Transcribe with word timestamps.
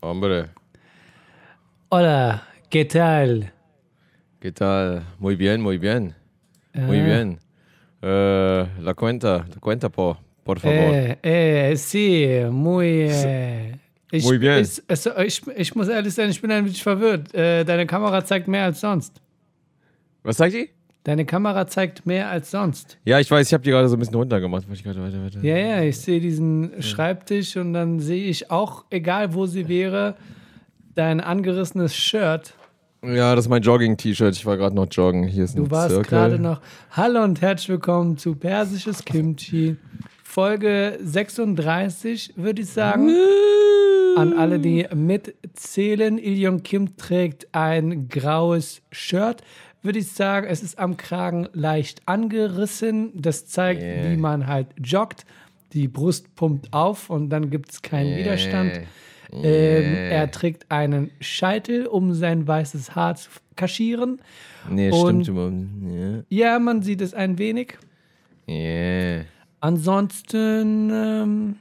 Hombre, 0.00 0.50
Hola, 1.90 2.46
¿qué 2.70 2.84
tal? 2.84 3.52
¿qué 4.40 4.52
tal? 4.52 5.04
Muy 5.18 5.36
bien, 5.36 5.60
muy 5.60 5.78
bien. 5.78 6.14
Muy 6.74 6.98
Ah. 7.00 7.04
bien. 7.04 7.38
Eh, 8.02 8.66
la 8.80 8.94
cuenta, 8.94 9.44
la 9.48 9.60
cuenta, 9.60 9.88
por, 9.88 10.18
por 10.44 10.60
favor. 10.60 10.94
Eh, 10.94 11.18
eh, 11.22 11.76
sí, 11.76 12.28
muy. 12.50 13.08
Äh, 13.10 13.76
ich, 14.12 14.24
Muy 14.24 14.38
bien. 14.38 14.60
Ich, 14.60 14.80
ich, 15.26 15.42
ich 15.56 15.74
muss 15.74 15.88
ehrlich 15.88 16.14
sein, 16.14 16.30
ich 16.30 16.40
bin 16.40 16.52
ein 16.52 16.64
bisschen 16.64 16.82
verwirrt. 16.82 17.34
Äh, 17.34 17.64
deine 17.64 17.86
Kamera 17.86 18.24
zeigt 18.24 18.46
mehr 18.48 18.64
als 18.64 18.80
sonst. 18.80 19.20
Was 20.22 20.36
sagt 20.36 20.54
die? 20.54 20.70
Deine 21.08 21.24
Kamera 21.24 21.66
zeigt 21.66 22.04
mehr 22.04 22.28
als 22.28 22.50
sonst. 22.50 22.98
Ja, 23.06 23.18
ich 23.18 23.30
weiß, 23.30 23.46
ich 23.46 23.54
habe 23.54 23.64
die 23.64 23.70
gerade 23.70 23.88
so 23.88 23.96
ein 23.96 23.98
bisschen 23.98 24.16
runtergemacht. 24.16 24.64
Ja, 25.40 25.56
ja, 25.56 25.80
ich 25.80 25.98
sehe 25.98 26.20
diesen 26.20 26.82
Schreibtisch 26.82 27.56
und 27.56 27.72
dann 27.72 27.98
sehe 27.98 28.26
ich 28.26 28.50
auch, 28.50 28.84
egal 28.90 29.32
wo 29.32 29.46
sie 29.46 29.68
wäre, 29.68 30.16
dein 30.94 31.22
angerissenes 31.22 31.96
Shirt. 31.96 32.52
Ja, 33.02 33.34
das 33.34 33.46
ist 33.46 33.48
mein 33.48 33.62
Jogging-T-Shirt. 33.62 34.36
Ich 34.36 34.44
war 34.44 34.58
gerade 34.58 34.76
noch 34.76 34.86
joggen. 34.90 35.24
Hier 35.24 35.44
ist 35.44 35.56
ein 35.56 35.64
Du 35.64 35.70
warst 35.70 36.02
gerade 36.02 36.38
noch. 36.38 36.60
Hallo 36.90 37.24
und 37.24 37.40
herzlich 37.40 37.70
willkommen 37.70 38.18
zu 38.18 38.34
Persisches 38.34 39.02
Kimchi. 39.02 39.76
Folge 40.22 40.98
36, 41.02 42.34
würde 42.36 42.60
ich 42.60 42.68
sagen. 42.68 43.14
An 44.14 44.34
alle, 44.34 44.58
die 44.58 44.86
mitzählen. 44.94 46.18
Ilion 46.18 46.62
Kim 46.62 46.98
trägt 46.98 47.48
ein 47.52 48.10
graues 48.10 48.82
Shirt. 48.92 49.42
Würde 49.82 49.98
ich 50.00 50.10
sagen, 50.12 50.46
es 50.48 50.62
ist 50.62 50.78
am 50.78 50.96
Kragen 50.96 51.48
leicht 51.52 52.02
angerissen. 52.06 53.10
Das 53.14 53.46
zeigt, 53.46 53.80
Yeah. 53.82 54.10
wie 54.10 54.16
man 54.16 54.46
halt 54.46 54.66
joggt. 54.82 55.24
Die 55.72 55.86
Brust 55.88 56.34
pumpt 56.34 56.72
auf 56.72 57.10
und 57.10 57.28
dann 57.30 57.50
gibt 57.50 57.70
es 57.70 57.82
keinen 57.82 58.16
Widerstand. 58.16 58.72
Ähm, 59.30 59.94
er 60.10 60.30
trägt 60.30 60.70
einen 60.70 61.10
Scheitel, 61.20 61.86
um 61.86 62.14
sein 62.14 62.48
weißes 62.48 62.94
Haar 62.96 63.14
zu 63.16 63.28
kaschieren. 63.56 64.20
Nee, 64.70 64.90
Und- 64.90 65.26
stimmt. 65.26 65.28
überhaupt- 65.28 66.24
Ja, 66.30 66.58
man 66.58 66.82
sieht 66.82 67.02
es 67.02 67.12
ein 67.14 67.36
wenig. 67.38 67.76
Yeah. 68.48 69.24
Ansonsten, 69.60 70.90
ähm, 70.90 71.56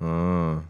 Ah. 0.00 0.62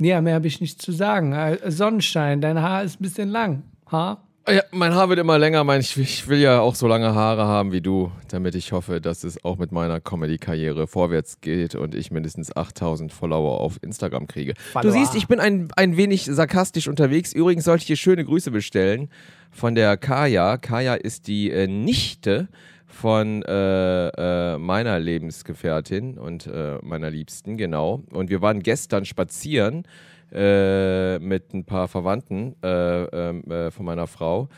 ja, 0.00 0.20
mehr 0.20 0.34
habe 0.34 0.46
ich 0.46 0.60
nicht 0.60 0.80
zu 0.80 0.92
sagen. 0.92 1.32
Äh, 1.32 1.70
Sonnenschein, 1.70 2.40
dein 2.40 2.60
Haar 2.60 2.82
ist 2.82 2.98
ein 3.00 3.02
bisschen 3.02 3.28
lang. 3.28 3.62
Ha? 3.90 4.18
Ja, 4.48 4.62
mein 4.72 4.92
Haar 4.92 5.08
wird 5.08 5.20
immer 5.20 5.38
länger. 5.38 5.62
Mein, 5.62 5.80
ich, 5.80 5.96
ich 5.96 6.26
will 6.26 6.38
ja 6.38 6.58
auch 6.58 6.74
so 6.74 6.88
lange 6.88 7.14
Haare 7.14 7.44
haben 7.44 7.70
wie 7.70 7.80
du, 7.80 8.10
damit 8.28 8.56
ich 8.56 8.72
hoffe, 8.72 9.00
dass 9.00 9.22
es 9.22 9.44
auch 9.44 9.56
mit 9.56 9.70
meiner 9.70 10.00
Comedy-Karriere 10.00 10.88
vorwärts 10.88 11.40
geht 11.40 11.76
und 11.76 11.94
ich 11.94 12.10
mindestens 12.10 12.54
8000 12.56 13.12
Follower 13.12 13.60
auf 13.60 13.78
Instagram 13.82 14.26
kriege. 14.26 14.54
Follower. 14.72 14.90
Du 14.90 14.98
siehst, 14.98 15.14
ich 15.14 15.28
bin 15.28 15.38
ein, 15.38 15.68
ein 15.76 15.96
wenig 15.96 16.24
sarkastisch 16.24 16.88
unterwegs. 16.88 17.32
Übrigens 17.32 17.64
sollte 17.64 17.82
ich 17.82 17.86
dir 17.86 17.96
schöne 17.96 18.24
Grüße 18.24 18.50
bestellen 18.50 19.10
von 19.52 19.76
der 19.76 19.96
Kaya. 19.96 20.56
Kaya 20.56 20.94
ist 20.94 21.28
die 21.28 21.50
äh, 21.52 21.68
Nichte 21.68 22.48
von 22.88 23.42
äh, 23.42 24.08
äh, 24.08 24.58
meiner 24.58 24.98
Lebensgefährtin 24.98 26.18
und 26.18 26.48
äh, 26.48 26.78
meiner 26.82 27.10
Liebsten, 27.10 27.56
genau. 27.56 28.02
Und 28.10 28.28
wir 28.28 28.42
waren 28.42 28.60
gestern 28.60 29.04
spazieren 29.04 29.84
äh, 30.32 31.18
mit 31.18 31.52
ein 31.54 31.64
paar 31.64 31.88
Verwandten 31.88 32.56
äh, 32.62 33.02
ähm, 33.04 33.44
äh, 33.50 33.70
von 33.70 33.84
meiner 33.84 34.06
Frau. 34.06 34.48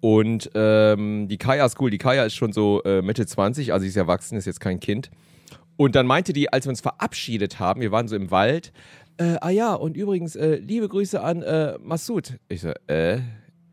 Und 0.00 0.50
ähm, 0.54 1.28
die 1.28 1.38
Kaya 1.38 1.64
ist 1.64 1.80
cool. 1.80 1.90
Die 1.90 1.98
Kaya 1.98 2.24
ist 2.24 2.34
schon 2.34 2.52
so 2.52 2.82
äh, 2.82 3.00
Mitte 3.02 3.26
20, 3.26 3.72
also 3.72 3.82
sie 3.82 3.88
ist 3.88 3.96
erwachsen, 3.96 4.36
ist 4.36 4.44
jetzt 4.44 4.60
kein 4.60 4.78
Kind. 4.78 5.10
Und 5.76 5.94
dann 5.96 6.06
meinte 6.06 6.32
die, 6.32 6.52
als 6.52 6.66
wir 6.66 6.70
uns 6.70 6.80
verabschiedet 6.80 7.58
haben, 7.58 7.80
wir 7.80 7.90
waren 7.90 8.06
so 8.06 8.14
im 8.14 8.30
Wald, 8.30 8.72
äh, 9.16 9.36
ah 9.40 9.50
ja, 9.50 9.74
und 9.74 9.96
übrigens, 9.96 10.36
äh, 10.36 10.56
liebe 10.56 10.88
Grüße 10.88 11.20
an 11.22 11.42
äh, 11.42 11.78
Massoud. 11.80 12.34
Ich 12.48 12.60
so, 12.62 12.72
äh, 12.88 13.20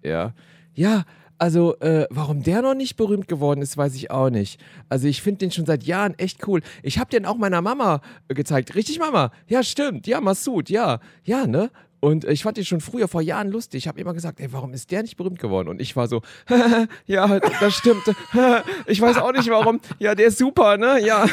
ja. 0.03 0.33
Ja, 0.73 1.03
also, 1.41 1.75
äh, 1.79 2.05
warum 2.11 2.43
der 2.43 2.61
noch 2.61 2.75
nicht 2.75 2.97
berühmt 2.97 3.27
geworden 3.27 3.63
ist, 3.63 3.75
weiß 3.75 3.95
ich 3.95 4.11
auch 4.11 4.29
nicht. 4.29 4.61
Also, 4.89 5.07
ich 5.07 5.23
finde 5.23 5.39
den 5.39 5.51
schon 5.51 5.65
seit 5.65 5.83
Jahren 5.83 6.13
echt 6.19 6.47
cool. 6.47 6.61
Ich 6.83 6.99
habe 6.99 7.09
den 7.09 7.25
auch 7.25 7.35
meiner 7.35 7.61
Mama 7.61 8.01
äh, 8.27 8.35
gezeigt. 8.35 8.75
Richtig, 8.75 8.99
Mama? 8.99 9.31
Ja, 9.47 9.63
stimmt. 9.63 10.05
Ja, 10.05 10.21
Massoud, 10.21 10.69
ja. 10.69 10.99
Ja, 11.23 11.47
ne? 11.47 11.71
Und 11.99 12.25
äh, 12.25 12.31
ich 12.31 12.43
fand 12.43 12.57
den 12.57 12.65
schon 12.65 12.79
früher, 12.79 13.07
vor 13.07 13.21
Jahren 13.23 13.49
lustig. 13.49 13.79
Ich 13.83 13.87
habe 13.87 13.99
immer 13.99 14.13
gesagt, 14.13 14.39
ey, 14.39 14.53
warum 14.53 14.73
ist 14.73 14.91
der 14.91 15.01
nicht 15.01 15.17
berühmt 15.17 15.39
geworden? 15.39 15.67
Und 15.67 15.81
ich 15.81 15.95
war 15.95 16.07
so, 16.07 16.21
ja, 17.07 17.39
das 17.59 17.73
stimmt. 17.73 18.03
ich 18.85 19.01
weiß 19.01 19.17
auch 19.17 19.31
nicht 19.33 19.49
warum. 19.49 19.79
Ja, 19.97 20.13
der 20.13 20.27
ist 20.27 20.37
super, 20.37 20.77
ne? 20.77 20.99
Ja. 21.03 21.25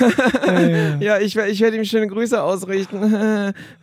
ja, 1.01 1.19
ich, 1.21 1.37
wer- 1.37 1.49
ich 1.49 1.61
werde 1.61 1.77
ihm 1.77 1.85
schöne 1.85 2.07
Grüße 2.07 2.43
ausrichten. 2.43 3.13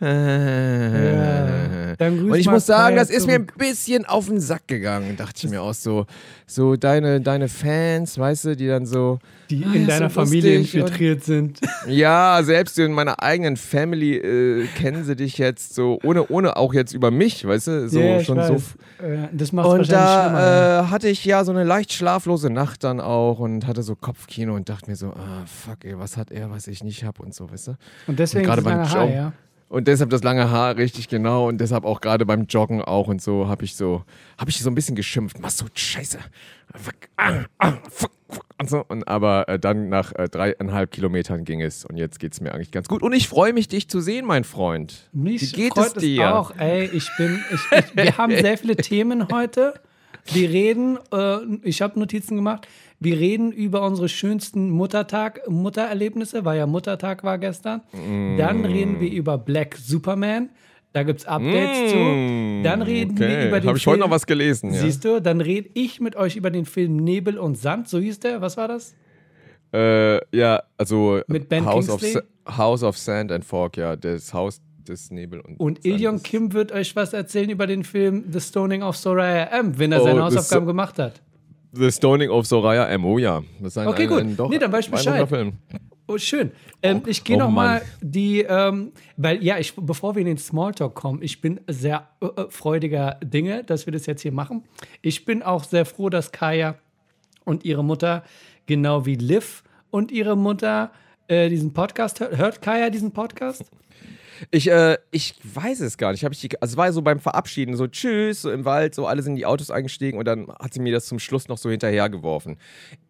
dann 0.00 1.85
grüß 1.98 2.30
Und 2.32 2.34
ich 2.38 2.48
muss 2.50 2.66
sagen, 2.66 2.96
das 2.96 3.10
ist 3.10 3.26
mir 3.26 3.34
ein 3.36 3.46
bisschen 3.58 4.04
auf 4.06 4.26
den 4.26 4.40
Sack 4.40 4.66
gegangen, 4.68 5.16
dachte 5.16 5.46
ich 5.46 5.50
mir 5.50 5.62
auch 5.62 5.74
so. 5.74 6.06
So 6.48 6.76
deine, 6.76 7.20
deine 7.20 7.48
Fans, 7.48 8.18
weißt 8.18 8.44
du, 8.44 8.56
die 8.56 8.68
dann 8.68 8.86
so, 8.86 9.18
Die 9.50 9.64
Ah, 9.64 9.74
in 9.74 9.82
ja, 9.82 9.86
deiner 9.88 10.10
so 10.10 10.20
Familie 10.20 10.52
und- 10.52 10.60
infiltriert 10.62 11.24
sind. 11.24 11.58
ja, 11.88 12.40
selbst 12.44 12.78
in 12.78 12.92
meiner 12.92 13.20
eigenen 13.22 13.56
Family 13.56 14.14
äh, 14.16 14.66
kennen 14.76 15.02
sie 15.04 15.16
dich 15.16 15.38
jetzt 15.38 15.74
so, 15.74 15.98
ohne, 16.04 16.28
ohne 16.28 16.56
auch 16.56 16.72
jetzt 16.72 16.92
über 16.92 17.10
mich, 17.10 17.44
weißt 17.46 17.66
du, 17.66 17.88
so 17.88 18.00
ich 18.00 18.26
schon 18.26 18.40
so. 18.44 18.54
Äh, 19.04 19.28
das 19.32 19.52
macht 19.52 19.68
Und 19.68 19.90
da 19.90 20.82
äh, 20.82 20.86
hatte 20.86 21.08
ich 21.08 21.24
ja 21.24 21.42
so 21.44 21.50
eine 21.50 21.64
leicht 21.64 21.92
schlaflose 21.92 22.50
Nacht 22.50 22.84
dann 22.84 23.00
auch 23.00 23.40
und 23.40 23.66
hatte 23.66 23.82
so 23.82 23.96
Kopfkino 23.96 24.54
und 24.54 24.68
dachte 24.68 24.88
mir 24.90 24.96
so, 24.96 25.08
ah, 25.08 25.44
fuck, 25.46 25.84
ey, 25.84 25.98
was 25.98 26.16
hat 26.16 26.30
er, 26.30 26.50
was 26.50 26.68
ich 26.68 26.84
nicht 26.84 27.02
hab 27.04 27.18
und 27.18 27.34
so, 27.34 27.50
weißt 27.50 27.68
du? 27.68 27.72
und 28.06 28.18
deswegen 28.20 28.44
gerade 28.46 28.62
das 28.62 28.70
lange 28.72 28.84
beim 28.88 28.92
Joggen. 29.00 29.14
ja. 29.14 29.32
Und 29.68 29.88
deshalb 29.88 30.10
das 30.10 30.22
lange 30.22 30.50
Haar, 30.50 30.76
richtig 30.76 31.08
genau. 31.08 31.48
Und 31.48 31.58
deshalb 31.58 31.84
auch 31.84 32.00
gerade 32.00 32.24
beim 32.24 32.46
Joggen 32.46 32.82
auch 32.82 33.08
und 33.08 33.20
so 33.20 33.48
habe 33.48 33.64
ich 33.64 33.74
so, 33.74 34.04
habe 34.38 34.50
ich 34.50 34.60
so 34.60 34.70
ein 34.70 34.74
bisschen 34.74 34.94
geschimpft. 34.94 35.40
Machst 35.40 35.58
so 35.58 35.66
scheiße. 35.72 36.18
Fuck, 36.74 36.94
ah, 37.16 37.44
ah, 37.58 37.72
fuck, 37.90 38.12
fuck, 38.28 38.44
und 38.60 38.70
so. 38.70 38.84
Und 38.86 39.08
aber 39.08 39.48
äh, 39.48 39.58
dann 39.58 39.88
nach 39.88 40.12
äh, 40.14 40.28
dreieinhalb 40.28 40.92
Kilometern 40.92 41.44
ging 41.44 41.62
es. 41.62 41.84
Und 41.84 41.96
jetzt 41.96 42.20
geht 42.20 42.32
es 42.32 42.40
mir 42.40 42.54
eigentlich 42.54 42.70
ganz 42.70 42.86
gut. 42.86 43.02
Und 43.02 43.12
ich 43.12 43.28
freue 43.28 43.52
mich, 43.52 43.66
dich 43.66 43.88
zu 43.88 44.00
sehen, 44.00 44.24
mein 44.24 44.44
Freund. 44.44 45.08
Mich 45.12 45.42
Wie 45.42 45.62
geht 45.62 45.74
freut 45.74 45.96
es 45.96 46.02
dir? 46.02 46.34
auch. 46.34 46.56
Ey, 46.56 46.84
ich 46.92 47.10
bin, 47.16 47.42
ich, 47.52 47.78
ich, 47.78 47.96
wir 47.96 48.18
haben 48.18 48.36
sehr 48.36 48.58
viele 48.58 48.76
Themen 48.76 49.28
heute. 49.32 49.74
Wir 50.32 50.48
reden, 50.48 50.98
äh, 51.12 51.38
ich 51.62 51.82
habe 51.82 51.98
Notizen 51.98 52.36
gemacht. 52.36 52.68
Wir 52.98 53.18
reden 53.18 53.52
über 53.52 53.82
unsere 53.82 54.08
schönsten 54.08 54.70
Muttertag, 54.70 55.40
Muttererlebnisse, 55.48 56.44
weil 56.44 56.58
ja 56.58 56.66
Muttertag 56.66 57.24
war 57.24 57.38
gestern. 57.38 57.82
Dann 58.38 58.64
reden 58.64 59.00
wir 59.00 59.10
über 59.10 59.36
Black 59.38 59.76
Superman. 59.76 60.50
Da 60.92 61.02
gibt 61.02 61.20
es 61.20 61.26
Updates 61.26 61.92
zu. 61.92 61.96
Dann 62.64 62.80
reden 62.80 63.18
wir 63.18 63.48
über 63.48 63.60
den 63.60 63.68
Habe 63.68 63.76
ich 63.76 63.84
Film. 63.84 63.92
heute 63.94 64.00
noch 64.00 64.10
was 64.10 64.24
gelesen. 64.26 64.72
Ja. 64.72 64.80
Siehst 64.80 65.04
du, 65.04 65.20
dann 65.20 65.42
rede 65.42 65.68
ich 65.74 66.00
mit 66.00 66.16
euch 66.16 66.36
über 66.36 66.50
den 66.50 66.64
Film 66.64 66.96
Nebel 66.96 67.36
und 67.38 67.58
Sand. 67.58 67.86
So 67.88 67.98
hieß 67.98 68.20
der. 68.20 68.40
Was 68.40 68.56
war 68.56 68.68
das? 68.68 68.94
Äh, 69.74 70.20
ja, 70.34 70.62
also 70.78 71.20
Mit 71.26 71.50
Ben 71.50 71.66
House 71.66 71.90
of, 71.90 72.00
Kingsley? 72.00 72.22
House 72.48 72.82
of 72.82 72.96
Sand 72.96 73.30
and 73.30 73.44
Fog, 73.44 73.76
ja, 73.76 73.94
das 73.96 74.32
Haus 74.32 74.62
des 74.88 75.10
Nebel 75.10 75.40
und 75.40 75.58
Und. 75.60 75.84
Ilion 75.84 76.22
Kim 76.22 76.52
wird 76.54 76.72
euch 76.72 76.94
was 76.96 77.12
erzählen 77.12 77.50
über 77.50 77.66
den 77.66 77.82
Film 77.84 78.24
The 78.32 78.40
Stoning 78.40 78.82
of 78.82 78.96
Soraya 78.96 79.44
M., 79.58 79.78
wenn 79.78 79.90
er 79.92 80.00
Oh, 80.00 80.04
seine 80.04 80.22
Hausaufgaben 80.24 80.64
So- 80.64 80.68
gemacht 80.68 80.98
hat. 80.98 81.20
The 81.76 81.90
Stoning 81.90 82.30
of 82.30 82.46
Soraya 82.46 82.86
M. 82.86 83.04
Oh 83.04 83.18
ja, 83.18 83.42
das 83.60 83.68
ist 83.72 83.78
ein, 83.78 83.88
Okay, 83.88 84.02
ein, 84.04 84.08
gut. 84.08 84.20
ein, 84.20 84.36
doch 84.36 84.48
Nee, 84.50 84.58
dann 84.58 84.72
weiß 84.72 84.86
ich 84.86 84.90
Bescheid. 84.90 85.28
Film. 85.28 85.52
Oh, 86.08 86.18
schön. 86.18 86.52
Ähm, 86.82 87.02
ich 87.06 87.24
gehe 87.24 87.36
oh 87.36 87.40
noch 87.40 87.50
mal 87.50 87.78
Mann. 87.80 87.82
die, 88.00 88.42
ähm, 88.42 88.92
weil 89.16 89.42
ja, 89.42 89.58
ich, 89.58 89.74
bevor 89.74 90.14
wir 90.14 90.20
in 90.20 90.26
den 90.26 90.38
Smalltalk 90.38 90.94
kommen, 90.94 91.20
ich 91.20 91.40
bin 91.40 91.60
sehr 91.66 92.08
äh, 92.20 92.26
äh, 92.26 92.46
freudiger 92.48 93.18
Dinge, 93.24 93.64
dass 93.64 93.86
wir 93.86 93.92
das 93.92 94.06
jetzt 94.06 94.22
hier 94.22 94.30
machen. 94.32 94.62
Ich 95.02 95.24
bin 95.24 95.42
auch 95.42 95.64
sehr 95.64 95.84
froh, 95.84 96.08
dass 96.08 96.30
Kaya 96.30 96.76
und 97.44 97.64
ihre 97.64 97.82
Mutter, 97.82 98.22
genau 98.66 99.04
wie 99.04 99.16
Liv 99.16 99.64
und 99.90 100.12
ihre 100.12 100.36
Mutter, 100.36 100.92
äh, 101.26 101.48
diesen 101.48 101.72
Podcast 101.72 102.20
hört. 102.20 102.36
Hört 102.36 102.62
Kaya 102.62 102.88
diesen 102.90 103.10
Podcast? 103.10 103.64
Ich, 104.50 104.70
äh, 104.70 104.96
ich 105.10 105.34
weiß 105.42 105.80
es 105.80 105.96
gar 105.98 106.12
nicht. 106.12 106.24
Hab 106.24 106.32
ich 106.32 106.40
die, 106.40 106.50
also 106.60 106.72
es 106.72 106.76
war 106.76 106.92
so 106.92 107.02
beim 107.02 107.20
Verabschieden, 107.20 107.76
so 107.76 107.86
tschüss, 107.86 108.42
so 108.42 108.50
im 108.50 108.64
Wald, 108.64 108.94
so 108.94 109.06
alle 109.06 109.22
sind 109.22 109.32
in 109.32 109.36
die 109.36 109.46
Autos 109.46 109.70
eingestiegen 109.70 110.18
und 110.18 110.24
dann 110.26 110.48
hat 110.60 110.74
sie 110.74 110.80
mir 110.80 110.92
das 110.92 111.06
zum 111.06 111.18
Schluss 111.18 111.48
noch 111.48 111.58
so 111.58 111.70
hinterhergeworfen. 111.70 112.56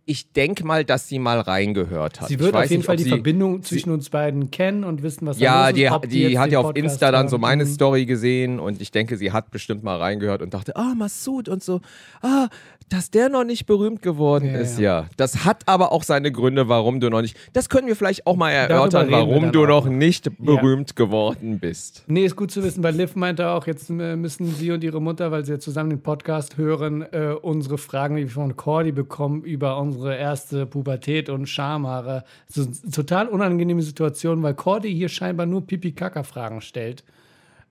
Ich 0.08 0.32
denke 0.32 0.64
mal, 0.64 0.84
dass 0.84 1.08
sie 1.08 1.19
mal 1.19 1.40
reingehört 1.40 2.20
hat. 2.20 2.28
Sie 2.28 2.38
wird 2.38 2.55
auf 2.55 2.62
jeden 2.62 2.76
nicht, 2.76 2.87
Fall 2.87 2.96
die 2.96 3.02
sie- 3.02 3.08
Verbindung 3.08 3.62
zwischen 3.64 3.90
uns 3.90 4.08
beiden 4.08 4.52
kennen 4.52 4.84
und 4.84 5.02
wissen, 5.02 5.26
was 5.26 5.38
da 5.38 5.43
Ja, 5.44 5.69
los 5.69 5.78
ist. 5.78 6.05
die, 6.05 6.08
die 6.08 6.23
jetzt 6.23 6.38
hat 6.38 6.52
ja 6.52 6.61
auf 6.61 6.67
Podcast 6.67 6.84
Insta 6.93 7.11
dann 7.11 7.28
so 7.28 7.38
meine. 7.38 7.67
Story 7.67 8.06
gesehen 8.06 8.61
und 8.61 8.81
ich 8.81 8.93
denke, 8.93 9.17
sie 9.17 9.32
hat 9.32 9.50
bestimmt 9.50 9.82
mal 9.82 9.96
reingehört 9.99 10.43
und 10.43 10.55
dachte, 10.55 10.76
ah, 10.76 10.94
Massoud 10.96 11.49
und 11.49 11.64
so, 11.64 11.81
ah, 12.23 12.46
dass 12.88 13.11
der 13.11 13.29
noch 13.29 13.44
nicht 13.44 13.67
berühmt 13.67 14.00
geworden 14.03 14.47
Ja, 14.47 14.59
ist, 14.59 14.79
ja. 14.79 15.06
Das 15.17 15.44
hat 15.44 15.62
aber 15.67 15.93
auch 15.93 16.03
seine 16.03 16.31
Gründe, 16.31 16.69
warum 16.69 17.00
du 17.00 17.11
noch 17.11 17.23
nicht, 17.23 17.37
das 17.53 17.69
können 17.69 17.88
wir 17.88 17.97
vielleicht 17.97 18.27
auch 18.27 18.37
mal 18.37 18.50
erörtern, 18.50 19.11
warum 19.11 19.50
du 19.53 19.67
noch 19.67 19.87
nicht 19.87 20.31
berühmt 20.38 20.94
geworden 20.94 21.59
bist. 21.59 22.05
Nee, 22.06 22.25
ist 22.25 22.37
gut 22.37 22.50
zu 22.50 22.62
wissen, 22.62 22.83
weil 22.83 22.94
Liv 22.94 23.17
meinte 23.17 23.49
auch, 23.49 23.67
jetzt 23.67 23.91
äh, 23.91 24.17
müssen 24.17 24.55
sie 24.55 24.71
und 24.71 24.85
ihre 24.85 25.00
Mutter, 25.00 25.31
weil 25.33 25.44
sie 25.44 25.53
ja 25.53 25.59
zusammen 25.59 25.91
den 25.91 26.03
Podcast 26.03 26.56
hören, 26.56 27.03
äh, 27.12 27.35
unsere 27.41 27.79
Fragen, 27.79 28.17
die 28.17 28.23
wir 28.23 28.31
von 28.31 28.56
Cordy 28.56 28.93
bekommen, 28.93 29.43
über 29.43 29.79
unsere 29.79 30.17
erste 30.17 30.67
Pubertät 30.67 31.29
und 31.29 31.47
Schamhaare. 31.49 32.25
So 32.49 32.62
eine 32.62 32.93
total 32.93 33.29
unangenehme 33.29 33.83
Situation, 33.83 34.43
weil 34.43 34.55
Cordy 34.55 34.94
hier 34.94 35.09
scheinbar 35.09 35.47
nur 35.47 35.67
Pipi-Kaka-Fragen 35.67 36.61
stellt. 36.61 37.03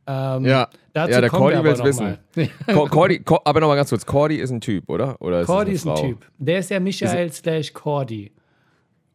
Ähm, 0.08 0.46
Ja, 0.46 0.70
dazu 0.94 1.12
ja 1.12 1.22
der 1.22 1.32
wir 1.32 1.38
Cordy 1.38 1.64
will 1.64 1.72
es 1.72 1.80
aber 1.80 1.90
wissen. 1.90 2.18
mal. 2.68 2.88
Cordy, 2.90 3.20
Co 3.20 3.40
aber 3.44 3.60
nochmal 3.60 3.76
ganz 3.78 3.90
kurz, 3.90 4.06
Cordy 4.06 4.36
ist 4.38 4.52
ein 4.52 4.62
Typ, 4.62 4.88
oder? 4.90 5.20
oder 5.22 5.42
ist 5.42 5.48
Cordy 5.48 5.72
ist 5.72 5.88
ein? 5.88 5.96
Typ. 5.96 6.26
Der 6.38 6.60
ist 6.60 6.70
ja 6.70 6.80
Michael 6.80 7.32
slash 7.32 7.74
Cordy. 7.74 8.32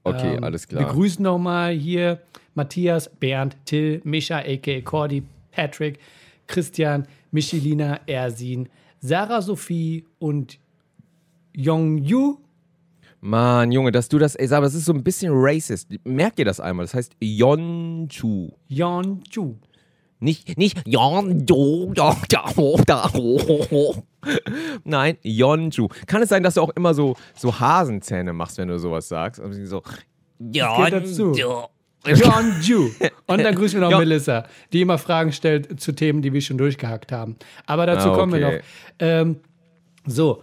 Okay, 0.02 0.36
Ähm, 0.36 0.44
alles 0.44 0.68
Wir 0.70 0.78
klar. 0.78 0.92
grüßen 0.92 1.22
nochmal 1.22 1.72
hier 1.74 2.20
Matthias, 2.54 3.08
Bernd, 3.08 3.56
Till, 3.66 4.00
Micha, 4.04 4.38
a.k.a. 4.38 4.80
Cordy, 4.80 5.22
Patrick, 5.52 5.98
Christian, 6.46 7.06
Michelina, 7.30 8.00
Ersin, 8.06 8.68
Sarah 9.00 9.40
Sophie 9.42 10.04
und 10.18 10.58
Yongyu. 11.56 12.38
Mann, 13.20 13.70
Junge, 13.70 13.92
dass 13.92 14.08
du 14.08 14.18
das, 14.18 14.34
ey, 14.34 14.46
sag, 14.48 14.62
das 14.62 14.74
ist 14.74 14.86
so 14.86 14.92
ein 14.94 15.04
bisschen 15.04 15.32
racist. 15.34 15.88
Merkt 16.04 16.38
ihr 16.38 16.44
das 16.46 16.58
einmal? 16.58 16.84
Das 16.86 16.94
heißt 16.94 17.12
Yonju. 17.20 18.50
Yonju. 18.68 19.54
Nicht, 20.20 20.58
nicht 20.58 20.86
Yonju, 20.86 21.92
da, 21.94 22.16
da. 22.28 23.10
Nein, 24.84 25.16
Yonju. 25.22 25.88
Kann 26.06 26.22
es 26.22 26.28
sein, 26.28 26.42
dass 26.42 26.54
du 26.54 26.60
auch 26.60 26.70
immer 26.70 26.92
so, 26.94 27.16
so 27.34 27.58
Hasenzähne 27.58 28.32
machst, 28.32 28.58
wenn 28.58 28.68
du 28.68 28.78
sowas 28.78 29.08
sagst? 29.08 29.40
Und 29.40 29.54
so, 29.66 29.82
gehört 30.38 30.92
dazu. 30.92 31.32
Yonju. 31.32 31.64
Yonju. 32.06 32.90
Und 33.26 33.42
dann 33.44 33.54
grüßen 33.54 33.80
wir 33.80 33.88
noch. 33.88 33.98
Melissa, 33.98 34.46
die 34.72 34.82
immer 34.82 34.98
Fragen 34.98 35.32
stellt 35.32 35.80
zu 35.80 35.92
Themen, 35.92 36.22
die 36.22 36.32
wir 36.32 36.40
schon 36.40 36.58
durchgehackt 36.58 37.12
haben. 37.12 37.36
Aber 37.66 37.86
dazu 37.86 38.10
Ah, 38.10 38.16
kommen 38.16 38.32
wir 38.38 38.46
okay. 38.46 38.56
noch. 38.58 38.62
Ähm, 39.06 39.36
so, 40.06 40.42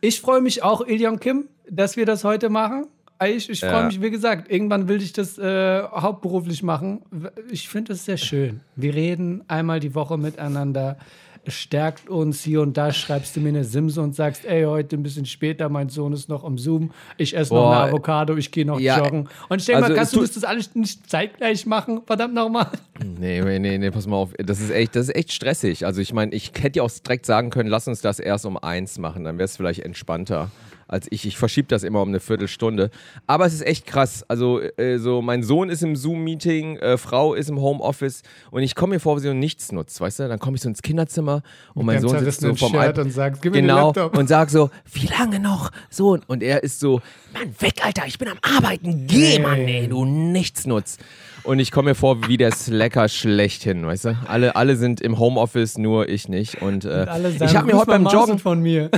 ich 0.00 0.20
freue 0.20 0.40
mich 0.40 0.62
auch, 0.62 0.80
Ilion 0.86 1.20
Kim, 1.20 1.48
dass 1.70 1.96
wir 1.96 2.06
das 2.06 2.24
heute 2.24 2.48
machen. 2.48 2.86
Ich, 3.26 3.50
ich 3.50 3.60
freue 3.60 3.86
mich, 3.86 4.00
wie 4.00 4.10
gesagt, 4.10 4.50
irgendwann 4.50 4.88
will 4.88 5.02
ich 5.02 5.12
das 5.12 5.36
äh, 5.36 5.82
hauptberuflich 5.82 6.62
machen. 6.62 7.02
Ich 7.50 7.68
finde 7.68 7.92
es 7.92 8.06
sehr 8.06 8.16
schön. 8.16 8.60
Wir 8.76 8.94
reden 8.94 9.42
einmal 9.46 9.78
die 9.78 9.94
Woche 9.94 10.16
miteinander. 10.16 10.96
Es 11.44 11.54
stärkt 11.54 12.08
uns 12.08 12.42
hier 12.42 12.60
und 12.60 12.76
da. 12.76 12.92
Schreibst 12.92 13.34
du 13.36 13.40
mir 13.40 13.48
eine 13.48 13.64
Simse 13.64 14.00
und 14.00 14.14
sagst, 14.14 14.44
ey, 14.44 14.64
heute 14.64 14.96
ein 14.96 15.02
bisschen 15.02 15.26
später, 15.26 15.68
mein 15.68 15.88
Sohn 15.88 16.12
ist 16.12 16.28
noch 16.28 16.44
am 16.44 16.58
Zoom. 16.58 16.92
Ich 17.16 17.36
esse 17.36 17.54
noch 17.54 17.70
eine 17.70 17.90
Avocado, 17.90 18.36
ich 18.36 18.50
gehe 18.50 18.66
noch 18.66 18.78
Ja, 18.78 18.98
joggen. 18.98 19.28
Und 19.48 19.60
ich 19.60 19.66
denke 19.66 19.82
also 19.82 19.92
mal, 19.92 19.98
kannst 19.98 20.16
du 20.16 20.20
das, 20.20 20.32
das 20.32 20.44
alles 20.44 20.74
nicht 20.74 21.08
zeitgleich 21.08 21.64
machen? 21.66 22.02
Verdammt 22.06 22.34
nochmal. 22.34 22.68
Nee, 23.04 23.40
nee, 23.40 23.58
nee, 23.58 23.78
nee, 23.78 23.90
pass 23.90 24.06
mal 24.06 24.16
auf. 24.16 24.32
Das 24.38 24.60
ist 24.60 24.70
echt, 24.70 24.96
das 24.96 25.08
ist 25.08 25.14
echt 25.14 25.32
stressig. 25.32 25.86
Also 25.86 26.00
ich 26.00 26.12
meine, 26.12 26.34
ich 26.34 26.52
hätte 26.58 26.78
ja 26.78 26.82
auch 26.82 26.90
direkt 26.90 27.24
sagen 27.26 27.50
können, 27.50 27.68
lass 27.68 27.88
uns 27.88 28.00
das 28.02 28.18
erst 28.18 28.44
um 28.44 28.58
eins 28.58 28.98
machen, 28.98 29.24
dann 29.24 29.38
wäre 29.38 29.46
es 29.46 29.56
vielleicht 29.56 29.80
entspannter. 29.80 30.50
Als 30.90 31.06
ich, 31.10 31.24
ich 31.24 31.38
verschiebe 31.38 31.68
das 31.68 31.84
immer 31.84 32.02
um 32.02 32.08
eine 32.08 32.18
Viertelstunde. 32.18 32.90
Aber 33.28 33.46
es 33.46 33.54
ist 33.54 33.64
echt 33.64 33.86
krass. 33.86 34.24
Also, 34.26 34.60
äh, 34.60 34.98
so, 34.98 35.22
mein 35.22 35.44
Sohn 35.44 35.70
ist 35.70 35.82
im 35.82 35.94
Zoom-Meeting, 35.94 36.78
äh, 36.78 36.98
Frau 36.98 37.34
ist 37.34 37.48
im 37.48 37.60
Homeoffice 37.60 38.22
und 38.50 38.62
ich 38.62 38.74
komme 38.74 38.94
mir 38.94 39.00
vor, 39.00 39.16
wie 39.16 39.20
so 39.20 39.32
nichts 39.32 39.70
nutzt, 39.70 40.00
weißt 40.00 40.18
du? 40.18 40.28
Dann 40.28 40.40
komme 40.40 40.56
ich 40.56 40.62
so 40.62 40.68
ins 40.68 40.82
Kinderzimmer 40.82 41.42
und 41.74 41.86
mein 41.86 42.00
Sohn 42.00 42.18
sitzt 42.18 42.40
so 42.40 42.54
vom 42.56 42.72
Shirt 42.72 42.98
und 42.98 43.12
sagst, 43.12 43.40
gib 43.40 43.52
mir 43.52 43.58
den 43.58 43.68
genau, 43.68 43.86
Laptop. 43.86 44.18
und 44.18 44.28
sag 44.28 44.50
so, 44.50 44.70
wie 44.92 45.06
lange 45.06 45.38
noch? 45.38 45.70
So, 45.90 46.18
und 46.26 46.42
er 46.42 46.62
ist 46.64 46.80
so, 46.80 47.00
Mann, 47.32 47.54
weg, 47.60 47.84
Alter, 47.84 48.02
ich 48.06 48.18
bin 48.18 48.28
am 48.28 48.38
Arbeiten, 48.42 49.06
geh, 49.06 49.20
Nee. 49.20 49.38
Mann, 49.38 49.60
ey, 49.60 49.86
du 49.86 50.04
Nichtsnutz. 50.04 50.98
Und 51.44 51.58
ich 51.58 51.70
komme 51.70 51.90
mir 51.90 51.94
vor 51.94 52.26
wie 52.28 52.36
der 52.36 52.52
Slacker 52.52 53.08
schlechthin, 53.08 53.86
weißt 53.86 54.06
du? 54.06 54.16
Alle, 54.26 54.56
alle 54.56 54.76
sind 54.76 55.00
im 55.00 55.18
Homeoffice, 55.18 55.78
nur 55.78 56.08
ich 56.08 56.28
nicht. 56.28 56.60
Und, 56.60 56.84
äh, 56.84 57.06
Alle 57.08 57.30
sagen, 57.30 57.44
ich 57.44 57.56
habe 57.56 57.66
mir 57.66 57.78
heute 57.78 57.86
beim 57.86 58.06
Joggen, 58.06 58.38
von 58.38 58.60
mir. 58.60 58.90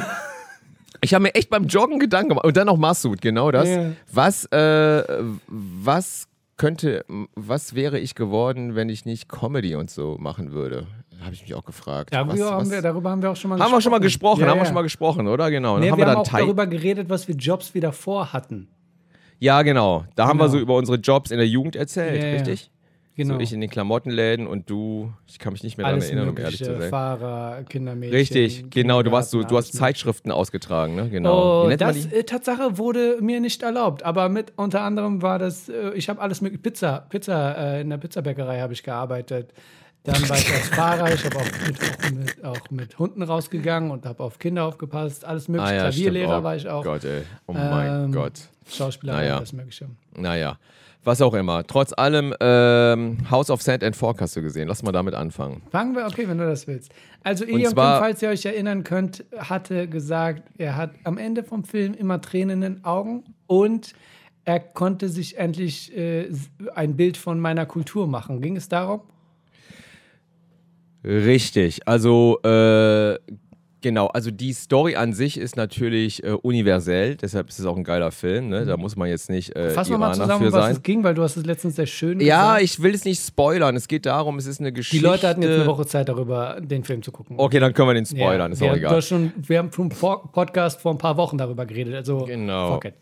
Ich 1.02 1.14
habe 1.14 1.22
mir 1.24 1.34
echt 1.34 1.50
beim 1.50 1.66
Joggen 1.66 1.98
Gedanken 1.98 2.30
gemacht. 2.30 2.46
Und 2.46 2.56
dann 2.56 2.66
noch 2.66 2.76
Massoud, 2.76 3.20
genau 3.20 3.50
das. 3.50 3.68
Ja. 3.68 3.92
Was, 4.12 4.46
äh, 4.46 5.02
was 5.48 6.28
könnte, 6.56 7.04
was 7.34 7.74
wäre 7.74 7.98
ich 7.98 8.14
geworden, 8.14 8.74
wenn 8.74 8.88
ich 8.88 9.04
nicht 9.04 9.28
Comedy 9.28 9.74
und 9.74 9.90
so 9.90 10.16
machen 10.18 10.52
würde? 10.52 10.86
Habe 11.22 11.34
ich 11.34 11.42
mich 11.42 11.54
auch 11.54 11.64
gefragt. 11.64 12.12
Darüber, 12.12 12.32
was, 12.32 12.40
haben 12.40 12.60
was, 12.62 12.70
wir, 12.70 12.82
darüber 12.82 13.10
haben 13.10 13.22
wir 13.22 13.30
auch 13.30 13.36
schon 13.36 13.50
mal 13.50 13.60
haben 13.60 13.70
wir 13.72 13.80
schon 13.80 13.92
mal 13.92 13.98
gesprochen, 14.00 14.40
Ja, 14.42 14.48
haben 14.48 14.58
wir 14.58 14.64
schon 14.64 14.74
mal 14.74 14.82
gesprochen, 14.82 15.28
oder? 15.28 15.50
Genau. 15.50 15.78
Nee, 15.78 15.86
dann 15.86 15.92
haben 15.92 15.98
wir 15.98 16.06
wir 16.06 16.10
haben 16.12 16.24
dann 16.24 16.34
auch 16.34 16.38
darüber 16.38 16.66
geredet, 16.66 17.08
was 17.10 17.28
wir 17.28 17.34
Jobs 17.36 17.74
wieder 17.74 17.92
vorhatten. 17.92 18.68
Ja, 19.38 19.62
genau. 19.62 20.04
Da 20.14 20.26
haben 20.26 20.38
wir 20.38 20.44
Genau. 20.44 20.52
so 20.52 20.58
über 20.60 20.76
unsere 20.76 20.98
Jobs 20.98 21.30
in 21.32 21.38
der 21.38 21.48
Jugend 21.48 21.74
erzählt, 21.76 22.22
ja. 22.22 22.30
richtig? 22.30 22.70
Genau. 23.14 23.34
So 23.34 23.40
ich 23.40 23.52
in 23.52 23.60
den 23.60 23.68
Klamottenläden 23.68 24.46
und 24.46 24.70
du, 24.70 25.12
ich 25.26 25.38
kann 25.38 25.52
mich 25.52 25.62
nicht 25.62 25.76
mehr 25.76 25.84
daran 25.84 25.98
alles 26.00 26.06
erinnern, 26.06 26.30
um 26.30 26.38
ehrlich 26.38 26.60
mögliche, 26.60 26.74
zu 26.76 26.80
sein. 26.80 26.90
Fahrer, 26.90 27.62
Kindermädchen. 27.68 28.18
Richtig, 28.18 28.70
genau, 28.70 29.02
du 29.02 29.12
warst 29.12 29.30
so, 29.30 29.42
du 29.42 29.56
hast 29.56 29.74
Zeitschriften 29.74 30.30
ausgetragen, 30.30 30.94
ne? 30.94 31.10
Genau. 31.10 31.66
Oh, 31.66 31.70
das 31.76 32.06
äh, 32.06 32.24
Tatsache 32.24 32.78
wurde 32.78 33.18
mir 33.20 33.40
nicht 33.40 33.62
erlaubt, 33.62 34.02
aber 34.02 34.30
mit 34.30 34.54
unter 34.56 34.80
anderem 34.80 35.20
war 35.20 35.38
das, 35.38 35.68
äh, 35.68 35.90
ich 35.94 36.08
habe 36.08 36.22
alles 36.22 36.40
mit 36.40 36.62
Pizza, 36.62 37.04
Pizza 37.10 37.54
äh, 37.58 37.80
in 37.82 37.90
der 37.90 37.98
Pizzabäckerei 37.98 38.60
habe 38.60 38.72
ich 38.72 38.82
gearbeitet. 38.82 39.52
Dann 40.04 40.28
war 40.28 40.36
ich 40.38 40.52
als 40.52 40.68
Fahrer, 40.70 41.12
ich 41.12 41.24
habe 41.24 41.36
auch 41.36 41.44
mit, 41.66 41.78
auch, 41.82 42.10
mit, 42.10 42.44
auch 42.44 42.70
mit 42.70 42.98
Hunden 42.98 43.22
rausgegangen 43.22 43.90
und 43.90 44.06
habe 44.06 44.22
auf 44.22 44.38
Kinder 44.38 44.64
aufgepasst, 44.64 45.24
alles 45.24 45.48
mögliche. 45.48 45.70
Ah, 45.70 45.74
ja. 45.74 45.82
Klavierlehrer 45.82 46.40
oh 46.40 46.42
war 46.42 46.56
ich 46.56 46.66
auch, 46.66 46.82
Gott, 46.82 47.04
ey. 47.04 47.22
Oh 47.46 47.52
mein 47.52 48.04
Ähm, 48.06 48.12
Gott. 48.12 48.32
Schauspieler, 48.68 49.12
Naja. 49.14 49.36
alles 49.36 49.52
mögliche. 49.52 49.86
Naja, 50.16 50.58
was 51.04 51.20
auch 51.20 51.34
immer. 51.34 51.66
Trotz 51.66 51.92
allem, 51.96 52.34
ähm, 52.40 53.18
House 53.30 53.50
of 53.50 53.62
Sand 53.62 53.82
and 53.82 53.96
Fork 53.96 54.20
hast 54.20 54.36
du 54.36 54.42
gesehen. 54.42 54.68
Lass 54.68 54.82
mal 54.82 54.92
damit 54.92 55.14
anfangen. 55.14 55.62
Fangen 55.70 55.94
wir, 55.94 56.06
okay, 56.06 56.28
wenn 56.28 56.38
du 56.38 56.46
das 56.46 56.66
willst. 56.66 56.92
Also 57.22 57.44
Ilion 57.44 57.74
falls 57.74 58.22
ihr 58.22 58.28
euch 58.28 58.44
erinnern 58.44 58.84
könnt, 58.84 59.24
hatte 59.36 59.88
gesagt, 59.88 60.44
er 60.58 60.76
hat 60.76 60.92
am 61.04 61.18
Ende 61.18 61.44
vom 61.44 61.64
Film 61.64 61.94
immer 61.94 62.20
Tränen 62.20 62.62
in 62.62 62.74
den 62.74 62.84
Augen 62.84 63.24
und 63.46 63.94
er 64.44 64.60
konnte 64.60 65.08
sich 65.08 65.38
endlich 65.38 65.96
äh, 65.96 66.28
ein 66.74 66.96
Bild 66.96 67.16
von 67.16 67.38
meiner 67.38 67.66
Kultur 67.66 68.06
machen. 68.06 68.40
Ging 68.40 68.56
es 68.56 68.68
darum? 68.68 69.02
Richtig. 71.04 71.86
Also, 71.86 72.40
äh, 72.42 73.18
genau. 73.82 74.06
Also, 74.06 74.30
die 74.30 74.52
Story 74.54 74.96
an 74.96 75.12
sich 75.12 75.36
ist 75.38 75.56
natürlich 75.56 76.24
äh, 76.24 76.30
universell. 76.30 77.16
Deshalb 77.16 77.48
ist 77.50 77.58
es 77.58 77.66
auch 77.66 77.76
ein 77.76 77.84
geiler 77.84 78.10
Film. 78.12 78.48
Ne? 78.48 78.64
Da 78.64 78.76
muss 78.76 78.96
man 78.96 79.08
jetzt 79.08 79.28
nicht 79.28 79.54
äh, 79.54 79.70
Fassen 79.70 79.90
wir 79.90 79.98
mal 79.98 80.14
zusammen, 80.14 80.46
um 80.46 80.52
was 80.52 80.64
sein. 80.64 80.72
es 80.76 80.82
ging, 80.82 81.04
weil 81.04 81.14
du 81.14 81.22
hast 81.22 81.36
es 81.36 81.44
letztens 81.44 81.76
sehr 81.76 81.86
schön 81.86 82.20
Ja, 82.20 82.54
gesagt. 82.54 82.62
ich 82.62 82.82
will 82.82 82.94
es 82.94 83.04
nicht 83.04 83.20
spoilern. 83.22 83.76
Es 83.76 83.88
geht 83.88 84.06
darum, 84.06 84.38
es 84.38 84.46
ist 84.46 84.60
eine 84.60 84.70
Die 84.72 84.76
Geschichte. 84.76 85.06
Leute 85.06 85.28
hatten 85.28 85.42
jetzt 85.42 85.52
eine 85.54 85.66
Woche 85.66 85.84
Zeit 85.86 86.08
darüber, 86.08 86.58
den 86.60 86.84
Film 86.84 87.02
zu 87.02 87.12
gucken. 87.12 87.36
Okay, 87.38 87.58
dann 87.60 87.74
können 87.74 87.88
wir 87.88 87.94
den 87.94 88.04
Ja, 88.04 88.10
spoilern, 88.24 88.52
ist 88.52 88.60
wir, 88.60 88.68
auch 88.68 88.72
du 88.74 88.78
egal. 88.78 89.02
schon, 89.02 89.32
wir 89.36 89.58
haben 89.58 89.70
vom 89.70 89.90
Vor- 89.90 90.30
Podcast 90.32 90.80
vor 90.80 90.92
ein 90.92 90.98
paar 90.98 91.16
Wochen 91.16 91.36
darüber 91.36 91.66
geredet. 91.66 91.94
Also, 91.94 92.24
Genau. 92.24 92.80
it. 92.82 92.94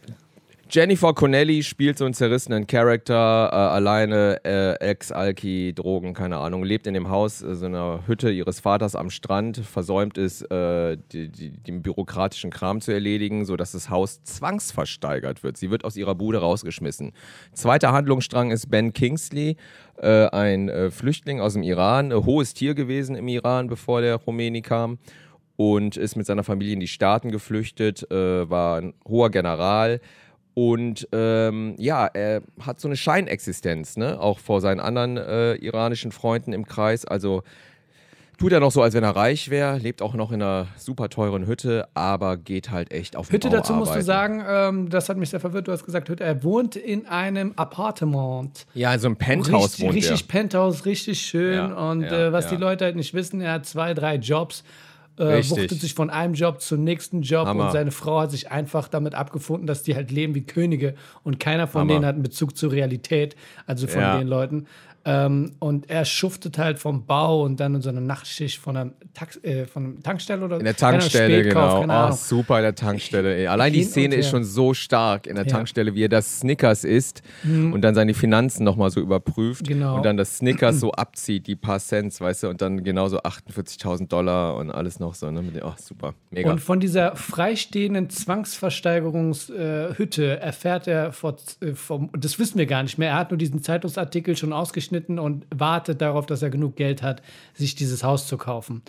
Jennifer 0.73 1.13
Connelly 1.15 1.65
spielt 1.65 1.99
so 1.99 2.05
einen 2.05 2.15
zerrissenen 2.15 2.69
Charakter, 2.69 3.51
äh, 3.53 3.57
alleine, 3.57 4.39
äh, 4.45 4.75
Ex-Alki, 4.75 5.73
Drogen, 5.75 6.15
keine 6.15 6.37
Ahnung, 6.37 6.63
lebt 6.63 6.87
in 6.87 6.95
dem 6.95 7.09
Haus, 7.09 7.43
äh, 7.43 7.57
so 7.57 7.67
einer 7.67 8.07
Hütte 8.07 8.31
ihres 8.31 8.61
Vaters 8.61 8.95
am 8.95 9.11
Strand, 9.11 9.57
versäumt 9.57 10.17
es, 10.17 10.43
äh, 10.43 10.97
die, 11.11 11.29
die, 11.29 11.51
den 11.51 11.83
bürokratischen 11.83 12.51
Kram 12.53 12.81
zu 12.81 12.93
erledigen, 12.93 13.45
sodass 13.47 13.73
das 13.73 13.91
Haus 13.91 14.23
zwangsversteigert 14.23 15.43
wird. 15.43 15.57
Sie 15.57 15.73
wird 15.73 15.85
aus 15.85 15.97
ihrer 15.97 16.15
Bude 16.15 16.39
rausgeschmissen. 16.39 17.15
Zweiter 17.53 17.91
Handlungsstrang 17.91 18.53
ist 18.53 18.71
Ben 18.71 18.93
Kingsley, 18.93 19.57
äh, 19.97 20.27
ein 20.29 20.69
äh, 20.69 20.93
Flüchtling 20.93 21.41
aus 21.41 21.55
dem 21.55 21.65
Iran, 21.65 22.13
äh, 22.13 22.15
hohes 22.15 22.55
Tier 22.55 22.77
gewesen 22.77 23.17
im 23.17 23.27
Iran, 23.27 23.67
bevor 23.67 24.03
der 24.03 24.21
Khomeini 24.21 24.63
kam 24.63 24.99
und 25.57 25.97
ist 25.97 26.15
mit 26.15 26.27
seiner 26.27 26.45
Familie 26.45 26.75
in 26.75 26.81
die 26.81 26.89
Staaten 26.89 27.33
geflüchtet, 27.33 28.07
war 28.09 28.79
ein 28.79 28.95
hoher 29.07 29.29
General 29.29 30.01
und 30.61 31.09
ähm, 31.13 31.75
ja, 31.79 32.05
er 32.05 32.43
hat 32.61 32.81
so 32.81 32.89
eine 32.89 32.97
Scheinexistenz, 32.99 33.97
ne? 33.97 34.21
auch 34.21 34.39
vor 34.39 34.61
seinen 34.61 34.79
anderen 34.79 35.17
äh, 35.17 35.55
iranischen 35.55 36.13
Freunden 36.13 36.53
im 36.53 36.67
Kreis. 36.67 37.07
Also 37.07 37.43
tut 38.37 38.53
er 38.53 38.61
noch 38.61 38.71
so, 38.71 38.83
als 38.83 38.93
wenn 38.93 39.03
er 39.03 39.17
reich 39.17 39.49
wäre, 39.49 39.79
lebt 39.79 40.03
auch 40.03 40.13
noch 40.13 40.33
in 40.33 40.43
einer 40.43 40.67
super 40.77 41.09
teuren 41.09 41.47
Hütte, 41.47 41.89
aber 41.95 42.37
geht 42.37 42.71
halt 42.71 42.93
echt 42.93 43.17
auf 43.17 43.33
Hütte 43.33 43.49
dazu 43.49 43.73
musst 43.73 43.95
du 43.95 44.03
sagen, 44.03 44.45
ähm, 44.47 44.91
das 44.91 45.09
hat 45.09 45.17
mich 45.17 45.31
sehr 45.31 45.41
verwirrt. 45.41 45.67
Du 45.67 45.73
hast 45.73 45.87
gesagt, 45.87 46.11
Hütte, 46.11 46.25
er 46.25 46.45
wohnt 46.45 46.77
in 46.77 47.07
einem 47.07 47.55
Appartement. 47.57 48.67
Ja, 48.75 48.93
in 48.93 49.01
so 49.01 49.09
einem 49.09 49.17
Penthouse 49.17 49.65
richtig, 49.65 49.87
wohnt 49.87 49.95
richtig 49.95 50.21
er. 50.21 50.29
Penthouse, 50.29 50.85
richtig 50.85 51.23
schön. 51.23 51.55
Ja, 51.55 51.91
und 51.91 52.03
ja, 52.03 52.27
äh, 52.27 52.33
was 52.35 52.45
ja. 52.45 52.51
die 52.51 52.57
Leute 52.59 52.85
halt 52.85 52.97
nicht 52.97 53.15
wissen, 53.15 53.41
er 53.41 53.53
hat 53.53 53.65
zwei, 53.65 53.95
drei 53.95 54.17
Jobs. 54.17 54.63
Äh, 55.21 55.51
wuchtet 55.51 55.81
sich 55.81 55.95
von 55.95 56.09
einem 56.11 56.35
Job 56.35 56.61
zum 56.61 56.83
nächsten 56.83 57.23
Job 57.23 57.47
Hammer. 57.47 57.67
und 57.67 57.73
seine 57.73 57.91
Frau 57.91 58.21
hat 58.21 58.31
sich 58.31 58.51
einfach 58.51 58.89
damit 58.89 59.15
abgefunden, 59.15 59.67
dass 59.67 59.83
die 59.83 59.95
halt 59.95 60.11
leben 60.11 60.35
wie 60.35 60.43
Könige 60.43 60.95
und 61.23 61.39
keiner 61.39 61.67
von 61.67 61.83
Hammer. 61.83 61.93
denen 61.95 62.07
hat 62.07 62.15
einen 62.15 62.23
Bezug 62.23 62.57
zur 62.57 62.73
Realität, 62.73 63.37
also 63.67 63.87
von 63.87 64.01
Ja. 64.01 64.19
den 64.19 64.29
Leuten. 64.29 64.67
Ähm, 65.11 65.57
und 65.59 65.91
er 65.91 66.05
schuftet 66.05 66.57
halt 66.57 66.79
vom 66.79 67.05
Bau 67.05 67.43
und 67.43 67.59
dann 67.59 67.75
in 67.75 67.83
so 67.83 67.89
einer 67.89 68.01
Nachtschicht 68.01 68.61
von 68.61 68.77
einer, 68.77 68.93
Tax 69.13 69.43
äh, 69.43 69.67
von 69.67 69.85
einer 69.87 70.01
Tankstelle 70.03 70.45
oder 70.45 70.59
In 70.59 70.65
der 70.65 70.77
Tankstelle, 70.77 71.43
genau. 71.43 72.09
Oh, 72.09 72.13
super 72.13 72.59
in 72.59 72.63
der 72.63 72.75
Tankstelle. 72.77 73.35
Ey. 73.37 73.49
Allein 73.49 73.73
die 73.73 73.83
Szene 73.83 74.15
ist 74.15 74.31
schon 74.31 74.45
so 74.45 74.73
stark 74.73 75.27
in 75.27 75.35
der 75.35 75.47
Ja. 75.47 75.53
Mhm. 75.53 75.57
Tankstelle, 75.57 75.95
wie 75.97 76.05
er 76.05 76.09
das 76.09 76.39
Snickers 76.41 76.85
isst 76.85 77.23
und 77.45 77.81
dann 77.81 77.97
seine 77.97 78.15
Finanzen 78.15 78.63
nochmal 78.63 78.91
so 78.91 79.01
überprüft 79.01 79.67
Genau. 79.67 79.97
und 79.97 80.05
dann 80.05 80.17
das 80.17 80.37
Snickers 80.37 80.79
so 80.81 80.93
abzieht, 80.93 81.49
die 81.49 81.57
paar 81.57 81.81
Cents, 81.81 82.21
weißt 82.21 82.45
du, 82.45 82.49
und 82.49 82.63
dann 82.63 82.85
genauso 82.85 83.19
48.000 83.21 84.07
Dollar 84.07 84.55
und 84.57 84.71
alles 84.71 85.01
noch 85.01 85.15
so. 85.15 85.29
Ne? 85.31 85.43
Mit 85.43 85.61
Oh, 85.65 85.73
super. 85.77 86.15
Mega. 86.31 86.53
Und 86.53 86.61
von 86.61 86.79
dieser 86.79 87.17
freistehenden 87.17 88.11
Zwangsversteigerungshütte 88.11 90.41
erfährt 90.41 90.87
er, 90.87 91.13
vor, 91.13 91.37
äh, 91.61 91.75
vom, 91.75 92.11
das 92.17 92.39
wissen 92.39 92.59
wir 92.59 92.67
gar 92.67 92.83
nicht 92.83 92.99
mehr, 92.99 93.11
er 93.11 93.17
hat 93.17 93.31
nur 93.31 93.39
diesen 93.39 93.63
Zeitungsartikel 93.63 94.37
schon 94.37 94.53
ausgeschnitten 94.53 95.00
rausgeschnitten 95.01 95.19
und 95.19 95.47
wartet 95.55 96.01
darauf, 96.01 96.27
dass 96.27 96.43
er 96.43 96.51
genug 96.51 96.77
Geld 96.77 97.03
hat, 97.03 97.23
sich 97.55 97.75
dieses 97.75 98.05
Haus 98.05 98.27
zu 98.27 98.37
kaufen. 98.37 98.83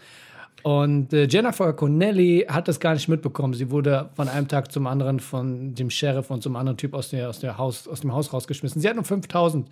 Und 0.63 1.11
äh, 1.11 1.27
Jennifer 1.27 1.73
Connelly 1.73 2.45
hat 2.47 2.67
das 2.67 2.79
gar 2.79 2.93
nicht 2.93 3.07
mitbekommen. 3.07 3.55
Sie 3.55 3.71
wurde 3.71 4.09
von 4.15 4.27
einem 4.27 4.47
Tag 4.47 4.71
zum 4.71 4.85
anderen 4.85 5.19
von 5.19 5.73
dem 5.73 5.89
Sheriff 5.89 6.29
und 6.29 6.43
zum 6.43 6.55
anderen 6.55 6.77
Typ 6.77 6.93
aus, 6.93 7.09
der, 7.09 7.29
aus, 7.29 7.39
der 7.39 7.57
Haus, 7.57 7.87
aus 7.87 8.01
dem 8.01 8.13
Haus 8.13 8.31
rausgeschmissen. 8.31 8.79
Sie 8.79 8.87
hat 8.87 8.95
nur 8.95 9.03
5000 9.03 9.67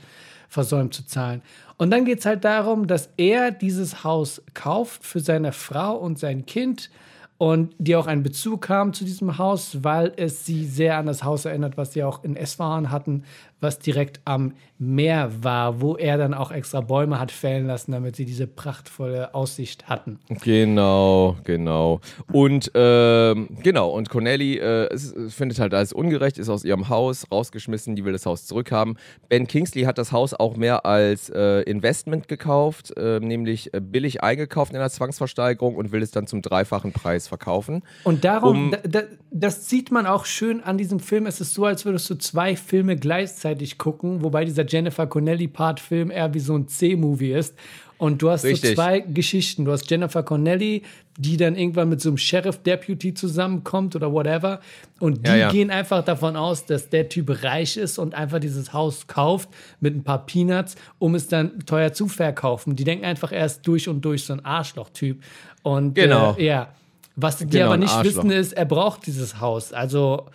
versäumt 0.48 0.96
zu 0.96 1.06
zahlen. 1.06 1.44
Und 1.78 1.92
dann 1.92 2.06
geht 2.06 2.20
es 2.20 2.26
halt 2.26 2.44
darum, 2.44 2.88
dass 2.88 3.10
er 3.18 3.52
dieses 3.52 4.04
Haus 4.04 4.42
kauft 4.56 5.04
für 5.04 5.20
seine 5.20 5.52
Frau 5.52 5.96
und 5.96 6.18
sein 6.18 6.48
Kind 6.48 6.90
und 7.38 7.74
die 7.78 7.96
auch 7.96 8.08
einen 8.08 8.24
Bezug 8.24 8.68
haben 8.68 8.94
zu 8.94 9.06
diesem 9.06 9.38
Haus, 9.38 9.84
weil 9.84 10.12
es 10.18 10.46
sie 10.46 10.66
sehr 10.66 10.98
an 10.98 11.06
das 11.06 11.24
Haus 11.24 11.46
erinnert, 11.46 11.78
was 11.78 11.94
sie 11.94 12.04
auch 12.04 12.24
in 12.24 12.36
Esfahan 12.36 12.90
hatten, 12.92 13.24
was 13.62 13.80
direkt 13.80 14.22
am 14.26 14.54
Meer 14.82 15.30
war, 15.44 15.82
wo 15.82 15.98
er 15.98 16.18
dann 16.18 16.34
auch 16.34 16.52
extra 16.52 16.80
Bäume 16.80 17.20
hat 17.20 17.34
fällen 17.34 17.68
lassen, 17.68 17.92
damit 17.92 18.16
sie 18.16 18.24
diese 18.24 18.48
prachtvolle 18.48 19.34
Aussicht 19.36 19.90
hatten. 19.90 20.20
Genau, 20.42 21.36
genau. 21.44 22.00
Und 22.32 22.72
ähm, 22.76 23.50
genau, 23.62 23.90
und 23.90 24.10
Connelly 24.10 24.58
äh, 24.58 24.98
findet 25.28 25.60
halt 25.60 25.74
alles 25.74 25.92
ungerecht, 25.92 26.38
ist 26.38 26.48
aus 26.48 26.64
ihrem 26.64 26.88
Haus 26.88 27.26
rausgeschmissen, 27.30 27.98
die 27.98 28.06
will 28.06 28.14
das 28.14 28.26
Haus 28.26 28.46
zurückhaben. 28.46 28.98
Ben 29.28 29.48
Kingsley 29.48 29.84
hat 29.84 29.98
das 29.98 30.14
Haus 30.14 30.34
auch 30.34 30.56
mehr 30.56 30.86
als 30.86 31.30
äh, 31.30 31.64
Investment 31.64 32.30
gekauft, 32.30 32.96
äh, 32.96 33.20
nämlich 33.20 33.74
äh, 33.74 33.82
billig 33.82 34.24
eingekauft 34.24 34.72
in 34.72 34.80
der 34.80 34.90
Zwangsversteigerung 34.90 35.76
und 35.76 35.92
will 35.92 36.02
es 36.02 36.12
dann 36.12 36.26
zum 36.26 36.42
dreifachen 36.42 36.94
Preis 36.94 37.28
verkaufen. 37.28 37.84
Und 38.06 38.24
darum, 38.24 38.66
um, 38.66 38.72
da, 38.72 38.78
da, 38.88 39.02
das 39.30 39.68
sieht 39.68 39.92
man 39.92 40.06
auch 40.06 40.24
schön 40.24 40.64
an 40.64 40.78
diesem 40.78 41.02
Film. 41.02 41.26
Es 41.26 41.42
ist 41.42 41.54
so, 41.54 41.66
als 41.66 41.84
würdest 41.84 42.10
du 42.10 42.16
zwei 42.16 42.56
Filme 42.56 42.96
gleichzeitig 42.96 43.49
gucken, 43.78 44.24
wobei 44.24 44.46
dieser 44.46 44.66
Jennifer 44.66 45.08
Connelly-Part-Film 45.08 46.12
eher 46.12 46.34
wie 46.34 46.40
so 46.40 46.56
ein 46.56 46.68
C-Movie 46.68 47.34
ist. 47.34 47.56
Und 48.00 48.22
du 48.22 48.30
hast 48.30 48.46
Richtig. 48.46 48.70
so 48.70 48.76
zwei 48.76 49.02
Geschichten. 49.02 49.66
Du 49.66 49.74
hast 49.74 49.92
Jennifer 49.92 50.24
Connelly, 50.24 50.84
die 51.18 51.36
dann 51.36 51.58
irgendwann 51.58 51.90
mit 51.90 52.00
so 52.00 52.10
einem 52.10 52.18
Sheriff-Deputy 52.18 53.14
zusammenkommt 53.14 53.94
oder 53.94 54.14
whatever. 54.14 54.62
Und 55.02 55.28
die 55.28 55.32
ja, 55.32 55.36
ja. 55.36 55.52
gehen 55.52 55.70
einfach 55.70 56.06
davon 56.06 56.38
aus, 56.38 56.66
dass 56.66 56.90
der 56.90 57.10
Typ 57.10 57.44
reich 57.44 57.76
ist 57.76 57.98
und 58.00 58.16
einfach 58.16 58.40
dieses 58.40 58.72
Haus 58.72 59.08
kauft 59.08 59.50
mit 59.82 59.96
ein 59.96 60.04
paar 60.06 60.26
Peanuts, 60.26 60.76
um 60.98 61.14
es 61.14 61.28
dann 61.28 61.60
teuer 61.66 61.92
zu 61.92 62.08
verkaufen. 62.08 62.78
Die 62.78 62.86
denken 62.86 63.04
einfach, 63.04 63.34
er 63.34 63.46
ist 63.46 63.64
durch 63.68 63.90
und 63.90 64.00
durch 64.06 64.24
so 64.24 64.32
ein 64.32 64.46
Arschloch-Typ. 64.46 65.22
Und 65.64 65.96
genau. 65.96 66.36
Äh, 66.38 66.46
ja. 66.46 66.74
Was 67.18 67.40
die 67.40 67.48
genau, 67.48 67.66
aber 67.66 67.78
nicht 67.78 68.04
wissen 68.04 68.32
ist, 68.32 68.54
er 68.54 68.64
braucht 68.64 69.06
dieses 69.08 69.42
Haus. 69.42 69.74
Also 69.74 70.28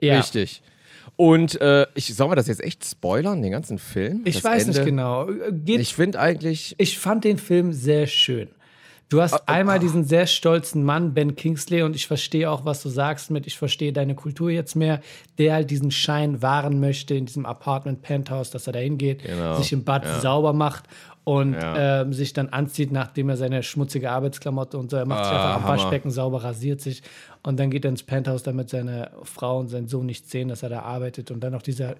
ja. 0.00 0.18
Richtig. 0.18 0.62
Und 1.16 1.60
äh, 1.60 1.86
ich 1.94 2.14
soll 2.14 2.28
man 2.28 2.36
das 2.36 2.46
jetzt 2.46 2.62
echt 2.62 2.84
spoilern, 2.84 3.42
den 3.42 3.52
ganzen 3.52 3.78
Film? 3.78 4.22
Ich 4.24 4.42
weiß 4.42 4.66
Ende? 4.66 4.78
nicht 4.78 4.86
genau. 4.86 5.28
Geht, 5.50 5.80
ich 5.80 5.94
finde 5.94 6.18
eigentlich. 6.18 6.74
Ich 6.78 6.98
fand 6.98 7.24
den 7.24 7.38
Film 7.38 7.72
sehr 7.72 8.06
schön. 8.06 8.48
Du 9.12 9.20
hast 9.20 9.34
ah, 9.34 9.42
einmal 9.44 9.76
ah. 9.76 9.78
diesen 9.78 10.04
sehr 10.04 10.26
stolzen 10.26 10.84
Mann, 10.84 11.12
Ben 11.12 11.36
Kingsley, 11.36 11.82
und 11.82 11.94
ich 11.94 12.06
verstehe 12.06 12.50
auch, 12.50 12.64
was 12.64 12.82
du 12.82 12.88
sagst 12.88 13.30
mit, 13.30 13.46
ich 13.46 13.58
verstehe 13.58 13.92
deine 13.92 14.14
Kultur 14.14 14.50
jetzt 14.50 14.74
mehr, 14.74 15.02
der 15.36 15.52
halt 15.52 15.70
diesen 15.70 15.90
Schein 15.90 16.40
wahren 16.40 16.80
möchte 16.80 17.14
in 17.14 17.26
diesem 17.26 17.44
Apartment 17.44 18.00
Penthouse, 18.00 18.50
dass 18.50 18.66
er 18.66 18.72
da 18.72 18.78
hingeht, 18.78 19.22
genau. 19.22 19.56
sich 19.56 19.70
im 19.74 19.84
Bad 19.84 20.06
ja. 20.06 20.20
sauber 20.20 20.54
macht 20.54 20.84
und 21.24 21.52
ja. 21.52 22.02
ähm, 22.02 22.14
sich 22.14 22.32
dann 22.32 22.48
anzieht, 22.48 22.90
nachdem 22.90 23.28
er 23.28 23.36
seine 23.36 23.62
schmutzige 23.62 24.10
Arbeitsklamotte 24.10 24.78
und 24.78 24.90
so, 24.90 24.96
er 24.96 25.04
macht 25.04 25.20
ah, 25.20 25.24
sich 25.24 25.32
einfach 25.34 25.56
am 25.56 25.68
Waschbecken 25.68 26.10
sauber, 26.10 26.42
rasiert 26.42 26.80
sich 26.80 27.02
und 27.42 27.60
dann 27.60 27.70
geht 27.70 27.84
er 27.84 27.90
ins 27.90 28.02
Penthouse, 28.02 28.42
damit 28.42 28.70
seine 28.70 29.10
Frau 29.24 29.60
und 29.60 29.68
sein 29.68 29.88
Sohn 29.88 30.06
nicht 30.06 30.30
sehen, 30.30 30.48
dass 30.48 30.62
er 30.62 30.70
da 30.70 30.80
arbeitet 30.80 31.30
und 31.30 31.40
dann 31.40 31.52
noch 31.52 31.62
dieser 31.62 31.96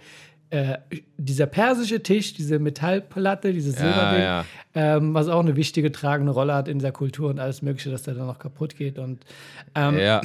äh, 0.52 0.76
dieser 1.16 1.47
persische 1.47 2.02
Tisch, 2.02 2.35
diese 2.35 2.59
Metallplatte, 2.59 3.54
dieses 3.54 3.76
Silberding, 3.76 4.21
ja, 4.21 4.44
ja. 4.75 4.97
ähm, 4.97 5.14
was 5.14 5.28
auch 5.28 5.40
eine 5.40 5.56
wichtige 5.56 5.90
tragende 5.92 6.32
Rolle 6.32 6.52
hat 6.52 6.68
in 6.68 6.78
der 6.78 6.92
Kultur 6.92 7.30
und 7.30 7.40
alles 7.40 7.62
Mögliche, 7.62 7.90
dass 7.90 8.02
der 8.02 8.12
dann 8.12 8.26
noch 8.26 8.38
kaputt 8.38 8.76
geht 8.76 8.99
und 8.99 9.25
ähm, 9.75 9.99
ja. 9.99 10.21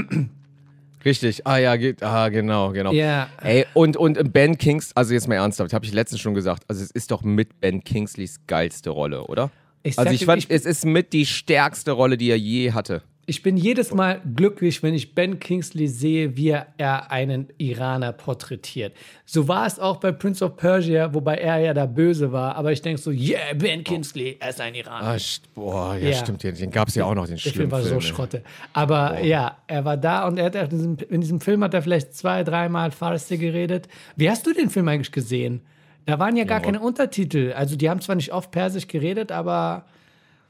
Richtig, 1.05 1.48
ah 1.48 1.57
ja, 1.57 1.77
geht, 1.77 2.03
ah, 2.03 2.27
genau, 2.27 2.72
genau. 2.74 2.91
Ja. 2.91 3.29
Ey, 3.41 3.65
und, 3.74 3.96
und 3.96 4.34
Ben 4.34 4.57
Kings, 4.57 4.91
also 4.96 5.13
jetzt 5.13 5.29
mal 5.29 5.36
ernsthaft, 5.36 5.72
habe 5.72 5.86
ich 5.86 5.93
letztens 5.93 6.19
schon 6.19 6.34
gesagt, 6.34 6.63
also 6.67 6.84
es 6.84 6.91
ist 6.91 7.12
doch 7.12 7.22
mit 7.22 7.62
Ben 7.62 7.81
Kingsleys 7.81 8.41
geilste 8.48 8.89
Rolle, 8.89 9.24
oder? 9.27 9.50
Ich 9.84 9.98
also 9.98 10.12
ich 10.12 10.25
fand, 10.25 10.43
ich, 10.43 10.50
es 10.50 10.65
ist 10.65 10.86
mit 10.86 11.13
die 11.13 11.25
stärkste 11.25 11.91
Rolle, 11.91 12.17
die 12.17 12.29
er 12.29 12.38
je 12.38 12.74
hatte 12.74 13.01
ich 13.29 13.43
bin 13.43 13.57
jedes 13.57 13.93
Mal 13.93 14.22
glücklich, 14.36 14.81
wenn 14.84 14.93
ich 14.93 15.13
Ben 15.13 15.38
Kingsley 15.38 15.89
sehe, 15.89 16.38
wie 16.38 16.55
er 16.77 17.12
einen 17.12 17.50
Iraner 17.57 18.13
porträtiert. 18.13 18.93
So 19.25 19.50
war 19.50 19.67
es 19.67 19.79
auch 19.79 19.98
bei 19.98 20.13
Prince 20.13 20.46
of 20.46 20.55
Persia, 20.55 21.13
wobei 21.13 21.36
er 21.36 21.57
ja 21.57 21.74
da 21.74 21.86
böse 21.86 22.31
war. 22.31 22.55
Aber 22.55 22.72
ich 22.72 22.81
denke 22.81 23.01
so, 23.01 23.12
yeah, 23.12 23.53
Ben 23.53 23.84
Kingsley, 23.84 24.38
er 24.39 24.51
ist 24.51 24.62
ein 24.62 24.74
Iraner. 24.75 25.05
Ah, 25.05 25.17
boah, 25.53 25.96
ja, 25.98 26.10
ja. 26.10 26.15
stimmt. 26.15 26.41
Den 26.41 26.72
gab 26.72 26.88
es 26.88 26.96
ja 26.96 27.03
auch 27.03 27.15
noch, 27.15 27.27
den 27.27 27.36
Der 27.36 27.51
Film 27.51 27.69
war 27.69 27.81
so 27.81 28.00
Schrotte. 28.00 28.43
Aber 28.72 29.10
boah. 29.10 29.19
ja, 29.19 29.57
er 29.67 29.84
war 29.84 29.98
da 29.98 30.25
und 30.25 30.38
er 30.38 30.46
hat 30.46 30.55
in 30.55 30.69
diesem, 30.69 30.98
in 31.10 31.19
diesem 31.19 31.41
Film 31.41 31.62
hat 31.65 31.74
er 31.74 31.81
vielleicht 31.81 32.13
zwei, 32.13 32.46
dreimal 32.46 32.91
Farsi 32.91 33.38
geredet. 33.38 33.89
Wie 34.15 34.29
hast 34.29 34.48
du 34.48 34.53
den 34.53 34.69
Film 34.69 34.88
eigentlich 34.88 35.12
gesehen? 35.12 35.60
Da 36.05 36.17
waren 36.17 36.38
ja 36.38 36.46
gar 36.46 36.60
ja. 36.60 36.65
keine 36.65 36.79
Untertitel. 36.79 37.51
Also 37.57 37.75
die 37.75 37.89
haben 37.89 38.00
zwar 38.00 38.15
nicht 38.15 38.31
oft 38.31 38.51
Persisch 38.51 38.88
geredet, 38.88 39.34
aber 39.34 39.84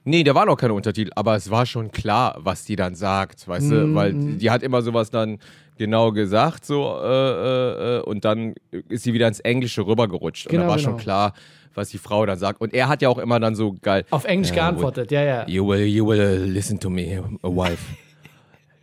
Nee, 0.08 0.24
da 0.24 0.34
waren 0.34 0.48
auch 0.48 0.56
keine 0.56 0.74
Untertitel, 0.74 1.12
aber 1.16 1.36
es 1.36 1.52
war 1.52 1.66
schon 1.66 1.92
klar, 1.92 2.38
was 2.40 2.64
die 2.64 2.78
dann 2.78 2.96
sagt, 2.96 3.46
weißt 3.46 3.72
du? 3.72 3.94
Weil 3.94 4.14
mhm. 4.14 4.38
die 4.40 4.50
hat 4.50 4.64
immer 4.64 4.82
sowas 4.82 5.12
dann 5.12 5.38
genau 5.78 6.14
gesagt, 6.14 6.66
so, 6.66 6.98
äh, 7.04 7.08
äh, 7.08 7.98
äh, 7.98 8.02
und 8.04 8.24
dann 8.24 8.56
ist 8.88 9.04
sie 9.04 9.12
wieder 9.12 9.28
ins 9.28 9.42
Englische 9.42 9.86
rübergerutscht. 9.86 10.48
Genau, 10.48 10.62
und 10.62 10.68
da 10.68 10.70
war 10.70 10.78
genau. 10.78 10.92
schon 10.92 10.98
klar, 10.98 11.34
was 11.74 11.90
die 11.90 11.98
Frau 11.98 12.26
dann 12.26 12.40
sagt. 12.40 12.62
Und 12.62 12.74
er 12.74 12.88
hat 12.88 13.02
ja 13.02 13.10
auch 13.10 13.18
immer 13.18 13.38
dann 13.42 13.54
so 13.54 13.76
geil. 13.82 14.06
Auf 14.10 14.24
Englisch 14.24 14.54
geantwortet, 14.54 15.12
ja, 15.12 15.24
ja. 15.24 15.46
You 15.46 15.68
will, 15.68 15.86
you 15.86 16.08
will 16.08 16.42
listen 16.46 16.80
to 16.80 16.90
me, 16.90 17.22
a 17.44 17.50
wife. 17.50 17.84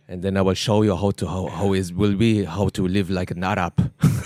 And 0.07 0.21
then 0.21 0.37
I 0.37 0.41
will 0.41 0.53
show 0.53 0.83
you 0.83 0.95
how 0.95 1.11
to 1.11 1.25
how, 1.25 1.47
how 1.47 1.73
it 1.73 1.91
will 1.95 2.15
be 2.15 2.45
how 2.45 2.69
to 2.69 2.87
live 2.87 3.09
like 3.09 3.31
an 3.31 3.43
Arab. 3.43 3.73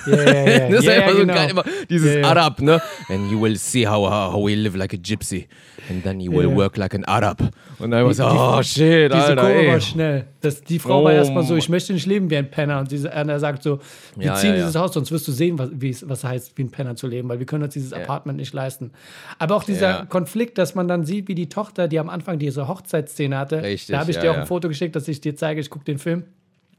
Yeah, 0.06 0.16
yeah, 0.16 0.24
yeah. 0.26 0.70
das 0.70 0.80
ist 0.80 0.86
yeah, 0.86 0.94
einfach 0.94 1.12
so 1.12 1.20
genau. 1.20 1.34
geil, 1.34 1.50
immer 1.52 1.64
dieses 1.90 2.16
yeah, 2.16 2.28
Arab, 2.28 2.60
ne? 2.60 2.82
And 3.08 3.32
you 3.32 3.40
will 3.40 3.58
see 3.58 3.86
how, 3.86 4.10
how, 4.10 4.34
how 4.34 4.42
we 4.42 4.56
live 4.56 4.76
like 4.76 4.94
a 4.94 4.98
gypsy 4.98 5.48
and 5.90 6.04
then 6.04 6.20
you 6.20 6.32
will 6.32 6.56
work 6.56 6.78
like 6.78 6.94
an 6.94 7.04
Arab. 7.06 7.42
Und 7.80 7.92
dann 7.92 8.06
war 8.06 8.14
so, 8.14 8.26
oh 8.26 8.62
shit, 8.62 9.12
diese 9.12 9.24
Alter, 9.24 9.42
Kurve 9.42 9.68
war 9.68 9.80
schnell. 9.80 10.26
Das, 10.42 10.62
die 10.62 10.80
Frau 10.80 11.02
oh. 11.02 11.04
war 11.06 11.14
erstmal 11.14 11.44
so, 11.44 11.56
ich 11.56 11.70
möchte 11.70 11.94
nicht 11.94 12.06
leben 12.06 12.30
wie 12.30 12.38
ein 12.38 12.50
Penner. 12.50 12.80
Und, 12.80 12.92
diese, 12.92 13.10
und 13.10 13.30
er 13.30 13.40
sagt 13.40 13.64
so, 13.64 13.80
wir 14.16 14.34
ziehen 14.36 14.56
dieses. 14.56 14.76
Haus, 14.76 14.94
sonst 14.94 15.12
wirst 15.12 15.28
du 15.28 15.32
sehen, 15.32 15.58
was, 15.58 15.70
was 16.08 16.24
heißt, 16.24 16.58
wie 16.58 16.64
ein 16.64 16.72
Penner 16.72 16.96
zu 16.96 17.08
leben, 17.08 17.28
weil 17.30 17.40
wir 17.40 17.46
können 17.46 17.64
uns 17.64 17.74
dieses 17.74 17.94
Apartment 17.94 18.38
nicht 18.38 18.54
leisten. 18.54 18.92
Aber 19.38 19.56
auch 19.56 19.64
dieser 19.64 20.06
Konflikt, 20.06 20.58
dass 20.58 20.76
man 20.76 20.88
dann 20.88 21.06
sieht, 21.06 21.28
wie 21.28 21.36
die 21.36 21.50
Tochter, 21.50 21.88
die 21.88 22.00
am 22.00 22.10
Anfang 22.10 22.40
diese 22.40 22.68
Hochzeitsszene 22.68 23.38
hatte, 23.38 23.64
Richtig, 23.64 23.94
da 23.94 24.00
habe 24.00 24.12
ich 24.12 24.18
dir 24.18 24.32
auch 24.32 24.38
ein 24.38 24.46
Foto 24.46 24.68
geschickt, 24.68 24.96
dass 24.96 25.08
ich 25.08 25.22
dir 25.22 25.36
zeige, 25.36 25.60
ich 25.62 25.69
gucke 25.70 25.86
den 25.86 25.98
Film. 25.98 26.24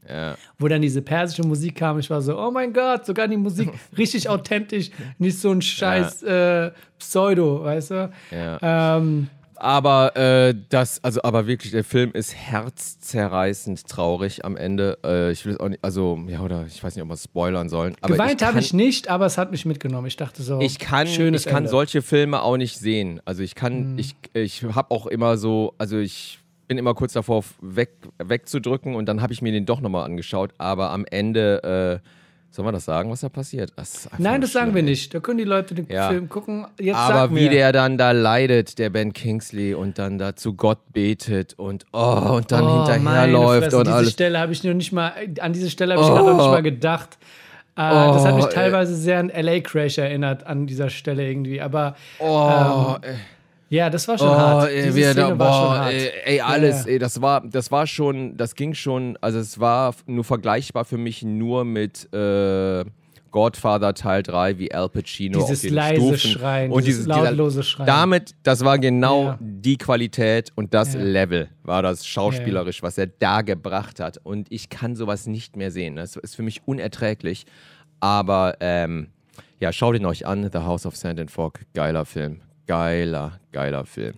Ja. 0.09 0.37
Wo 0.59 0.67
dann 0.69 0.83
diese 0.83 1.03
persische 1.03 1.43
Musik 1.43 1.77
kam, 1.77 1.99
ich 1.99 2.09
war 2.09 2.23
so, 2.23 2.39
oh 2.39 2.51
mein 2.51 2.73
Gott, 2.73 3.05
sogar 3.05 3.29
die 3.29 3.37
Musik 3.37 3.71
richtig 3.99 4.29
authentisch, 4.29 4.91
nicht 5.19 5.39
so 5.39 5.51
ein 5.51 5.63
scheiß 5.63 6.23
ja. 6.23 6.67
äh, 6.67 6.73
Pseudo, 6.99 7.65
weißt 7.65 7.91
du? 7.91 8.11
Ja. 8.31 8.97
Ähm, 8.97 9.29
aber 9.61 10.17
äh, 10.17 10.55
das, 10.71 11.05
also 11.05 11.21
aber 11.23 11.47
wirklich, 11.47 11.73
der 11.73 11.85
Film 11.85 12.13
ist 12.15 12.35
herzzerreißend 12.35 13.87
traurig 13.87 14.43
am 14.43 14.57
Ende. 14.57 14.99
Äh, 15.05 15.33
ich 15.33 15.45
will 15.45 15.53
es 15.53 15.61
auch 15.61 15.69
nicht, 15.69 15.85
also, 15.85 16.19
ja, 16.29 16.41
oder 16.41 16.65
ich 16.67 16.83
weiß 16.83 16.97
nicht, 16.97 17.03
ob 17.03 17.11
wir 17.11 17.17
spoilern 17.19 17.69
sollen. 17.69 17.95
Aber 18.01 18.15
Geweint 18.15 18.43
habe 18.43 18.59
ich 18.59 18.73
nicht, 18.73 19.09
aber 19.09 19.27
es 19.27 19.37
hat 19.37 19.51
mich 19.51 19.67
mitgenommen. 19.67 20.07
Ich 20.07 20.17
dachte 20.17 20.43
so, 20.43 20.61
ich 20.61 20.79
kann, 20.79 21.07
ich 21.07 21.45
kann 21.45 21.69
solche 21.69 22.01
Filme 22.01 22.41
auch 22.41 22.57
nicht 22.57 22.79
sehen. 22.79 23.21
Also 23.27 23.43
ich 23.43 23.55
kann, 23.55 23.93
mhm. 23.93 23.99
ich, 23.99 24.15
ich 24.33 24.65
habe 24.65 24.91
auch 24.93 25.07
immer 25.07 25.37
so, 25.37 25.75
also 25.77 25.99
ich 25.99 26.39
bin 26.71 26.79
immer 26.79 26.95
kurz 26.95 27.15
davor, 27.15 27.43
weg, 27.61 27.91
wegzudrücken 28.23 28.95
und 28.95 29.07
dann 29.07 29.21
habe 29.23 29.33
ich 29.33 29.43
mir 29.43 29.51
den 29.51 29.67
doch 29.67 29.81
nochmal 29.81 30.05
angeschaut. 30.05 30.53
Aber 30.57 30.91
am 30.91 31.05
Ende, 31.05 32.01
äh, 32.01 32.09
soll 32.53 32.65
man 32.65 32.73
das 32.73 32.85
sagen, 32.85 33.11
was 33.11 33.23
da 33.23 33.29
passiert? 33.29 33.73
Das 33.75 34.09
Nein, 34.19 34.41
das 34.41 34.53
sagen 34.53 34.73
wir 34.73 34.85
nicht. 34.85 35.13
Da 35.13 35.19
können 35.19 35.39
die 35.39 35.45
Leute 35.45 35.75
den 35.75 35.89
ja. 35.89 36.11
Film 36.11 36.29
gucken. 36.29 36.69
Jetzt 36.79 36.95
aber 36.95 37.35
wie 37.35 37.49
der 37.49 37.73
dann 37.73 37.99
da 37.99 38.13
leidet, 38.13 38.79
der 38.79 38.89
Ben 38.91 39.13
Kingsley, 39.13 39.75
und 39.75 39.99
dann 39.99 40.19
da 40.19 40.37
zu 40.37 40.55
Gott 40.55 40.79
betet 40.93 41.55
und 41.55 41.87
oh, 41.93 42.37
und 42.37 42.53
dann 42.53 42.63
oh, 42.63 42.87
hinterherläuft 42.87 43.75
und 43.75 43.89
diese 43.89 43.97
alles. 43.97 44.13
Stelle 44.13 44.39
habe 44.39 44.53
ich 44.53 44.63
noch 44.63 44.73
nicht 44.73 44.93
mal, 44.93 45.13
an 45.41 45.53
diese 45.53 45.71
Stelle 45.71 45.95
habe 45.95 46.05
ich 46.05 46.09
oh. 46.09 46.15
gerade 46.15 46.31
noch 46.31 46.37
nicht 46.37 46.53
mal 46.53 46.63
gedacht. 46.63 47.19
Äh, 47.75 47.81
oh, 47.83 48.13
das 48.15 48.25
hat 48.25 48.37
mich 48.37 48.47
teilweise 48.47 48.93
ey. 48.93 48.99
sehr 49.01 49.19
an 49.19 49.33
LA 49.35 49.59
Crash 49.59 49.99
erinnert, 49.99 50.47
an 50.47 50.69
dieser 50.69 50.89
Stelle 50.89 51.27
irgendwie. 51.27 51.61
Aber 51.61 51.97
oh, 52.21 52.95
ähm, 53.03 53.17
ja, 53.71 53.89
das 53.89 54.09
war 54.09 54.19
schon 54.19 54.29
oh, 54.29 54.37
hart. 54.37 54.71
Ey, 54.71 54.93
Diese 54.93 55.15
da, 55.15 55.31
boah, 55.31 55.39
war 55.39 55.53
schon 55.53 55.79
hart. 55.79 55.93
Ey, 55.93 56.11
ey 56.25 56.41
alles, 56.41 56.85
ja. 56.85 56.91
ey, 56.91 56.99
das 56.99 57.23
war, 57.23 57.41
das 57.47 57.71
war 57.71 57.87
schon, 57.87 58.37
das 58.37 58.57
ging 58.57 58.75
schon, 58.75 59.17
also 59.21 59.39
es 59.39 59.61
war 59.61 59.95
nur 60.07 60.25
vergleichbar 60.25 60.85
für 60.85 60.99
mich 60.99 61.23
nur 61.23 61.65
mit 61.65 62.13
äh, 62.13 62.85
Godfather 63.31 63.95
Teil 63.95 64.25
3 64.25 64.59
wie 64.59 64.75
Al 64.75 64.89
Pacino 64.89 65.39
dieses 65.39 65.61
auf 65.61 65.63
den 65.63 65.75
leise 65.75 66.19
Stufen. 66.19 66.41
Schreien, 66.41 66.73
und 66.73 66.85
dieses, 66.85 67.05
dieses 67.05 67.23
lautlose 67.23 67.63
Schreien. 67.63 67.87
Damit, 67.87 68.35
das 68.43 68.65
war 68.65 68.77
genau 68.79 69.25
ja. 69.25 69.39
die 69.41 69.77
Qualität 69.77 70.51
und 70.57 70.75
das. 70.75 70.95
Level 70.95 71.49
war 71.63 71.83
das 71.83 72.05
schauspielerisch, 72.05 72.83
was 72.83 72.99
er 72.99 73.07
da 73.07 73.43
gebracht 73.43 74.01
hat. 74.01 74.19
Und 74.25 74.51
ich 74.51 74.69
kann 74.69 74.97
sowas 74.97 75.29
nicht 75.29 75.57
mehr 75.57 75.71
sehen. 75.71 75.95
Das 75.95 76.17
ist 76.17 76.35
für 76.35 76.43
mich 76.43 76.63
unerträglich. 76.67 77.47
Aber 78.01 78.57
ähm, 78.59 79.11
ja, 79.61 79.73
schaut 79.73 79.95
ihn 79.95 80.07
euch 80.07 80.27
an. 80.27 80.51
The 80.53 80.59
House 80.59 80.87
of 80.87 80.97
Sand 80.97 81.21
and 81.21 81.31
Fog. 81.31 81.61
Geiler 81.73 82.05
Film. 82.05 82.41
Geiler, 82.71 83.41
geiler 83.51 83.85
Film. 83.85 84.15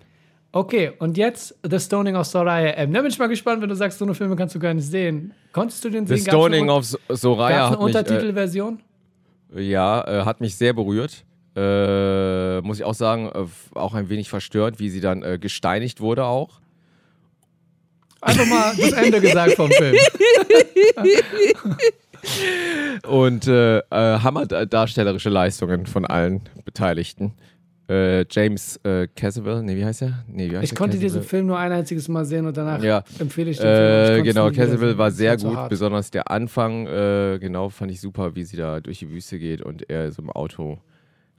Okay, 0.52 0.92
und 0.98 1.16
jetzt 1.16 1.58
The 1.66 1.80
Stoning 1.80 2.16
of 2.16 2.26
Soraya 2.26 2.72
M. 2.72 2.92
Da 2.92 3.00
bin 3.00 3.10
ich 3.10 3.18
mal 3.18 3.28
gespannt, 3.28 3.62
wenn 3.62 3.70
du 3.70 3.74
sagst, 3.74 3.98
so 3.98 4.04
eine 4.04 4.14
Filme 4.14 4.36
kannst 4.36 4.54
du 4.54 4.58
gar 4.58 4.74
nicht 4.74 4.84
sehen. 4.84 5.32
Konntest 5.52 5.82
du 5.82 5.88
den 5.88 6.06
The 6.06 6.18
sehen? 6.18 6.26
Gab's 6.26 6.36
Stoning 6.36 6.68
of 6.68 6.84
Soraya 7.08 7.70
hat 7.70 7.72
eine 7.72 7.80
äh, 7.80 7.84
Untertitelversion? 7.84 8.82
Ja, 9.56 10.02
äh, 10.02 10.26
hat 10.26 10.42
mich 10.42 10.54
sehr 10.54 10.74
berührt. 10.74 11.24
Äh, 11.56 12.60
muss 12.60 12.78
ich 12.78 12.84
auch 12.84 12.92
sagen, 12.92 13.30
äh, 13.34 13.46
auch 13.74 13.94
ein 13.94 14.10
wenig 14.10 14.28
verstört, 14.28 14.78
wie 14.78 14.90
sie 14.90 15.00
dann 15.00 15.22
äh, 15.22 15.38
gesteinigt 15.38 16.02
wurde 16.02 16.26
auch. 16.26 16.60
Einfach 18.20 18.44
mal 18.44 18.74
das 18.78 18.92
Ende 18.92 19.22
gesagt 19.22 19.54
vom 19.54 19.70
Film. 19.70 19.96
Und 23.08 23.48
äh, 23.48 23.80
hammerdarstellerische 23.90 25.30
Leistungen 25.30 25.86
von 25.86 26.04
allen 26.04 26.42
Beteiligten. 26.66 27.32
Äh, 27.92 28.24
James 28.30 28.76
äh, 28.84 29.06
Caswell, 29.14 29.62
nee, 29.62 29.76
wie 29.76 29.84
heißt 29.84 30.02
er? 30.02 30.24
Nee, 30.26 30.50
wie 30.50 30.56
heißt 30.56 30.64
Ich 30.72 30.74
konnte 30.78 30.96
Caswell? 30.96 31.08
diesen 31.10 31.22
Film 31.24 31.46
nur 31.46 31.58
ein 31.58 31.72
einziges 31.72 32.08
Mal 32.08 32.24
sehen 32.24 32.46
und 32.46 32.56
danach 32.56 32.82
Ja. 32.82 33.04
empfehle 33.18 33.50
ich 33.50 33.58
den 33.58 33.66
Film. 33.66 33.74
ich 33.76 34.08
Äh, 34.08 34.18
es 34.20 34.24
genau, 34.24 34.50
sehen. 34.50 34.98
war 34.98 35.10
sehr 35.10 35.36
gut, 35.36 35.56
hart. 35.56 35.68
besonders 35.68 36.10
der 36.10 36.30
Anfang, 36.30 36.86
äh, 36.86 37.38
genau, 37.38 37.68
fand 37.68 37.90
ich 37.92 38.00
super, 38.00 38.34
wie 38.34 38.44
sie 38.44 38.56
da 38.56 38.80
durch 38.80 39.00
die 39.00 39.10
Wüste 39.10 39.38
geht 39.38 39.60
und 39.60 39.90
er 39.90 40.10
so 40.10 40.22
im 40.22 40.30
Auto 40.30 40.78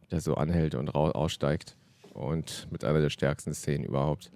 da 0.10 0.20
so 0.20 0.36
anhält 0.36 0.76
und 0.76 0.94
aussteigt. 0.94 1.76
Und 2.14 2.68
mit 2.70 2.84
einer 2.86 3.00
der 3.02 3.10
stärksten 3.10 3.56
Szenen 3.56 3.84
überhaupt. 3.86 4.30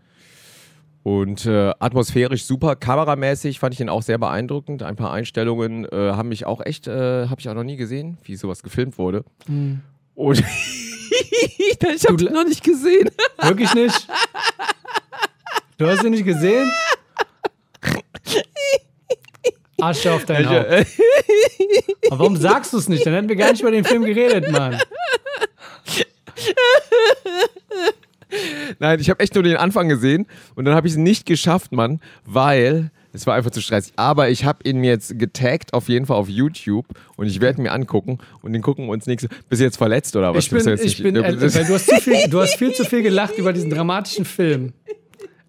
Und 1.04 1.46
äh, 1.46 1.72
atmosphärisch 1.80 2.46
super, 2.46 2.76
kameramäßig 2.76 3.60
fand 3.60 3.76
ich 3.76 3.80
ihn 3.80 3.90
auch 3.90 4.02
sehr 4.02 4.18
beeindruckend. 4.18 4.82
Ein 4.82 4.96
paar 4.96 5.14
Einstellungen 5.14 5.86
äh, 5.86 5.90
haben 6.14 6.30
mich 6.30 6.46
auch 6.48 6.66
echt, 6.66 6.88
äh, 6.88 7.28
habe 7.28 7.40
ich 7.40 7.48
auch 7.48 7.54
noch 7.54 7.64
nie 7.64 7.78
gesehen, 7.78 8.18
wie 8.24 8.36
sowas 8.36 8.64
gefilmt 8.64 8.98
wurde. 8.98 9.24
Hm. 9.46 9.82
Und 10.16 10.44
ich 11.96 12.06
habe 12.08 12.24
ihn 12.24 12.34
noch 12.34 12.46
nicht 12.46 12.64
gesehen. 12.64 13.10
Wirklich 13.42 13.74
nicht? 13.74 14.08
Du 15.78 15.88
hast 15.88 16.04
ihn 16.04 16.12
nicht 16.12 16.26
gesehen? 16.26 16.72
Asche 19.80 20.12
auf 20.12 20.26
dein 20.26 20.50
Haupt. 20.50 20.88
Aber 22.10 22.20
warum 22.20 22.36
sagst 22.36 22.74
du 22.74 22.78
es 22.78 22.90
nicht? 22.90 23.06
Dann 23.06 23.14
hätten 23.14 23.30
wir 23.30 23.36
gar 23.36 23.52
nicht 23.52 23.62
über 23.62 23.72
den 23.72 23.86
Film 23.86 24.04
geredet, 24.04 24.52
Mann. 24.52 24.80
Nein, 28.80 29.00
ich 29.00 29.10
habe 29.10 29.20
echt 29.20 29.36
nur 29.36 29.44
den 29.44 29.58
Anfang 29.58 29.88
gesehen 29.88 30.28
und 30.56 30.66
dann 30.66 30.76
habe 30.76 30.88
ich 30.88 30.94
es 30.94 30.98
nicht 30.98 31.26
geschafft, 31.26 31.72
Mann, 31.72 32.02
weil 32.26 32.92
es 33.14 33.26
war 33.28 33.36
einfach 33.36 33.52
zu 33.52 33.62
stressig. 33.62 33.94
Aber 33.96 34.30
ich 34.30 34.46
habe 34.46 34.60
ihn 34.68 34.78
mir 34.80 34.92
jetzt 34.92 35.18
getaggt, 35.18 35.74
auf 35.74 35.90
jeden 35.90 36.06
Fall 36.06 36.18
auf 36.18 36.30
YouTube 36.30 36.86
und 37.16 37.28
ich 37.28 37.42
werde 37.42 37.62
mir 37.62 37.72
angucken 37.72 38.20
und 38.42 38.54
den 38.54 38.62
gucken 38.62 38.86
wir 38.86 38.92
uns 38.92 39.06
nächste. 39.08 39.30
Bist 39.50 39.60
du 39.62 39.66
jetzt 39.66 39.78
verletzt 39.78 40.16
oder 40.16 40.34
was? 40.34 40.46
Ich 40.46 40.50
bin, 40.52 40.60
ich 40.68 40.84
nicht- 40.84 41.04
bin, 41.04 41.16
du 41.16 41.22
äh, 41.22 41.40
hast, 41.40 41.92
viel, 42.04 42.30
du 42.30 42.42
hast 42.42 42.56
viel 42.56 42.74
zu 42.74 42.84
viel 42.86 43.02
gelacht 43.04 43.38
über 43.38 43.54
diesen 43.54 43.70
dramatischen 43.70 44.26
Film. 44.26 44.74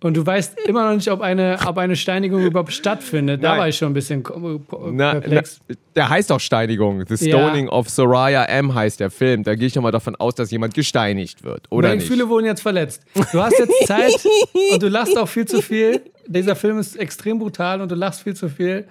Und 0.01 0.17
du 0.17 0.25
weißt 0.25 0.61
immer 0.67 0.89
noch 0.89 0.95
nicht, 0.95 1.11
ob 1.11 1.21
eine, 1.21 1.59
ob 1.67 1.77
eine 1.77 1.97
Steinigung 1.97 2.41
überhaupt 2.45 2.73
stattfindet. 2.73 3.43
Da 3.43 3.51
Nein. 3.51 3.59
war 3.59 3.69
ich 3.69 3.77
schon 3.77 3.91
ein 3.91 3.95
bisschen 3.95 4.23
na, 4.31 4.61
na, 4.93 5.13
perplex. 5.15 5.59
der 5.97 6.09
heißt 6.09 6.31
auch 6.31 6.39
Steinigung. 6.39 7.05
The 7.09 7.29
Ja. 7.29 7.37
Stoning 7.37 7.69
of 7.69 7.89
Soraya 7.89 8.45
M. 8.45 8.75
heißt 8.75 9.01
der 9.01 9.11
Film. 9.11 9.43
Da 9.43 9.57
gehe 9.57 9.67
ich 9.67 9.73
doch 9.73 9.83
mal 9.83 9.91
davon 9.91 10.15
aus, 10.15 10.37
dass 10.37 10.53
jemand 10.53 10.75
gesteinigt 10.75 11.43
wird, 11.43 11.67
oder 11.71 11.89
Meine 11.89 11.97
nicht? 12.01 12.09
Gefühle 12.09 12.29
wurden 12.29 12.47
jetzt 12.47 12.61
verletzt. 12.63 13.03
Du 13.33 13.43
hast 13.43 13.59
jetzt 13.59 13.87
Zeit 13.89 14.13
und 14.73 14.81
du 14.83 14.89
lachst 14.89 15.19
auch 15.19 15.29
viel 15.29 15.47
zu 15.47 15.61
viel. 15.63 16.01
Dieser 16.29 16.55
Film 16.55 16.79
ist 16.79 16.95
extrem 16.97 17.41
brutal 17.41 17.81
und 17.81 17.91
du 17.91 17.97
lachst 17.97 18.23
viel 18.23 18.35
zu 18.37 18.49
viel. 18.49 18.87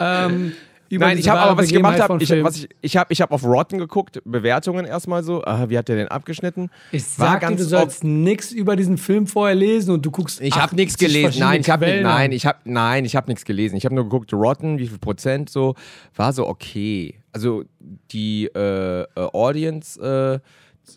Ähm, 0.00 0.52
über 0.90 1.06
Nein, 1.06 1.18
ich 1.18 1.28
habe 1.28 1.40
aber, 1.40 1.56
was 1.56 1.66
ich 1.66 1.72
gemacht 1.72 2.00
habe, 2.00 2.20
ich, 2.20 2.30
was 2.42 2.58
ich, 2.58 2.68
ich 2.80 2.96
habe 2.96 3.12
ich 3.12 3.20
hab 3.20 3.30
auf 3.30 3.44
Rotten 3.44 3.78
geguckt, 3.78 4.20
Bewertungen 4.24 4.84
erstmal 4.84 5.22
so. 5.22 5.44
Ah, 5.44 5.68
wie 5.68 5.78
hat 5.78 5.88
der 5.88 5.94
denn 5.94 6.08
abgeschnitten? 6.08 6.68
Ich 6.90 7.16
War 7.16 7.40
sag 7.40 7.48
dir, 7.48 7.54
du 7.54 7.64
sollst 7.64 8.02
nichts 8.02 8.50
über 8.50 8.74
diesen 8.74 8.98
Film 8.98 9.28
vorher 9.28 9.54
lesen 9.54 9.92
und 9.92 10.04
du 10.04 10.10
guckst. 10.10 10.40
Ich 10.40 10.56
habe 10.56 10.74
nichts 10.74 10.96
80 10.96 11.08
gelesen. 11.08 11.40
Nein, 11.40 11.60
ich 11.60 11.70
habe 11.70 12.00
nein, 12.02 12.32
ich 12.32 12.44
habe 12.44 12.58
nein, 12.64 13.04
ich 13.04 13.14
habe 13.14 13.30
nichts 13.30 13.44
gelesen. 13.44 13.76
Ich 13.76 13.84
habe 13.84 13.94
nur 13.94 14.04
geguckt, 14.04 14.32
Rotten, 14.32 14.78
wie 14.78 14.88
viel 14.88 14.98
Prozent 14.98 15.48
so, 15.48 15.76
war 16.16 16.32
so 16.32 16.48
okay. 16.48 17.14
Also 17.32 17.62
die 18.10 18.46
äh, 18.46 19.02
äh, 19.02 19.06
Audience 19.14 20.00
äh, 20.00 20.40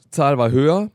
Zahl 0.10 0.40
war 0.40 0.50
höher 0.50 0.90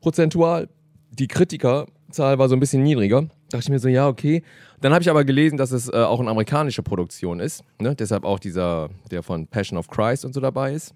prozentual, 0.00 0.68
die 1.10 1.28
Kritikerzahl 1.28 2.38
war 2.38 2.48
so 2.48 2.56
ein 2.56 2.60
bisschen 2.60 2.82
niedriger. 2.82 3.28
Dachte 3.50 3.64
ich 3.64 3.68
mir 3.68 3.78
so, 3.78 3.88
ja, 3.88 4.08
okay. 4.08 4.42
Dann 4.80 4.92
habe 4.92 5.02
ich 5.02 5.10
aber 5.10 5.24
gelesen, 5.24 5.56
dass 5.56 5.72
es 5.72 5.88
äh, 5.88 5.96
auch 5.96 6.20
eine 6.20 6.30
amerikanische 6.30 6.82
Produktion 6.82 7.40
ist, 7.40 7.64
ne? 7.78 7.94
Deshalb 7.94 8.24
auch 8.24 8.38
dieser 8.38 8.88
der 9.10 9.22
von 9.22 9.46
Passion 9.46 9.78
of 9.78 9.88
Christ 9.88 10.24
und 10.24 10.32
so 10.32 10.40
dabei 10.40 10.72
ist. 10.72 10.94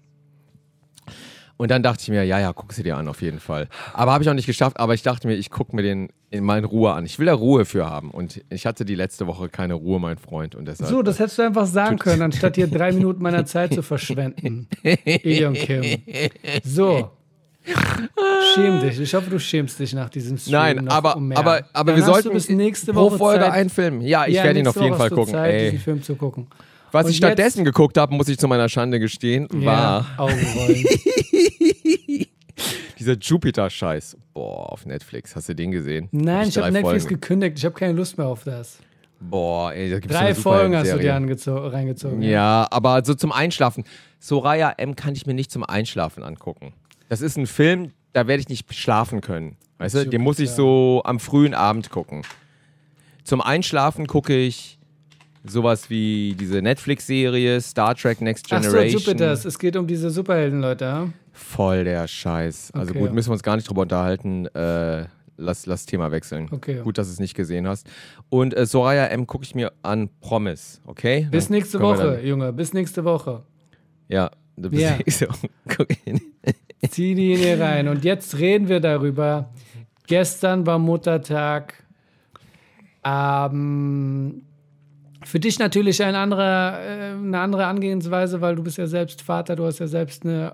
Und 1.57 1.71
dann 1.71 1.83
dachte 1.83 2.01
ich 2.01 2.09
mir, 2.09 2.23
ja, 2.23 2.39
ja, 2.39 2.51
guck 2.51 2.73
sie 2.73 2.83
dir 2.83 2.97
an, 2.97 3.07
auf 3.07 3.21
jeden 3.21 3.39
Fall. 3.39 3.69
Aber 3.93 4.11
habe 4.11 4.23
ich 4.23 4.29
auch 4.29 4.33
nicht 4.33 4.45
geschafft, 4.45 4.77
aber 4.77 4.93
ich 4.93 5.03
dachte 5.03 5.27
mir, 5.27 5.35
ich 5.35 5.49
gucke 5.49 5.75
mir 5.75 5.83
den 5.83 6.09
in 6.29 6.49
in 6.49 6.65
Ruhe 6.65 6.91
an. 6.91 7.05
Ich 7.05 7.17
will 7.17 7.27
da 7.27 7.33
Ruhe 7.33 7.63
für 7.63 7.89
haben. 7.89 8.11
Und 8.11 8.43
ich 8.49 8.65
hatte 8.65 8.83
die 8.83 8.95
letzte 8.95 9.25
Woche 9.25 9.47
keine 9.47 9.75
Ruhe, 9.75 9.99
mein 9.99 10.17
Freund. 10.17 10.55
Und 10.55 10.65
deshalb. 10.65 10.89
So, 10.89 11.01
das 11.01 11.19
hättest 11.19 11.37
du 11.37 11.43
einfach 11.43 11.65
sagen 11.65 11.97
können, 11.97 12.23
anstatt 12.23 12.55
hier 12.55 12.67
drei 12.67 12.91
Minuten 12.93 13.23
meiner 13.23 13.45
Zeit 13.45 13.73
zu 13.73 13.81
verschwenden. 13.81 14.67
Ilion 14.83 15.53
Kim. 15.53 15.83
So. 16.63 17.11
Schäm 18.53 18.79
dich. 18.81 18.99
Ich 18.99 19.13
hoffe, 19.13 19.29
du 19.29 19.39
schämst 19.39 19.79
dich 19.79 19.93
nach 19.93 20.09
diesem 20.09 20.37
Stream. 20.37 20.53
Nein, 20.53 20.87
aber, 20.89 21.15
um 21.17 21.31
aber, 21.31 21.61
aber 21.73 21.91
Dann 21.91 21.99
wir 22.01 22.05
sollten 22.05 22.31
bis 22.33 22.49
nächste 22.49 22.93
pro 22.93 23.05
Woche 23.11 23.17
Folge 23.17 23.43
Zeit. 23.45 23.51
einen 23.53 23.69
Film. 23.69 24.01
Ja, 24.01 24.25
ich 24.27 24.35
Ja, 24.35 24.43
werde 24.43 24.59
ihn 24.59 24.67
auf 24.67 24.75
jeden 24.75 24.89
Woche 24.91 24.97
Fall 24.97 25.09
gucken. 25.09 25.33
Zeit, 25.33 25.53
Ey. 25.53 25.71
diesen 25.71 25.83
Film 25.83 26.03
zu 26.03 26.15
gucken. 26.15 26.47
Was 26.91 27.05
Und 27.05 27.11
ich 27.11 27.17
stattdessen 27.17 27.65
geguckt 27.65 27.97
habe, 27.97 28.13
muss 28.15 28.27
ich 28.29 28.37
zu 28.37 28.47
meiner 28.47 28.69
Schande 28.69 28.99
gestehen, 28.99 29.47
war 29.51 30.01
Ja, 30.01 30.05
Augenrollen. 30.17 30.85
dieser 32.99 33.13
Jupiter-Scheiß. 33.17 34.17
Boah, 34.33 34.71
auf 34.71 34.85
Netflix. 34.85 35.35
Hast 35.35 35.49
du 35.49 35.55
den 35.55 35.71
gesehen? 35.71 36.07
Nein, 36.11 36.41
Hab 36.41 36.47
ich 36.47 36.57
habe 36.57 36.67
drei 36.71 36.81
Netflix 36.81 37.03
Folgen. 37.03 37.19
gekündigt. 37.21 37.57
Ich 37.57 37.65
habe 37.65 37.75
keine 37.75 37.93
Lust 37.93 38.17
mehr 38.17 38.27
auf 38.27 38.43
das. 38.43 38.77
Boah, 39.19 39.73
ey, 39.73 39.89
da 39.89 39.99
gibt's 39.99 40.15
Drei 40.15 40.25
eine 40.27 40.35
Folgen 40.35 40.75
hast 40.75 40.91
du 40.91 40.97
dir 40.99 41.13
reingezogen. 41.13 42.21
Ja, 42.21 42.67
aber 42.69 43.03
so 43.03 43.13
zum 43.13 43.31
Einschlafen. 43.31 43.83
Soraya 44.19 44.71
M 44.77 44.95
kann 44.95 45.13
ich 45.15 45.25
mir 45.25 45.33
nicht 45.33 45.51
zum 45.51 45.63
Einschlafen 45.63 46.21
angucken. 46.23 46.73
Das 47.09 47.21
ist 47.21 47.37
ein 47.37 47.47
Film, 47.47 47.91
da 48.13 48.27
werde 48.27 48.41
ich 48.41 48.49
nicht 48.49 48.73
schlafen 48.73 49.21
können. 49.21 49.57
Weißt 49.77 49.95
du, 49.95 50.05
den 50.07 50.21
muss 50.21 50.39
ich 50.39 50.49
so 50.51 51.01
am 51.05 51.19
frühen 51.19 51.53
Abend 51.53 51.89
gucken. 51.89 52.21
Zum 53.23 53.41
Einschlafen 53.41 54.07
gucke 54.07 54.35
ich 54.37 54.79
sowas 55.43 55.89
wie 55.89 56.35
diese 56.39 56.61
Netflix-Serie 56.61 57.59
Star 57.61 57.93
Trek 57.95 58.21
Next 58.21 58.47
Ach 58.51 58.63
so, 58.63 58.69
Generation. 58.71 59.01
Jupiters. 59.01 59.45
Es 59.45 59.59
geht 59.59 59.75
um 59.75 59.85
diese 59.85 60.09
Superhelden-Leute, 60.09 60.85
ja? 60.85 61.09
Voll 61.33 61.83
der 61.83 62.07
Scheiß. 62.07 62.71
Also 62.73 62.91
Okay. 62.91 62.99
gut, 62.99 63.13
müssen 63.13 63.29
wir 63.29 63.33
uns 63.33 63.43
gar 63.43 63.55
nicht 63.57 63.67
drüber 63.69 63.81
unterhalten. 63.81 64.45
Äh, 64.55 65.05
lass, 65.37 65.65
lass 65.65 65.85
Thema 65.85 66.11
wechseln. 66.11 66.47
Okay. 66.51 66.79
Gut, 66.83 66.97
dass 66.97 67.07
du 67.07 67.13
es 67.13 67.19
nicht 67.19 67.35
gesehen 67.35 67.67
hast. 67.67 67.85
Und 68.29 68.55
äh, 68.55 68.65
Soraya 68.65 69.07
M 69.07 69.27
gucke 69.27 69.43
ich 69.43 69.53
mir 69.53 69.71
an 69.83 70.09
Promise, 70.21 70.79
okay? 70.85 71.27
Bis 71.29 71.49
nächste 71.49 71.79
Woche, 71.81 72.21
Junge. 72.23 72.53
Bis 72.53 72.73
nächste 72.73 73.03
Woche. 73.03 73.43
ja, 74.07 74.31
du 74.55 74.69
bist 74.69 74.81
Ja. 74.81 74.97
so. 75.07 75.25
Zieh 76.89 77.15
die 77.15 77.33
in 77.33 77.41
ihr 77.41 77.59
rein. 77.59 77.87
Und 77.87 78.03
jetzt 78.03 78.37
reden 78.37 78.67
wir 78.67 78.79
darüber. 78.79 79.49
Gestern 80.07 80.65
war 80.65 80.79
Muttertag. 80.79 81.83
Ähm, 83.03 84.43
für 85.23 85.39
dich 85.39 85.59
natürlich 85.59 86.03
ein 86.03 86.15
anderer, 86.15 86.79
äh, 86.79 87.11
eine 87.13 87.39
andere 87.39 87.65
Angehensweise, 87.65 88.41
weil 88.41 88.55
du 88.55 88.63
bist 88.63 88.77
ja 88.77 88.87
selbst 88.87 89.21
Vater, 89.21 89.55
du 89.55 89.65
hast 89.65 89.79
ja 89.79 89.87
selbst 89.87 90.25
eine 90.25 90.53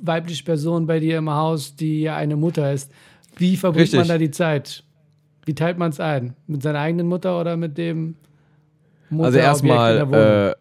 weibliche 0.00 0.44
Person 0.44 0.86
bei 0.86 1.00
dir 1.00 1.18
im 1.18 1.30
Haus, 1.30 1.76
die 1.76 2.02
ja 2.02 2.16
eine 2.16 2.36
Mutter 2.36 2.72
ist. 2.72 2.90
Wie 3.36 3.56
verbringt 3.56 3.84
Richtig. 3.84 4.00
man 4.00 4.08
da 4.08 4.18
die 4.18 4.30
Zeit? 4.30 4.84
Wie 5.44 5.54
teilt 5.54 5.78
man 5.78 5.90
es 5.90 6.00
ein? 6.00 6.34
Mit 6.46 6.62
seiner 6.62 6.80
eigenen 6.80 7.06
Mutter 7.06 7.38
oder 7.40 7.56
mit 7.56 7.78
dem 7.78 8.16
Mutter 9.08 9.26
Also 9.26 9.38
erstmal 9.38 10.54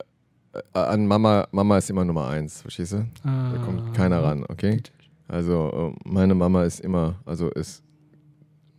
äh, 0.53 0.79
an 0.79 1.05
Mama, 1.07 1.47
Mama 1.51 1.77
ist 1.77 1.89
immer 1.89 2.05
Nummer 2.05 2.27
eins, 2.27 2.61
verstehst 2.61 2.93
du? 2.93 3.05
Da 3.23 3.29
Ah. 3.29 3.57
kommt 3.63 3.93
keiner 3.93 4.23
ran, 4.23 4.45
okay? 4.49 4.81
Also 5.27 5.93
äh, 5.95 6.09
meine 6.09 6.35
Mama 6.35 6.63
ist 6.63 6.79
immer, 6.79 7.15
also 7.25 7.49
ist 7.49 7.83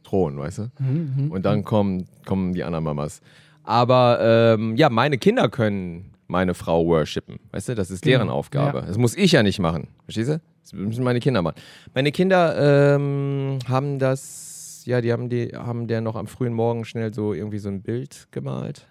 Thron, 0.03 0.39
weißt 0.39 0.59
du? 0.59 0.71
Mhm, 0.81 1.31
Und 1.31 1.45
dann 1.45 1.65
kommen, 1.65 2.07
kommen 2.27 2.53
die 2.53 2.65
anderen 2.65 2.85
Mamas. 2.85 3.21
Aber 3.63 4.19
ähm, 4.21 4.75
ja, 4.77 4.89
meine 4.91 5.19
Kinder 5.19 5.49
können 5.49 6.07
meine 6.27 6.55
Frau 6.55 6.85
worshipen. 6.87 7.39
Weißt 7.53 7.69
du, 7.69 7.75
das 7.75 7.91
ist 7.91 8.05
deren 8.05 8.23
Genau, 8.29 8.35
Aufgabe. 8.35 8.79
ja. 8.81 8.87
Das 8.87 8.99
muss 8.99 9.17
ich 9.17 9.33
ja 9.33 9.43
nicht 9.43 9.59
machen. 9.61 9.89
Verstehst 10.05 10.31
du? 10.31 10.41
Das 10.63 10.73
müssen 10.73 11.05
meine 11.05 11.21
Kinder 11.21 11.43
machen. 11.43 11.57
Meine 11.95 12.11
Kinder 12.13 12.95
ähm, 12.97 13.59
haben 13.69 13.99
das, 13.99 14.83
ja, 14.87 15.01
die 15.01 15.13
haben, 15.13 15.29
die 15.29 15.49
haben 15.55 15.87
der 15.87 16.01
noch 16.01 16.17
am 16.17 16.27
frühen 16.27 16.53
Morgen 16.53 16.85
schnell 16.85 17.13
so 17.15 17.33
irgendwie 17.35 17.59
so 17.59 17.69
ein 17.69 17.83
Bild 17.83 18.29
gemalt. 18.31 18.87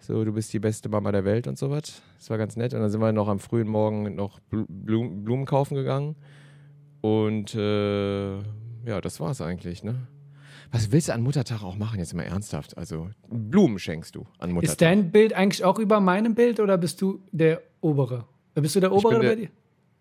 So, 0.00 0.24
du 0.24 0.32
bist 0.32 0.52
die 0.52 0.58
beste 0.58 0.88
Mama 0.88 1.12
der 1.12 1.24
Welt 1.24 1.46
und 1.46 1.58
sowas. 1.58 2.02
Das 2.18 2.30
war 2.30 2.38
ganz 2.38 2.56
nett. 2.56 2.74
Und 2.74 2.80
dann 2.80 2.90
sind 2.90 3.00
wir 3.00 3.12
noch 3.12 3.28
am 3.28 3.38
frühen 3.38 3.68
Morgen 3.68 4.14
noch 4.14 4.40
Blu- 4.50 4.66
Blum, 4.68 5.24
Blumen 5.24 5.44
kaufen 5.46 5.74
gegangen. 5.74 6.16
Und 7.00 7.54
äh, 7.54 8.36
ja, 8.38 9.00
das 9.02 9.20
war's 9.20 9.40
eigentlich, 9.40 9.84
ne? 9.84 9.94
Was 10.72 10.92
willst 10.92 11.08
du 11.08 11.14
an 11.14 11.22
Muttertag 11.22 11.62
auch 11.62 11.76
machen, 11.76 11.98
jetzt 11.98 12.14
mal 12.14 12.22
ernsthaft? 12.22 12.78
Also, 12.78 13.08
Blumen 13.28 13.78
schenkst 13.78 14.14
du 14.14 14.24
an 14.38 14.52
Muttertag. 14.52 14.72
Ist 14.72 14.80
dein 14.82 15.10
Bild 15.10 15.32
eigentlich 15.32 15.64
auch 15.64 15.78
über 15.78 16.00
meinem 16.00 16.34
Bild 16.34 16.60
oder 16.60 16.78
bist 16.78 17.00
du 17.02 17.20
der 17.32 17.60
obere? 17.80 18.24
Bist 18.54 18.76
du 18.76 18.80
der 18.80 18.92
obere 18.92 19.20
der- 19.20 19.28
bei 19.30 19.34
dir? 19.36 19.48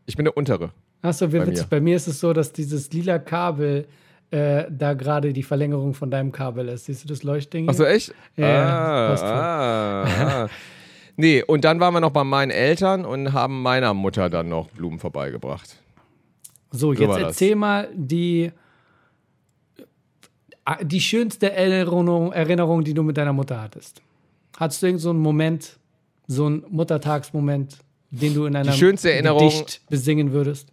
Ich 0.05 0.15
bin 0.15 0.25
der 0.25 0.35
untere. 0.38 0.71
Achso, 1.01 1.31
witzig. 1.31 1.55
mir. 1.63 1.67
Bei 1.69 1.81
mir 1.81 1.95
ist 1.95 2.07
es 2.07 2.19
so, 2.19 2.33
dass 2.33 2.51
dieses 2.51 2.91
lila 2.91 3.19
Kabel 3.19 3.88
äh, 4.32 4.65
da 4.70 4.94
gerade 4.94 5.34
die 5.34 5.44
Verlängerung 5.44 5.94
von 5.94 6.12
deinem 6.12 6.32
Kabel 6.32 6.70
ist. 6.70 6.86
Siehst 6.86 7.04
du 7.04 7.08
das 7.08 7.24
Leuchtding? 7.24 7.63
hier? 7.63 7.70
Achso, 7.72 7.84
echt? 7.86 8.13
Ja, 8.36 9.08
passt 9.10 9.24
voll. 9.24 9.32
ah, 9.32 10.44
ah. 10.46 10.50
Nee, 11.18 11.44
und 11.44 11.65
dann 11.65 11.80
waren 11.80 11.94
wir 11.94 12.00
noch 12.00 12.12
bei 12.12 12.24
meinen 12.24 12.52
Eltern 12.52 13.04
und 13.06 13.34
haben 13.34 13.62
meiner 13.62 13.94
Mutter 13.94 14.30
dann 14.30 14.48
noch 14.50 14.70
Blumen 14.70 15.00
vorbeigebracht. 15.00 15.76
So, 16.72 16.94
So 16.94 16.94
jetzt 16.94 17.10
war 17.10 17.20
das. 17.20 17.28
erzähl 17.30 17.56
mal 17.56 17.89
die, 17.94 18.52
äh, 20.65 20.86
die 20.86 21.02
schönste 21.02 21.52
Erinnerung, 21.52 22.32
Erinnerung, 22.32 22.84
die 22.84 22.94
du 22.94 23.04
mit 23.04 23.18
deiner 23.18 23.34
Mutter 23.34 23.62
hattest. 23.62 24.02
Hattest 24.58 24.82
du 24.82 24.88
irgend 24.88 25.02
so 25.02 25.10
einen 25.10 25.20
Moment, 25.20 25.78
so 26.28 26.46
einen 26.46 26.63
Muttertagsmoment, 26.70 27.80
den 28.12 28.34
du 28.34 28.46
in 28.46 28.56
einer 28.56 28.72
schönste 28.74 29.12
Erinnerung- 29.12 29.50
Gedicht 29.50 29.82
besingen 29.89 30.32
würdest? 30.32 30.70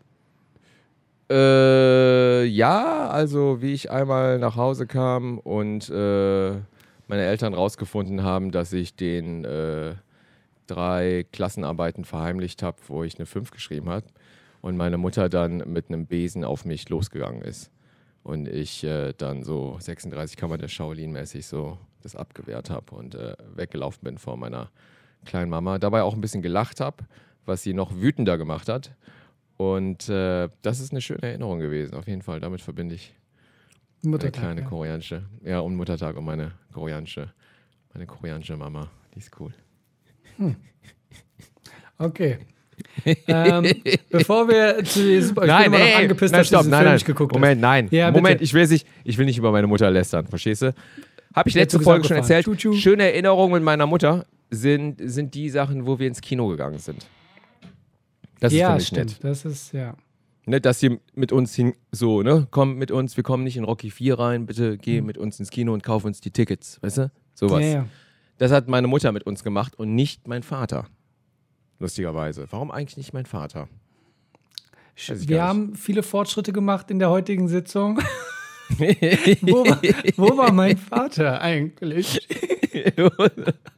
Äh, 1.28 2.44
ja, 2.44 3.08
also 3.08 3.60
wie 3.60 3.72
ich 3.72 3.90
einmal 3.90 4.38
nach 4.38 4.56
Hause 4.56 4.86
kam 4.86 5.38
und 5.38 5.90
äh, 5.90 6.50
meine 7.08 7.22
Eltern 7.22 7.54
rausgefunden 7.54 8.22
haben, 8.22 8.52
dass 8.52 8.72
ich 8.72 8.94
den 8.94 9.44
äh, 9.44 9.94
drei 10.68 11.26
Klassenarbeiten 11.32 12.04
verheimlicht 12.04 12.62
habe, 12.62 12.78
wo 12.86 13.02
ich 13.02 13.16
eine 13.18 13.26
5 13.26 13.50
geschrieben 13.50 13.88
habe 13.88 14.06
und 14.60 14.76
meine 14.76 14.98
Mutter 14.98 15.28
dann 15.28 15.58
mit 15.66 15.88
einem 15.88 16.06
Besen 16.06 16.44
auf 16.44 16.64
mich 16.64 16.88
losgegangen 16.88 17.42
ist 17.42 17.72
und 18.22 18.48
ich 18.48 18.84
äh, 18.84 19.12
dann 19.16 19.42
so 19.42 19.76
36 19.80 20.36
Kammer 20.36 20.58
der 20.58 20.68
Shaolin 20.68 21.12
mäßig 21.12 21.46
so 21.46 21.78
das 22.02 22.14
abgewehrt 22.16 22.70
habe 22.70 22.94
und 22.94 23.14
äh, 23.14 23.34
weggelaufen 23.54 24.02
bin 24.04 24.18
vor 24.18 24.36
meiner 24.36 24.70
kleinen 25.24 25.50
Mama, 25.50 25.78
dabei 25.78 26.02
auch 26.02 26.14
ein 26.14 26.20
bisschen 26.20 26.42
gelacht 26.42 26.80
habe, 26.80 27.04
was 27.44 27.62
sie 27.62 27.74
noch 27.74 27.94
wütender 27.94 28.38
gemacht 28.38 28.68
hat. 28.68 28.92
Und 29.56 30.08
äh, 30.08 30.48
das 30.62 30.80
ist 30.80 30.92
eine 30.92 31.00
schöne 31.00 31.22
Erinnerung 31.22 31.60
gewesen, 31.60 31.94
auf 31.94 32.06
jeden 32.06 32.22
Fall. 32.22 32.40
Damit 32.40 32.60
verbinde 32.60 32.94
ich 32.94 33.14
meine 34.02 34.12
Muttertag. 34.12 34.42
kleine 34.42 34.60
ja. 34.60 34.66
koreanische, 34.66 35.22
ja, 35.42 35.60
und 35.60 35.74
Muttertag 35.76 36.16
und 36.16 36.24
meine 36.24 36.52
koreanische, 36.72 37.32
meine 37.94 38.06
koreanische 38.06 38.56
Mama. 38.56 38.90
Die 39.14 39.18
ist 39.18 39.30
cool. 39.40 39.52
Okay. 41.98 42.38
ähm, 43.26 43.72
bevor 44.10 44.46
wir 44.48 44.84
zu 44.84 45.00
diesem, 45.02 45.30
ich 45.30 45.34
bin 45.34 45.48
immer 45.48 45.78
noch 45.78 45.96
angepisst, 45.96 46.32
nein, 46.32 46.40
dass 46.40 46.48
stopp, 46.48 46.64
du 46.64 46.68
nein, 46.68 46.78
Film 46.78 46.84
nein. 46.84 46.94
nicht 46.94 47.06
geguckt 47.06 47.32
Moment, 47.32 47.60
nein. 47.60 47.88
Ja. 47.90 48.10
Moment, 48.10 48.42
ich 48.42 48.52
will, 48.52 48.66
sich, 48.66 48.84
ich 49.02 49.16
will 49.16 49.24
nicht 49.24 49.38
über 49.38 49.50
meine 49.50 49.66
Mutter 49.66 49.90
lästern, 49.90 50.26
verstehst 50.26 50.60
du? 50.60 50.74
Habe 51.34 51.48
ich 51.48 51.54
letzte 51.54 51.80
Folge 51.80 52.06
schon 52.06 52.18
abgefahren. 52.18 52.42
erzählt. 52.42 52.58
Tschu, 52.58 52.72
tschu. 52.72 52.78
Schöne 52.78 53.04
Erinnerungen 53.04 53.54
mit 53.54 53.62
meiner 53.62 53.86
Mutter 53.86 54.26
sind, 54.50 55.00
sind 55.02 55.34
die 55.34 55.48
Sachen, 55.48 55.86
wo 55.86 55.98
wir 55.98 56.06
ins 56.06 56.20
Kino 56.20 56.48
gegangen 56.48 56.78
sind. 56.78 57.06
Das 58.40 58.52
hast. 58.52 58.52
ist 58.52 58.58
Ja, 58.58 58.68
für 58.70 58.74
mich 58.76 58.86
stimmt. 58.86 59.10
nett. 59.10 59.24
Das 59.24 59.44
ist, 59.44 59.72
ja. 59.72 59.94
Ne, 60.46 60.60
dass 60.60 60.78
sie 60.78 61.00
mit 61.14 61.32
uns 61.32 61.54
hin, 61.54 61.74
so, 61.90 62.22
ne, 62.22 62.46
komm 62.50 62.76
mit 62.76 62.92
uns, 62.92 63.16
wir 63.16 63.24
kommen 63.24 63.42
nicht 63.42 63.56
in 63.56 63.64
Rocky 63.64 63.90
4 63.90 64.18
rein, 64.18 64.46
bitte 64.46 64.78
geh 64.78 65.00
mit 65.00 65.18
uns 65.18 65.40
ins 65.40 65.50
Kino 65.50 65.72
und 65.72 65.82
kauf 65.82 66.04
uns 66.04 66.20
die 66.20 66.30
Tickets, 66.30 66.80
weißt 66.82 66.98
du? 66.98 67.10
Sowas. 67.34 67.62
Ja, 67.62 67.68
ja. 67.68 67.86
Das 68.38 68.52
hat 68.52 68.68
meine 68.68 68.86
Mutter 68.86 69.10
mit 69.12 69.24
uns 69.24 69.42
gemacht 69.42 69.74
und 69.76 69.94
nicht 69.94 70.28
mein 70.28 70.42
Vater. 70.42 70.86
Lustigerweise. 71.78 72.46
Warum 72.50 72.70
eigentlich 72.70 72.96
nicht 72.96 73.12
mein 73.12 73.26
Vater? 73.26 73.68
Wir 74.96 75.42
haben 75.42 75.74
viele 75.74 76.02
Fortschritte 76.02 76.52
gemacht 76.52 76.90
in 76.90 76.98
der 76.98 77.10
heutigen 77.10 77.48
Sitzung. 77.48 77.98
wo, 78.68 79.64
war, 79.64 79.82
wo 80.16 80.36
war 80.38 80.52
mein 80.52 80.78
Vater 80.78 81.40
eigentlich? 81.40 82.26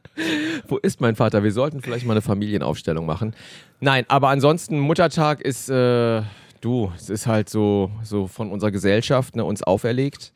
Wo 0.67 0.77
ist 0.77 1.01
mein 1.01 1.15
Vater? 1.15 1.43
Wir 1.43 1.51
sollten 1.51 1.81
vielleicht 1.81 2.05
mal 2.05 2.13
eine 2.13 2.21
Familienaufstellung 2.21 3.05
machen. 3.05 3.35
Nein, 3.79 4.05
aber 4.07 4.29
ansonsten, 4.29 4.79
Muttertag 4.79 5.41
ist, 5.41 5.69
äh, 5.69 6.21
du, 6.61 6.91
es 6.95 7.09
ist 7.09 7.27
halt 7.27 7.49
so, 7.49 7.91
so 8.03 8.27
von 8.27 8.51
unserer 8.51 8.71
Gesellschaft 8.71 9.35
ne, 9.35 9.45
uns 9.45 9.63
auferlegt. 9.63 10.33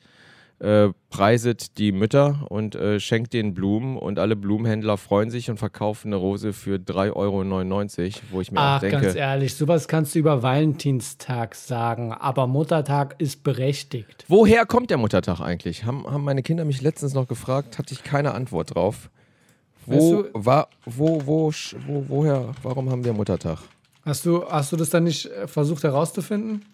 Äh, 0.59 0.93
preiset 1.09 1.77
die 1.77 1.91
Mütter 1.91 2.45
und 2.47 2.73
äh, 2.75 2.97
schenkt 2.97 3.33
denen 3.33 3.53
Blumen 3.53 3.97
und 3.97 4.17
alle 4.17 4.37
Blumenhändler 4.37 4.95
freuen 4.95 5.29
sich 5.29 5.49
und 5.49 5.57
verkaufen 5.57 6.07
eine 6.07 6.15
Rose 6.15 6.53
für 6.53 6.77
3,99 6.77 7.15
Euro, 7.17 8.13
wo 8.31 8.39
ich 8.39 8.51
mir 8.53 8.59
auch 8.59 8.63
Ach, 8.63 8.79
denke, 8.79 9.01
ganz 9.01 9.15
ehrlich, 9.15 9.55
sowas 9.55 9.89
kannst 9.89 10.15
du 10.15 10.19
über 10.19 10.41
Valentinstag 10.41 11.55
sagen, 11.55 12.13
aber 12.13 12.47
Muttertag 12.47 13.15
ist 13.17 13.43
berechtigt. 13.43 14.23
woher 14.29 14.65
kommt 14.65 14.89
der 14.89 14.97
Muttertag 14.97 15.41
eigentlich? 15.41 15.83
Haben, 15.83 16.07
haben 16.07 16.23
meine 16.23 16.43
Kinder 16.43 16.63
mich 16.63 16.81
letztens 16.81 17.13
noch 17.13 17.27
gefragt, 17.27 17.77
hatte 17.77 17.93
ich 17.93 18.03
keine 18.03 18.33
Antwort 18.33 18.73
drauf. 18.75 19.09
Wo, 19.85 19.93
Weißt 19.93 20.65
du- 20.65 20.69
wo, 20.85 21.21
wo, 21.25 21.51
wo, 21.87 22.05
woher, 22.07 22.51
warum 22.61 22.89
haben 22.89 23.03
wir 23.03 23.13
Muttertag? 23.13 23.59
Hast 24.05 24.25
du, 24.25 24.45
hast 24.49 24.71
du 24.71 24.75
das 24.77 24.89
dann 24.89 25.05
nicht 25.05 25.25
äh, 25.27 25.47
versucht 25.47 25.83
herauszufinden? 25.83 26.65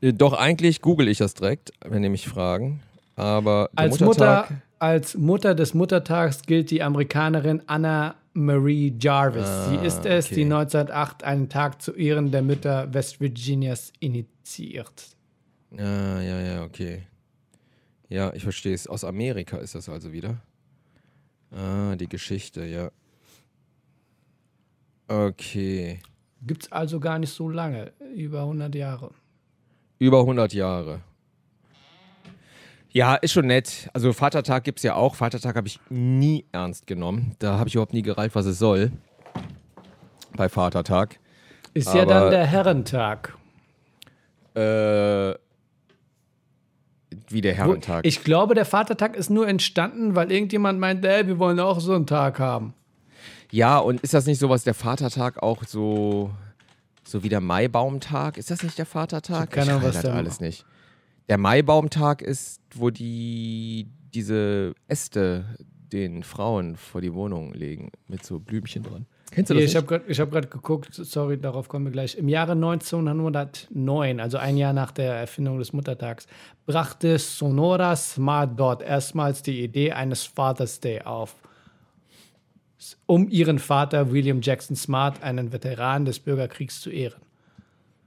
Äh, 0.00 0.12
Doch, 0.12 0.32
eigentlich 0.32 0.80
google 0.80 1.08
ich 1.08 1.18
das 1.18 1.34
direkt, 1.34 1.72
wenn 1.84 2.02
die 2.02 2.08
mich 2.08 2.28
fragen. 2.28 2.80
Aber 3.16 3.70
Als 3.74 3.98
Muttertag, 4.00 4.50
Mutter, 4.50 4.62
als 4.78 5.16
Mutter 5.16 5.54
des 5.54 5.74
Muttertags 5.74 6.42
gilt 6.42 6.70
die 6.70 6.82
Amerikanerin 6.82 7.62
Anna 7.66 8.14
Marie 8.34 8.94
Jarvis. 9.00 9.46
Sie 9.70 9.76
ist 9.86 10.04
es, 10.04 10.26
okay. 10.26 10.34
die 10.34 10.44
1908 10.44 11.24
einen 11.24 11.48
Tag 11.48 11.80
zu 11.80 11.92
Ehren 11.94 12.30
der 12.30 12.42
Mütter 12.42 12.92
West 12.92 13.18
Virginias 13.20 13.90
initiiert. 14.00 15.16
Ja, 15.76 16.20
ja, 16.20 16.40
ja, 16.40 16.62
okay. 16.64 17.02
Ja, 18.08 18.32
ich 18.34 18.42
verstehe 18.42 18.74
es. 18.74 18.86
Aus 18.86 19.02
Amerika 19.04 19.56
ist 19.56 19.74
das 19.74 19.88
also 19.88 20.12
wieder. 20.12 20.36
Ah, 21.56 21.96
die 21.96 22.08
Geschichte, 22.08 22.64
ja. 22.64 22.90
Okay. 25.08 26.00
Gibt 26.42 26.64
es 26.64 26.72
also 26.72 27.00
gar 27.00 27.18
nicht 27.18 27.32
so 27.32 27.48
lange, 27.48 27.92
über 28.14 28.40
100 28.42 28.74
Jahre. 28.74 29.10
Über 29.98 30.20
100 30.20 30.52
Jahre. 30.52 31.00
Ja, 32.90 33.14
ist 33.14 33.32
schon 33.32 33.46
nett. 33.46 33.88
Also 33.92 34.12
Vatertag 34.12 34.64
gibt 34.64 34.78
es 34.78 34.82
ja 34.82 34.94
auch. 34.94 35.14
Vatertag 35.14 35.56
habe 35.56 35.66
ich 35.68 35.80
nie 35.90 36.44
ernst 36.52 36.86
genommen. 36.86 37.34
Da 37.38 37.58
habe 37.58 37.68
ich 37.68 37.74
überhaupt 37.74 37.92
nie 37.92 38.02
gereilt, 38.02 38.34
was 38.34 38.46
es 38.46 38.58
soll. 38.58 38.90
Bei 40.36 40.48
Vatertag. 40.48 41.18
Ist 41.74 41.88
ja 41.94 42.02
Aber- 42.02 42.06
dann 42.14 42.30
der 42.30 42.46
Herrentag. 42.46 43.36
Äh, 44.54 45.34
wie 47.28 47.40
der 47.40 47.54
Herrentag. 47.54 48.06
Ich 48.06 48.22
glaube, 48.24 48.54
der 48.54 48.64
Vatertag 48.64 49.16
ist 49.16 49.30
nur 49.30 49.46
entstanden, 49.48 50.14
weil 50.14 50.30
irgendjemand 50.32 50.78
meinte, 50.78 51.08
ey, 51.08 51.26
wir 51.26 51.38
wollen 51.38 51.58
auch 51.60 51.80
so 51.80 51.94
einen 51.94 52.06
Tag 52.06 52.38
haben. 52.38 52.74
Ja, 53.50 53.78
und 53.78 54.00
ist 54.00 54.14
das 54.14 54.26
nicht 54.26 54.38
sowas, 54.38 54.64
der 54.64 54.74
Vatertag 54.74 55.42
auch 55.42 55.64
so, 55.64 56.30
so 57.04 57.22
wie 57.22 57.28
der 57.28 57.40
Maibaumtag? 57.40 58.36
Ist 58.38 58.50
das 58.50 58.62
nicht 58.62 58.78
der 58.78 58.86
Vatertag? 58.86 59.56
Ahnung, 59.56 59.76
weiß 59.76 59.82
was 59.84 59.92
das 59.94 60.02
der- 60.02 60.14
alles 60.14 60.40
nicht. 60.40 60.64
Der 61.28 61.38
Maibaumtag 61.38 62.22
ist, 62.22 62.60
wo 62.74 62.90
die 62.90 63.88
diese 64.14 64.74
Äste 64.88 65.44
den 65.92 66.22
Frauen 66.22 66.76
vor 66.76 67.00
die 67.00 67.12
Wohnung 67.14 67.52
legen 67.52 67.90
mit 68.08 68.24
so 68.24 68.38
Blümchen 68.40 68.82
dran. 68.82 69.06
Kennst 69.30 69.50
du 69.50 69.54
das 69.54 69.60
Hier, 69.60 69.68
ich 70.06 70.20
habe 70.20 70.30
gerade 70.30 70.46
hab 70.46 70.50
geguckt, 70.50 70.94
sorry, 70.94 71.38
darauf 71.38 71.68
kommen 71.68 71.86
wir 71.86 71.92
gleich. 71.92 72.16
Im 72.16 72.28
Jahre 72.28 72.52
1909, 72.52 74.20
also 74.20 74.38
ein 74.38 74.56
Jahr 74.56 74.72
nach 74.72 74.92
der 74.92 75.14
Erfindung 75.14 75.58
des 75.58 75.72
Muttertags, 75.72 76.26
brachte 76.64 77.18
Sonora 77.18 77.96
Smart 77.96 78.58
dort 78.58 78.82
erstmals 78.82 79.42
die 79.42 79.62
Idee 79.62 79.92
eines 79.92 80.24
Father's 80.24 80.80
Day 80.80 81.02
auf, 81.02 81.34
um 83.06 83.28
ihren 83.28 83.58
Vater 83.58 84.12
William 84.12 84.40
Jackson 84.40 84.76
Smart, 84.76 85.22
einen 85.22 85.52
Veteran 85.52 86.04
des 86.04 86.20
Bürgerkriegs, 86.20 86.80
zu 86.80 86.90
ehren. 86.90 87.20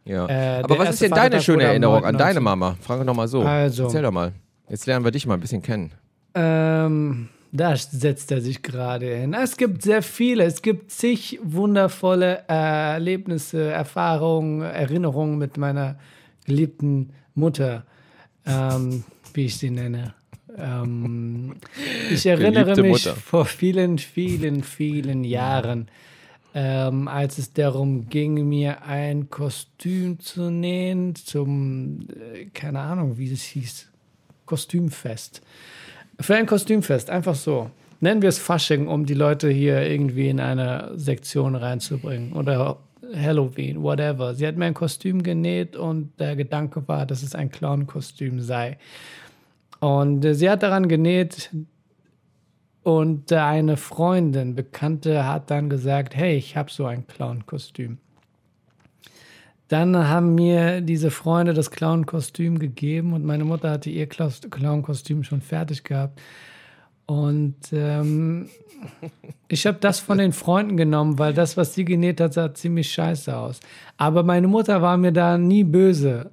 ja. 0.05 0.25
äh, 0.27 0.63
Aber 0.63 0.79
was 0.79 0.91
ist 0.91 1.01
denn 1.01 1.11
deine 1.11 1.21
Vatertag 1.23 1.43
schöne 1.43 1.63
Erinnerung 1.63 2.05
an 2.05 2.15
9.19. 2.15 2.17
deine 2.17 2.39
Mama? 2.39 2.77
Frag 2.81 3.05
doch 3.05 3.13
mal 3.13 3.27
so. 3.27 3.41
Also. 3.41 3.83
Erzähl 3.83 4.03
doch 4.03 4.11
mal. 4.11 4.31
Jetzt 4.69 4.85
lernen 4.85 5.03
wir 5.03 5.11
dich 5.11 5.25
mal 5.25 5.33
ein 5.33 5.39
bisschen 5.39 5.61
kennen. 5.61 5.91
Ähm, 6.35 7.29
da 7.51 7.75
setzt 7.75 8.31
er 8.31 8.41
sich 8.41 8.61
gerade 8.61 9.15
hin. 9.15 9.33
Es 9.33 9.57
gibt 9.57 9.81
sehr 9.81 10.03
viele. 10.03 10.43
Es 10.43 10.61
gibt 10.61 10.91
zig 10.91 11.39
wundervolle 11.41 12.43
Erlebnisse, 12.47 13.71
Erfahrungen, 13.71 14.61
Erinnerungen 14.61 15.37
mit 15.37 15.57
meiner 15.57 15.97
geliebten 16.45 17.11
Mutter, 17.33 17.85
ähm, 18.45 19.03
wie 19.33 19.45
ich 19.45 19.57
sie 19.57 19.71
nenne. 19.71 20.13
Ähm, 20.57 21.55
ich 22.11 22.25
erinnere 22.25 22.75
Geliebte 22.75 22.81
mich 22.83 23.05
Mutter. 23.05 23.15
vor 23.15 23.45
vielen, 23.45 23.97
vielen, 23.97 24.63
vielen 24.63 25.23
Jahren, 25.23 25.87
ähm, 26.53 27.07
als 27.07 27.37
es 27.37 27.53
darum 27.53 28.09
ging, 28.09 28.47
mir 28.47 28.83
ein 28.83 29.29
Kostüm 29.29 30.19
zu 30.19 30.49
nähen 30.49 31.15
zum, 31.15 32.07
äh, 32.09 32.45
keine 32.53 32.79
Ahnung, 32.79 33.17
wie 33.17 33.31
es 33.31 33.43
hieß, 33.43 33.87
Kostümfest. 34.45 35.41
Für 36.19 36.35
ein 36.35 36.45
Kostümfest, 36.45 37.09
einfach 37.09 37.35
so. 37.35 37.69
Nennen 38.01 38.21
wir 38.21 38.29
es 38.29 38.39
Fasching, 38.39 38.87
um 38.87 39.05
die 39.05 39.13
Leute 39.13 39.49
hier 39.49 39.81
irgendwie 39.81 40.29
in 40.29 40.39
eine 40.39 40.91
Sektion 40.95 41.55
reinzubringen. 41.55 42.33
Oder 42.33 42.77
Halloween, 43.15 43.81
whatever. 43.81 44.35
Sie 44.35 44.45
hat 44.45 44.57
mir 44.57 44.65
ein 44.65 44.73
Kostüm 44.73 45.23
genäht 45.23 45.75
und 45.75 46.19
der 46.19 46.35
Gedanke 46.35 46.87
war, 46.87 47.05
dass 47.05 47.23
es 47.23 47.35
ein 47.35 47.49
Clown-Kostüm 47.49 48.39
sei. 48.41 48.77
Und 49.79 50.23
äh, 50.25 50.35
sie 50.35 50.49
hat 50.49 50.63
daran 50.63 50.87
genäht 50.87 51.51
und 52.83 53.31
eine 53.31 53.77
Freundin, 53.77 54.55
Bekannte, 54.55 55.25
hat 55.25 55.51
dann 55.51 55.69
gesagt, 55.69 56.15
hey, 56.15 56.35
ich 56.35 56.55
habe 56.57 56.71
so 56.71 56.85
ein 56.85 57.07
Clown-Kostüm. 57.07 57.97
Dann 59.69 59.95
haben 59.95 60.33
mir 60.33 60.81
diese 60.81 61.11
Freunde 61.11 61.53
das 61.53 61.69
Clown-Kostüm 61.69 62.57
gegeben 62.57 63.13
und 63.13 63.23
meine 63.23 63.45
Mutter 63.45 63.69
hatte 63.69 63.91
ihr 63.91 64.07
Clown-Kostüm 64.07 65.23
schon 65.23 65.41
fertig 65.41 65.83
gehabt. 65.83 66.19
Und 67.05 67.55
ähm, 67.71 68.49
ich 69.47 69.67
habe 69.67 69.77
das 69.79 69.99
von 69.99 70.17
den 70.17 70.33
Freunden 70.33 70.75
genommen, 70.75 71.19
weil 71.19 71.35
das, 71.35 71.55
was 71.55 71.75
sie 71.75 71.85
genäht 71.85 72.19
hat, 72.19 72.33
sah 72.33 72.53
ziemlich 72.53 72.91
scheiße 72.91 73.35
aus. 73.35 73.59
Aber 73.95 74.23
meine 74.23 74.47
Mutter 74.47 74.81
war 74.81 74.97
mir 74.97 75.11
da 75.11 75.37
nie 75.37 75.63
böse 75.63 76.31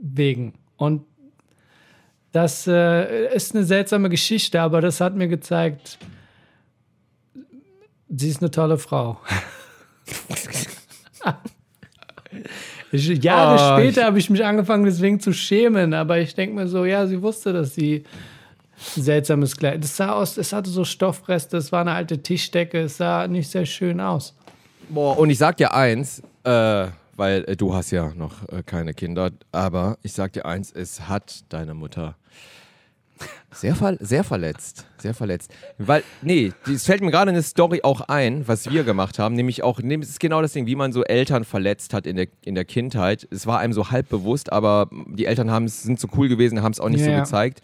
wegen. 0.00 0.54
Und 0.78 1.04
das 2.32 2.66
äh, 2.66 3.34
ist 3.34 3.54
eine 3.54 3.64
seltsame 3.64 4.08
Geschichte, 4.08 4.58
aber 4.58 4.80
das 4.80 5.02
hat 5.02 5.14
mir 5.14 5.28
gezeigt, 5.28 5.98
sie 8.08 8.30
ist 8.30 8.40
eine 8.40 8.50
tolle 8.50 8.78
Frau. 8.78 9.20
Ich, 12.92 13.08
Jahre 13.24 13.54
Oh, 13.54 13.78
später 13.80 14.04
habe 14.04 14.18
ich 14.18 14.28
mich 14.28 14.44
angefangen, 14.44 14.84
deswegen 14.84 15.18
zu 15.18 15.32
schämen, 15.32 15.94
aber 15.94 16.18
ich 16.18 16.34
denke 16.34 16.54
mir 16.54 16.68
so, 16.68 16.84
ja, 16.84 17.06
sie 17.06 17.22
wusste, 17.22 17.52
dass 17.52 17.74
sie 17.74 18.04
seltsames 18.76 19.56
Kleid. 19.56 19.82
Das 19.82 19.96
sah 19.96 20.12
aus, 20.12 20.36
es 20.36 20.52
hatte 20.52 20.68
so 20.70 20.84
Stoffreste, 20.84 21.56
es 21.56 21.72
war 21.72 21.80
eine 21.80 21.92
alte 21.92 22.22
Tischdecke, 22.22 22.82
es 22.82 22.98
sah 22.98 23.26
nicht 23.26 23.48
sehr 23.48 23.64
schön 23.64 24.00
aus. 24.00 24.34
Boah, 24.88 25.18
und 25.18 25.30
ich 25.30 25.38
sag 25.38 25.56
dir 25.56 25.72
eins, 25.72 26.22
äh, 26.44 26.88
weil 27.16 27.44
äh, 27.46 27.56
du 27.56 27.74
hast 27.74 27.90
ja 27.92 28.12
noch 28.14 28.46
äh, 28.48 28.62
keine 28.62 28.92
Kinder, 28.92 29.30
aber 29.52 29.96
ich 30.02 30.12
sag 30.12 30.34
dir 30.34 30.44
eins, 30.44 30.70
es 30.70 31.08
hat 31.08 31.44
deine 31.48 31.74
Mutter 31.74 32.16
sehr, 33.50 33.74
ver 33.74 33.96
sehr 34.00 34.24
verletzt. 34.24 34.86
Sehr 34.98 35.14
verletzt. 35.14 35.52
Weil, 35.78 36.02
nee, 36.22 36.52
es 36.66 36.86
fällt 36.86 37.02
mir 37.02 37.10
gerade 37.10 37.30
eine 37.30 37.42
Story 37.42 37.80
auch 37.82 38.02
ein, 38.02 38.46
was 38.46 38.70
wir 38.70 38.84
gemacht 38.84 39.18
haben, 39.18 39.34
nämlich 39.34 39.62
auch, 39.62 39.80
es 39.80 40.08
ist 40.08 40.20
genau 40.20 40.40
das 40.42 40.52
Ding, 40.52 40.66
wie 40.66 40.76
man 40.76 40.92
so 40.92 41.04
Eltern 41.04 41.44
verletzt 41.44 41.92
hat 41.92 42.06
in 42.06 42.16
der, 42.16 42.28
in 42.44 42.54
der 42.54 42.64
Kindheit. 42.64 43.26
Es 43.30 43.46
war 43.46 43.58
einem 43.58 43.72
so 43.72 43.90
halb 43.90 44.08
bewusst, 44.08 44.52
aber 44.52 44.88
die 45.08 45.26
Eltern 45.26 45.50
haben's, 45.50 45.82
sind 45.82 45.98
so 45.98 46.08
cool 46.16 46.28
gewesen, 46.28 46.62
haben 46.62 46.72
es 46.72 46.80
auch 46.80 46.88
nicht 46.88 47.04
Ja, 47.04 47.16
so 47.16 47.22
gezeigt. 47.22 47.60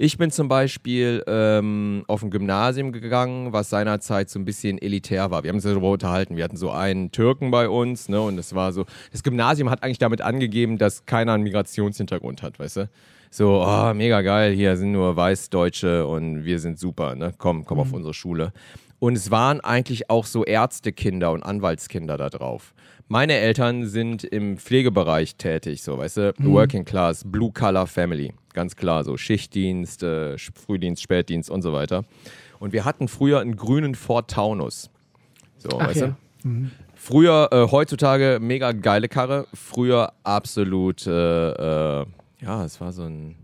Ich 0.00 0.16
bin 0.16 0.30
zum 0.30 0.46
Beispiel 0.46 1.24
ähm, 1.26 2.04
auf 2.06 2.22
ein 2.22 2.30
Gymnasium 2.30 2.92
gegangen, 2.92 3.52
was 3.52 3.68
seinerzeit 3.68 4.30
so 4.30 4.38
ein 4.38 4.44
bisschen 4.44 4.78
elitär 4.80 5.32
war. 5.32 5.42
Wir 5.42 5.48
haben 5.48 5.56
uns 5.56 5.64
darüber 5.64 5.90
unterhalten. 5.90 6.36
Wir 6.36 6.44
hatten 6.44 6.56
so 6.56 6.70
einen 6.70 7.10
Türken 7.10 7.50
bei 7.50 7.68
uns, 7.68 8.08
ne? 8.08 8.20
Und 8.20 8.36
das 8.36 8.54
war 8.54 8.72
so. 8.72 8.86
Das 9.10 9.24
Gymnasium 9.24 9.70
hat 9.70 9.82
eigentlich 9.82 9.98
damit 9.98 10.20
angegeben, 10.20 10.78
dass 10.78 11.04
keiner 11.04 11.32
einen 11.32 11.42
Migrationshintergrund 11.42 12.42
hat, 12.44 12.60
weißt 12.60 12.76
du? 12.76 12.88
So, 13.30 13.62
oh, 13.62 13.94
mega 13.94 14.22
geil, 14.22 14.54
hier 14.54 14.76
sind 14.76 14.92
nur 14.92 15.14
Weißdeutsche 15.16 16.06
und 16.06 16.44
wir 16.44 16.58
sind 16.58 16.78
super, 16.78 17.14
ne? 17.14 17.32
Komm, 17.36 17.64
komm 17.64 17.80
auf 17.80 17.92
unsere 17.92 18.14
Schule. 18.14 18.52
Und 18.98 19.16
es 19.16 19.30
waren 19.30 19.60
eigentlich 19.60 20.10
auch 20.10 20.24
so 20.24 20.44
Ärztekinder 20.44 21.30
und 21.30 21.42
Anwaltskinder 21.42 22.16
da 22.16 22.30
drauf. 22.30 22.74
Meine 23.06 23.34
Eltern 23.34 23.86
sind 23.86 24.24
im 24.24 24.58
Pflegebereich 24.58 25.36
tätig, 25.36 25.82
so, 25.82 25.98
weißt 25.98 26.16
du, 26.16 26.34
Working 26.38 26.84
Class, 26.84 27.22
Blue 27.24 27.52
Collar 27.52 27.86
Family, 27.86 28.34
ganz 28.52 28.76
klar, 28.76 29.04
so 29.04 29.16
Schichtdienst, 29.16 30.02
äh, 30.02 30.36
Frühdienst, 30.36 31.02
Spätdienst 31.02 31.50
und 31.50 31.62
so 31.62 31.72
weiter. 31.72 32.04
Und 32.58 32.72
wir 32.72 32.84
hatten 32.84 33.08
früher 33.08 33.40
einen 33.40 33.56
grünen 33.56 33.94
Ford 33.94 34.30
Taunus. 34.30 34.90
So, 35.58 35.78
Ach 35.78 35.88
weißt 35.88 36.00
ja. 36.00 36.06
du? 36.42 36.66
Früher, 36.94 37.48
äh, 37.52 37.70
heutzutage 37.70 38.38
mega 38.40 38.72
geile 38.72 39.08
Karre, 39.08 39.46
früher 39.54 40.12
absolut, 40.24 41.06
äh, 41.06 42.00
äh, 42.00 42.06
ja, 42.40 42.64
es 42.64 42.80
war 42.80 42.92
so 42.92 43.02
ein, 43.04 43.36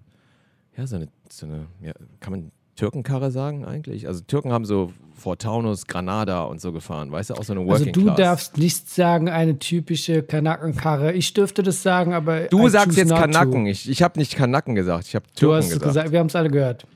ja, 0.76 0.86
so 0.86 0.96
eine, 0.96 1.08
so 1.28 1.46
eine 1.46 1.66
ja, 1.80 1.92
kann 2.20 2.32
man 2.32 2.52
Türkenkarre 2.76 3.30
sagen 3.30 3.64
eigentlich? 3.64 4.08
Also 4.08 4.20
Türken 4.22 4.52
haben 4.52 4.64
so 4.64 4.92
Ford 5.14 5.40
Taunus, 5.40 5.86
Granada 5.86 6.42
und 6.42 6.60
so 6.60 6.72
gefahren, 6.72 7.12
weißt 7.12 7.30
du, 7.30 7.34
auch 7.34 7.44
so 7.44 7.52
eine 7.52 7.60
Also 7.60 7.86
Working 7.86 7.92
du 7.92 8.04
Class. 8.06 8.16
darfst 8.16 8.58
nicht 8.58 8.90
sagen, 8.90 9.28
eine 9.28 9.58
typische 9.60 10.22
Kanakenkarre. 10.24 11.12
Ich 11.12 11.32
dürfte 11.34 11.62
das 11.62 11.82
sagen, 11.84 12.12
aber 12.14 12.48
du 12.48 12.66
I 12.66 12.70
sagst 12.70 12.88
choose 12.88 13.00
jetzt 13.00 13.08
not 13.10 13.18
to. 13.18 13.24
Kanaken, 13.24 13.66
ich, 13.66 13.88
ich 13.88 14.02
habe 14.02 14.18
nicht 14.18 14.34
Kanaken 14.34 14.74
gesagt, 14.74 15.06
ich 15.06 15.14
habe 15.14 15.24
Du 15.34 15.38
Türken 15.40 15.56
hast 15.58 15.64
es 15.66 15.72
gesagt. 15.74 15.86
gesagt, 15.88 16.12
wir 16.12 16.18
haben 16.18 16.26
es 16.26 16.34
alle 16.36 16.50
gehört. 16.50 16.86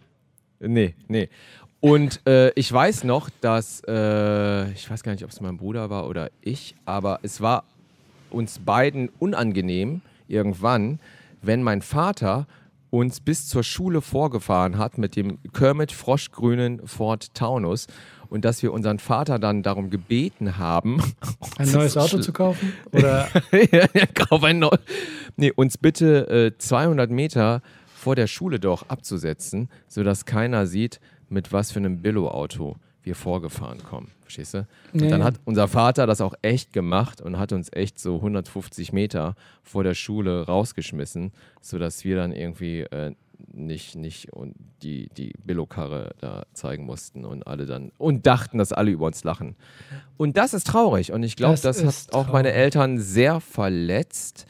Nee, 0.61 0.95
nee. 1.07 1.29
Und 1.81 2.27
äh, 2.27 2.51
ich 2.57 2.73
weiß 2.73 3.05
noch, 3.05 3.31
dass, 3.41 3.83
äh, 3.87 4.69
ich 4.73 4.91
weiß 4.91 5.05
gar 5.05 5.13
nicht, 5.13 5.23
ob 5.23 5.31
es 5.31 5.41
mein 5.41 5.57
Bruder 5.59 5.91
war 5.91 6.09
oder 6.09 6.31
ich, 6.43 6.75
aber 6.87 7.21
es 7.23 7.41
war 7.41 7.63
uns 8.31 8.59
beiden 8.59 9.11
unangenehm 9.21 10.01
irgendwann, 10.27 10.99
wenn 11.43 11.63
mein 11.63 11.83
Vater 11.83 12.47
uns 12.91 13.21
bis 13.21 13.49
zur 13.49 13.63
Schule 13.63 14.01
vorgefahren 14.01 14.79
hat 14.79 14.99
mit 14.99 15.17
dem 15.17 15.39
Kermit 15.53 15.93
Froschgrünen 15.93 16.87
Ford 16.87 17.35
Taunus 17.35 17.87
und 18.31 18.45
dass 18.45 18.63
wir 18.63 18.73
unseren 18.73 18.99
Vater 18.99 19.39
dann 19.39 19.63
darum 19.63 19.91
gebeten 19.91 20.59
haben, 20.59 21.03
Ein 21.59 21.71
neues 21.73 21.97
Auto 21.97 22.19
zu 22.19 22.33
kaufen? 22.33 22.73
Oder 22.93 23.29
ja, 23.53 23.87
ja, 23.95 24.07
kauf 24.07 24.43
ein 24.43 24.59
neu. 24.59 24.77
Nee, 25.37 25.53
uns 25.55 25.79
bitte 25.79 26.29
äh, 26.29 26.59
200 26.59 27.11
Meter 27.11 27.63
vor 27.95 28.17
der 28.17 28.27
Schule 28.27 28.61
doch 28.61 28.89
abzusetzen, 28.89 29.69
sodass 29.87 30.25
keiner 30.25 30.67
sieht, 30.67 31.01
mit 31.29 31.53
was 31.53 31.73
für 31.73 31.79
einem 31.79 32.01
Billo-Auto 32.01 32.77
wir 33.03 33.15
vorgefahren 33.15 33.83
kommen. 33.83 34.13
Verstehst 34.29 34.53
du? 34.53 34.67
Und 34.93 35.01
Ja, 35.05 35.09
dann 35.09 35.25
hat 35.25 35.41
unser 35.47 35.69
Vater 35.69 36.07
das 36.07 36.21
auch 36.21 36.35
echt 36.43 36.75
gemacht 36.75 37.23
und 37.23 37.39
hat 37.39 37.53
uns 37.53 37.71
echt 37.73 37.99
so 37.99 38.17
150 38.17 38.93
Meter 38.93 39.35
vor 39.63 39.85
der 39.85 39.95
Schule 39.95 40.45
rausgeschmissen, 40.45 41.33
sodass 41.63 42.05
wir 42.05 42.17
dann 42.17 42.33
irgendwie 42.33 42.81
äh, 42.81 43.15
nicht, 43.55 43.97
nicht 43.97 44.31
und 44.35 44.55
die, 44.83 45.09
die 45.17 45.33
Billo-Karre 45.45 46.15
da 46.21 46.45
zeigen 46.53 46.85
mussten 46.85 47.25
und 47.25 47.47
alle 47.47 47.65
dann 47.65 47.91
und 47.97 48.27
dachten, 48.27 48.59
dass 48.59 48.75
alle 48.75 48.91
über 48.91 49.07
uns 49.07 49.25
lachen. 49.25 49.57
Und 50.19 50.37
das 50.37 50.53
ist 50.53 50.67
traurig 50.67 51.11
und 51.11 51.23
ich 51.23 51.35
glaube, 51.35 51.59
Das 51.59 51.79
das, 51.79 52.09
hat 52.09 52.15
auch 52.15 52.31
meine. 52.31 52.53
Eltern 52.53 52.99
sehr 52.99 53.41
verletzt. 53.41 54.45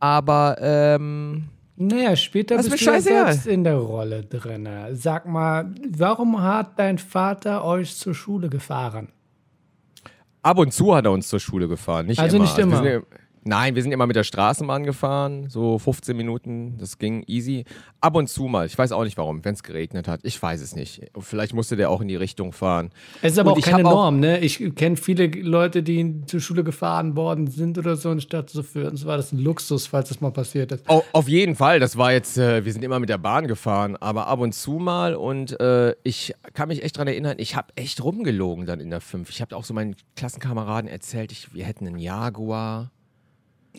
Aber 0.00 0.56
ähm, 0.60 1.48
naja, 1.76 2.14
später 2.16 2.56
Das 2.56 2.66
ist 2.66 2.72
bist 2.72 2.82
du 2.82 2.86
ja 2.86 2.92
scheißegal. 2.94 3.32
selbst 3.32 3.46
in 3.46 3.64
der 3.64 3.76
Rolle 3.76 4.22
drin. 4.24 4.68
Sag 4.92 5.26
mal, 5.26 5.74
warum 5.90 6.40
hat 6.42 6.78
dein 6.78 6.98
Vater 6.98 7.64
euch 7.64 7.96
zur 7.96 8.14
Schule 8.14 8.48
gefahren? 8.48 9.08
ab 10.42 10.58
und 10.58 10.72
zu 10.74 10.94
hat 10.94 11.06
er 11.06 11.12
uns 11.12 11.28
zur 11.28 11.40
Schule 11.40 11.68
gefahren. 11.68 12.04
Nicht 12.06 12.18
Also 12.20 12.36
immer. 12.36 12.44
nicht 12.44 12.56
wir 12.58 12.64
immer. 12.64 12.84
ja- 12.84 13.00
nein, 13.44 13.74
wir 13.74 13.82
sind 13.82 13.92
immer 13.92 14.06
mit 14.06 14.16
der 14.16 14.24
Straßenbahn 14.24 14.84
gefahren, 14.84 15.48
so 15.48 15.78
15 15.78 16.16
Minuten, 16.16 16.76
das 16.78 16.98
ging 16.98 17.22
easy. 17.26 17.64
Ab 18.00 18.16
und 18.16 18.28
zu 18.28 18.44
mal, 18.44 18.66
ich 18.66 18.76
weiß 18.76 18.92
auch 18.92 19.04
nicht 19.04 19.16
warum, 19.16 19.44
wenn 19.44 19.54
es 19.54 19.62
geregnet 19.62 20.08
hat, 20.08 20.20
ich 20.24 20.40
weiß 20.42 20.60
es 20.60 20.74
nicht. 20.76 21.02
Vielleicht 21.18 21.54
musste 21.54 21.76
der 21.76 21.90
auch 21.90 22.00
in 22.00 22.08
die 22.08 22.16
Richtung 22.16 22.52
fahren. 22.52 22.90
Es 23.22 23.32
ist 23.32 23.38
aber 23.38 23.52
Und 23.54 23.58
auch 23.58 23.64
keine 23.64 23.84
hab 23.84 23.92
auch- 23.92 23.94
Norm, 24.04 24.20
ne? 24.20 24.38
Ich 24.40 24.62
kenne 24.74 24.96
viele 24.96 25.26
Leute, 25.26 25.82
die 25.82 26.22
zur 26.26 26.40
Schule 26.40 26.64
gefahren 26.64 27.16
worden 27.16 27.46
sind 27.46 27.78
oder 27.78 27.96
so, 27.96 28.10
anstatt 28.10 28.50
so 28.50 28.62
für 28.62 28.90
uns 28.90 29.04
war 29.06 29.16
das 29.16 29.32
ein 29.32 29.38
Luxus, 29.38 29.86
falls 29.86 30.08
das 30.08 30.20
mal 30.20 30.30
passiert 30.32 30.72
ist. 30.72 30.88
Au- 30.88 31.04
Auf 31.12 31.28
jeden 31.28 31.56
Fall, 31.56 31.80
das 31.80 31.96
war 31.96 32.12
jetzt, 32.12 32.36
äh, 32.38 32.64
wir 32.64 32.72
sind 32.72 32.84
immer 32.84 32.98
mit 33.00 33.08
der 33.08 33.18
Bahn 33.18 33.46
gefahren, 33.46 33.96
aber 33.96 34.26
ab 34.26 34.40
und 34.40 34.52
zu 34.54 34.72
mal 34.72 35.14
und 35.14 35.58
äh, 35.60 35.94
ich 36.02 36.34
kann 36.52 36.68
mich 36.68 36.82
echt 36.82 36.98
dran 36.98 37.06
erinnern, 37.08 37.36
ich 37.38 37.56
habe 37.56 37.68
echt 37.76 38.02
rumgelogen 38.02 38.66
dann 38.66 38.80
in 38.80 38.90
der 38.90 39.00
5. 39.00 39.30
Ich 39.30 39.40
habe 39.40 39.56
auch 39.56 39.64
so 39.64 39.74
meinen 39.74 39.96
Klassenkameraden 40.16 40.88
erzählt, 40.88 41.32
ich, 41.32 41.54
wir 41.54 41.64
hätten 41.64 41.86
einen 41.86 41.98
Jaguar. 41.98 42.90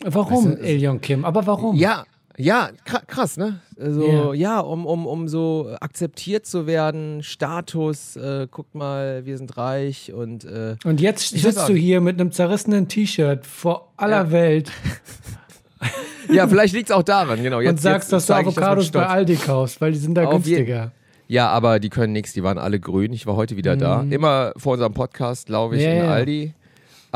Warum, 0.04 0.50
Weißt 0.52 0.58
du, 0.58 0.62
Elion 0.62 1.00
Kim? 1.00 1.24
Aber 1.24 1.46
warum? 1.46 1.74
Ja, 1.76 2.04
ja, 2.38 2.68
kra- 2.86 3.04
krass, 3.06 3.36
ne? 3.38 3.60
Also, 3.80 4.06
Ja. 4.06 4.34
ja, 4.34 4.60
um, 4.60 4.84
um, 4.84 5.06
um 5.06 5.26
so 5.28 5.74
akzeptiert 5.80 6.44
zu 6.44 6.66
werden, 6.66 7.22
Status, 7.22 8.16
äh, 8.16 8.46
guckt 8.50 8.74
mal, 8.74 9.24
wir 9.24 9.38
sind 9.38 9.56
reich 9.56 10.12
und 10.12 10.44
äh, 10.44 10.76
Und 10.84 11.00
jetzt 11.00 11.30
sitzt 11.30 11.66
du 11.68 11.72
hier 11.74 12.00
mit 12.02 12.20
einem 12.20 12.32
zerrissenen 12.32 12.88
T-Shirt 12.88 13.46
vor 13.46 13.92
aller 13.96 14.24
Ja. 14.24 14.30
Welt 14.32 14.70
ja, 16.30 16.46
vielleicht 16.48 16.74
liegt 16.74 16.90
es 16.90 16.94
auch 16.94 17.02
daran, 17.02 17.42
genau. 17.42 17.60
Jetzt, 17.60 17.70
und 17.70 17.80
sagst, 17.82 18.12
jetzt 18.12 18.12
dass 18.12 18.26
du 18.26 18.32
das 18.32 18.40
Avocados 18.56 18.90
bei. 18.90 19.06
Aldi 19.06 19.36
kaufst, 19.36 19.80
weil 19.80 19.92
die 19.92 19.98
sind 19.98 20.14
da 20.14 20.24
Auf 20.24 20.32
günstiger. 20.44 20.92
Ja, 21.28 21.48
aber 21.48 21.80
die 21.80 21.88
können 21.88 22.12
nichts, 22.12 22.34
die 22.34 22.42
waren 22.42 22.58
alle 22.58 22.78
grün. 22.78 23.12
Ich 23.12 23.26
war 23.26 23.34
heute 23.36 23.56
wieder 23.56 23.76
da. 23.76 24.04
Immer 24.10 24.52
vor 24.56 24.74
unserem 24.74 24.92
Podcast 24.94 25.48
laufe 25.48 25.74
ich 25.76 25.82
Mhm. 25.84 25.88
Ja, 25.88 26.04
in. 26.04 26.10
Aldi. 26.10 26.54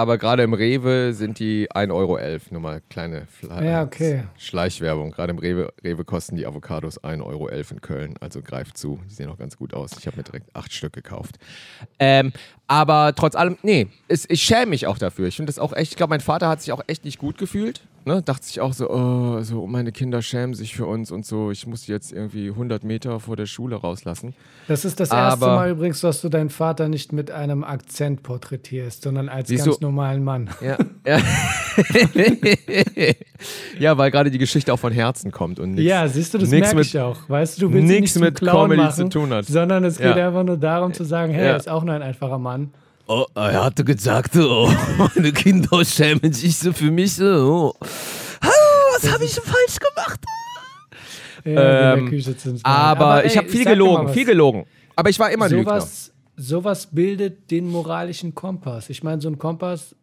Aber 0.00 0.16
gerade 0.16 0.42
im 0.42 0.54
Rewe 0.54 1.12
sind 1.12 1.38
die 1.40 1.70
1,11 1.70 1.94
Euro. 1.94 2.18
Nur 2.52 2.60
mal 2.62 2.80
kleine 2.88 3.26
Fle 3.26 3.62
Ja, 3.62 3.82
okay. 3.82 4.24
Schleichwerbung. 4.38 5.10
Gerade 5.10 5.32
im 5.32 5.38
Rewe, 5.38 5.74
Rewe 5.84 6.06
kosten 6.06 6.36
die 6.36 6.46
Avocados 6.46 6.98
1,11 7.04 7.22
Euro 7.22 7.48
in 7.48 7.80
Köln. 7.82 8.14
Also 8.18 8.40
greift 8.40 8.78
zu. 8.78 8.98
Die 9.10 9.12
sehen 9.12 9.28
auch 9.28 9.36
ganz 9.36 9.58
gut 9.58 9.74
aus. 9.74 9.90
Ich 9.98 10.06
habe 10.06 10.16
mir 10.16 10.22
direkt 10.22 10.56
acht 10.56 10.72
Stück 10.72 10.94
gekauft. 10.94 11.36
Ähm, 11.98 12.32
aber 12.66 13.12
trotz 13.14 13.34
allem, 13.34 13.58
nee, 13.62 13.88
es, 14.08 14.24
ich 14.30 14.42
schäme 14.42 14.70
mich 14.70 14.86
auch 14.86 14.96
dafür. 14.96 15.28
Ich 15.28 15.36
finde 15.36 15.52
das 15.52 15.58
auch 15.58 15.74
echt, 15.74 15.92
ich 15.92 15.96
glaube, 15.98 16.12
mein 16.12 16.20
Vater 16.20 16.48
hat 16.48 16.62
sich 16.62 16.72
auch 16.72 16.80
echt 16.86 17.04
nicht 17.04 17.18
gut 17.18 17.36
gefühlt. 17.36 17.82
Ne? 18.04 18.22
Dachte 18.22 18.46
sich 18.46 18.60
auch 18.60 18.72
so, 18.72 18.88
oh, 18.90 19.42
so, 19.42 19.66
meine 19.66 19.92
Kinder 19.92 20.22
schämen 20.22 20.54
sich 20.54 20.74
für 20.74 20.86
uns 20.86 21.10
und 21.10 21.26
so. 21.26 21.50
Ich 21.50 21.66
muss 21.66 21.82
die 21.82 21.92
jetzt 21.92 22.12
irgendwie 22.12 22.48
100 22.48 22.82
Meter 22.82 23.20
vor 23.20 23.36
der 23.36 23.46
Schule 23.46 23.76
rauslassen. 23.76 24.34
Das 24.68 24.84
ist 24.84 25.00
das 25.00 25.10
erste 25.10 25.44
Aber- 25.44 25.56
Mal 25.56 25.70
übrigens, 25.70 26.00
dass 26.00 26.20
du 26.22 26.28
deinen 26.30 26.48
Vater 26.50 26.88
nicht 26.88 27.12
mit 27.12 27.30
einem 27.30 27.62
Akzent 27.62 28.22
porträtierst, 28.22 29.02
sondern 29.02 29.28
als 29.28 29.50
ganz 29.50 29.64
du- 29.64 29.76
normalen 29.80 30.24
Mann. 30.24 30.48
Ja, 30.62 30.78
ja. 31.06 31.18
ja 33.78 33.98
weil 33.98 34.10
gerade 34.10 34.30
die 34.30 34.38
Geschichte 34.38 34.72
auch 34.72 34.78
von 34.78 34.92
Herzen 34.92 35.30
kommt 35.30 35.58
und 35.58 35.72
nichts. 35.72 35.88
Ja, 35.88 36.08
siehst 36.08 36.34
du, 36.34 36.38
das 36.38 36.48
merke 36.50 36.76
mit- 36.76 36.86
ich 36.86 36.98
auch. 36.98 37.28
Weißt 37.28 37.58
du, 37.60 37.68
du 37.68 37.72
willst 37.74 37.88
nix 37.88 38.14
nicht 38.14 38.24
mit 38.24 38.38
Clown 38.38 38.62
Comedy 38.70 38.82
machen, 38.82 39.10
zu 39.10 39.18
tun 39.18 39.30
hat. 39.32 39.46
sondern 39.46 39.84
es 39.84 39.98
geht 39.98 40.16
Ja. 40.16 40.28
einfach 40.28 40.44
nur 40.44 40.56
darum 40.56 40.92
zu 40.92 41.04
sagen, 41.04 41.32
hey, 41.32 41.46
er 41.48 41.56
ist 41.56 41.68
auch 41.68 41.84
nur 41.84 41.94
ein 41.94 42.02
einfacher 42.02 42.38
Mann. 42.38 42.70
Oh, 43.11 43.27
er 43.35 43.64
hatte 43.64 43.85
gesagt, 43.85 44.37
oh, 44.37 44.70
meine 44.99 45.33
Kinder 45.33 45.85
schämen 45.85 46.33
sich 46.33 46.57
so 46.57 46.73
für 46.73 46.90
mich. 46.90 47.14
So. 47.14 47.75
Oh. 47.75 47.87
Was 48.94 49.12
habe 49.12 49.25
ich 49.25 49.35
falsch 49.35 49.79
gemacht? 49.79 50.20
Ja, 51.44 51.94
Ähm, 51.94 52.23
zu 52.23 52.61
Aber, 52.62 53.25
ich 53.25 53.37
habe 53.37 53.49
viel 53.49 53.64
gelogen, 53.64 54.09
was. 54.09 54.14
viel 54.14 54.27
gelogen. 54.27 54.66
Aber 54.94 55.09
ich 55.09 55.18
war 55.18 55.31
immer 55.31 55.46
ein 55.46 55.51
Lügner. 55.51 55.81
sowas, 55.81 56.12
sowas 56.37 56.87
bildet 56.92 57.51
den 57.51 57.68
moralischen 57.68 58.35
Kompass. 58.35 58.90
Ich 58.90 59.03
meine, 59.03 59.23
so 59.23 59.29
ein 59.29 59.38
Kompass, 59.38 59.96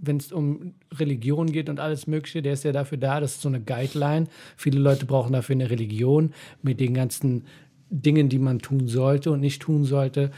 wenn 0.00 0.18
es 0.18 0.30
um 0.30 0.74
Religion 0.92 1.50
geht 1.50 1.68
und 1.68 1.80
alles 1.80 2.06
Mögliche, 2.06 2.42
der 2.42 2.52
ist 2.52 2.62
ja 2.62 2.70
dafür 2.70 2.98
da, 2.98 3.18
das 3.18 3.32
ist 3.32 3.42
so 3.42 3.48
eine 3.48 3.60
Guideline. 3.60 4.28
Viele 4.56 4.78
Leute 4.78 5.06
brauchen 5.06 5.32
dafür 5.32 5.54
eine 5.54 5.68
Religion 5.68 6.32
mit 6.62 6.78
den 6.78 6.94
ganzen 6.94 7.44
Dingen, 7.90 8.28
die 8.28 8.38
man 8.38 8.60
tun 8.60 8.86
sollte 8.86 9.32
und 9.32 9.40
nicht 9.40 9.62
tun 9.62 9.84
sollte. 9.84 10.30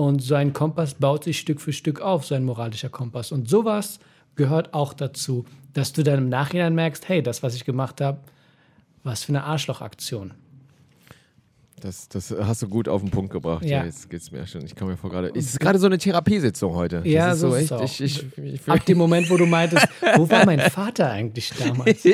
Und 0.00 0.22
so 0.22 0.34
ein 0.34 0.54
Kompass 0.54 0.94
baut 0.94 1.24
sich 1.24 1.38
Stück 1.38 1.60
für 1.60 1.74
Stück 1.74 2.00
auf, 2.00 2.24
so 2.24 2.34
ein 2.34 2.42
moralischer 2.42 2.88
Kompass. 2.88 3.32
Und 3.32 3.50
sowas 3.50 3.98
gehört 4.34 4.72
auch 4.72 4.94
dazu, 4.94 5.44
dass 5.74 5.92
du 5.92 6.02
dann 6.02 6.20
im 6.20 6.28
Nachhinein 6.30 6.74
merkst, 6.74 7.06
hey, 7.06 7.22
das, 7.22 7.42
was 7.42 7.54
ich 7.54 7.66
gemacht 7.66 8.00
habe, 8.00 8.18
was 9.02 9.24
für 9.24 9.32
eine 9.32 9.44
Arschlochaktion. 9.44 10.32
Das, 11.80 12.08
das 12.08 12.30
hast 12.30 12.62
du 12.62 12.68
gut 12.68 12.88
auf 12.88 13.02
den 13.02 13.10
Punkt 13.10 13.30
gebracht. 13.30 13.62
Ja. 13.62 13.80
Ja. 13.80 13.84
Jetzt 13.84 14.08
geht's 14.08 14.30
mir 14.30 14.46
schon. 14.46 14.64
Ich 14.64 14.74
komme 14.74 14.92
mir 14.92 14.96
vor 14.96 15.10
gerade. 15.10 15.32
Es 15.34 15.50
ist 15.50 15.60
gerade 15.60 15.78
so 15.78 15.84
eine 15.84 15.98
Therapiesitzung 15.98 16.72
heute. 16.74 17.02
Ja, 17.04 17.28
das 17.28 17.34
ist 17.34 17.40
so 17.42 17.50
so 17.50 17.56
ist 17.56 17.60
echt. 17.60 17.70
es 17.70 17.72
auch. 17.72 17.82
Ich, 17.84 18.00
ich, 18.00 18.54
ich, 18.54 18.68
Ab 18.70 18.82
dem 18.86 18.96
Moment, 18.96 19.28
wo 19.28 19.36
du 19.36 19.44
meintest, 19.44 19.86
wo 20.16 20.30
war 20.30 20.46
mein 20.46 20.60
Vater 20.60 21.10
eigentlich 21.10 21.52
damals? 21.58 22.02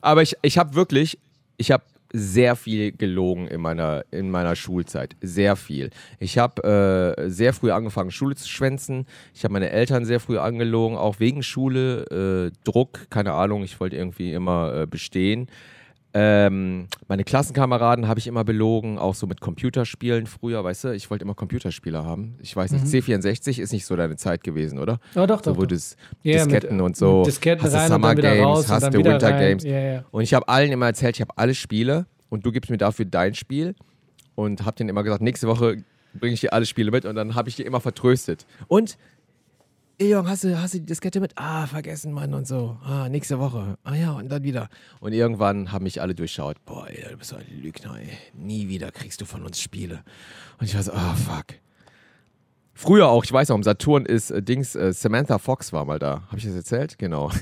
Aber 0.00 0.22
ich, 0.22 0.34
ich 0.42 0.58
habe 0.58 0.74
wirklich, 0.74 1.20
ich 1.56 1.70
habe 1.70 1.84
sehr 2.16 2.54
viel 2.54 2.92
gelogen 2.92 3.48
in 3.48 3.60
meiner, 3.60 4.04
in 4.12 4.30
meiner 4.30 4.54
Schulzeit. 4.54 5.16
Sehr 5.20 5.56
viel. 5.56 5.90
Ich 6.20 6.38
habe 6.38 7.16
äh, 7.18 7.28
sehr 7.28 7.52
früh 7.52 7.72
angefangen, 7.72 8.12
Schule 8.12 8.36
zu 8.36 8.48
schwänzen. 8.48 9.06
Ich 9.34 9.42
habe 9.42 9.52
meine 9.52 9.70
Eltern 9.70 10.04
sehr 10.04 10.20
früh 10.20 10.38
angelogen, 10.38 10.96
auch 10.96 11.18
wegen 11.18 11.42
Schule, 11.42 12.52
äh, 12.52 12.56
Druck, 12.62 13.10
keine 13.10 13.32
Ahnung, 13.32 13.64
ich 13.64 13.80
wollte 13.80 13.96
irgendwie 13.96 14.32
immer 14.32 14.82
äh, 14.82 14.86
bestehen. 14.86 15.48
Ähm, 16.16 16.86
meine 17.08 17.24
Klassenkameraden 17.24 18.06
habe 18.06 18.20
ich 18.20 18.28
immer 18.28 18.44
belogen, 18.44 18.98
auch 18.98 19.16
so 19.16 19.26
mit 19.26 19.40
Computerspielen 19.40 20.26
früher, 20.26 20.62
weißt 20.62 20.84
du, 20.84 20.88
ich 20.94 21.10
wollte 21.10 21.24
immer 21.24 21.34
Computerspieler 21.34 22.04
haben. 22.04 22.36
Ich 22.40 22.54
weiß 22.54 22.70
nicht, 22.70 22.84
C64 22.86 23.60
ist 23.60 23.72
nicht 23.72 23.84
so 23.84 23.96
deine 23.96 24.14
Zeit 24.16 24.44
gewesen, 24.44 24.78
oder? 24.78 25.00
Oh, 25.16 25.26
doch, 25.26 25.42
So, 25.42 25.50
doch. 25.50 25.56
wo 25.58 25.62
doch. 25.62 25.68
das 25.70 25.96
Ja, 26.22 26.44
Disketten 26.44 26.76
mit- 26.76 26.84
und 26.86 26.96
so. 26.96 27.24
Disketten 27.24 27.64
hast 27.64 27.74
du 27.74 27.92
Summer 27.92 28.14
Games, 28.14 28.68
hast 28.70 28.94
du 28.94 28.98
Winter 28.98 29.20
rein. 29.28 29.38
Games. 29.58 29.64
Ja, 29.64 29.78
ja. 29.80 30.04
Und 30.12 30.22
ich 30.22 30.32
habe 30.34 30.46
allen 30.46 30.70
immer 30.70 30.86
erzählt, 30.86 31.16
ich 31.16 31.20
habe 31.20 31.32
alle 31.36 31.54
Spiele 31.54 32.06
und 32.28 32.46
du 32.46 32.52
gibst 32.52 32.70
mir 32.70 32.76
dafür 32.78 33.06
dein 33.06 33.34
Spiel 33.34 33.74
und 34.36 34.64
habe 34.64 34.76
denen 34.76 34.90
immer 34.90 35.02
gesagt, 35.02 35.20
nächste 35.22 35.48
Woche 35.48 35.78
bringe 36.14 36.34
ich 36.34 36.40
dir 36.40 36.52
alle 36.52 36.64
Spiele 36.64 36.92
mit 36.92 37.06
und 37.06 37.16
dann 37.16 37.34
habe 37.34 37.48
ich 37.48 37.56
die 37.56 37.62
immer 37.64 37.80
vertröstet. 37.80 38.46
Und 38.68 38.96
Ey, 39.96 40.10
Jung, 40.10 40.28
hast 40.28 40.42
du, 40.42 40.60
hast 40.60 40.74
du 40.74 40.80
die 40.80 40.86
Diskette 40.86 41.20
mit? 41.20 41.34
Ah, 41.36 41.68
vergessen, 41.68 42.12
Mann, 42.12 42.34
und 42.34 42.48
so. 42.48 42.76
Ah, 42.82 43.08
nächste 43.08 43.38
Woche. 43.38 43.78
Ah 43.84 43.94
ja, 43.94 44.10
und 44.12 44.28
dann 44.28 44.42
wieder. 44.42 44.68
Und 44.98 45.12
irgendwann 45.12 45.70
haben 45.70 45.84
mich 45.84 46.00
alle 46.02 46.16
durchschaut. 46.16 46.56
Boah, 46.64 46.88
ey, 46.88 47.10
du 47.12 47.16
bist 47.16 47.30
so 47.30 47.36
ein 47.36 47.46
Lügner, 47.62 47.96
ey. 48.00 48.08
Nie 48.32 48.68
wieder 48.68 48.90
kriegst 48.90 49.20
du 49.20 49.24
von 49.24 49.44
uns 49.44 49.60
Spiele. 49.60 50.02
Und 50.58 50.66
ich 50.66 50.74
war 50.74 50.82
so, 50.82 50.92
ah, 50.92 51.14
fuck. 51.14 51.60
Früher 52.76 53.06
auch, 53.06 53.22
ich 53.22 53.32
weiß 53.32 53.52
auch, 53.52 53.54
im 53.54 53.62
Saturn 53.62 54.04
ist 54.04 54.32
äh, 54.32 54.42
Dings, 54.42 54.74
äh, 54.74 54.92
Samantha 54.92 55.38
Fox 55.38 55.72
war 55.72 55.84
mal 55.84 56.00
da. 56.00 56.22
Habe 56.26 56.38
ich 56.38 56.44
das 56.44 56.54
erzählt? 56.54 56.98
Genau. 56.98 57.30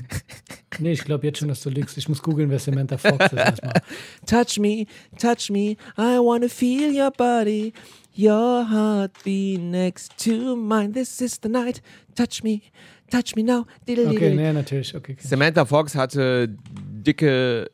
Nee, 0.79 0.93
ich 0.93 1.03
glaube 1.05 1.27
jetzt 1.27 1.37
schon, 1.37 1.49
dass 1.49 1.61
du 1.61 1.69
lügst. 1.69 1.99
Ich 1.99 2.09
muss 2.09 2.23
googeln, 2.23 2.49
wer 2.49 2.57
Samantha 2.57 2.97
Fox 2.97 3.27
ist 3.27 3.33
erstmal. 3.33 3.79
Touch 4.25 4.57
me, 4.57 4.87
touch 5.19 5.51
me, 5.51 5.75
I 5.99 6.17
wanna 6.17 6.47
feel 6.47 6.91
your 6.99 7.11
body. 7.11 7.73
Your 8.15 8.63
heartbeat 8.69 9.59
next 9.59 10.17
to 10.25 10.55
mine. 10.55 10.91
This 10.93 11.19
is 11.21 11.39
the 11.41 11.49
night. 11.49 11.81
Touch 12.15 12.43
me, 12.43 12.61
touch 13.09 13.35
me 13.35 13.41
now. 13.43 13.65
Okay, 13.87 14.33
nee, 14.35 14.53
natürlich. 14.53 14.93
Okay, 14.95 15.13
okay. 15.13 15.27
Samantha 15.27 15.65
Fox 15.65 15.95
hatte 15.95 16.47
dicke, 16.47 17.69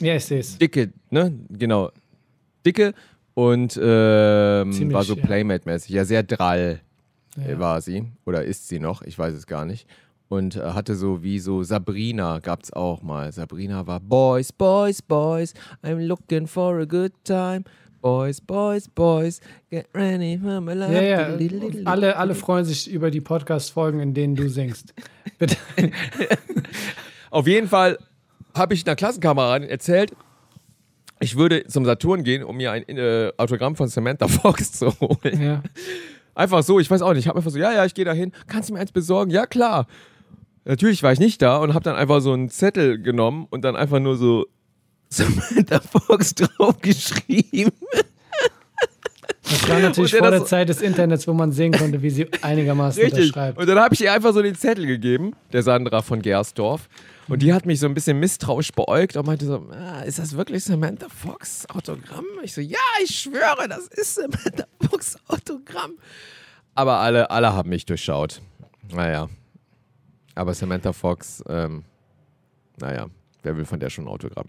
Ja, 0.00 0.14
ich 0.16 0.24
sehe 0.24 0.40
es. 0.40 0.56
dicke, 0.58 0.92
ne? 1.10 1.32
Genau. 1.50 1.90
Dicke 2.64 2.94
und 3.34 3.78
ähm, 3.82 4.72
Ziemlich, 4.72 4.94
war 4.94 5.04
so 5.04 5.14
ja. 5.14 5.22
Playmate-mäßig. 5.24 5.90
Ja, 5.90 6.04
sehr 6.04 6.22
drall 6.22 6.80
Ja. 7.36 7.58
war 7.58 7.80
sie. 7.82 8.04
Oder 8.24 8.44
ist 8.44 8.68
sie 8.68 8.78
noch? 8.78 9.02
Ich 9.02 9.18
weiß 9.18 9.34
es 9.34 9.46
gar 9.46 9.64
nicht. 9.66 9.86
Und 10.30 10.56
äh, 10.56 10.60
hatte 10.60 10.94
so 10.94 11.22
wie 11.22 11.38
so 11.38 11.62
Sabrina 11.62 12.38
gab 12.40 12.62
es 12.62 12.72
auch 12.72 13.02
mal. 13.02 13.32
Sabrina 13.32 13.86
war 13.86 14.00
Boys, 14.00 14.52
Boys, 14.52 15.00
Boys, 15.02 15.52
I'm 15.82 16.06
looking 16.06 16.46
for 16.46 16.78
a 16.80 16.84
good 16.84 17.12
time. 17.24 17.64
Boys, 18.00 18.40
Boys, 18.40 18.88
Boys, 18.88 19.40
get 19.70 19.88
ready 19.94 20.38
for 20.38 20.60
my 20.60 20.72
love. 20.72 20.92
Ja, 20.92 21.02
ja. 21.02 21.38
Alle, 21.84 22.16
alle 22.16 22.34
freuen 22.34 22.64
sich 22.64 22.90
über 22.90 23.10
die 23.10 23.20
Podcast-Folgen, 23.20 24.00
in 24.00 24.14
denen 24.14 24.36
du 24.36 24.48
singst. 24.48 24.94
Bitte. 25.38 25.56
Auf 27.30 27.46
jeden 27.46 27.68
Fall 27.68 27.98
habe 28.54 28.74
ich 28.74 28.86
einer 28.86 28.96
Klassenkameradin 28.96 29.68
erzählt, 29.68 30.12
ich 31.20 31.36
würde 31.36 31.66
zum 31.66 31.84
Saturn 31.84 32.22
gehen, 32.22 32.44
um 32.44 32.56
mir 32.56 32.72
ein 32.72 32.84
äh, 32.88 33.32
Autogramm 33.36 33.76
von 33.76 33.88
Samantha 33.88 34.28
Fox 34.28 34.72
zu 34.72 34.92
holen. 35.00 35.42
Ja. 35.42 35.62
Einfach 36.34 36.62
so, 36.62 36.78
ich 36.78 36.88
weiß 36.90 37.02
auch 37.02 37.12
nicht. 37.12 37.24
Ich 37.24 37.28
habe 37.28 37.38
einfach 37.38 37.50
so, 37.50 37.58
ja, 37.58 37.72
ja, 37.72 37.84
ich 37.84 37.94
gehe 37.94 38.04
da 38.04 38.12
hin. 38.12 38.32
Kannst 38.46 38.68
du 38.68 38.74
mir 38.74 38.80
eins 38.80 38.92
besorgen? 38.92 39.30
Ja, 39.30 39.46
klar. 39.46 39.86
Natürlich 40.64 41.02
war 41.02 41.12
ich 41.12 41.18
nicht 41.18 41.42
da 41.42 41.56
und 41.56 41.74
habe 41.74 41.82
dann 41.82 41.96
einfach 41.96 42.20
so 42.20 42.32
einen 42.32 42.48
Zettel 42.48 43.02
genommen 43.02 43.46
und 43.50 43.64
dann 43.64 43.74
einfach 43.74 43.98
nur 43.98 44.16
so 44.16 44.46
Samantha 45.08 45.80
Fox 45.80 46.34
draufgeschrieben. 46.34 47.72
Das 49.50 49.68
war 49.68 49.78
natürlich 49.80 50.14
vor 50.14 50.30
der 50.30 50.44
Zeit 50.44 50.68
des 50.68 50.82
Internets, 50.82 51.26
wo 51.26 51.32
man 51.32 51.52
sehen 51.52 51.72
konnte, 51.72 52.02
wie 52.02 52.10
sie 52.10 52.28
einigermaßen 52.42 53.02
Richtig. 53.02 53.26
unterschreibt. 53.26 53.58
Und 53.58 53.66
dann 53.66 53.78
habe 53.78 53.94
ich 53.94 54.02
ihr 54.02 54.12
einfach 54.12 54.34
so 54.34 54.42
den 54.42 54.54
Zettel 54.54 54.86
gegeben, 54.86 55.32
der 55.52 55.62
Sandra 55.62 56.02
von 56.02 56.20
Gersdorf. 56.20 56.88
Und 57.28 57.42
die 57.42 57.52
hat 57.52 57.66
mich 57.66 57.80
so 57.80 57.86
ein 57.86 57.94
bisschen 57.94 58.18
misstrauisch 58.20 58.72
beäugt 58.72 59.16
und 59.16 59.26
meinte 59.26 59.46
so, 59.46 59.66
ah, 59.70 60.02
ist 60.02 60.18
das 60.18 60.36
wirklich 60.36 60.64
Samantha 60.64 61.08
Fox 61.08 61.66
Autogramm? 61.70 62.24
Ich 62.42 62.54
so, 62.54 62.60
ja, 62.60 62.78
ich 63.02 63.20
schwöre, 63.20 63.68
das 63.68 63.86
ist 63.88 64.14
Samantha 64.16 64.64
Fox 64.90 65.16
Autogramm. 65.28 65.92
Aber 66.74 66.98
alle, 66.98 67.30
alle 67.30 67.52
haben 67.52 67.70
mich 67.70 67.86
durchschaut. 67.86 68.40
Naja. 68.92 69.28
Aber 70.34 70.54
Samantha 70.54 70.92
Fox, 70.92 71.42
ähm, 71.48 71.84
naja, 72.78 73.08
wer 73.42 73.56
will 73.56 73.64
von 73.64 73.80
der 73.80 73.90
schon 73.90 74.04
ein 74.04 74.08
Autogramm? 74.08 74.48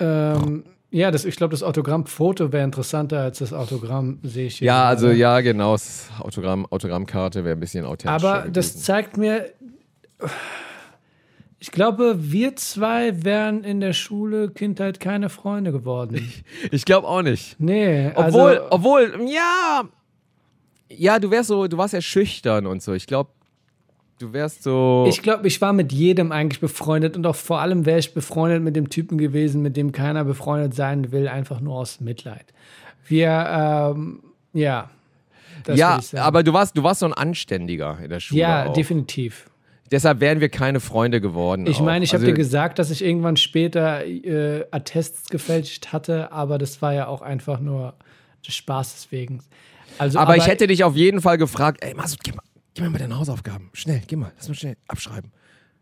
Ähm, 0.00 0.64
ja, 0.90 1.10
das, 1.12 1.24
ich 1.24 1.36
glaube, 1.36 1.52
das 1.52 1.62
Autogrammfoto 1.62 2.52
wäre 2.52 2.64
interessanter 2.64 3.20
als 3.20 3.38
das 3.38 3.52
Autogramm, 3.52 4.18
sehe 4.24 4.46
ich 4.46 4.56
hier. 4.58 4.66
Ja, 4.66 4.84
also 4.84 5.10
ja, 5.10 5.40
genau, 5.40 5.72
das 5.72 6.08
Autogramm, 6.18 6.66
Autogrammkarte 6.66 7.44
wäre 7.44 7.54
ein 7.56 7.60
bisschen 7.60 7.84
authentischer 7.84 8.34
Aber 8.34 8.48
das 8.48 8.70
gewesen. 8.70 8.84
zeigt 8.84 9.16
mir, 9.16 9.52
ich 11.60 11.70
glaube, 11.70 12.16
wir 12.18 12.56
zwei 12.56 13.22
wären 13.22 13.62
in 13.62 13.80
der 13.80 13.92
Schule, 13.92 14.50
Kindheit 14.50 14.98
keine 14.98 15.28
Freunde 15.28 15.70
geworden. 15.72 16.32
Ich 16.72 16.84
glaube 16.84 17.06
auch 17.06 17.22
nicht. 17.22 17.56
Nee, 17.60 18.10
Obwohl, 18.14 18.58
also, 18.58 18.66
obwohl, 18.70 19.28
ja, 19.28 19.82
ja, 20.88 21.18
du 21.20 21.30
wärst 21.30 21.48
so, 21.48 21.68
du 21.68 21.76
warst 21.76 21.94
ja 21.94 22.00
schüchtern 22.00 22.66
und 22.66 22.82
so. 22.82 22.94
Ich 22.94 23.06
glaube, 23.06 23.30
du 24.20 24.32
wärst 24.32 24.62
so. 24.62 25.06
ich 25.08 25.22
glaube, 25.22 25.48
ich 25.48 25.60
war 25.60 25.72
mit 25.72 25.92
jedem 25.92 26.30
eigentlich 26.30 26.60
befreundet 26.60 27.16
und 27.16 27.26
auch 27.26 27.36
vor 27.36 27.60
allem 27.60 27.86
wäre 27.86 27.98
ich 27.98 28.14
befreundet 28.14 28.62
mit 28.62 28.76
dem 28.76 28.90
Typen 28.90 29.18
gewesen, 29.18 29.62
mit 29.62 29.76
dem 29.76 29.92
keiner 29.92 30.24
befreundet 30.24 30.74
sein 30.74 31.10
will, 31.10 31.26
einfach 31.26 31.60
nur 31.60 31.76
aus 31.76 32.00
Mitleid. 32.00 32.46
Wir, 33.06 33.92
ähm, 33.96 34.22
ja. 34.52 34.90
das 35.64 35.78
ja, 35.78 36.00
aber 36.18 36.42
du 36.42 36.52
warst, 36.52 36.76
du 36.76 36.82
warst 36.82 37.00
so 37.00 37.06
ein 37.06 37.14
Anständiger 37.14 37.98
in 38.02 38.10
der 38.10 38.20
Schule. 38.20 38.40
Ja, 38.40 38.66
auch. 38.66 38.72
definitiv. 38.72 39.50
Deshalb 39.90 40.20
wären 40.20 40.38
wir 40.40 40.50
keine 40.50 40.78
Freunde 40.78 41.20
geworden. 41.20 41.66
Ich 41.66 41.80
meine, 41.80 42.04
ich 42.04 42.12
habe 42.12 42.22
Also, 42.22 42.32
dir 42.32 42.36
gesagt, 42.36 42.78
dass 42.78 42.92
ich 42.92 43.02
irgendwann 43.02 43.36
später 43.36 44.06
äh, 44.06 44.64
Attests 44.70 45.28
gefälscht 45.30 45.88
hatte, 45.88 46.30
aber 46.30 46.58
das 46.58 46.80
war 46.80 46.94
ja 46.94 47.08
auch 47.08 47.22
einfach 47.22 47.58
nur 47.58 47.94
des 48.46 48.54
Spaßes 48.54 49.10
wegen. 49.10 49.42
Also, 49.98 50.20
aber, 50.20 50.36
ich 50.36 50.46
hätte 50.46 50.68
dich 50.68 50.84
auf 50.84 50.94
jeden 50.94 51.20
Fall 51.20 51.38
gefragt, 51.38 51.82
ey, 51.82 51.94
Masud, 51.94 52.20
gib, 52.22 52.36
mal, 52.36 52.44
gib 52.74 52.84
mir 52.84 52.90
mal 52.90 52.98
deine 52.98 53.18
Hausaufgaben. 53.18 53.70
Schnell, 53.72 54.02
gib 54.06 54.18
mal, 54.18 54.32
lass 54.36 54.48
mal 54.48 54.54
schnell 54.54 54.76
abschreiben. 54.88 55.32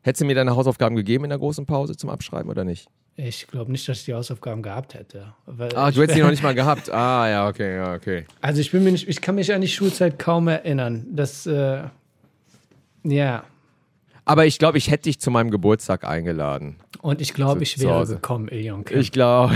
Hättest 0.03 0.21
du 0.23 0.25
mir 0.27 0.35
deine 0.35 0.55
Hausaufgaben 0.57 0.97
gegeben 0.97 1.25
in 1.25 1.31
der 1.31 1.39
großen 1.39 1.67
Pause 1.67 1.97
zum 1.97 2.09
Abschreiben 2.11 2.51
oder 2.51 2.65
nicht? 2.65 2.89
Ich 3.17 3.49
glaube 3.49 3.73
nicht, 3.73 3.89
dass 3.89 3.99
ich 3.99 4.05
die 4.05 4.15
Hausaufgaben 4.15 4.63
gehabt 4.63 4.95
hätte. 4.95 5.35
Weil 5.45 5.75
Ah, 5.77 5.91
du 5.91 6.03
hättest 6.03 6.17
die 6.17 6.23
noch 6.23 6.31
nicht 6.31 6.43
mal 6.43 6.55
gehabt. 6.55 6.89
Ah, 6.91 7.29
ja, 7.29 7.49
okay, 7.49 7.77
ja, 7.77 7.95
okay. 7.95 8.25
Also 8.41 8.61
ich 8.61 8.71
bin 8.71 8.85
mir 8.85 8.93
nicht, 8.93 9.09
ich 9.09 9.21
kann 9.21 9.35
mich 9.35 9.53
an 9.53 9.61
die 9.61 9.67
Schulzeit 9.69 10.19
kaum 10.21 10.47
erinnern. 10.47 11.05
Das, 11.11 11.45
äh, 11.47 11.83
ja. 13.03 13.43
Aber 14.25 14.47
ich 14.47 14.59
glaube, 14.59 14.79
ich 14.79 14.91
hätte 14.91 15.05
dich 15.05 15.19
zu 15.21 15.31
meinem 15.33 15.51
Geburtstag 15.51 16.05
eingeladen. 16.05 16.77
Und 17.01 17.21
ich 17.21 17.35
glaube, 17.35 17.63
ich 17.65 17.81
wäre 17.81 18.07
gekommen, 18.07 18.49
Iljon. 18.49 18.85
Ich 18.91 19.11
glaube. 19.11 19.55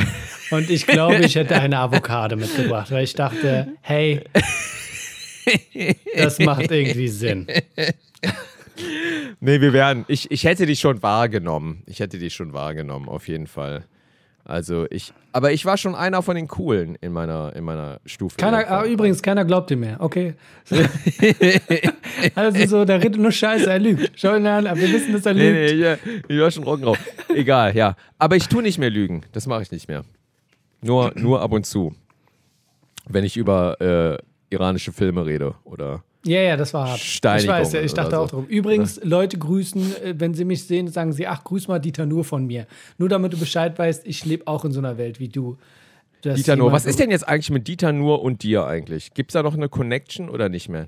Und 0.51 0.69
ich 0.71 0.87
glaube, 0.87 1.17
ich 1.19 1.37
hätte 1.37 1.55
eine 1.57 1.79
Avocado 1.79 2.37
mitgebracht, 2.37 2.91
weil 2.91 3.05
ich 3.05 3.15
dachte, 3.15 3.69
hey, 3.81 4.25
das 6.17 6.39
macht 6.39 6.71
irgendwie 6.71 7.09
Sinn. 7.09 7.47
Nee, 9.41 9.61
wir 9.61 9.73
wären. 9.73 10.05
Ich, 10.09 10.31
ich 10.31 10.45
hätte 10.45 10.67
dich 10.67 10.81
schon 10.81 11.03
wahrgenommen. 11.03 11.83
Ich 11.87 12.01
hätte 12.01 12.19
dich 12.19 12.35
schon 12.35 12.53
wahrgenommen, 12.53 13.09
auf 13.09 13.29
jeden 13.29 13.47
Fall. 13.47 13.85
Also 14.45 14.87
ich, 14.91 15.13
aber 15.31 15.53
ich 15.53 15.65
war 15.65 15.77
schon 15.77 15.95
einer 15.95 16.21
von 16.21 16.35
den 16.35 16.49
Coolen 16.49 16.97
in 17.01 17.13
meiner, 17.13 17.55
in 17.55 17.63
meiner 17.63 18.01
Stufe. 18.05 18.37
Keiner, 18.37 18.69
ah, 18.69 18.85
übrigens, 18.85 19.23
keiner 19.23 19.45
glaubt 19.45 19.71
ihm 19.71 19.81
mehr, 19.81 20.01
okay? 20.01 20.35
also 22.35 22.67
so, 22.67 22.85
der 22.85 23.03
redet 23.03 23.21
nur 23.21 23.31
Scheiße, 23.31 23.71
er 23.71 23.79
lügt. 23.79 24.11
Schau 24.17 24.35
ihn 24.35 24.47
an, 24.47 24.67
aber 24.67 24.81
wir 24.81 24.93
wissen, 24.93 25.13
dass 25.13 25.27
er 25.27 25.35
lügt. 25.35 25.45
Nee, 25.45 25.75
nee, 25.75 25.93
ich, 25.93 26.23
ich 26.29 26.41
war 26.41 26.51
schon 26.51 26.65
Rockenrauch. 26.65 26.99
Egal, 27.29 27.77
ja. 27.77 27.95
Aber 28.19 28.35
ich 28.35 28.49
tue 28.49 28.63
nicht 28.63 28.79
mehr 28.79 28.91
Lügen. 28.91 29.23
Das 29.31 29.47
mache 29.47 29.63
ich 29.63 29.71
nicht 29.71 29.87
mehr. 29.87 30.05
Nur, 30.81 31.13
nur 31.15 31.41
ab 31.41 31.53
und 31.53 31.65
zu. 31.65 31.95
Wenn 33.09 33.23
ich 33.23 33.37
über 33.37 33.81
äh, 33.81 34.19
iranische 34.53 34.93
Filme 34.93 35.25
rede 35.27 35.55
oder 35.65 36.03
Ja, 36.25 36.41
ja, 36.41 36.57
das 36.57 36.73
war 36.75 36.91
hart. 36.91 37.01
Steinigung 37.01 37.55
Ich 37.55 37.61
weiß, 37.61 37.73
ja, 37.73 37.81
ich 37.81 37.95
dachte 37.95 38.09
oder 38.09 38.21
auch 38.21 38.31
so. 38.31 38.37
drum. 38.37 38.47
Übrigens, 38.47 39.01
Leute 39.03 39.39
grüßen, 39.39 39.97
äh, 40.03 40.15
wenn 40.19 40.35
sie 40.35 40.45
mich 40.45 40.65
sehen, 40.65 40.89
sagen 40.89 41.13
sie, 41.13 41.27
ach, 41.27 41.43
grüß 41.45 41.69
mal 41.69 41.79
Dieter 41.79 42.07
Nur 42.07 42.25
von 42.25 42.47
mir. 42.47 42.67
Nur 42.99 43.09
damit 43.09 43.33
du 43.33 43.39
Bescheid 43.39 43.79
weißt, 43.79 44.07
ich 44.07 44.25
lebe 44.25 44.47
auch 44.47 44.65
in 44.65 44.73
so 44.73 44.81
einer 44.81 44.99
Welt 44.99 45.19
wie 45.19 45.29
du. 45.29 45.57
Dieter 46.25 46.55
Nur. 46.57 46.71
Was 46.71 46.87
ist 46.87 47.01
denn 47.01 47.11
jetzt 47.11 47.27
eigentlich 47.29 47.51
mit 47.51 47.67
Dieter 47.67 47.93
Nur 47.93 48.23
und 48.23 48.45
dir 48.45 48.65
eigentlich? 48.67 49.13
Gibt 49.15 49.31
es 49.31 49.33
da 49.33 49.43
noch 49.43 49.55
eine 49.55 49.69
Connection 49.69 50.29
oder 50.29 50.49
nicht 50.49 50.69
mehr? 50.69 50.87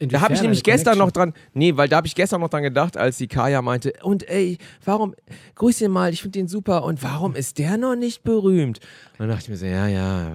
Da 0.00 0.20
habe 0.20 0.34
ich 0.34 0.40
Inwiefern 0.40 0.42
nämlich 0.42 0.64
gestern 0.64 0.98
noch 0.98 1.12
dran, 1.12 1.34
nee, 1.52 1.76
weil 1.76 1.88
da 1.88 1.96
habe 1.96 2.06
ich 2.06 2.16
gestern 2.16 2.40
noch 2.40 2.48
dran 2.48 2.64
gedacht, 2.64 2.96
als 2.96 3.18
die 3.18 3.28
Kaya 3.28 3.62
meinte, 3.62 3.92
und 4.02 4.28
ey, 4.28 4.58
warum, 4.84 5.14
grüß 5.54 5.82
ihn 5.82 5.92
mal, 5.92 6.12
ich 6.12 6.20
finde 6.20 6.40
den 6.40 6.48
super, 6.48 6.84
und 6.84 7.02
warum 7.04 7.36
ist 7.36 7.58
der 7.58 7.76
noch 7.76 7.94
nicht 7.94 8.24
berühmt? 8.24 8.80
Und 9.12 9.20
dann 9.20 9.28
dachte 9.28 9.44
ich 9.44 9.48
mir 9.50 9.56
so, 9.56 9.66
ja, 9.66 9.86
ja. 9.86 10.26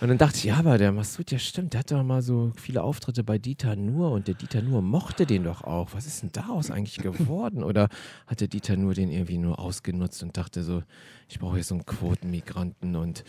Und 0.00 0.08
dann 0.08 0.18
dachte 0.18 0.36
ich, 0.36 0.44
ja, 0.44 0.56
aber 0.56 0.76
der 0.76 0.92
Massoud, 0.92 1.30
ja 1.30 1.38
stimmt, 1.38 1.72
der 1.72 1.80
hat 1.80 1.90
doch 1.90 2.02
mal 2.02 2.20
so 2.20 2.52
viele 2.60 2.82
Auftritte 2.82 3.24
bei 3.24 3.38
Dieter 3.38 3.74
Nur 3.74 4.10
und 4.10 4.28
der 4.28 4.34
Dieter 4.34 4.60
Nur 4.60 4.82
mochte 4.82 5.24
den 5.24 5.44
doch 5.44 5.64
auch. 5.64 5.94
Was 5.94 6.04
ist 6.04 6.22
denn 6.22 6.30
daraus 6.32 6.70
eigentlich 6.70 6.98
geworden? 6.98 7.64
Oder 7.64 7.88
hat 8.26 8.42
der 8.42 8.48
Dieter 8.48 8.76
Nur 8.76 8.92
den 8.92 9.10
irgendwie 9.10 9.38
nur 9.38 9.58
ausgenutzt 9.58 10.22
und 10.22 10.36
dachte 10.36 10.62
so, 10.62 10.82
ich 11.28 11.38
brauche 11.38 11.56
jetzt 11.56 11.68
so 11.68 11.74
einen 11.74 11.86
Quotenmigranten 11.86 12.96
und 12.96 13.24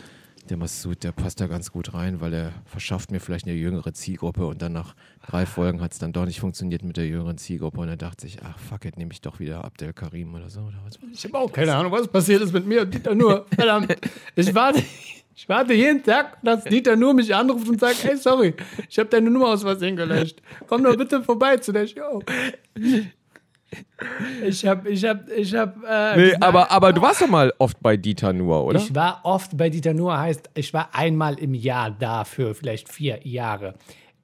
der 0.50 0.56
Massoud, 0.56 1.02
der 1.04 1.12
passt 1.12 1.40
da 1.40 1.46
ganz 1.46 1.72
gut 1.72 1.94
rein, 1.94 2.20
weil 2.20 2.32
er 2.32 2.52
verschafft 2.64 3.10
mir 3.10 3.20
vielleicht 3.20 3.46
eine 3.46 3.54
jüngere 3.54 3.92
Zielgruppe 3.92 4.46
und 4.46 4.62
dann 4.62 4.72
nach 4.72 4.94
drei 5.26 5.46
Folgen 5.46 5.80
hat 5.80 5.92
es 5.92 5.98
dann 5.98 6.12
doch 6.12 6.24
nicht 6.24 6.40
funktioniert 6.40 6.82
mit 6.82 6.96
der 6.96 7.06
jüngeren 7.06 7.38
Zielgruppe 7.38 7.80
und 7.80 7.88
er 7.88 7.96
dachte 7.96 8.22
sich, 8.22 8.38
ach 8.42 8.58
fuck 8.58 8.84
it, 8.84 8.96
nehme 8.96 9.12
ich 9.12 9.20
doch 9.20 9.40
wieder 9.40 9.64
Abdel 9.64 9.92
Karim 9.92 10.34
oder 10.34 10.48
so. 10.50 10.60
Oder 10.60 10.78
was. 10.84 10.98
Ich 11.12 11.24
habe 11.24 11.38
auch 11.38 11.52
keine 11.52 11.74
Ahnung, 11.74 11.92
was 11.92 12.08
passiert 12.08 12.42
ist 12.42 12.52
mit 12.52 12.66
mir 12.66 12.82
und 12.82 12.92
Dieter 12.92 13.14
Nur. 13.14 13.46
Verdammt. 13.54 13.96
Ich 14.34 14.54
warte, 14.54 14.82
ich 15.34 15.48
warte 15.48 15.74
jeden 15.74 16.02
Tag, 16.02 16.38
dass 16.42 16.64
Dieter 16.64 16.96
Nur 16.96 17.14
mich 17.14 17.34
anruft 17.34 17.68
und 17.68 17.80
sagt, 17.80 18.04
hey, 18.04 18.16
sorry, 18.16 18.54
ich 18.88 18.98
habe 18.98 19.08
deine 19.08 19.30
Nummer 19.30 19.48
aus 19.48 19.62
Versehen 19.62 19.96
gelöscht. 19.96 20.40
Komm 20.66 20.82
doch 20.82 20.96
bitte 20.96 21.22
vorbei 21.22 21.56
zu 21.58 21.72
der 21.72 21.86
Show. 21.86 22.22
Ich 24.46 24.64
habe, 24.66 24.88
ich 24.90 25.04
habe, 25.04 25.32
ich 25.32 25.54
habe. 25.54 25.74
Äh, 25.88 26.16
Nee, 26.16 26.34
aber, 26.40 26.70
aber 26.70 26.92
du 26.92 27.00
warst 27.02 27.22
doch 27.22 27.28
mal 27.28 27.52
oft 27.58 27.80
bei 27.82 27.96
Dieter 27.96 28.32
Nur, 28.32 28.64
oder? 28.64 28.78
Ich 28.78 28.94
war 28.94 29.20
oft 29.24 29.56
bei 29.56 29.70
Dieter 29.70 29.94
Nur, 29.94 30.18
heißt, 30.18 30.50
ich 30.54 30.72
war 30.74 30.90
einmal 30.94 31.38
im 31.38 31.54
Jahr 31.54 31.90
da 31.90 32.24
für 32.24 32.54
vielleicht 32.54 32.88
vier 32.92 33.20
Jahre. 33.26 33.74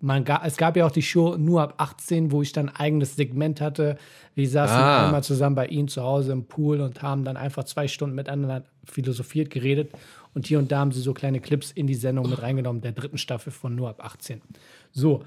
Man 0.00 0.24
ga, 0.24 0.42
es 0.44 0.56
gab 0.56 0.76
ja 0.76 0.84
auch 0.86 0.90
die 0.90 1.02
Show 1.02 1.36
nur 1.36 1.62
ab 1.62 1.74
18, 1.76 2.32
wo 2.32 2.42
ich 2.42 2.52
dann 2.52 2.68
ein 2.68 2.76
eigenes 2.76 3.14
Segment 3.16 3.60
hatte. 3.60 3.96
Wir 4.34 4.48
saßen 4.48 4.76
Ah. 4.76 5.04
einmal 5.06 5.22
zusammen 5.22 5.54
bei 5.54 5.66
ihm 5.66 5.86
zu 5.86 6.02
Hause 6.02 6.32
im 6.32 6.44
Pool 6.46 6.80
und 6.80 7.02
haben 7.02 7.24
dann 7.24 7.36
einfach 7.36 7.64
zwei 7.64 7.86
Stunden 7.86 8.16
miteinander 8.16 8.64
philosophiert, 8.84 9.50
geredet. 9.50 9.92
Und 10.34 10.46
hier 10.46 10.58
und 10.58 10.72
da 10.72 10.78
haben 10.80 10.90
sie 10.92 11.00
so 11.02 11.12
kleine 11.14 11.40
Clips 11.40 11.70
in 11.70 11.86
die 11.86 11.94
Sendung 11.94 12.28
mit 12.28 12.42
reingenommen, 12.42 12.82
der 12.82 12.92
dritten 12.92 13.18
Staffel 13.18 13.52
von 13.52 13.76
nur 13.76 13.90
ab 13.90 14.04
18. 14.04 14.40
So. 14.90 15.22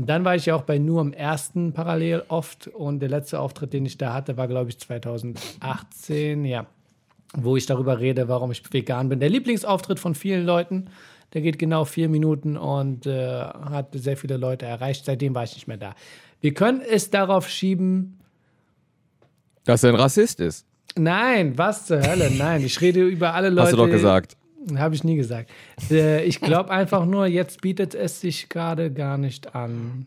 Und 0.00 0.06
dann 0.06 0.24
war 0.24 0.34
ich 0.34 0.46
ja 0.46 0.54
auch 0.54 0.62
bei 0.62 0.78
nur 0.78 1.02
im 1.02 1.12
ersten 1.12 1.72
parallel 1.74 2.24
oft. 2.28 2.68
Und 2.68 3.00
der 3.00 3.10
letzte 3.10 3.38
Auftritt, 3.38 3.74
den 3.74 3.84
ich 3.84 3.98
da 3.98 4.14
hatte, 4.14 4.36
war, 4.36 4.48
glaube 4.48 4.70
ich, 4.70 4.78
2018. 4.78 6.44
Ja 6.44 6.66
wo 7.34 7.56
ich 7.56 7.66
darüber 7.66 8.00
rede, 8.00 8.28
warum 8.28 8.50
ich 8.50 8.62
vegan 8.72 9.08
bin. 9.08 9.20
Der 9.20 9.28
Lieblingsauftritt 9.28 10.00
von 10.00 10.14
vielen 10.14 10.44
Leuten, 10.44 10.86
der 11.32 11.42
geht 11.42 11.58
genau 11.58 11.84
vier 11.84 12.08
Minuten 12.08 12.56
und 12.56 13.06
äh, 13.06 13.40
hat 13.40 13.90
sehr 13.92 14.16
viele 14.16 14.36
Leute 14.36 14.66
erreicht. 14.66 15.04
Seitdem 15.04 15.34
war 15.34 15.44
ich 15.44 15.54
nicht 15.54 15.68
mehr 15.68 15.76
da. 15.76 15.94
Wir 16.40 16.54
können 16.54 16.80
es 16.80 17.10
darauf 17.10 17.48
schieben. 17.48 18.18
Dass 19.64 19.84
er 19.84 19.90
ein 19.90 19.96
Rassist 19.96 20.40
ist. 20.40 20.66
Nein, 20.96 21.56
was 21.56 21.86
zur 21.86 22.02
Hölle? 22.02 22.32
Nein, 22.36 22.64
ich 22.64 22.80
rede 22.80 23.06
über 23.06 23.34
alle 23.34 23.50
Leute. 23.50 23.62
Hast 23.62 23.72
du 23.74 23.76
doch 23.76 23.90
gesagt. 23.90 24.36
Habe 24.76 24.94
ich 24.94 25.04
nie 25.04 25.16
gesagt. 25.16 25.50
Äh, 25.90 26.24
ich 26.24 26.40
glaube 26.40 26.70
einfach 26.70 27.04
nur, 27.06 27.26
jetzt 27.26 27.60
bietet 27.62 27.94
es 27.94 28.20
sich 28.20 28.48
gerade 28.48 28.92
gar 28.92 29.16
nicht 29.18 29.54
an. 29.54 30.06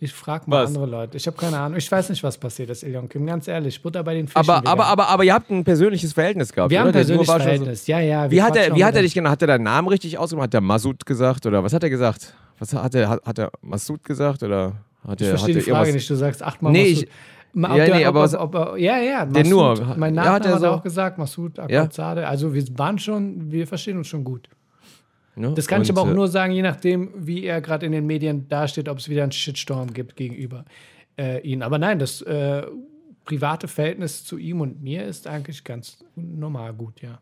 Ich 0.00 0.12
frage 0.12 0.50
mal 0.50 0.62
Was? 0.64 0.70
andere 0.70 0.86
Leute. 0.86 1.16
Ich 1.16 1.26
habe 1.28 1.36
keine 1.36 1.58
Ahnung. 1.58 1.78
Ich 1.78 1.90
weiß 1.92 2.08
nicht, 2.08 2.24
was 2.24 2.36
passiert 2.36 2.70
ist, 2.70 2.82
Ilion 2.82 3.08
Kim. 3.08 3.24
Ganz 3.24 3.46
ehrlich, 3.46 3.80
Butter 3.80 4.02
bei 4.02 4.14
den 4.14 4.26
Fischen. 4.26 4.38
Aber, 4.50 4.66
aber, 4.68 4.86
aber, 4.86 5.08
aber 5.08 5.22
ihr 5.24 5.32
habt 5.32 5.48
ein 5.50 5.62
persönliches 5.62 6.12
Verhältnis 6.12 6.52
gehabt. 6.52 6.70
wir 6.72 6.80
haben 6.80 6.88
oder? 6.88 6.98
ein 6.98 7.06
Der 7.06 7.16
Nur 7.16 7.24
persönliches 7.24 7.32
schon 7.32 7.38
so- 7.38 7.44
Verhältnis. 7.44 7.86
Ja, 7.86 8.00
ja. 8.00 8.28
Wie 8.30 8.42
hat 8.42 8.56
er, 8.56 8.74
wie 8.74 8.84
hat 8.84 8.96
er 8.96 9.02
dich 9.02 9.14
genannt? 9.14 9.32
Hat 9.34 9.42
er 9.42 9.46
deinen 9.48 9.62
Namen 9.64 9.86
richtig 9.88 10.18
ausgemacht? 10.18 10.44
Hat 10.46 10.54
der 10.54 10.60
Masud 10.60 11.06
gesagt? 11.06 11.46
Oder 11.46 11.62
was 11.62 11.72
hat 11.72 11.84
er 11.84 11.90
gesagt? 11.90 12.34
Was 12.58 12.74
hat 12.74 12.94
er, 12.96 13.08
hat, 13.10 13.24
hat 13.24 13.38
er 13.38 13.52
Masud 13.60 14.02
gesagt? 14.02 14.42
Oder 14.42 14.72
hat 15.06 15.20
Ich 15.20 15.26
er, 15.28 15.38
verstehe 15.38 15.54
hat 15.56 15.66
die 15.66 15.70
er 15.70 15.76
Frage 15.76 15.92
nicht. 15.92 16.10
Du 16.10 16.14
sagst 16.16 16.42
achtmal 16.42 16.72
Nee, 16.72 16.90
Massoud. 16.94 17.04
ich- 17.04 17.10
Ma- 17.54 17.76
ja, 17.76 17.84
der- 17.86 17.94
nee, 17.96 18.06
ob, 18.06 18.16
aber 18.16 18.40
ob, 18.42 18.54
ob, 18.54 18.78
ja, 18.78 18.98
ja, 18.98 19.26
Massoud. 19.26 19.46
nur. 19.78 19.94
Mein 19.96 20.14
Ja, 20.14 20.22
Nachname 20.22 20.34
hat 20.34 20.46
er 20.46 20.58
so- 20.58 20.68
auch 20.70 20.82
gesagt, 20.82 21.18
Massoud 21.18 21.58
Ja. 21.58 21.64
Akazade. 21.64 22.26
Also 22.26 22.54
wir 22.54 22.64
waren 22.78 22.98
schon, 22.98 23.50
wir 23.52 23.66
verstehen 23.66 23.98
uns 23.98 24.08
schon 24.08 24.24
gut. 24.24 24.48
Ne? 25.36 25.52
Das 25.54 25.66
kann 25.66 25.82
ich 25.82 25.90
Und, 25.90 25.98
aber 25.98 26.08
auch 26.08 26.12
äh, 26.12 26.16
nur 26.16 26.28
sagen, 26.28 26.52
je 26.52 26.62
nachdem, 26.62 27.10
wie 27.16 27.44
er 27.44 27.60
gerade 27.60 27.86
in 27.86 27.92
den 27.92 28.06
Medien 28.06 28.48
dasteht, 28.48 28.88
ob 28.88 28.98
es 28.98 29.08
wieder 29.08 29.22
einen 29.22 29.32
Shitstorm 29.32 29.92
gibt 29.92 30.16
gegenüber 30.16 30.64
äh, 31.18 31.40
ihm. 31.40 31.62
Aber 31.62 31.78
nein, 31.78 31.98
das 31.98 32.20
äh, 32.22 32.62
private 33.24 33.68
Verhältnis 33.68 34.24
zu 34.24 34.36
ihm 34.38 34.60
und 34.60 34.82
mir 34.82 35.04
ist 35.04 35.26
eigentlich 35.26 35.62
ganz 35.64 35.98
normal 36.16 36.72
gut, 36.74 37.00
ja. 37.02 37.18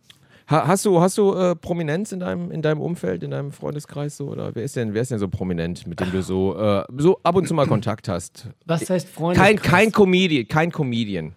Ha, 0.51 0.67
hast 0.67 0.85
du, 0.85 1.01
hast 1.01 1.17
du 1.17 1.33
äh, 1.33 1.55
Prominenz 1.55 2.11
in 2.11 2.19
deinem, 2.19 2.51
in 2.51 2.61
deinem 2.61 2.81
Umfeld, 2.81 3.23
in 3.23 3.31
deinem 3.31 3.53
Freundeskreis 3.53 4.17
so? 4.17 4.27
Oder 4.27 4.53
wer 4.55 4.65
ist 4.65 4.75
denn, 4.75 4.95
wer 4.95 5.03
ist 5.03 5.13
denn 5.13 5.21
so 5.21 5.29
prominent, 5.29 5.87
mit 5.87 6.01
dem 6.01 6.11
du 6.11 6.23
so, 6.23 6.59
äh, 6.59 6.83
so 6.99 7.21
ab 7.23 7.37
und 7.37 7.47
zu 7.47 7.55
mal 7.55 7.69
Kontakt 7.69 8.09
hast? 8.09 8.49
Was 8.67 8.91
heißt 8.91 9.09
Freunde? 9.09 9.41
Kein, 9.41 9.57
kein 9.63 9.93
Comedian, 9.93 10.49
kein 10.49 10.73
Comedian. 10.73 11.35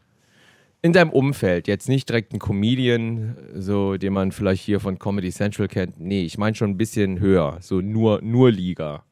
In 0.81 0.93
deinem 0.93 1.11
Umfeld, 1.11 1.67
jetzt 1.67 1.87
nicht 1.87 2.09
direkt 2.09 2.33
ein 2.33 2.39
Comedian, 2.39 3.37
so 3.53 3.97
den 3.97 4.13
man 4.13 4.31
vielleicht 4.31 4.63
hier 4.63 4.79
von 4.79 4.97
Comedy 4.97 5.31
Central 5.31 5.67
kennt. 5.67 5.99
Nee, 5.99 6.23
ich 6.23 6.39
meine 6.39 6.55
schon 6.55 6.71
ein 6.71 6.77
bisschen 6.77 7.19
höher, 7.19 7.57
so 7.61 7.81
nur, 7.81 8.19
nur 8.23 8.51
Liga. 8.51 9.03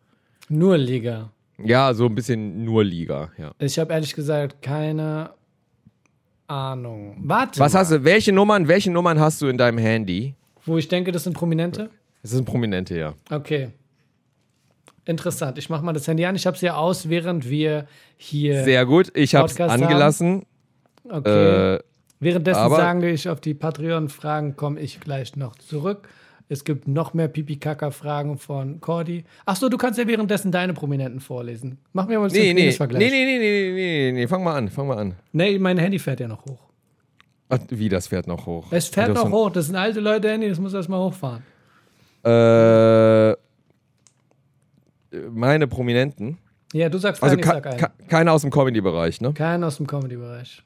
Nur 0.50 0.78
Liga. 0.78 1.30
Ja, 1.64 1.94
so 1.94 2.08
ein 2.08 2.16
bisschen 2.16 2.66
nur 2.66 2.84
Liga, 2.84 3.30
ja. 3.38 3.52
Ich 3.60 3.78
habe 3.78 3.94
ehrlich 3.94 4.16
gesagt 4.16 4.64
keine 4.64 5.30
Ahnung. 6.52 7.16
Warte. 7.24 7.60
Was 7.60 7.74
mal. 7.74 7.80
hast 7.80 7.92
du, 7.92 8.04
welche 8.04 8.32
Nummern, 8.32 8.68
welche 8.68 8.92
Nummern 8.92 9.20
hast 9.20 9.42
du 9.42 9.48
in 9.48 9.58
deinem 9.58 9.78
Handy? 9.78 10.36
Wo 10.66 10.78
ich 10.78 10.88
denke, 10.88 11.12
das 11.12 11.24
sind 11.24 11.34
Prominente? 11.34 11.90
Das 12.22 12.32
sind 12.32 12.46
Prominente, 12.46 12.98
ja. 12.98 13.14
Okay. 13.30 13.70
Interessant. 15.06 15.58
Ich 15.58 15.70
mache 15.70 15.84
mal 15.84 15.94
das 15.94 16.08
Handy 16.08 16.26
an. 16.26 16.36
Ich 16.36 16.46
habe 16.46 16.56
es 16.56 16.62
ja 16.62 16.76
aus, 16.76 17.10
während 17.10 17.50
wir 17.50 17.88
hier. 18.18 18.64
Sehr 18.64 18.86
gut, 18.86 19.12
ich 19.16 19.34
habe 19.34 19.48
es 19.48 19.54
Podcast 19.54 19.74
haben. 19.74 19.84
angelassen. 19.84 20.46
okay. 21.10 21.76
Äh, 21.76 21.80
Währenddessen 22.20 22.70
sagen 22.70 23.04
ich, 23.04 23.28
auf 23.28 23.42
die 23.42 23.56
Patreon-Fragen 23.56 24.56
komme 24.56 24.80
ich 24.80 25.00
gleich 25.00 25.36
noch 25.36 25.56
zurück. 25.56 26.08
Es 26.52 26.66
gibt 26.66 26.86
noch 26.86 27.14
mehr 27.14 27.30
Pipi-Kaka-Fragen 27.30 28.38
von 28.38 28.82
Cordy. 28.82 29.24
Achso, 29.46 29.70
du 29.70 29.78
kannst 29.78 29.98
ja 29.98 30.06
währenddessen 30.06 30.52
deine 30.52 30.74
Prominenten 30.74 31.22
vorlesen. 31.22 31.78
Mach 31.94 32.08
mir 32.08 32.20
mal 32.20 32.26
einen 32.26 32.34
nee, 32.34 32.40
nee, 32.40 32.54
nee, 32.54 32.62
Penisvergleich. 32.64 33.00
nee, 33.02 33.10
nee, 33.10 33.26
nee, 33.26 33.40
nee, 33.40 33.72
nee, 33.72 34.12
nee, 34.12 34.28
fang 34.28 34.44
mal 34.44 34.56
an, 34.56 34.68
fang 34.68 34.86
mal 34.86 34.98
an. 34.98 35.16
Nee, 35.32 35.58
mein 35.60 35.78
Handy 35.78 35.98
fährt 35.98 36.20
ja 36.20 36.28
noch 36.28 36.44
hoch. 36.44 36.60
Ach, 37.48 37.60
wie, 37.70 37.88
das 37.88 38.08
fährt 38.08 38.28
noch 38.28 38.46
hoch? 38.46 38.68
Es 38.70 38.90
fährt 38.90 39.16
hast 39.16 39.24
noch 39.24 39.32
hoch. 39.32 39.50
Das 39.50 39.68
sind 39.68 39.78
alte 39.78 40.02
Leute-Handy, 40.02 40.50
das 40.50 40.60
muss 40.60 40.74
erstmal 40.74 41.00
hochfahren. 41.00 41.42
Äh, 42.26 43.38
meine 45.30 45.68
Prominenten. 45.70 46.38
Ja, 46.74 46.90
du 46.90 46.98
sagst 46.98 47.24
Also 47.24 47.38
keinen, 47.38 47.62
ke 47.62 47.78
sag 47.80 48.10
keiner 48.10 48.34
aus 48.34 48.42
dem 48.42 48.52
Comedy-Bereich, 48.52 49.22
ne? 49.22 49.32
Keinen 49.32 49.64
aus 49.64 49.78
dem 49.78 49.88
Comedy-Bereich. 49.88 50.64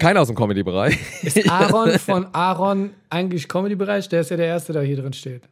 Keiner 0.00 0.20
aus 0.22 0.28
dem 0.28 0.36
Comedy-Bereich. 0.36 0.98
Ist 1.22 1.48
Aaron 1.48 1.90
von 1.98 2.26
Aaron 2.32 2.90
eigentlich 3.10 3.48
Comedy-Bereich? 3.48 4.08
Der 4.08 4.22
ist 4.22 4.30
ja 4.30 4.36
der 4.36 4.46
Erste, 4.46 4.72
der 4.72 4.82
hier 4.82 4.96
drin 4.96 5.12
steht. 5.12 5.42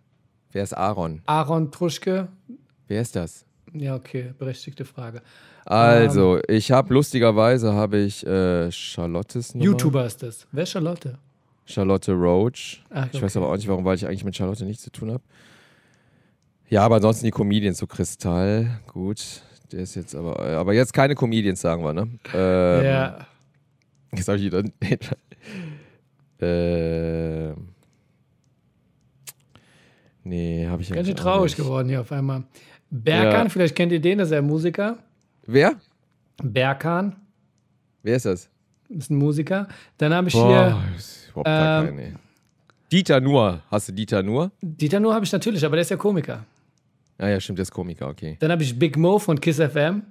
Wer 0.52 0.62
ist 0.62 0.72
Aaron? 0.72 1.22
Aaron 1.26 1.70
Truschke. 1.70 2.28
Wer 2.86 3.02
ist 3.02 3.14
das? 3.14 3.44
Ja, 3.74 3.94
okay, 3.94 4.32
berechtigte 4.38 4.84
Frage. 4.86 5.20
Also, 5.66 6.40
ich 6.48 6.72
habe 6.72 6.94
lustigerweise 6.94 7.74
habe 7.74 7.98
ich 7.98 8.26
äh, 8.26 8.72
Charlottes 8.72 9.54
Nummer. 9.54 9.66
YouTuber 9.66 10.06
ist 10.06 10.22
das. 10.22 10.46
Wer 10.50 10.62
ist 10.62 10.70
Charlotte? 10.70 11.18
Charlotte 11.66 12.12
Roach. 12.12 12.82
Ach, 12.88 13.06
Ich 13.12 13.20
weiß 13.20 13.36
okay. 13.36 13.44
aber 13.44 13.52
auch 13.52 13.56
nicht, 13.58 13.68
warum, 13.68 13.84
weil 13.84 13.96
ich 13.96 14.06
eigentlich 14.06 14.24
mit 14.24 14.34
Charlotte 14.34 14.64
nichts 14.64 14.82
zu 14.82 14.90
tun 14.90 15.12
habe. 15.12 15.22
Ja, 16.70 16.82
aber 16.84 16.96
ansonsten 16.96 17.26
die 17.26 17.30
Comedians, 17.30 17.76
so 17.78 17.86
Kristall, 17.86 18.80
gut. 18.86 19.42
Der 19.70 19.80
ist 19.80 19.94
jetzt 19.94 20.14
aber, 20.14 20.38
äh, 20.42 20.54
aber 20.54 20.72
jetzt 20.72 20.94
keine 20.94 21.14
Comedians, 21.14 21.60
sagen 21.60 21.84
wir, 21.84 21.92
ne? 21.92 22.08
Ähm, 22.34 22.84
ja. 22.86 23.26
Jetzt 24.14 24.28
habe 24.28 24.38
ich 24.38 24.44
wieder. 24.44 24.62
äh, 26.40 27.54
nee, 30.24 30.66
habe 30.66 30.82
ich 30.82 30.90
Ganz 30.92 31.06
schön 31.06 31.16
traurig 31.16 31.52
nicht. 31.52 31.56
geworden 31.64 31.88
hier 31.88 32.00
auf 32.00 32.12
einmal. 32.12 32.44
Berkan, 32.90 33.44
Ja. 33.44 33.48
vielleicht 33.48 33.74
kennt 33.76 33.92
ihr 33.92 34.00
den, 34.00 34.18
das 34.18 34.28
ist 34.28 34.34
ja 34.34 34.42
Musiker. 34.42 34.98
Wer? 35.46 35.74
Berkan, 36.42 37.16
Wer 38.02 38.16
ist 38.16 38.26
das? 38.26 38.48
ist 38.88 39.10
ein 39.10 39.16
Musiker. 39.16 39.68
Dann 39.98 40.14
habe 40.14 40.28
ich 40.28 40.34
Boah, 40.34 40.48
hier, 40.48 40.96
ist 40.96 41.28
überhaupt 41.28 41.46
gar 41.46 41.80
ähm, 41.82 41.88
kein, 41.88 41.98
ey. 41.98 42.14
Dieter 42.90 43.20
Nuhr. 43.20 43.60
Hast 43.70 43.88
du 43.88 43.92
Dieter 43.92 44.22
Nuhr? 44.22 44.50
Dieter 44.62 44.98
Nuhr 45.00 45.12
habe 45.14 45.24
ich 45.26 45.32
natürlich, 45.32 45.62
aber 45.64 45.76
der 45.76 45.82
ist 45.82 45.90
ja 45.90 45.96
Komiker. 45.98 46.44
Ah 47.18 47.28
ja, 47.28 47.38
stimmt, 47.40 47.58
der 47.58 47.64
ist 47.64 47.70
Komiker, 47.72 48.08
okay. 48.08 48.36
Dann 48.40 48.50
habe 48.50 48.62
ich 48.62 48.78
Big 48.78 48.96
Mo 48.96 49.18
von 49.18 49.38
Kiss 49.38 49.56
FM. 49.56 50.02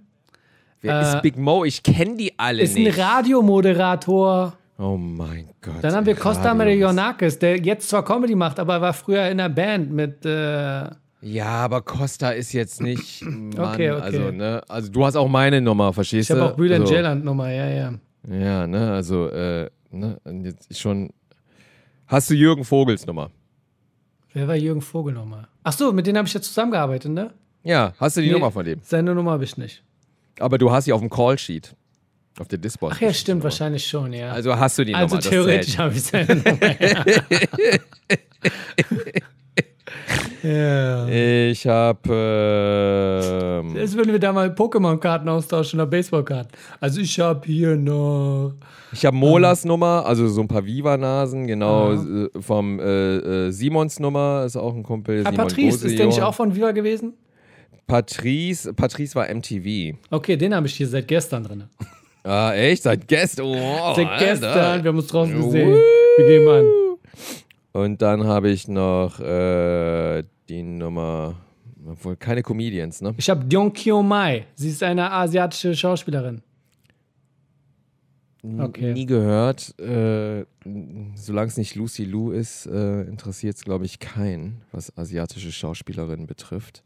Wer 0.82 1.00
Äh, 1.00 1.02
ist 1.16 1.22
Big 1.22 1.38
Mo? 1.38 1.64
Ich 1.66 1.82
kenne 1.84 2.16
die 2.18 2.38
alle 2.38 2.62
Ist 2.64 2.76
ein 2.76 2.84
nicht. 2.84 2.98
Radiomoderator. 3.00 4.54
oh 4.78 4.98
mein 4.98 5.50
Gott. 5.62 5.76
Dann 5.82 5.94
haben 5.96 6.06
wir 6.06 6.16
Costa. 6.16 6.54
Marionakis, 6.54 7.40
der 7.40 7.58
jetzt 7.58 7.90
zwar 7.90 8.04
Comedy 8.06 8.36
macht, 8.36 8.60
aber 8.60 8.80
war 8.82 8.94
früher 8.94 9.24
in 9.30 9.40
einer 9.40 9.50
Band 9.50 9.92
mit. 9.92 10.26
Äh, 10.26 10.90
Ja, 11.22 11.46
aber 11.48 11.82
Costa 11.82 12.30
ist 12.32 12.54
jetzt 12.54 12.82
nicht. 12.82 13.24
Mann, 13.26 13.54
Okay, 13.58 13.92
okay. 13.92 14.02
Also, 14.02 14.32
ne? 14.32 14.62
Also, 14.68 14.92
du 14.92 15.06
hast 15.06 15.16
auch 15.16 15.28
meine 15.28 15.62
Nummer, 15.62 15.92
verstehst 15.94 16.30
ich 16.30 16.36
du? 16.36 16.42
habe 16.42 16.54
auch 16.54 16.56
Bülent 16.56 16.82
also, 16.82 16.94
Ceylan 16.94 17.24
Nummer, 17.24 17.50
ja, 17.52 17.68
ja. 17.68 17.94
Ja, 18.30 18.68
ne? 18.68 18.92
Also, 18.92 19.28
äh, 19.30 19.70
ne? 19.92 20.18
Jetzt 20.44 20.70
ist 20.70 20.80
schon. 20.80 21.10
Hast 22.06 22.30
du 22.30 22.36
Jürgen 22.36 22.64
Vogels 22.64 23.06
Nummer? 23.06 23.32
Wer 24.34 24.48
war 24.48 24.56
Jürgen 24.56 24.82
Vogel 24.82 25.14
nochmal? 25.14 25.48
Ach 25.64 25.74
so, 25.74 25.92
mit 25.92 26.06
denen 26.06 26.18
habe 26.20 26.28
ich 26.28 26.34
ja 26.34 26.42
zusammengearbeitet, 26.42 27.12
ne? 27.12 27.32
Ja, 27.64 27.94
hast 28.00 28.16
du 28.18 28.22
die 28.22 28.28
Nee, 28.28 28.34
Nummer 28.34 28.52
von 28.52 28.64
dem? 28.64 28.80
Seine 28.84 29.14
Nummer 29.16 29.32
habe 29.32 29.44
ich 29.44 29.58
nicht. 29.58 29.84
Aber 30.40 30.58
du 30.58 30.72
hast 30.72 30.86
sie 30.86 30.94
auf 30.94 31.02
dem 31.02 31.10
Callsheet. 31.10 31.76
Auf 32.40 32.48
der 32.48 32.60
Dispatch. 32.60 32.94
Ach 32.98 33.02
ja, 33.02 33.12
stimmt, 33.14 33.44
wahrscheinlich 33.44 33.86
schon, 33.88 34.14
ja. 34.14 34.32
Also 34.32 34.56
hast 34.56 34.78
du 34.78 34.84
die 34.86 34.94
Also 34.94 35.16
Nummer. 35.16 35.22
das 35.22 35.30
theoretisch 35.32 35.78
habe 35.80 35.94
ich 35.96 36.04
seine 36.04 36.36
Nummer. 36.36 36.82
Ja. 36.82 37.04
ja. 41.08 41.08
Ich 41.50 41.66
habe. 41.66 43.62
Ähm, 43.64 43.76
Jetzt 43.76 43.96
würden 43.98 44.12
wir 44.12 44.20
da 44.20 44.32
mal 44.34 44.50
Pokémon-Karten 44.50 45.28
austauschen 45.28 45.80
oder 45.80 45.88
Baseball-Karten. 45.90 46.50
Also 46.80 47.02
ich 47.02 47.20
habe 47.20 47.42
hier 47.46 47.76
noch. 47.76 48.54
Ich 48.92 49.04
habe 49.06 49.18
Molas 49.18 49.66
Nummer, 49.66 50.06
also 50.06 50.28
so 50.28 50.42
ein 50.42 50.48
paar 50.48 50.66
Viva-Nasen, 50.66 51.48
genau, 51.48 51.92
Aha. 51.94 52.28
äh, 52.36 52.42
vom 52.42 52.80
äh, 52.80 53.48
äh, 53.48 53.52
Simons 53.52 54.00
Nummer, 54.00 54.44
ist 54.46 54.56
auch 54.56 54.74
ein 54.74 54.84
Kumpel. 54.84 55.22
Ah, 55.26 55.32
Simon 55.32 55.48
Patrice, 55.48 55.78
Gose, 55.80 55.88
ist 55.88 56.00
der 56.00 56.06
nicht 56.06 56.22
auch 56.22 56.34
von 56.36 56.56
Viva 56.56 56.72
gewesen? 56.72 57.14
Patrice, 57.88 58.74
Patrice 58.74 59.16
war 59.16 59.34
MTV. 59.34 59.98
Okay, 60.12 60.36
den 60.36 60.54
habe 60.54 60.68
ich 60.68 60.76
hier 60.76 60.88
seit 60.88 61.08
gestern 61.08 61.44
drin. 61.44 61.64
Ah, 62.24 62.54
echt? 62.54 62.84
Seit 62.84 63.08
gestern? 63.08 63.46
Oh, 63.46 63.94
seit 63.96 64.08
Alter. 64.08 64.26
gestern, 64.26 64.84
wir 64.84 64.90
haben 64.90 64.98
uns 64.98 65.08
draußen 65.08 65.34
gesehen. 65.34 65.70
Wir 66.18 66.26
gehen 66.28 66.48
an. 66.48 66.66
Und 67.72 68.02
dann 68.02 68.26
habe 68.26 68.50
ich 68.50 68.68
noch 68.68 69.20
äh, 69.22 70.24
die 70.50 70.64
Nummer, 70.64 71.36
obwohl 71.88 72.18
keine 72.18 72.44
Comedians, 72.44 73.02
ne? 73.02 73.14
Ich 73.18 73.30
habe 73.30 73.46
Dion 73.46 73.72
Kyo 73.72 74.04
Mai. 74.04 74.48
Sie 74.56 74.70
ist 74.70 74.84
eine 74.84 75.10
asiatische 75.10 75.74
Schauspielerin. 75.74 76.42
Okay. 78.60 78.94
Nie 78.94 79.06
gehört. 79.06 79.78
Äh, 79.80 80.46
Solange 81.16 81.48
es 81.48 81.58
nicht 81.58 81.76
Lucy 81.76 82.04
Lou 82.04 82.32
ist, 82.32 82.66
äh, 82.66 83.02
interessiert 83.04 83.56
es, 83.56 83.64
glaube 83.64 83.86
ich, 83.86 84.00
keinen, 84.00 84.62
was 84.72 84.96
asiatische 84.98 85.52
Schauspielerinnen 85.52 86.28
betrifft. 86.28 86.84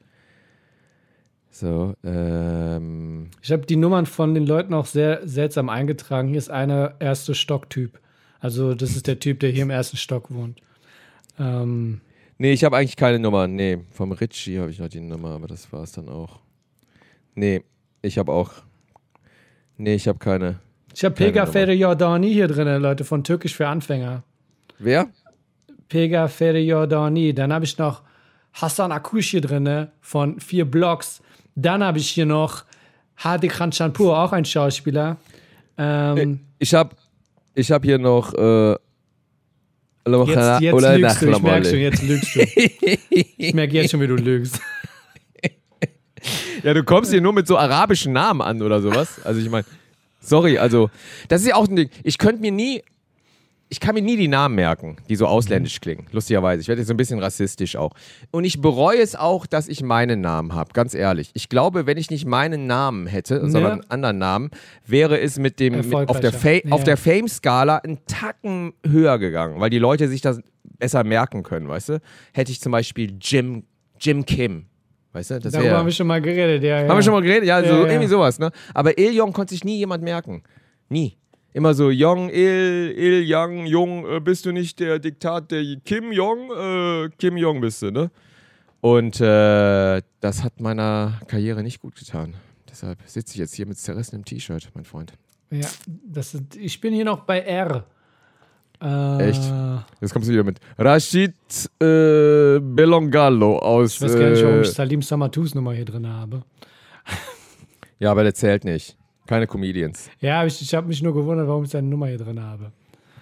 So, 1.51 1.93
ähm, 2.03 3.29
Ich 3.41 3.51
habe 3.51 3.65
die 3.65 3.75
Nummern 3.75 4.05
von 4.05 4.33
den 4.33 4.45
Leuten 4.45 4.73
auch 4.73 4.85
sehr 4.85 5.27
seltsam 5.27 5.69
eingetragen. 5.69 6.29
Hier 6.29 6.37
ist 6.37 6.49
einer 6.49 6.95
erste 6.99 7.35
Stocktyp. 7.35 7.99
Also 8.39 8.73
das 8.73 8.95
ist 8.95 9.05
der 9.05 9.19
Typ, 9.19 9.41
der 9.41 9.51
hier 9.51 9.63
im 9.63 9.69
ersten 9.69 9.97
Stock 9.97 10.31
wohnt. 10.31 10.61
Ähm, 11.37 11.99
nee, 12.37 12.53
ich 12.53 12.63
habe 12.63 12.77
eigentlich 12.77 12.95
keine 12.95 13.19
Nummer. 13.19 13.47
Nee, 13.47 13.79
vom 13.91 14.13
Ritchie 14.13 14.59
habe 14.59 14.71
ich 14.71 14.79
noch 14.79 14.87
die 14.87 15.01
Nummer, 15.01 15.31
aber 15.31 15.47
das 15.47 15.71
war 15.73 15.83
es 15.83 15.91
dann 15.91 16.09
auch. 16.09 16.39
Nee, 17.35 17.63
ich 18.01 18.17
habe 18.17 18.31
auch. 18.31 18.51
Nee, 19.77 19.95
ich 19.95 20.07
habe 20.07 20.19
keine. 20.19 20.59
ich 20.95 21.03
habe 21.03 21.15
Pega. 21.15 21.45
Fere 21.45 21.73
Jordani 21.73 22.31
hier 22.31 22.47
drin, 22.47 22.81
Leute, 22.81 23.03
von 23.03 23.23
Türkisch 23.23 23.55
für 23.55 23.67
Anfänger. 23.67 24.23
Wer? 24.79 25.09
Pega 25.89 26.27
Fere 26.29 26.59
Jordani. 26.59 27.33
Dann 27.33 27.51
habe 27.51 27.65
ich 27.65 27.77
noch 27.77 28.03
Hassan 28.53 28.91
Akush 28.91 29.31
hier 29.31 29.41
drin 29.41 29.89
von 29.99 30.39
vier 30.39 30.65
Blocks. 30.65 31.21
Dann 31.55 31.83
habe 31.83 31.97
ich 31.99 32.09
hier 32.09 32.25
noch 32.25 32.63
Hadi 33.17 33.47
Khanchanpur, 33.47 34.17
auch 34.17 34.31
ein 34.31 34.45
Schauspieler. 34.45 35.17
Ähm, 35.77 36.39
Ich 36.59 36.73
habe 36.73 36.95
ich 37.53 37.71
hab 37.71 37.83
hier 37.83 37.97
noch. 37.97 38.33
Äh, 38.33 38.75
jetzt 40.27 40.61
jetzt 40.61 40.73
oder 40.73 40.97
lügst 40.97 41.21
du, 41.21 41.29
ich 41.31 41.41
merke 41.41 41.69
schon, 41.69 41.79
jetzt 41.79 42.01
lügst 42.03 42.35
du. 42.35 42.39
Ich 43.37 43.53
merke 43.53 43.73
jetzt 43.73 43.91
schon, 43.91 44.01
wie 44.01 44.07
du 44.07 44.15
lügst. 44.15 44.59
Ja, 46.63 46.73
du 46.73 46.83
kommst 46.83 47.11
hier 47.11 47.21
nur 47.21 47.33
mit 47.33 47.47
so 47.47 47.57
arabischen 47.57 48.13
Namen 48.13 48.41
an 48.41 48.61
oder 48.61 48.81
sowas. 48.81 49.19
Also 49.23 49.41
ich 49.41 49.49
meine, 49.49 49.65
sorry, 50.19 50.57
also 50.57 50.89
das 51.27 51.41
ist 51.41 51.47
ja 51.47 51.55
auch 51.55 51.67
ein 51.67 51.75
Ding. 51.75 51.89
Ich 52.03 52.17
könnte 52.17 52.41
mir 52.41 52.51
nie, 52.51 52.83
ich 53.73 53.79
kann 53.79 53.95
mir 53.95 54.01
nie 54.01 54.17
die 54.17 54.27
Namen 54.27 54.53
merken, 54.55 54.97
die 55.07 55.15
so 55.15 55.25
ausländisch 55.27 55.79
klingen. 55.79 56.05
Lustigerweise. 56.11 56.59
Ich 56.61 56.67
werde 56.67 56.81
jetzt 56.81 56.89
so 56.89 56.93
ein 56.93 56.97
bisschen 56.97 57.19
rassistisch 57.19 57.77
auch. 57.77 57.91
Und 58.29 58.43
ich 58.43 58.59
bereue 58.59 58.99
es 58.99 59.15
auch, 59.15 59.45
dass 59.47 59.69
ich 59.69 59.81
meinen 59.81 60.19
Namen 60.19 60.53
habe, 60.53 60.73
ganz 60.73 60.93
ehrlich. 60.93 61.31
Ich 61.35 61.47
glaube, 61.47 61.85
wenn 61.85 61.97
ich 61.97 62.09
nicht 62.11 62.25
meinen 62.25 62.67
Namen 62.67 63.07
hätte, 63.07 63.49
sondern 63.49 63.71
einen 63.81 63.89
anderen 63.89 64.17
Namen, 64.17 64.51
wäre 64.85 65.19
es 65.21 65.39
mit 65.39 65.61
dem 65.61 65.77
mit, 65.77 65.93
auf 66.09 66.19
der, 66.19 66.33
Fa 66.33 66.49
auf 66.69 66.81
Ja. 66.81 66.83
der 66.85 66.97
Fame-Skala 66.97 67.77
einen 67.77 67.99
Tacken 68.07 68.73
höher 68.85 69.17
gegangen, 69.19 69.61
weil 69.61 69.69
die 69.69 69.79
Leute 69.79 70.09
sich 70.09 70.19
das 70.19 70.41
besser 70.77 71.05
merken 71.05 71.41
können, 71.41 71.69
weißt 71.69 71.89
du? 71.89 72.01
Hätte 72.33 72.51
ich 72.51 72.59
zum 72.59 72.73
Beispiel 72.73 73.13
Jim, 73.21 73.63
Jim 74.01 74.25
Kim. 74.25 74.65
Weißt 75.13 75.31
du? 75.31 75.39
Das 75.39 75.53
Darüber 75.53 75.69
wär- 75.71 75.77
haben 75.77 75.85
wir 75.85 75.93
schon 75.93 76.07
mal 76.07 76.21
geredet, 76.21 76.61
ja. 76.63 76.81
ja. 76.81 76.89
haben 76.89 76.97
wir 76.97 77.03
schon 77.03 77.13
mal 77.13 77.21
geredet? 77.21 77.45
Ja, 77.47 77.61
so, 77.61 77.67
Ja, 77.67 77.79
ja. 77.83 77.87
irgendwie 77.87 78.07
sowas, 78.07 78.37
ne? 78.37 78.51
Aber 78.73 78.97
Il 78.97 79.13
Jong 79.15 79.31
konnte 79.31 79.53
sich 79.53 79.63
nie 79.63 79.77
jemand 79.77 80.03
merken. 80.03 80.43
Nie. 80.89 81.17
Immer 81.53 81.73
so, 81.73 81.91
Jong, 81.91 82.29
Il, 82.29 82.93
Il, 82.97 83.27
Yang, 83.27 83.65
Jung, 83.65 84.05
äh, 84.07 84.19
bist 84.21 84.45
du 84.45 84.51
nicht 84.53 84.79
der 84.79 84.99
Diktat 84.99 85.51
der 85.51 85.63
Kim 85.83 86.11
Jong? 86.11 86.49
Äh, 86.51 87.09
Kim 87.17 87.35
Jong 87.35 87.59
bist 87.59 87.81
du, 87.81 87.91
ne? 87.91 88.09
Und 88.79 89.19
äh, 89.19 90.01
das 90.21 90.43
hat 90.43 90.59
meiner 90.59 91.19
Karriere 91.27 91.61
nicht 91.61 91.81
gut 91.81 91.95
getan. 91.95 92.35
Deshalb 92.69 92.99
sitze 93.05 93.33
ich 93.33 93.39
jetzt 93.39 93.53
hier 93.53 93.67
mit 93.67 93.77
zerrissenem 93.77 94.23
T-Shirt, 94.23 94.69
mein 94.73 94.85
Freund. 94.85 95.13
Ja, 95.51 95.67
das 95.85 96.33
ist, 96.33 96.55
ich 96.55 96.79
bin 96.79 96.93
hier 96.93 97.05
noch 97.05 97.19
bei 97.25 97.41
R. 97.41 97.85
Äh, 98.81 99.29
Echt? 99.29 99.43
Jetzt 99.99 100.13
kommst 100.13 100.29
du 100.29 100.33
wieder 100.33 100.45
mit 100.45 100.59
Rashid 100.77 101.35
äh, 101.79 102.59
Belongallo 102.59 103.59
aus. 103.59 103.95
Ich 103.95 104.01
weiß 104.01 104.17
gar 104.17 104.29
nicht, 104.29 104.43
warum 104.43 104.57
äh, 104.59 104.61
ich 104.61 104.71
Salim 104.71 105.01
Samatus 105.01 105.53
Nummer 105.53 105.73
hier 105.73 105.85
drin 105.85 106.07
habe. 106.07 106.43
ja, 107.99 108.09
aber 108.09 108.23
der 108.23 108.33
zählt 108.33 108.63
nicht. 108.63 108.97
Keine 109.31 109.47
Comedians. 109.47 110.09
Ja, 110.19 110.45
ich, 110.45 110.61
ich 110.61 110.73
habe 110.73 110.87
mich 110.89 111.01
nur 111.01 111.13
gewundert, 111.13 111.47
warum 111.47 111.63
ich 111.63 111.69
seine 111.69 111.87
Nummer 111.87 112.07
hier 112.07 112.17
drin 112.17 112.41
habe. 112.41 112.73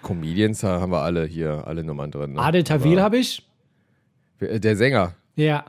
Comedians 0.01 0.63
haben 0.63 0.91
wir 0.91 1.01
alle 1.03 1.23
hier, 1.27 1.67
alle 1.67 1.83
Nummern 1.83 2.09
drin. 2.09 2.33
Ne? 2.33 2.39
Adel 2.39 2.63
Tawil 2.63 2.99
habe 2.99 3.17
ich. 3.19 3.47
Wer- 4.39 4.57
Der 4.59 4.75
Sänger. 4.75 5.13
Ja. 5.35 5.65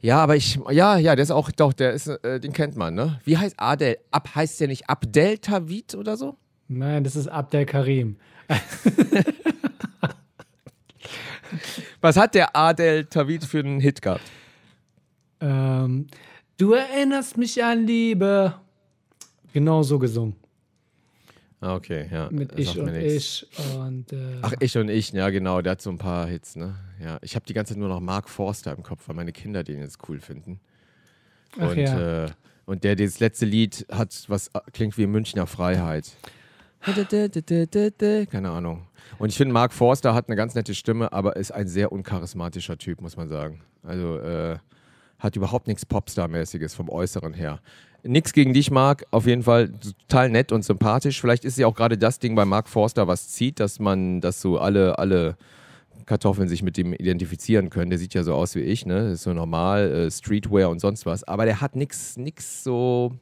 Ja, 0.00 0.18
aber 0.22 0.36
ich, 0.36 0.60
ja, 0.70 0.98
ja, 0.98 1.16
der 1.16 1.24
ist 1.24 1.32
auch, 1.32 1.50
doch, 1.50 1.72
der 1.72 1.94
ist, 1.94 2.06
äh, 2.06 2.38
den 2.38 2.52
kennt 2.52 2.76
man, 2.76 2.94
ne? 2.94 3.18
Wie 3.24 3.36
heißt 3.36 3.56
Adel? 3.58 3.96
Ab 4.12 4.36
heißt 4.36 4.60
der 4.60 4.68
nicht 4.68 4.88
Abdel 4.88 5.38
Tawid 5.38 5.96
oder 5.96 6.16
so? 6.16 6.36
Nein, 6.68 7.02
das 7.02 7.16
ist 7.16 7.26
Abdel 7.26 7.66
Karim. 7.66 8.18
Was 12.00 12.16
hat 12.16 12.36
der 12.36 12.54
Adel 12.54 13.06
Tawid 13.06 13.44
für 13.44 13.58
einen 13.58 13.80
Hit 13.80 14.00
gehabt? 14.00 14.22
Ähm, 15.40 16.06
du 16.56 16.74
erinnerst 16.74 17.36
mich 17.36 17.64
an 17.64 17.84
Liebe. 17.84 18.54
Genau 19.52 19.82
so 19.82 19.98
gesungen. 19.98 20.34
Ah, 21.60 21.74
okay, 21.74 22.08
ja. 22.10 22.28
Mit 22.30 22.56
Ich 22.56 22.78
und 22.78 22.92
nix. 22.92 23.46
Ich. 23.50 23.76
Und, 23.76 24.12
äh, 24.12 24.38
Ach, 24.42 24.52
ich 24.60 24.76
und 24.78 24.88
ich, 24.88 25.12
ja, 25.12 25.28
genau, 25.30 25.60
der 25.60 25.72
hat 25.72 25.82
so 25.82 25.90
ein 25.90 25.98
paar 25.98 26.26
Hits, 26.26 26.54
ne? 26.54 26.76
Ja, 27.02 27.18
ich 27.20 27.34
habe 27.34 27.46
die 27.46 27.52
ganze 27.52 27.74
Zeit 27.74 27.80
nur 27.80 27.88
noch 27.88 28.00
Mark 28.00 28.28
Forster 28.28 28.72
im 28.76 28.84
Kopf, 28.84 29.08
weil 29.08 29.16
meine 29.16 29.32
Kinder 29.32 29.64
den 29.64 29.80
jetzt 29.80 29.98
cool 30.08 30.20
finden. 30.20 30.60
Ach 31.58 31.70
und, 31.70 31.78
ja. 31.78 32.26
äh, 32.26 32.30
und 32.66 32.84
der, 32.84 32.94
das 32.94 33.18
letzte 33.18 33.44
Lied 33.44 33.86
hat, 33.90 34.24
was 34.28 34.48
äh, 34.48 34.60
klingt 34.72 34.96
wie 34.98 35.06
Münchner 35.06 35.48
Freiheit. 35.48 36.12
Keine 38.30 38.50
Ahnung. 38.50 38.86
Und 39.18 39.30
ich 39.30 39.36
finde, 39.36 39.52
Mark 39.52 39.72
Forster 39.72 40.14
hat 40.14 40.28
eine 40.28 40.36
ganz 40.36 40.54
nette 40.54 40.74
Stimme, 40.74 41.12
aber 41.12 41.34
ist 41.36 41.50
ein 41.50 41.66
sehr 41.66 41.90
uncharismatischer 41.90 42.78
Typ, 42.78 43.00
muss 43.00 43.16
man 43.16 43.28
sagen. 43.28 43.62
Also 43.82 44.18
äh, 44.18 44.58
hat 45.18 45.34
überhaupt 45.34 45.66
nichts 45.66 45.84
Popstar-mäßiges 45.84 46.74
vom 46.74 46.88
Äußeren 46.88 47.32
her. 47.32 47.60
Nix 48.04 48.32
gegen 48.32 48.52
dich, 48.52 48.70
Mark. 48.70 49.06
Auf 49.10 49.26
jeden 49.26 49.42
Fall 49.42 49.72
total 49.72 50.30
nett 50.30 50.52
und 50.52 50.62
sympathisch. 50.64 51.20
Vielleicht 51.20 51.44
ist 51.44 51.58
ja 51.58 51.66
auch 51.66 51.74
gerade 51.74 51.98
das 51.98 52.18
Ding 52.18 52.34
bei 52.34 52.44
Mark 52.44 52.68
Forster, 52.68 53.08
was 53.08 53.28
zieht, 53.28 53.60
dass 53.60 53.80
man, 53.80 54.20
dass 54.20 54.40
so 54.40 54.58
alle, 54.58 54.98
alle 54.98 55.36
Kartoffeln 56.06 56.48
sich 56.48 56.62
mit 56.62 56.76
dem 56.76 56.92
identifizieren 56.92 57.70
können. 57.70 57.90
Der 57.90 57.98
sieht 57.98 58.14
ja 58.14 58.22
so 58.22 58.34
aus 58.34 58.54
wie 58.54 58.60
ich, 58.60 58.86
ne? 58.86 59.10
Ist 59.10 59.24
so 59.24 59.32
normal, 59.32 59.92
äh, 59.92 60.10
Streetwear 60.10 60.70
und 60.70 60.80
sonst 60.80 61.06
was. 61.06 61.24
Aber 61.24 61.44
der 61.44 61.60
hat 61.60 61.76
nix, 61.76 62.16
nix 62.16 62.64
so, 62.64 63.12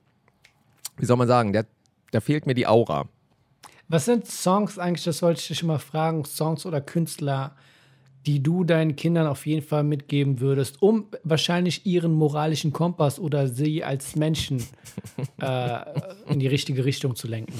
wie 0.96 1.06
soll 1.06 1.16
man 1.16 1.28
sagen, 1.28 1.52
der, 1.52 1.66
da 2.12 2.20
fehlt 2.20 2.46
mir 2.46 2.54
die 2.54 2.66
Aura. 2.66 3.08
Was 3.88 4.04
sind 4.04 4.26
Songs 4.26 4.78
eigentlich, 4.78 5.04
das 5.04 5.22
wollte 5.22 5.40
ich 5.40 5.48
dich 5.48 5.62
immer 5.62 5.78
fragen, 5.78 6.24
Songs 6.24 6.66
oder 6.66 6.80
Künstler, 6.80 7.56
die 8.26 8.42
du 8.42 8.64
deinen 8.64 8.96
Kindern 8.96 9.26
auf 9.26 9.46
jeden 9.46 9.62
Fall 9.64 9.84
mitgeben 9.84 10.40
würdest, 10.40 10.82
um 10.82 11.06
wahrscheinlich 11.24 11.86
ihren 11.86 12.12
moralischen 12.12 12.72
Kompass 12.72 13.18
oder 13.20 13.46
sie 13.48 13.84
als 13.84 14.16
Menschen 14.16 14.58
äh, 15.40 15.78
in 16.28 16.40
die 16.40 16.46
richtige 16.48 16.84
Richtung 16.84 17.14
zu 17.14 17.28
lenken? 17.28 17.54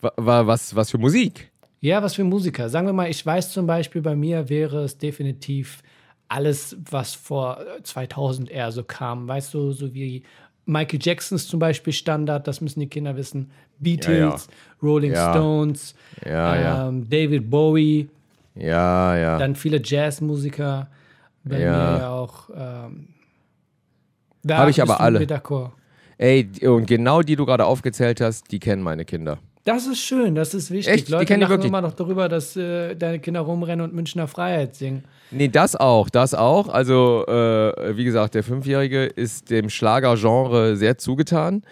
Wa- 0.00 0.12
wa- 0.16 0.46
Was, 0.46 0.74
was 0.74 0.90
für 0.90 0.98
Musik? 0.98 1.50
Ja, 1.80 2.02
was 2.02 2.14
für 2.14 2.24
Musiker. 2.24 2.68
Sagen 2.68 2.86
wir 2.86 2.92
mal, 2.92 3.10
ich 3.10 3.24
weiß 3.24 3.52
zum 3.52 3.66
Beispiel, 3.66 4.02
bei 4.02 4.14
mir 4.16 4.48
wäre 4.48 4.84
es 4.84 4.98
definitiv 4.98 5.82
alles, 6.28 6.76
was 6.90 7.14
vor 7.14 7.58
äh, 7.60 7.82
2000 7.82 8.50
eher 8.50 8.70
so 8.72 8.84
kam. 8.84 9.28
Weißt 9.28 9.52
du, 9.54 9.72
so 9.72 9.92
wie 9.92 10.22
Michael 10.64 11.00
Jacksons 11.02 11.48
zum 11.48 11.58
Beispiel 11.58 11.92
Standard, 11.92 12.46
das 12.46 12.60
müssen 12.60 12.80
die 12.80 12.86
Kinder 12.86 13.16
wissen. 13.16 13.50
Beatles, 13.80 14.48
Rolling 14.80 15.12
Ja. 15.12 15.32
Stones, 15.32 15.94
Ja, 16.24 16.60
ja. 16.60 16.88
ähm, 16.88 17.08
David 17.10 17.50
Bowie, 17.50 18.08
Ja, 18.54 19.16
ja. 19.16 19.38
dann 19.38 19.56
viele 19.56 19.80
Jazzmusiker. 19.82 20.88
Bei 21.44 21.58
Ja. 21.60 21.70
mir 21.92 21.98
ja 21.98 22.10
auch. 22.10 22.50
Ähm, 22.54 23.08
da 24.42 24.58
Hab 24.58 24.68
ich 24.68 24.80
aber 24.82 25.00
alle. 25.00 25.26
Ey, 26.18 26.44
die- 26.44 26.66
und 26.66 26.86
genau 26.86 27.22
die 27.22 27.36
du 27.36 27.46
gerade 27.46 27.64
aufgezählt 27.64 28.20
hast, 28.20 28.50
die 28.52 28.60
kennen 28.60 28.82
meine 28.82 29.04
Kinder. 29.04 29.38
Das 29.64 29.86
ist 29.86 30.00
schön, 30.00 30.34
das 30.34 30.54
ist 30.54 30.70
wichtig. 30.72 30.92
Echt? 30.92 31.08
Die 31.08 31.12
Leute 31.12 31.26
die 31.34 31.40
lachen 31.40 31.50
wirklich? 31.50 31.68
immer 31.68 31.80
noch 31.80 31.92
darüber, 31.92 32.28
dass 32.28 32.56
äh, 32.56 32.96
deine 32.96 33.20
Kinder 33.20 33.40
rumrennen 33.40 33.84
und 33.84 33.94
Münchner 33.94 34.26
Freiheit 34.26 34.74
singen. 34.74 35.04
Nee, 35.30 35.46
das 35.48 35.76
auch, 35.76 36.10
das 36.10 36.34
auch. 36.34 36.68
Also, 36.68 37.24
äh, 37.28 37.96
wie 37.96 38.02
gesagt, 38.04 38.34
der 38.34 38.42
Fünfjährige 38.42 39.04
ist 39.04 39.50
dem 39.50 39.70
Schlagergenre 39.70 40.76
sehr 40.76 40.98
zugetan, 40.98 41.62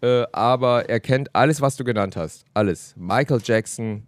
äh, 0.00 0.24
aber 0.32 0.88
er 0.88 1.00
kennt 1.00 1.34
alles, 1.34 1.60
was 1.60 1.76
du 1.76 1.82
genannt 1.82 2.16
hast. 2.16 2.44
Alles. 2.54 2.94
Michael 2.96 3.40
Jackson, 3.42 4.04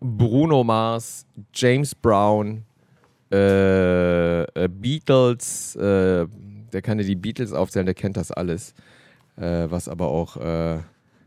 Bruno 0.00 0.64
Mars, 0.64 1.26
James 1.52 1.94
Brown, 1.94 2.64
äh, 3.32 4.42
äh, 4.42 4.68
Beatles, 4.68 5.74
äh, 5.76 6.26
der 6.72 6.82
kann 6.82 6.98
dir 6.98 7.04
die 7.04 7.16
Beatles 7.16 7.52
aufzählen, 7.52 7.86
der 7.86 7.94
kennt 7.94 8.16
das 8.16 8.30
alles. 8.30 8.74
Äh, 9.36 9.66
was 9.68 9.88
aber 9.88 10.08
auch 10.08 10.36
äh, 10.36 10.78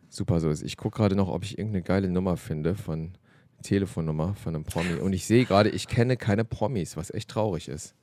super 0.09 0.39
so 0.39 0.49
ist. 0.49 0.63
Ich 0.63 0.77
gucke 0.77 0.97
gerade 0.97 1.15
noch, 1.15 1.27
ob 1.27 1.43
ich 1.43 1.57
irgendeine 1.57 1.83
geile 1.83 2.09
Nummer 2.09 2.37
finde 2.37 2.75
von 2.75 3.11
Telefonnummer 3.63 4.35
von 4.35 4.55
einem 4.55 4.63
Promi. 4.63 4.95
Und 5.01 5.13
ich 5.13 5.25
sehe 5.25 5.45
gerade, 5.45 5.69
ich 5.69 5.87
kenne 5.87 6.15
keine 6.15 6.45
Promis, 6.45 6.95
was 6.95 7.13
echt 7.13 7.29
traurig 7.29 7.67
ist. 7.67 7.95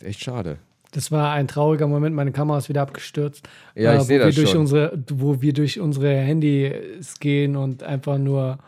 Echt 0.00 0.22
schade. 0.22 0.58
Das 0.92 1.10
war 1.10 1.32
ein 1.32 1.48
trauriger 1.48 1.86
Moment. 1.86 2.14
Meine 2.14 2.32
Kamera 2.32 2.58
ist 2.58 2.68
wieder 2.68 2.82
abgestürzt. 2.82 3.48
Ja, 3.74 3.94
ich 3.94 4.00
wo 4.00 4.04
sehe 4.04 4.18
das 4.18 4.34
schon. 4.34 4.60
Unsere, 4.60 4.98
wo 5.10 5.42
wir 5.42 5.52
durch 5.52 5.80
unsere 5.80 6.14
Handys 6.16 7.18
gehen 7.18 7.56
und 7.56 7.82
einfach 7.82 8.18
nur 8.18 8.58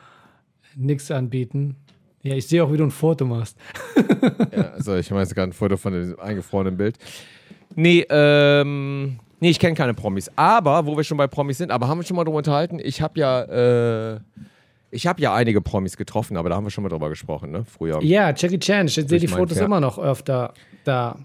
nichts 0.78 1.10
anbieten. 1.10 1.76
Ja, 2.22 2.34
ich 2.34 2.46
sehe 2.46 2.64
auch, 2.64 2.72
wie 2.72 2.76
du 2.76 2.84
ein 2.84 2.90
Foto 2.90 3.24
machst. 3.24 3.56
Ja, 4.56 4.70
also 4.72 4.96
ich 4.96 5.10
mache 5.10 5.20
jetzt 5.20 5.34
gerade 5.34 5.50
ein 5.50 5.52
Foto 5.52 5.76
von 5.76 5.92
dem 5.92 6.18
eingefrorenen 6.18 6.76
Bild. 6.76 6.96
Nee, 7.76 8.04
ähm, 8.08 9.18
nee, 9.40 9.50
ich 9.50 9.58
kenne 9.58 9.74
keine 9.74 9.94
Promis. 9.94 10.30
Aber, 10.36 10.86
wo 10.86 10.96
wir 10.96 11.04
schon 11.04 11.16
bei 11.18 11.26
Promis 11.26 11.58
sind, 11.58 11.70
aber 11.70 11.86
haben 11.86 11.98
wir 11.98 12.04
schon 12.04 12.16
mal 12.16 12.24
drüber 12.24 12.38
unterhalten? 12.38 12.78
Ich 12.82 13.00
habe 13.02 13.20
ja, 13.20 13.42
äh, 14.14 14.20
ich 14.90 15.06
habe 15.06 15.20
ja 15.20 15.34
einige 15.34 15.60
Promis 15.60 15.96
getroffen, 15.96 16.36
aber 16.36 16.48
da 16.48 16.56
haben 16.56 16.64
wir 16.64 16.70
schon 16.70 16.82
mal 16.82 16.88
drüber 16.88 17.08
gesprochen, 17.08 17.50
ne? 17.50 17.64
Früher. 17.64 18.02
Ja, 18.02 18.30
Jackie 18.34 18.58
Chan. 18.58 18.86
Ich 18.86 18.94
sehe 18.94 19.04
die 19.04 19.28
Fotos 19.28 19.58
immer 19.58 19.80
noch 19.80 19.98
öfter 19.98 20.54
da. 20.84 21.18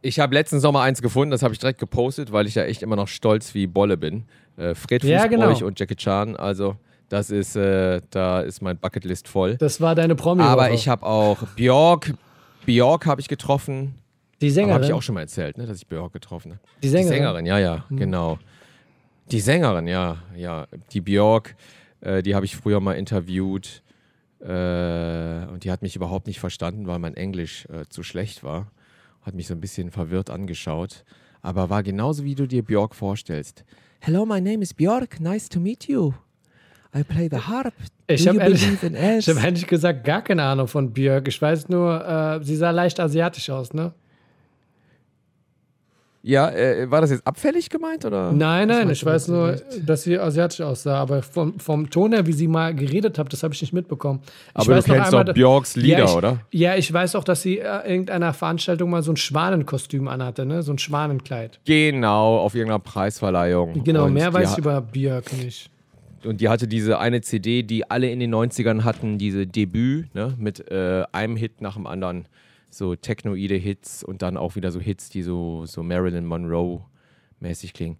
Ich 0.00 0.18
habe 0.18 0.34
letzten 0.34 0.58
Sommer 0.58 0.80
eins 0.80 1.00
gefunden, 1.02 1.30
das 1.30 1.42
habe 1.42 1.54
ich 1.54 1.60
direkt 1.60 1.78
gepostet, 1.78 2.32
weil 2.32 2.46
ich 2.46 2.56
ja 2.56 2.64
echt 2.64 2.82
immer 2.82 2.96
noch 2.96 3.08
stolz 3.08 3.54
wie 3.54 3.66
Bolle 3.68 3.96
bin. 3.96 4.24
Äh, 4.56 4.74
Fred 4.74 5.04
Ja, 5.04 5.20
Fußbräuch 5.20 5.54
genau. 5.58 5.66
und 5.66 5.78
Jackie 5.78 5.94
Chan, 5.96 6.34
also 6.36 6.76
das 7.12 7.30
ist, 7.30 7.56
äh, 7.56 8.00
da 8.08 8.40
ist 8.40 8.62
mein 8.62 8.78
Bucketlist 8.78 9.28
voll. 9.28 9.58
Das 9.58 9.82
war 9.82 9.94
deine 9.94 10.14
promi 10.14 10.42
Aber 10.42 10.70
ich 10.70 10.88
habe 10.88 11.04
auch 11.04 11.42
Björk, 11.56 12.14
Björk 12.64 13.04
habe 13.04 13.20
ich 13.20 13.28
getroffen. 13.28 13.96
Die 14.40 14.46
Habe 14.46 14.54
Sängerin. 14.54 14.82
ich 14.84 14.92
auch 14.94 15.02
schon 15.02 15.14
mal 15.16 15.20
erzählt, 15.20 15.58
ne, 15.58 15.66
dass 15.66 15.76
ich 15.76 15.86
Björk 15.86 16.14
getroffen 16.14 16.52
habe. 16.52 16.60
die 16.82 16.88
Sängerin. 16.88 17.12
Die 17.12 17.18
Sängerin, 17.18 17.46
ja, 17.46 17.58
ja, 17.58 17.84
genau. 17.90 18.38
Die 19.30 19.40
Sängerin, 19.40 19.86
ja, 19.88 20.16
ja. 20.34 20.66
Die 20.92 21.02
Björk, 21.02 21.54
äh, 22.00 22.22
die 22.22 22.34
habe 22.34 22.46
ich 22.46 22.56
früher 22.56 22.80
mal 22.80 22.94
interviewt. 22.94 23.82
Äh, 24.40 25.46
und 25.52 25.64
die 25.64 25.70
hat 25.70 25.82
mich 25.82 25.94
überhaupt 25.94 26.26
nicht 26.26 26.40
verstanden, 26.40 26.86
weil 26.86 26.98
mein 26.98 27.14
Englisch 27.14 27.66
äh, 27.66 27.84
zu 27.90 28.02
schlecht 28.02 28.42
war. 28.42 28.72
Hat 29.20 29.34
mich 29.34 29.46
so 29.48 29.54
ein 29.54 29.60
bisschen 29.60 29.90
verwirrt 29.90 30.30
angeschaut. 30.30 31.04
Aber 31.42 31.68
war 31.68 31.82
genauso, 31.82 32.24
wie 32.24 32.34
du 32.34 32.48
dir 32.48 32.64
Björk 32.64 32.94
vorstellst. 32.94 33.64
Hello, 34.00 34.24
my 34.24 34.40
name 34.40 34.62
is 34.62 34.72
Björk. 34.72 35.20
Nice 35.20 35.50
to 35.50 35.60
meet 35.60 35.86
you. 35.86 36.14
I 36.94 37.02
play 37.04 37.28
the 37.30 37.38
harp. 37.38 37.72
Ich 38.06 38.28
habe 38.28 38.38
ehrlich, 38.38 38.66
ich 38.82 39.28
hab 39.28 39.42
ehrlich 39.42 39.66
gesagt 39.66 40.04
gar 40.04 40.22
keine 40.22 40.42
Ahnung 40.42 40.68
von 40.68 40.92
Björk. 40.92 41.26
Ich 41.28 41.40
weiß 41.40 41.68
nur, 41.68 42.06
äh, 42.06 42.44
sie 42.44 42.56
sah 42.56 42.70
leicht 42.70 43.00
asiatisch 43.00 43.48
aus, 43.48 43.72
ne? 43.72 43.92
Ja, 46.24 46.50
äh, 46.50 46.88
war 46.88 47.00
das 47.00 47.10
jetzt 47.10 47.26
abfällig 47.26 47.68
gemeint 47.68 48.04
oder? 48.04 48.30
Nein, 48.30 48.68
nein, 48.68 48.88
ich 48.90 49.04
weiß 49.04 49.26
nur, 49.28 49.48
leicht? 49.48 49.64
dass 49.88 50.04
sie 50.04 50.16
asiatisch 50.16 50.60
aussah, 50.60 50.94
aber 51.00 51.20
vom, 51.20 51.58
vom 51.58 51.90
Ton 51.90 52.12
her, 52.12 52.26
wie 52.26 52.32
sie 52.32 52.46
mal 52.46 52.72
geredet 52.74 53.18
hat, 53.18 53.32
das 53.32 53.42
habe 53.42 53.54
ich 53.54 53.60
nicht 53.60 53.72
mitbekommen. 53.72 54.20
Ich 54.24 54.54
Aber 54.54 54.76
du 54.76 54.82
kennst 54.82 55.06
einmal, 55.08 55.24
doch 55.24 55.34
Björks 55.34 55.74
Lieder, 55.74 55.98
ja, 55.98 56.04
ich, 56.04 56.12
oder? 56.12 56.38
Ja, 56.52 56.76
ich 56.76 56.92
weiß 56.92 57.16
auch, 57.16 57.24
dass 57.24 57.42
sie 57.42 57.58
äh, 57.58 57.90
irgendeiner 57.90 58.32
Veranstaltung 58.34 58.90
mal 58.90 59.02
so 59.02 59.12
ein 59.12 59.16
Schwanenkostüm 59.16 60.06
anhatte, 60.06 60.46
ne? 60.46 60.62
So 60.62 60.72
ein 60.72 60.78
Schwanenkleid. 60.78 61.58
Genau, 61.64 62.38
auf 62.38 62.54
irgendeiner 62.54 62.78
Preisverleihung. 62.78 63.82
Genau, 63.82 64.04
Und 64.04 64.12
mehr 64.12 64.32
weiß 64.32 64.52
ich 64.52 64.58
über 64.58 64.80
Björk 64.80 65.32
nicht. 65.32 65.70
Und 66.24 66.40
die 66.40 66.48
hatte 66.48 66.68
diese 66.68 66.98
eine 66.98 67.20
CD, 67.20 67.62
die 67.62 67.90
alle 67.90 68.10
in 68.10 68.20
den 68.20 68.34
90ern 68.34 68.84
hatten, 68.84 69.18
diese 69.18 69.46
Debüt, 69.46 70.14
ne, 70.14 70.34
mit 70.38 70.70
äh, 70.70 71.04
einem 71.12 71.36
Hit 71.36 71.60
nach 71.60 71.74
dem 71.74 71.86
anderen. 71.86 72.26
So 72.70 72.94
technoide 72.96 73.56
Hits 73.56 74.02
und 74.02 74.22
dann 74.22 74.36
auch 74.36 74.56
wieder 74.56 74.70
so 74.70 74.80
Hits, 74.80 75.10
die 75.10 75.22
so, 75.22 75.66
so 75.66 75.82
Marilyn 75.82 76.24
Monroe-mäßig 76.24 77.74
klingen. 77.74 77.98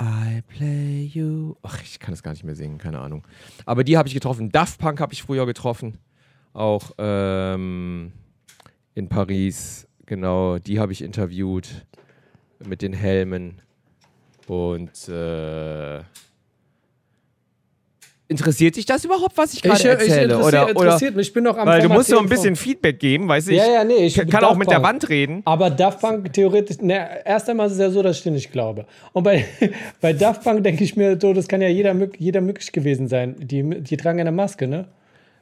I 0.00 0.42
play 0.46 1.04
you. 1.04 1.54
Ach, 1.62 1.82
ich 1.82 1.98
kann 1.98 2.12
das 2.12 2.22
gar 2.22 2.32
nicht 2.32 2.44
mehr 2.44 2.54
singen, 2.54 2.78
keine 2.78 3.00
Ahnung. 3.00 3.26
Aber 3.64 3.82
die 3.84 3.96
habe 3.96 4.08
ich 4.08 4.14
getroffen. 4.14 4.50
Daft 4.52 4.78
Punk 4.78 5.00
habe 5.00 5.12
ich 5.12 5.22
früher 5.22 5.46
getroffen. 5.46 5.98
Auch 6.52 6.92
ähm, 6.98 8.12
in 8.94 9.08
Paris. 9.08 9.86
Genau, 10.06 10.58
die 10.58 10.78
habe 10.78 10.92
ich 10.92 11.02
interviewt 11.02 11.86
mit 12.64 12.82
den 12.82 12.92
Helmen. 12.92 13.60
Und 14.46 15.08
äh, 15.08 16.02
interessiert 18.28 18.76
dich 18.76 18.86
das 18.86 19.04
überhaupt, 19.04 19.36
was 19.36 19.54
ich 19.54 19.62
gerade 19.62 19.76
äh, 19.76 19.80
ich 19.80 19.86
erzähle? 19.86 20.34
interessiert, 20.34 20.76
oder, 20.76 20.80
oder, 20.80 21.12
mich. 21.16 21.26
Ich 21.28 21.32
bin 21.32 21.44
noch 21.44 21.56
am 21.56 21.66
weil 21.66 21.82
du 21.82 21.88
musst 21.88 22.08
so 22.08 22.18
ein 22.18 22.28
bisschen 22.28 22.56
Feedback 22.56 22.98
geben, 22.98 23.28
weißt 23.28 23.48
du? 23.48 23.52
Ja, 23.54 23.64
Ich 23.64 23.70
ja, 23.70 23.84
nee, 23.84 24.06
ich 24.06 24.14
kann 24.28 24.44
auch 24.44 24.56
mit 24.56 24.68
der 24.70 24.76
Punk. 24.76 24.86
Wand 24.86 25.08
reden. 25.08 25.42
Aber 25.44 25.70
Daft 25.70 26.00
Punk 26.00 26.32
theoretisch, 26.32 26.80
ne, 26.80 27.24
erst 27.24 27.48
einmal 27.48 27.66
ist 27.68 27.74
es 27.74 27.78
ja 27.78 27.90
so, 27.90 28.02
dass 28.02 28.18
ich 28.18 28.22
dir 28.24 28.32
nicht 28.32 28.50
glaube. 28.52 28.86
Und 29.12 29.22
bei, 29.22 29.44
bei 30.00 30.12
Daft 30.12 30.42
Punk 30.42 30.64
denke 30.64 30.82
ich 30.84 30.96
mir 30.96 31.18
so, 31.20 31.32
das 31.32 31.46
kann 31.48 31.60
ja 31.62 31.68
jeder, 31.68 31.94
jeder 32.18 32.40
möglich 32.40 32.72
gewesen 32.72 33.08
sein. 33.08 33.36
Die, 33.38 33.62
die 33.82 33.96
tragen 33.96 34.18
ja 34.18 34.22
eine 34.22 34.32
Maske, 34.32 34.66
ne? 34.66 34.86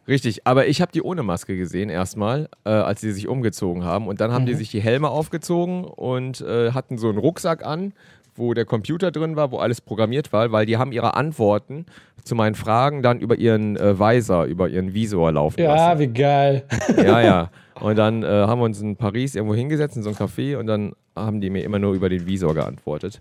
Richtig, 0.07 0.47
aber 0.47 0.67
ich 0.67 0.83
habe 0.83 0.93
die 0.93 1.01
ohne 1.01 1.23
Maske 1.23 1.57
gesehen 1.57 1.89
erstmal, 1.89 2.51
äh, 2.67 2.69
als 2.69 3.01
sie 3.01 3.13
sich 3.13 3.27
umgezogen 3.27 3.85
haben. 3.85 4.07
Und 4.07 4.21
dann 4.21 4.33
haben 4.33 4.43
Mhm. 4.43 4.49
die 4.49 4.55
sich 4.55 4.71
die 4.71 4.83
Helme 4.83 5.09
aufgezogen 5.09 5.85
und 5.85 6.43
äh, 6.43 6.73
hatten 6.73 6.99
so 6.99 7.09
einen 7.09 7.17
Rucksack 7.17 7.65
an, 7.65 7.95
wo 8.37 8.55
der 8.55 8.65
Computer 8.65 9.11
drin 9.11 9.37
war, 9.37 9.51
wo 9.51 9.59
alles 9.59 9.81
programmiert 9.81 10.33
war, 10.33 10.51
weil 10.53 10.67
die 10.67 10.77
haben 10.77 10.93
ihre 10.93 11.15
Antworten 11.15 11.87
zu 12.25 12.35
meinen 12.35 12.55
Fragen 12.55 13.03
dann 13.03 13.21
über 13.21 13.37
ihren 13.37 13.77
äh, 13.77 13.99
Visor, 13.99 14.45
über 14.45 14.69
ihren 14.69 14.95
Visor 14.95 15.33
laufen 15.33 15.61
Ja, 15.61 15.75
lassen. 15.75 16.01
wie 16.01 16.07
geil. 16.09 16.65
Ja, 16.97 17.21
ja. 17.21 17.51
Und 17.81 17.97
dann 17.97 18.23
äh, 18.23 18.27
haben 18.27 18.61
wir 18.61 18.65
uns 18.65 18.81
in 18.81 18.97
Paris 18.97 19.35
irgendwo 19.35 19.55
hingesetzt, 19.55 19.97
in 19.97 20.03
so 20.05 20.11
ein 20.11 20.15
Café, 20.15 20.57
und 20.57 20.69
dann 20.69 20.93
haben 21.17 21.41
die 21.41 21.51
mir 21.51 21.65
immer 21.65 21.81
nur 21.81 21.93
über 21.95 22.09
den 22.09 22.25
Visor 22.25 22.55
geantwortet. 22.55 23.21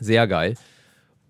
Sehr 0.00 0.26
geil. 0.26 0.54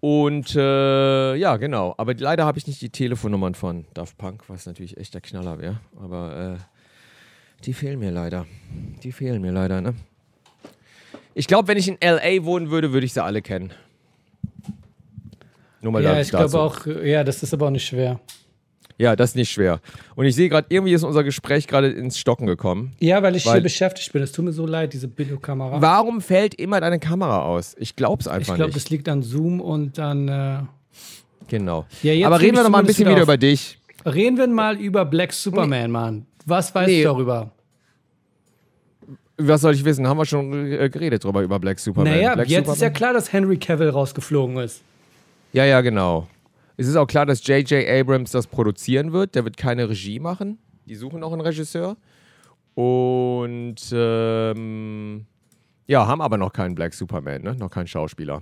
Und 0.01 0.57
äh, 0.57 1.35
ja, 1.37 1.59
genau. 1.59 1.95
Aber 1.99 2.15
leider 2.15 2.47
habe 2.47 2.59
ich 2.59 2.67
nicht 2.67 2.81
die 2.81 2.89
Telefonnummern 2.89 3.55
von 3.55 3.85
Daft 3.93 4.17
Punk, 4.17 4.45
was 4.49 4.65
natürlich 4.65 4.97
echt 4.97 5.13
der 5.13 5.21
Knaller 5.21 5.59
wäre. 5.61 5.81
Aber 6.03 6.57
äh, 6.59 7.63
die 7.65 7.75
fehlen 7.75 7.99
mir 8.01 8.11
leider. 8.11 8.47
Die 9.03 9.13
fehlen 9.13 9.43
mir 9.43 9.53
leider, 9.53 9.81
ne? 9.83 9.95
Ich 11.35 11.47
glaube, 11.47 11.69
wenn 11.69 11.79
ich 11.79 11.89
in 11.89 12.01
L.A. 12.01 12.45
wohnen 12.45 12.71
würde, 12.71 12.93
würde 12.93 13.07
ich 13.07 13.13
sie 13.13 13.23
alle 13.23 13.43
kennen. 13.43 13.73
Nur 15.81 15.93
mal 15.93 16.03
Ja, 16.03 16.21
ich 16.21 16.31
glaube 16.31 16.59
auch, 16.61 16.87
ja, 16.87 17.25
das 17.25 17.43
ist 17.43 17.53
aber 17.55 17.67
auch 17.67 17.71
nicht 17.71 17.87
schwer. 17.87 18.21
Ja, 18.99 19.17
das 19.17 19.31
ist 19.31 19.37
nicht 19.37 19.51
schwer. 19.51 19.81
Und 20.15 20.27
ich 20.27 20.35
sehe 20.37 20.49
gerade, 20.49 20.67
irgendwie 20.69 20.93
ist 20.93 21.03
unser 21.03 21.25
Gespräch 21.25 21.67
gerade 21.67 21.89
ins 21.89 22.19
Stocken 22.19 22.47
gekommen. 22.47 22.93
Ja, 23.01 23.21
weil 23.23 23.35
ich 23.35 23.47
Weil- 23.47 23.55
hier 23.55 23.63
beschäftigt 23.63 24.13
bin. 24.13 24.23
Es 24.23 24.31
tut 24.31 24.45
mir 24.45 24.53
so 24.53 24.65
leid, 24.67 24.93
diese 24.93 25.09
Billo-Kamera. 25.09 25.81
Warum 25.81 26.21
fällt 26.21 26.55
immer 26.55 26.81
deine 26.81 27.01
Kamera 27.01 27.43
aus? 27.43 27.75
Ich 27.79 27.97
glaub's 27.97 28.27
Ich 28.27 28.33
einfach 28.33 28.55
glaube, 28.55 28.69
nicht. 28.73 28.77
das 28.77 28.91
liegt 28.91 29.09
an 29.09 29.23
Zoom 29.23 29.61
und 29.61 29.99
dann. 29.99 30.29
Äh, 30.29 30.59
Genau. 31.49 31.85
Ja, 32.03 32.27
Aber 32.29 32.41
reden 32.41 32.55
wir 32.55 32.61
ich 32.61 32.65
noch 32.65 32.71
mal 32.71 32.79
ein 32.79 32.87
bisschen 32.87 33.07
wieder 33.07 33.17
auf. 33.19 33.23
über 33.25 33.37
dich. 33.37 33.79
reden 34.07 34.39
wir 34.39 34.47
mal 34.47 34.79
über 34.79 35.05
Black 35.05 35.33
Superman, 35.35 35.91
Mann. 35.91 36.27
Was 36.47 36.75
weißt 36.75 36.89
Nee. 36.89 37.03
du 37.03 37.09
darüber? 37.09 37.51
Was 39.49 39.61
soll 39.61 39.75
ich 39.75 39.85
wissen? 39.85 40.07
Haben 40.07 40.19
wir 40.19 40.25
schon 40.27 40.53
äh, 40.73 40.89
geredet 40.89 41.25
drüber 41.25 41.43
über 41.43 41.59
Black 41.59 41.79
Superman? 41.79 42.13
naja, 42.13 42.35
Black 42.35 42.49
jetzt 42.49 42.61
ist 42.61 42.67
ja 42.67 42.75
Superman? 42.75 42.93
klar, 42.95 43.13
dass 43.15 43.33
Henry 43.33 43.57
Cavill 43.57 43.89
rausgeflogen 43.91 44.57
ist. 44.59 44.83
Ja, 45.53 45.65
ja, 45.65 45.81
genau. 45.81 46.29
Es 46.77 46.87
ist 46.87 46.97
auch 46.97 47.07
klar, 47.07 47.27
dass 47.27 47.47
J.J. 47.47 47.87
Abrams 47.87 48.31
das 48.31 48.47
produzieren 48.47 49.13
wird. 49.13 49.35
Der 49.35 49.45
wird 49.45 49.57
keine 49.57 49.89
Regie 49.89 50.19
machen. 50.19 50.59
Die 50.87 50.95
suchen 50.95 51.21
noch 51.21 51.33
einen 51.33 51.43
Regisseur. 51.43 51.97
Und 52.75 53.77
ähm, 53.93 55.27
ja, 55.87 56.07
haben 56.07 56.23
aber 56.23 56.39
noch 56.39 56.53
keinen 56.53 56.75
Black 56.75 56.95
Superman, 56.95 57.43
ne? 57.43 57.55
noch 57.55 57.71
keinen 57.71 57.87
Schauspieler. 57.87 58.41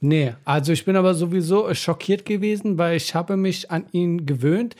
Nee, 0.00 0.34
also 0.44 0.72
ich 0.72 0.84
bin 0.84 0.96
aber 0.96 1.14
sowieso 1.14 1.72
schockiert 1.74 2.24
gewesen, 2.24 2.78
weil 2.78 2.96
ich 2.96 3.14
habe 3.14 3.36
mich 3.36 3.70
an 3.70 3.86
ihn 3.92 4.26
gewöhnt. 4.26 4.76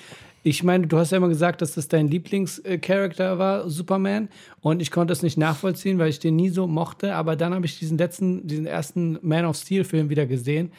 Ich 0.49 0.62
meine, 0.62 0.86
du 0.86 0.96
hast 0.96 1.11
ja 1.11 1.18
immer 1.18 1.28
gesagt, 1.28 1.61
dass 1.61 1.74
das 1.74 1.88
dein 1.88 2.09
Lieblingscharakter 2.09 3.38
war, 3.38 3.68
Superman. 3.68 4.30
Und 4.62 4.80
ich 4.80 4.90
konnte 4.90 5.12
es 5.12 5.22
nicht 5.22 5.36
nachvollziehen, 5.36 5.99
weil 5.99 6.09
ich 6.09 6.20
den 6.20 6.36
nie 6.36 6.49
so 6.49 6.66
mochte. 6.66 7.14
Aber 7.16 7.36
dann 7.36 7.53
habe 7.53 7.66
ich 7.66 7.78
diesen 7.78 7.99
letzten, 7.99 8.46
diesen 8.46 8.64
ersten 8.64 9.18
Man 9.20 9.44
of 9.44 9.57
Steel-Film 9.57 10.09
wieder 10.09 10.24
gesehen. 10.24 10.72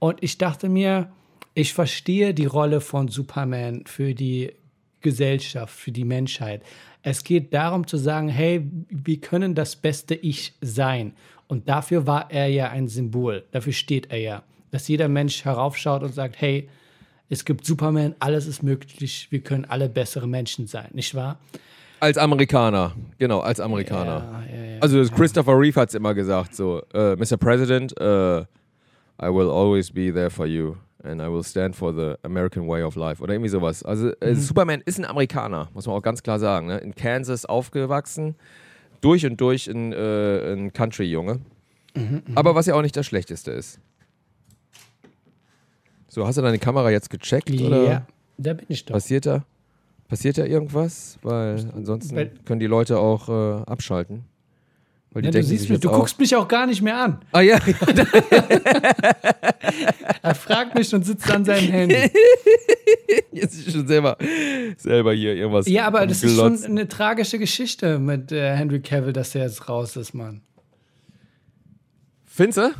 Und 0.00 0.22
ich 0.22 0.36
dachte 0.36 0.68
mir, 0.68 1.10
ich 1.54 1.72
verstehe 1.72 2.34
die 2.34 2.44
Rolle 2.44 2.82
von 2.82 3.08
Superman 3.08 3.84
für 3.86 4.12
die 4.12 4.52
Gesellschaft, 5.00 5.74
für 5.74 5.92
die 5.92 6.04
Menschheit. 6.04 6.62
Es 7.02 7.24
geht 7.24 7.54
darum 7.54 7.86
zu 7.86 7.96
sagen, 7.96 8.28
hey, 8.28 8.70
wir 8.90 9.18
können 9.22 9.54
das 9.54 9.76
beste 9.76 10.14
Ich 10.14 10.52
sein. 10.60 11.14
Und 11.48 11.70
dafür 11.70 12.06
war 12.06 12.30
er 12.30 12.48
ja 12.48 12.68
ein 12.68 12.86
Symbol. 12.86 13.44
Dafür 13.52 13.72
steht 13.72 14.10
er 14.10 14.18
ja. 14.18 14.42
Dass 14.72 14.88
jeder 14.88 15.08
Mensch 15.08 15.46
heraufschaut 15.46 16.02
und 16.02 16.12
sagt, 16.12 16.38
hey, 16.38 16.68
es 17.28 17.44
gibt 17.44 17.64
Superman, 17.64 18.14
alles 18.18 18.46
ist 18.46 18.62
möglich, 18.62 19.28
wir 19.30 19.40
können 19.40 19.64
alle 19.64 19.88
bessere 19.88 20.26
Menschen 20.28 20.66
sein, 20.66 20.88
nicht 20.92 21.14
wahr? 21.14 21.38
Als 21.98 22.18
Amerikaner, 22.18 22.94
genau, 23.18 23.40
als 23.40 23.58
Amerikaner. 23.58 24.44
Ja, 24.50 24.56
ja, 24.56 24.64
ja. 24.74 24.78
Also 24.80 25.02
Christopher 25.14 25.58
Reeve 25.58 25.80
hat 25.80 25.88
es 25.88 25.94
immer 25.94 26.14
gesagt, 26.14 26.54
so, 26.54 26.82
äh, 26.92 27.16
Mr. 27.16 27.36
President, 27.38 27.98
äh, 27.98 28.40
I 28.40 29.28
will 29.32 29.48
always 29.50 29.90
be 29.90 30.12
there 30.12 30.28
for 30.30 30.46
you 30.46 30.76
and 31.02 31.22
I 31.22 31.26
will 31.32 31.42
stand 31.42 31.74
for 31.74 31.94
the 31.94 32.14
American 32.22 32.68
way 32.68 32.82
of 32.82 32.96
life 32.96 33.22
oder 33.22 33.32
irgendwie 33.32 33.48
sowas. 33.48 33.82
Also 33.82 34.10
äh, 34.20 34.32
Mhm. 34.32 34.36
Superman 34.40 34.82
ist 34.84 34.98
ein 34.98 35.04
Amerikaner, 35.06 35.68
muss 35.72 35.86
man 35.86 35.96
auch 35.96 36.02
ganz 36.02 36.22
klar 36.22 36.38
sagen. 36.38 36.66
Ne? 36.66 36.78
In 36.78 36.94
Kansas 36.94 37.46
aufgewachsen, 37.46 38.34
durch 39.00 39.24
und 39.24 39.40
durch 39.40 39.66
ein, 39.68 39.92
äh, 39.92 40.52
ein 40.52 40.72
Country-Junge. 40.74 41.40
Mhm, 41.94 42.22
Aber 42.34 42.54
was 42.54 42.66
ja 42.66 42.74
auch 42.74 42.82
nicht 42.82 42.96
das 42.96 43.06
Schlechteste 43.06 43.52
ist. 43.52 43.80
So, 46.16 46.26
hast 46.26 46.36
du 46.38 46.40
deine 46.40 46.58
Kamera 46.58 46.90
jetzt 46.90 47.10
gecheckt 47.10 47.50
oder 47.60 47.84
Ja, 47.84 48.06
da 48.38 48.54
bin 48.54 48.64
ich 48.70 48.86
doch. 48.86 48.94
passiert 48.94 49.26
da? 49.26 49.44
Passiert 50.08 50.38
da 50.38 50.46
irgendwas? 50.46 51.18
Weil 51.20 51.70
ansonsten 51.76 52.16
Weil- 52.16 52.32
können 52.46 52.58
die 52.58 52.66
Leute 52.66 52.98
auch 52.98 53.28
äh, 53.28 53.62
abschalten. 53.66 54.24
Weil 55.10 55.20
die 55.20 55.26
Ja, 55.26 55.32
du 55.32 55.42
siehst 55.42 55.68
mich, 55.68 55.78
du 55.78 55.90
auch, 55.90 55.98
guckst 55.98 56.18
mich 56.18 56.34
auch 56.34 56.48
gar 56.48 56.66
nicht 56.66 56.80
mehr 56.80 56.98
an. 56.98 57.18
Ah 57.32 57.42
ja, 57.42 57.58
Er 60.22 60.34
fragt 60.34 60.74
mich 60.74 60.94
und 60.94 61.04
sitzt 61.04 61.30
an 61.30 61.44
seinem 61.44 61.68
Handy. 61.70 61.96
jetzt 63.32 63.54
ist 63.66 63.72
schon 63.72 63.86
selber, 63.86 64.16
selber 64.78 65.12
hier 65.12 65.34
irgendwas. 65.34 65.68
Ja, 65.68 65.86
aber 65.86 66.06
das 66.06 66.22
ist 66.22 66.34
schon 66.34 66.64
eine 66.64 66.88
tragische 66.88 67.38
Geschichte 67.38 67.98
mit 67.98 68.32
äh, 68.32 68.56
Henry 68.56 68.80
Cavill, 68.80 69.12
dass 69.12 69.34
er 69.34 69.42
jetzt 69.42 69.68
raus 69.68 69.96
ist, 69.96 70.14
Mann. 70.14 70.40
Findest 72.24 72.56
du? 72.56 72.70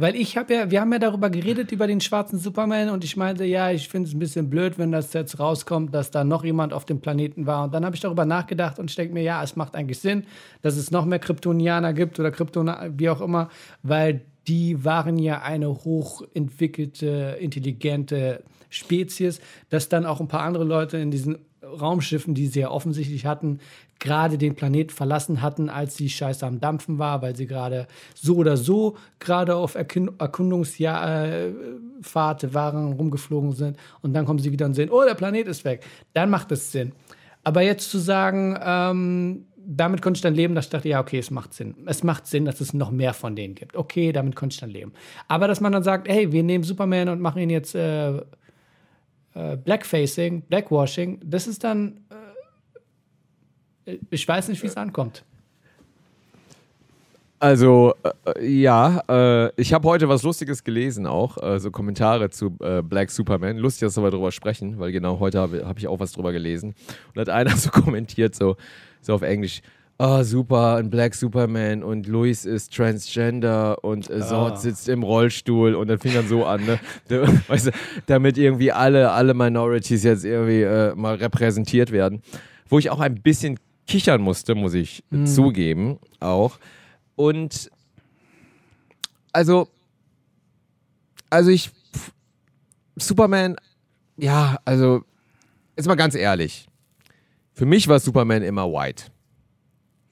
Weil 0.00 0.16
ich 0.16 0.38
habe 0.38 0.54
ja, 0.54 0.70
wir 0.70 0.80
haben 0.80 0.90
ja 0.94 0.98
darüber 0.98 1.28
geredet, 1.28 1.72
über 1.72 1.86
den 1.86 2.00
schwarzen 2.00 2.38
Superman 2.38 2.88
und 2.88 3.04
ich 3.04 3.18
meinte, 3.18 3.44
ja, 3.44 3.70
ich 3.70 3.90
finde 3.90 4.08
es 4.08 4.14
ein 4.14 4.18
bisschen 4.18 4.48
blöd, 4.48 4.78
wenn 4.78 4.92
das 4.92 5.12
jetzt 5.12 5.38
rauskommt, 5.38 5.94
dass 5.94 6.10
da 6.10 6.24
noch 6.24 6.42
jemand 6.42 6.72
auf 6.72 6.86
dem 6.86 7.02
Planeten 7.02 7.44
war. 7.44 7.64
Und 7.64 7.74
dann 7.74 7.84
habe 7.84 7.94
ich 7.94 8.00
darüber 8.00 8.24
nachgedacht 8.24 8.78
und 8.78 8.88
ich 8.88 8.96
denke 8.96 9.12
mir, 9.12 9.22
ja, 9.22 9.42
es 9.42 9.56
macht 9.56 9.76
eigentlich 9.76 9.98
Sinn, 9.98 10.24
dass 10.62 10.78
es 10.78 10.90
noch 10.90 11.04
mehr 11.04 11.18
Kryptonianer 11.18 11.92
gibt 11.92 12.18
oder 12.18 12.30
Kryptonianer, 12.30 12.98
wie 12.98 13.10
auch 13.10 13.20
immer, 13.20 13.50
weil 13.82 14.22
die 14.48 14.86
waren 14.86 15.18
ja 15.18 15.42
eine 15.42 15.68
hochentwickelte, 15.68 17.36
intelligente 17.38 18.42
Spezies, 18.70 19.42
dass 19.68 19.90
dann 19.90 20.06
auch 20.06 20.20
ein 20.20 20.28
paar 20.28 20.44
andere 20.44 20.64
Leute 20.64 20.96
in 20.96 21.10
diesen 21.10 21.36
Raumschiffen, 21.62 22.34
die 22.34 22.46
sie 22.46 22.60
ja 22.60 22.70
offensichtlich 22.70 23.26
hatten, 23.26 23.58
gerade 24.00 24.38
den 24.38 24.56
Planet 24.56 24.90
verlassen 24.90 25.42
hatten, 25.42 25.68
als 25.68 25.94
die 25.94 26.10
Scheiße 26.10 26.44
am 26.44 26.60
Dampfen 26.60 26.98
war, 26.98 27.22
weil 27.22 27.36
sie 27.36 27.46
gerade 27.46 27.86
so 28.14 28.34
oder 28.36 28.56
so 28.56 28.96
gerade 29.20 29.54
auf 29.54 29.76
Erkundungsfahrt 29.76 32.54
waren, 32.54 32.92
rumgeflogen 32.94 33.52
sind 33.52 33.76
und 34.02 34.14
dann 34.14 34.24
kommen 34.24 34.40
sie 34.40 34.50
wieder 34.50 34.66
und 34.66 34.74
sehen, 34.74 34.90
oh, 34.90 35.04
der 35.06 35.14
Planet 35.14 35.46
ist 35.46 35.64
weg. 35.64 35.84
Dann 36.14 36.30
macht 36.30 36.50
es 36.50 36.72
Sinn. 36.72 36.92
Aber 37.44 37.62
jetzt 37.62 37.90
zu 37.90 37.98
sagen, 37.98 38.58
ähm, 38.62 39.46
damit 39.56 40.02
konnte 40.02 40.18
ich 40.18 40.22
dann 40.22 40.34
leben, 40.34 40.54
dass 40.54 40.66
ich 40.66 40.70
dachte, 40.70 40.88
ja, 40.88 41.00
okay, 41.00 41.18
es 41.18 41.30
macht 41.30 41.54
Sinn. 41.54 41.74
Es 41.86 42.02
macht 42.02 42.26
Sinn, 42.26 42.44
dass 42.44 42.60
es 42.60 42.74
noch 42.74 42.90
mehr 42.90 43.14
von 43.14 43.36
denen 43.36 43.54
gibt. 43.54 43.76
Okay, 43.76 44.12
damit 44.12 44.34
konnte 44.34 44.54
ich 44.54 44.60
dann 44.60 44.70
leben. 44.70 44.92
Aber 45.28 45.46
dass 45.46 45.60
man 45.60 45.72
dann 45.72 45.82
sagt, 45.82 46.08
hey, 46.08 46.32
wir 46.32 46.42
nehmen 46.42 46.64
Superman 46.64 47.08
und 47.08 47.20
machen 47.20 47.40
ihn 47.40 47.50
jetzt 47.50 47.74
äh, 47.74 48.20
äh, 49.34 49.56
Blackfacing, 49.56 50.42
Blackwashing, 50.42 51.20
das 51.24 51.46
ist 51.46 51.62
dann, 51.62 52.00
äh, 52.09 52.09
ich 54.10 54.26
weiß 54.26 54.48
nicht, 54.48 54.62
wie 54.62 54.66
es 54.66 54.76
ankommt. 54.76 55.24
Also, 57.42 57.94
äh, 58.36 58.46
ja, 58.46 59.02
äh, 59.08 59.50
ich 59.56 59.72
habe 59.72 59.88
heute 59.88 60.10
was 60.10 60.22
Lustiges 60.22 60.62
gelesen 60.62 61.06
auch, 61.06 61.42
äh, 61.42 61.58
so 61.58 61.70
Kommentare 61.70 62.28
zu 62.28 62.54
äh, 62.60 62.82
Black 62.82 63.10
Superman. 63.10 63.56
Lustig, 63.56 63.86
dass 63.86 63.96
wir 63.96 64.10
darüber 64.10 64.30
sprechen, 64.30 64.78
weil 64.78 64.92
genau 64.92 65.20
heute 65.20 65.40
habe 65.40 65.66
hab 65.66 65.78
ich 65.78 65.88
auch 65.88 65.98
was 65.98 66.12
drüber 66.12 66.32
gelesen. 66.32 66.74
Und 67.14 67.20
hat 67.20 67.30
einer 67.30 67.50
so 67.56 67.70
kommentiert, 67.70 68.34
so, 68.34 68.56
so 69.00 69.14
auf 69.14 69.22
Englisch, 69.22 69.62
ah, 69.96 70.22
super, 70.22 70.76
ein 70.76 70.90
Black 70.90 71.14
Superman 71.14 71.82
und 71.82 72.06
Louis 72.06 72.44
ist 72.44 72.74
Transgender 72.74 73.82
und 73.82 74.10
äh, 74.10 74.20
Zod 74.20 74.60
sitzt 74.60 74.90
im 74.90 75.02
Rollstuhl 75.02 75.74
und 75.74 75.88
dann 75.88 75.98
fing 75.98 76.12
dann 76.12 76.28
so 76.28 76.44
an, 76.44 76.62
ne? 76.66 76.78
Weißt 77.48 77.68
du, 77.68 77.70
damit 78.04 78.36
irgendwie 78.36 78.70
alle, 78.70 79.12
alle 79.12 79.32
Minorities 79.32 80.04
jetzt 80.04 80.26
irgendwie 80.26 80.60
äh, 80.60 80.94
mal 80.94 81.14
repräsentiert 81.14 81.90
werden. 81.90 82.20
Wo 82.68 82.78
ich 82.78 82.90
auch 82.90 83.00
ein 83.00 83.22
bisschen 83.22 83.58
kichern 83.90 84.22
musste, 84.22 84.54
muss 84.54 84.74
ich 84.74 85.02
zugeben, 85.24 85.98
auch. 86.20 86.58
Und 87.16 87.70
also, 89.32 89.68
also 91.28 91.50
ich, 91.50 91.70
pf, 91.70 92.12
Superman, 92.96 93.56
ja, 94.16 94.58
also, 94.64 95.02
jetzt 95.76 95.86
mal 95.86 95.96
ganz 95.96 96.14
ehrlich. 96.14 96.68
Für 97.52 97.66
mich 97.66 97.88
war 97.88 97.98
Superman 97.98 98.42
immer 98.42 98.66
white. 98.66 99.04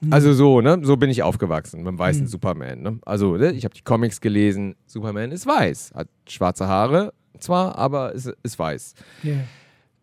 Also 0.09 0.33
so, 0.33 0.61
ne? 0.61 0.79
So 0.83 0.95
bin 0.97 1.09
ich 1.09 1.23
aufgewachsen 1.23 1.79
mit 1.83 1.87
dem 1.87 1.99
weißen 1.99 2.27
Superman. 2.27 2.81
Ne? 2.81 2.99
Also, 3.05 3.35
ne? 3.37 3.51
ich 3.51 3.65
habe 3.65 3.75
die 3.75 3.81
Comics 3.81 4.21
gelesen. 4.21 4.75
Superman 4.85 5.31
ist 5.31 5.45
weiß. 5.45 5.91
Hat 5.93 6.07
schwarze 6.27 6.67
Haare 6.67 7.13
zwar, 7.39 7.77
aber 7.77 8.13
ist, 8.13 8.31
ist 8.43 8.57
weiß. 8.57 8.93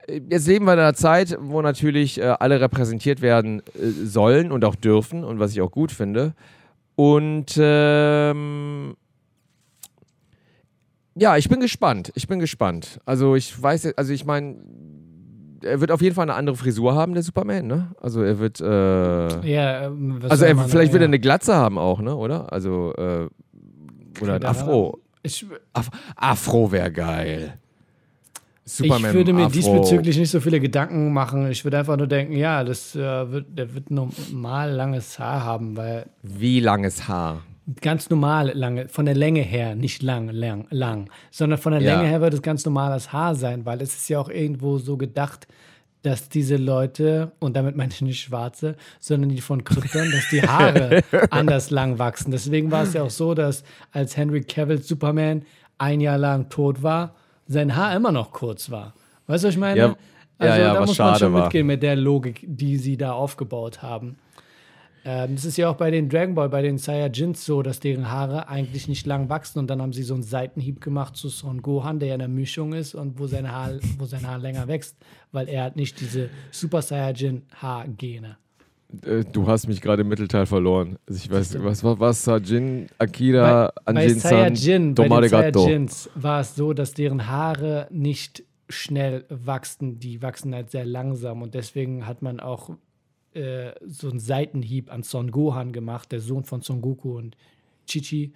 Jetzt 0.08 0.46
leben 0.46 0.66
wir 0.66 0.74
in 0.74 0.78
einer 0.78 0.94
Zeit, 0.94 1.36
wo 1.40 1.62
natürlich 1.62 2.20
äh, 2.20 2.34
alle 2.38 2.60
repräsentiert 2.60 3.20
werden 3.22 3.60
äh, 3.60 3.90
sollen 4.04 4.52
und 4.52 4.64
auch 4.64 4.76
dürfen 4.76 5.24
und 5.24 5.40
was 5.40 5.52
ich 5.52 5.60
auch 5.60 5.70
gut 5.70 5.90
finde. 5.90 6.34
Und 6.94 7.56
ähm, 7.58 8.96
ja, 11.14 11.36
ich 11.36 11.48
bin 11.48 11.60
gespannt. 11.60 12.12
Ich 12.14 12.28
bin 12.28 12.38
gespannt. 12.38 13.00
Also 13.04 13.34
ich 13.34 13.60
weiß, 13.60 13.94
also 13.96 14.12
ich 14.12 14.24
meine, 14.24 14.56
er 15.62 15.80
wird 15.80 15.90
auf 15.90 16.00
jeden 16.02 16.14
Fall 16.14 16.24
eine 16.24 16.34
andere 16.34 16.56
Frisur 16.56 16.94
haben, 16.94 17.14
der 17.14 17.22
Superman, 17.22 17.66
ne? 17.66 17.90
Also 18.00 18.22
er 18.22 18.38
wird, 18.38 18.60
äh, 18.60 18.64
Ja, 19.50 19.86
ähm, 19.86 20.18
was 20.20 20.30
also 20.30 20.44
er, 20.44 20.56
vielleicht 20.56 20.92
wird 20.92 21.02
er 21.02 21.06
ja. 21.06 21.10
eine 21.10 21.18
Glatze 21.18 21.54
haben 21.54 21.78
auch, 21.78 22.00
ne? 22.00 22.14
Oder? 22.14 22.52
Also 22.52 22.92
äh, 22.96 23.28
oder 24.20 24.34
ein 24.34 24.44
Afro. 24.44 24.98
Ich, 25.22 25.44
Af 25.72 25.90
Afro 26.14 26.70
wäre 26.70 26.92
geil. 26.92 27.58
Ich 28.66 28.72
Superman 28.72 29.14
würde 29.14 29.32
mir 29.32 29.44
Afro. 29.46 29.52
diesbezüglich 29.52 30.18
nicht 30.18 30.30
so 30.30 30.40
viele 30.40 30.58
Gedanken 30.60 31.12
machen. 31.12 31.48
Ich 31.50 31.64
würde 31.64 31.78
einfach 31.78 31.96
nur 31.96 32.08
denken, 32.08 32.34
ja, 32.36 32.64
das 32.64 32.96
äh, 32.96 33.30
wird, 33.30 33.46
der 33.56 33.74
wird 33.74 33.90
normal 33.90 34.72
langes 34.72 35.18
Haar 35.18 35.44
haben, 35.44 35.76
weil 35.76 36.06
Wie 36.22 36.60
langes 36.60 37.06
Haar? 37.08 37.42
ganz 37.80 38.10
normal 38.10 38.52
lange, 38.54 38.88
von 38.88 39.06
der 39.06 39.14
Länge 39.16 39.40
her, 39.40 39.74
nicht 39.74 40.02
lang, 40.02 40.28
lang, 40.28 40.66
lang, 40.70 41.10
sondern 41.32 41.58
von 41.58 41.72
der 41.72 41.80
Ja. 41.82 41.94
Länge 41.96 42.08
her 42.08 42.20
wird 42.20 42.34
es 42.34 42.42
ganz 42.42 42.64
normales 42.64 43.12
Haar 43.12 43.34
sein, 43.34 43.64
weil 43.66 43.80
es 43.82 43.94
ist 43.94 44.08
ja 44.08 44.20
auch 44.20 44.28
irgendwo 44.28 44.78
so 44.78 44.96
gedacht, 44.96 45.48
dass 46.02 46.28
diese 46.28 46.56
Leute, 46.56 47.32
und 47.40 47.56
damit 47.56 47.76
meine 47.76 47.90
ich 47.92 48.00
nicht 48.02 48.20
Schwarze, 48.20 48.76
sondern 49.00 49.30
die 49.30 49.40
von 49.40 49.64
Krypton, 49.64 50.12
dass 50.12 50.28
die 50.30 50.42
Haare 50.42 51.02
anders 51.30 51.70
lang 51.70 51.98
wachsen. 51.98 52.30
Deswegen 52.30 52.70
war 52.70 52.84
es 52.84 52.92
ja 52.92 53.02
auch 53.02 53.10
so, 53.10 53.34
dass 53.34 53.64
als 53.90 54.16
Henry 54.16 54.42
Cavill 54.42 54.80
Superman 54.80 55.42
ein 55.78 56.00
Jahr 56.00 56.18
lang 56.18 56.48
tot 56.48 56.84
war, 56.84 57.16
sein 57.46 57.74
Haar 57.76 57.94
immer 57.96 58.12
noch 58.12 58.32
kurz 58.32 58.70
war. 58.70 58.94
Weißt 59.26 59.44
du, 59.44 59.48
was 59.48 59.54
ich 59.54 59.60
meine? 59.60 59.78
Ja. 59.78 59.86
Ja, 59.88 59.96
Also 60.38 60.60
ja, 60.60 60.74
da 60.74 60.80
was 60.80 60.88
muss 60.88 60.98
man 60.98 61.18
schon 61.18 61.32
war. 61.32 61.42
mitgehen 61.44 61.66
mit 61.66 61.82
der 61.82 61.96
Logik, 61.96 62.44
die 62.46 62.76
sie 62.76 62.96
da 62.96 63.12
aufgebaut 63.12 63.82
haben. 63.82 64.16
Ähm, 65.04 65.34
das 65.36 65.44
ist 65.44 65.56
ja 65.56 65.70
auch 65.70 65.76
bei 65.76 65.90
den 65.90 66.08
Dragon 66.08 66.34
Ball, 66.34 66.48
bei 66.48 66.62
den 66.62 66.78
Saiyajins 66.78 67.44
so, 67.46 67.62
dass 67.62 67.80
deren 67.80 68.10
Haare 68.10 68.48
eigentlich 68.48 68.86
nicht 68.88 69.06
lang 69.06 69.28
wachsen 69.28 69.60
und 69.60 69.68
dann 69.68 69.80
haben 69.80 69.92
sie 69.92 70.02
so 70.02 70.14
einen 70.14 70.24
Seitenhieb 70.24 70.80
gemacht 70.80 71.16
zu 71.16 71.28
Son 71.28 71.62
Gohan, 71.62 72.00
der 72.00 72.08
ja 72.08 72.14
in 72.16 72.18
der 72.18 72.28
Mischung 72.28 72.72
ist 72.74 72.94
und 72.94 73.18
wo 73.18 73.26
sein 73.26 73.50
Haar, 73.50 73.70
wo 73.98 74.04
sein 74.04 74.26
Haar 74.26 74.38
länger 74.38 74.66
wächst, 74.68 74.96
weil 75.32 75.48
er 75.48 75.62
hat 75.64 75.76
nicht 75.76 76.00
diese 76.00 76.28
Super 76.50 76.82
Saiyajin 76.82 77.42
Haargene. 77.54 78.36
Äh, 79.04 79.24
Du 79.32 79.46
hast 79.46 79.66
mich 79.68 79.80
gerade 79.80 80.02
im 80.02 80.08
Mittelteil 80.08 80.46
verloren. 80.46 80.98
Also 81.08 81.20
ich 81.22 81.30
weiß, 81.30 81.62
was 81.62 81.82
war 81.84 81.98
was? 82.00 82.24
Sajin, 82.24 82.86
Akira, 82.98 83.72
bei 83.84 83.92
Anjin-san, 83.92 84.54
Saiyajin, 84.54 84.94
bei 84.94 85.04
den 85.04 85.08
Tomare. 85.08 85.28
Saiyajins 85.28 86.10
war 86.14 86.40
es 86.40 86.54
so, 86.54 86.72
dass 86.72 86.94
deren 86.94 87.26
Haare 87.28 87.88
nicht 87.90 88.44
schnell 88.68 89.24
wachsen, 89.28 89.98
die 89.98 90.22
wachsen 90.22 90.54
halt 90.54 90.70
sehr 90.70 90.84
langsam 90.84 91.42
und 91.42 91.54
deswegen 91.54 92.06
hat 92.06 92.22
man 92.22 92.40
auch 92.40 92.70
äh, 93.34 93.72
so 93.86 94.10
einen 94.10 94.18
Seitenhieb 94.18 94.92
an 94.92 95.02
Son 95.02 95.30
Gohan 95.30 95.72
gemacht, 95.72 96.10
der 96.10 96.20
Sohn 96.20 96.44
von 96.44 96.62
Son 96.62 96.80
Goku 96.80 97.16
und 97.16 97.36
Chichi, 97.86 98.32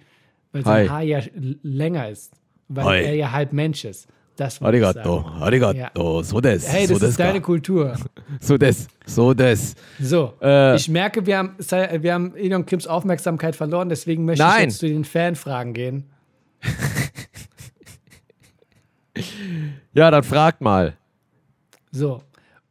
weil 0.51 0.63
sein 0.63 0.83
Hi. 0.83 0.87
Haar 0.87 1.01
ja 1.01 1.19
länger 1.63 2.09
ist, 2.09 2.33
weil 2.69 2.85
Hi. 2.85 3.03
er 3.03 3.15
ja 3.15 3.31
halb 3.31 3.51
Mensch 3.51 3.83
ist. 3.83 4.07
Das 4.37 4.55
ich 4.55 4.61
Arigato, 4.61 5.19
arigato, 5.39 6.23
so 6.23 6.39
des, 6.39 6.67
Hey, 6.71 6.87
so 6.87 6.93
das 6.93 7.03
ist 7.03 7.09
des 7.09 7.17
deine. 7.17 7.41
Kultur. 7.41 7.93
So 8.39 8.57
des, 8.57 8.87
so 9.05 9.33
des. 9.33 9.75
So, 9.99 10.33
Äh. 10.41 10.75
ich 10.77 10.87
merke, 10.87 11.25
wir 11.25 11.37
haben, 11.37 11.55
wir 11.59 12.13
haben 12.13 12.35
Ilion 12.35 12.65
Kims 12.65 12.87
Aufmerksamkeit 12.87 13.55
verloren, 13.55 13.89
deswegen 13.89 14.25
möchte 14.25 14.43
ich 14.43 14.49
Nein. 14.49 14.69
jetzt 14.69 14.79
zu 14.79 14.87
den 14.87 15.03
Fanfragen 15.03 15.73
gehen. 15.73 16.09
Ja, 19.93 20.09
dann 20.09 20.23
fragt 20.23 20.61
mal. 20.61 20.93
So. 21.91 22.21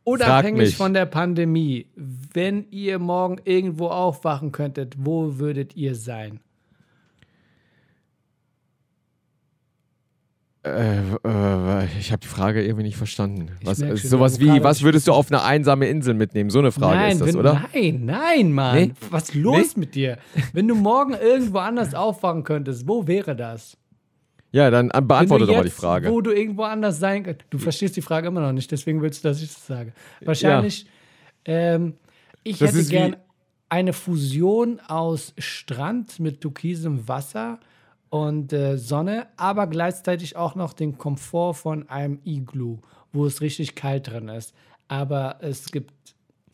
Unabhängig 0.05 0.77
von 0.77 0.95
der 0.95 1.05
Pandemie, 1.05 1.87
wenn 1.95 2.65
ihr 2.71 2.99
morgen 2.99 3.37
irgendwo 3.45 3.89
aufwachen 3.89 4.51
könntet, 4.51 4.95
wo 4.99 5.39
würdet 5.39 5.77
ihr 5.77 5.95
sein? 5.95 6.41
Äh, 10.63 10.99
äh, 11.25 11.87
ich 11.99 12.13
habe 12.13 12.21
die 12.21 12.29
Frage 12.29 12.63
irgendwie 12.63 12.83
nicht 12.83 12.99
verstanden. 12.99 13.51
Was, 13.65 13.79
schon, 13.79 13.97
sowas 13.97 14.41
wie, 14.41 14.63
was 14.63 14.83
würdest 14.83 15.09
du 15.09 15.13
auf 15.13 15.33
eine 15.33 15.43
einsame 15.43 15.89
Insel 15.89 16.13
mitnehmen? 16.13 16.51
So 16.51 16.59
eine 16.59 16.71
Frage 16.71 16.97
nein, 16.97 17.13
ist 17.13 17.21
das, 17.21 17.29
wenn, 17.29 17.37
oder? 17.37 17.67
nein, 17.73 18.05
nein, 18.05 18.53
Mann. 18.53 18.77
Nee? 18.77 18.93
Was 19.09 19.31
ist 19.31 19.35
los 19.37 19.77
mit 19.77 19.95
dir? 19.95 20.19
Wenn 20.53 20.69
du 20.69 20.75
morgen 20.75 21.15
irgendwo 21.15 21.59
anders 21.59 21.95
aufwachen 21.95 22.45
könntest, 22.45 22.87
wo 22.87 23.07
wäre 23.07 23.35
das? 23.35 23.79
Ja, 24.53 24.71
dann 24.71 24.89
beantworte 24.89 25.47
doch 25.47 25.57
mal 25.57 25.65
die 25.65 25.71
Frage. 25.71 26.11
Wo 26.11 26.21
du 26.21 26.31
irgendwo 26.31 26.65
anders 26.65 26.99
sein 26.99 27.23
könntest. 27.23 27.47
Du 27.51 27.59
verstehst 27.59 27.97
die 27.97 28.03
Frage 28.03 28.29
immer 28.29 28.41
noch 28.41 28.53
nicht, 28.53 28.71
deswegen 28.71 29.01
willst 29.01 29.25
du, 29.25 29.29
dass 29.29 29.41
ich 29.41 29.49
das 29.49 29.67
sage. 29.67 29.93
Wahrscheinlich, 30.21 30.87
ähm, 31.47 31.95
ich 32.43 32.59
Das 32.59 32.75
hätte 32.75 32.85
gern 32.85 33.17
eine 33.71 33.95
Fusion 33.95 34.81
aus 34.81 35.33
Strand 35.39 36.21
mit 36.21 36.41
türkisem 36.43 37.09
Wasser 37.09 37.61
und 38.11 38.53
äh, 38.53 38.77
Sonne, 38.77 39.29
aber 39.37 39.67
gleichzeitig 39.67 40.37
auch 40.37 40.55
noch 40.55 40.73
den 40.73 40.99
Komfort 40.99 41.55
von 41.55 41.89
einem 41.89 42.21
Iglu, 42.25 42.79
wo 43.13 43.25
es 43.27 43.41
richtig 43.41 43.75
kalt 43.75 44.09
drin 44.09 44.29
ist. 44.29 44.55
Aber 44.89 45.39
es 45.41 45.71
gibt 45.71 45.93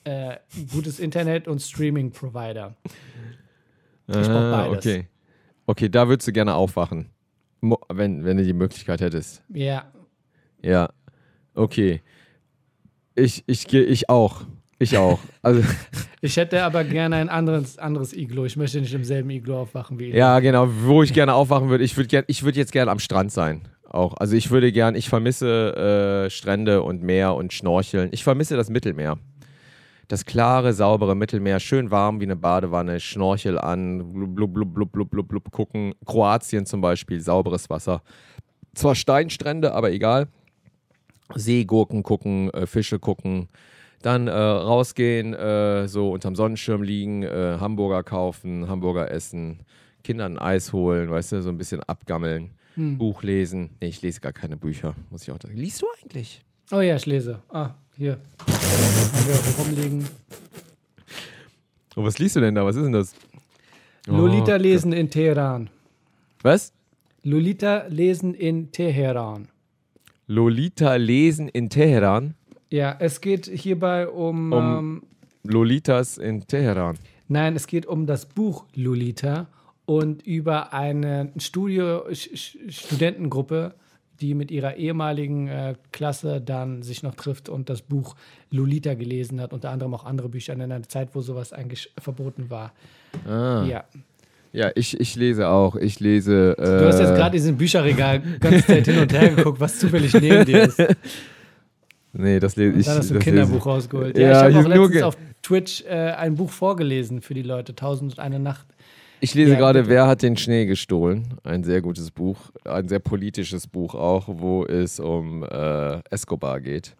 äh, 0.04 0.36
gutes 0.72 1.00
Internet 1.00 1.48
und 1.48 1.60
Streaming-Provider. 1.60 2.76
Ich 4.08 4.16
Ah, 4.16 4.50
beides. 4.68 4.78
okay. 4.86 5.08
Okay, 5.66 5.88
da 5.88 6.06
würdest 6.06 6.28
du 6.28 6.32
gerne 6.32 6.54
aufwachen. 6.54 7.10
Wenn, 7.88 8.24
wenn 8.24 8.36
du 8.36 8.44
die 8.44 8.52
Möglichkeit 8.52 9.00
hättest. 9.00 9.42
Ja, 9.48 9.90
Ja. 10.62 10.90
Okay. 11.54 12.02
Ich, 13.14 13.42
ich, 13.46 13.72
ich 13.72 14.10
auch. 14.10 14.42
Ich 14.78 14.96
auch. 14.96 15.18
Also, 15.42 15.62
ich 16.20 16.36
hätte 16.36 16.62
aber 16.62 16.84
gerne 16.84 17.16
ein 17.16 17.28
anderes, 17.28 17.78
anderes 17.78 18.12
Iglu. 18.12 18.44
Ich 18.44 18.56
möchte 18.56 18.80
nicht 18.80 18.92
im 18.92 19.04
selben 19.04 19.30
Iglu 19.30 19.54
aufwachen 19.56 19.98
wie 19.98 20.08
ihr. 20.08 20.16
ja, 20.16 20.38
genau. 20.40 20.68
Wo 20.82 21.02
ich 21.02 21.12
gerne 21.12 21.34
aufwachen 21.34 21.68
würde, 21.68 21.84
ich 21.84 21.96
würde 21.96 22.08
gern, 22.08 22.24
ich 22.26 22.42
würd 22.42 22.56
jetzt 22.56 22.72
gerne 22.72 22.90
am 22.90 22.98
Strand 22.98 23.32
sein. 23.32 23.62
Auch. 23.88 24.14
Also 24.18 24.36
ich 24.36 24.50
würde 24.50 24.72
gern, 24.72 24.94
ich 24.94 25.08
vermisse 25.08 26.26
äh, 26.26 26.30
Strände 26.30 26.82
und 26.82 27.02
Meer 27.02 27.34
und 27.34 27.52
Schnorcheln. 27.52 28.10
Ich 28.12 28.24
vermisse 28.24 28.56
das 28.56 28.68
Mittelmeer. 28.68 29.18
Das 30.08 30.24
klare, 30.24 30.72
saubere 30.72 31.16
Mittelmeer, 31.16 31.58
schön 31.58 31.90
warm 31.90 32.20
wie 32.20 32.24
eine 32.24 32.36
Badewanne, 32.36 33.00
Schnorchel 33.00 33.58
an, 33.58 34.12
blub, 34.12 34.54
blub, 34.54 34.54
blub, 34.54 34.74
blub, 34.74 34.92
blub, 34.92 35.10
blub, 35.10 35.28
blub, 35.28 35.50
gucken. 35.50 35.94
Kroatien 36.04 36.64
zum 36.64 36.80
Beispiel, 36.80 37.20
sauberes 37.20 37.70
Wasser. 37.70 38.02
Zwar 38.74 38.94
Steinstrände, 38.94 39.72
aber 39.72 39.90
egal. 39.90 40.28
Seegurken 41.34 42.02
gucken, 42.02 42.50
äh, 42.50 42.66
Fische 42.66 43.00
gucken. 43.00 43.48
Dann 44.02 44.28
äh, 44.28 44.32
rausgehen, 44.32 45.34
äh, 45.34 45.88
so 45.88 46.10
unterm 46.12 46.36
Sonnenschirm 46.36 46.82
liegen, 46.82 47.22
äh, 47.22 47.56
Hamburger 47.58 48.02
kaufen, 48.02 48.68
Hamburger 48.68 49.10
essen, 49.10 49.60
Kindern 50.04 50.34
ein 50.34 50.38
Eis 50.38 50.72
holen, 50.72 51.10
weißt 51.10 51.32
du, 51.32 51.42
so 51.42 51.48
ein 51.50 51.58
bisschen 51.58 51.82
abgammeln, 51.82 52.50
Buch 52.76 53.22
lesen. 53.22 53.70
Nee, 53.80 53.88
ich 53.88 54.02
lese 54.02 54.20
gar 54.20 54.32
keine 54.32 54.56
Bücher, 54.56 54.94
muss 55.10 55.22
ich 55.22 55.30
auch 55.30 55.38
sagen. 55.42 55.56
Liest 55.56 55.80
du 55.82 55.86
eigentlich? 56.02 56.44
Oh 56.70 56.80
ja, 56.80 56.96
ich 56.96 57.06
lese. 57.06 57.40
Ah, 57.48 57.70
hier. 57.96 58.18
Haben 58.46 59.26
wir 59.26 59.34
auch 59.34 59.58
rumliegen. 59.66 60.04
Oh, 61.96 62.04
was 62.04 62.18
liest 62.18 62.36
du 62.36 62.40
denn 62.40 62.54
da? 62.54 62.64
Was 62.66 62.76
ist 62.76 62.84
denn 62.84 62.92
das? 62.92 63.14
Lolita 64.06 64.54
Oh, 64.54 64.58
lesen 64.58 64.92
in 64.92 65.08
Teheran. 65.10 65.70
Was? 66.42 66.72
Lolita 67.22 67.86
lesen 67.88 68.34
in 68.34 68.70
Teheran. 68.70 69.48
Lolita 70.26 70.96
lesen 70.96 71.48
in 71.48 71.70
Teheran. 71.70 72.34
Ja, 72.70 72.96
es 72.98 73.20
geht 73.20 73.46
hierbei 73.46 74.08
um. 74.08 74.52
Um- 74.52 74.78
ähm, 74.78 75.02
Lolitas 75.44 76.18
in 76.18 76.44
Teheran. 76.46 76.96
nein, 77.28 77.54
es 77.54 77.68
geht 77.68 77.86
um 77.86 78.06
das 78.06 78.26
Buch 78.26 78.64
Lolita 78.74 79.46
und 79.84 80.26
über 80.26 80.72
eine 80.72 81.30
Studio 81.38 82.02
Studentengruppe, 82.68 83.74
die 84.20 84.34
mit 84.34 84.50
ihrer 84.50 84.76
ehemaligen 84.76 85.46
äh, 85.46 85.74
Klasse 85.92 86.40
dann 86.40 86.82
sich 86.82 87.02
noch 87.04 87.14
trifft 87.14 87.48
und 87.48 87.68
das 87.70 87.82
Buch 87.82 88.16
Lolita 88.50 88.94
gelesen 88.94 89.40
hat, 89.40 89.52
unter 89.52 89.70
anderem 89.70 89.94
auch 89.94 90.04
andere 90.04 90.28
Bücher 90.28 90.52
in 90.54 90.62
einer 90.62 90.82
Zeit, 90.82 91.10
wo 91.14 91.20
sowas 91.20 91.52
eigentlich 91.52 91.92
verboten 91.98 92.50
war. 92.50 92.72
Ah. 93.28 93.64
Ja. 93.68 93.84
Ja, 94.52 94.70
ich, 94.74 94.98
ich 94.98 95.16
lese 95.16 95.48
auch. 95.48 95.76
Ich 95.76 96.00
lese. 96.00 96.56
Äh, 96.58 96.78
Du 96.80 96.86
hast 96.88 96.98
jetzt 96.98 97.14
gerade 97.14 97.32
diesen 97.32 97.56
Bücherregal 97.58 98.20
ganz 98.40 98.66
Zeit 98.66 98.86
hin 98.86 98.98
und 98.98 99.12
her 99.12 99.28
geguckt, 99.34 99.60
was 99.60 99.78
zufällig 99.78 100.14
neben 100.14 100.44
dir 100.46 100.62
ist. 100.64 100.82
Nee, 102.18 102.40
das 102.40 102.56
lese 102.56 102.78
ich. 102.78 102.86
Dann 102.86 102.98
hast 102.98 103.10
du 103.10 103.14
ein 103.14 103.20
Kinderbuch 103.20 103.54
lese- 103.56 103.64
rausgeholt. 103.64 104.16
Ja, 104.18 104.28
Ja, 104.30 104.48
ich 104.48 104.54
habe 104.56 104.66
auch 104.66 104.68
letztens 104.70 105.02
auf 105.02 105.16
Twitch 105.42 105.84
äh, 105.86 105.92
ein 106.12 106.34
Buch 106.36 106.50
vorgelesen 106.50 107.20
für 107.20 107.34
die 107.34 107.42
Leute, 107.42 107.74
Tausend 107.74 108.12
und 108.12 108.18
eine 108.18 108.38
Nacht. 108.38 108.66
Ich 109.20 109.34
lese 109.34 109.52
Ja, 109.52 109.58
gerade 109.58 109.80
bitte. 109.80 109.90
Wer 109.94 110.06
hat 110.06 110.22
den 110.22 110.36
Schnee 110.36 110.66
gestohlen? 110.66 111.34
Ein 111.42 111.64
sehr 111.64 111.80
gutes 111.80 112.10
Buch, 112.10 112.36
ein 112.64 112.86
sehr 112.88 112.98
politisches 112.98 113.66
Buch 113.66 113.94
auch, 113.94 114.24
wo 114.28 114.64
es 114.66 115.00
um 115.00 115.42
äh, 115.42 116.00
Escobar 116.10 116.60
geht. 116.60 116.94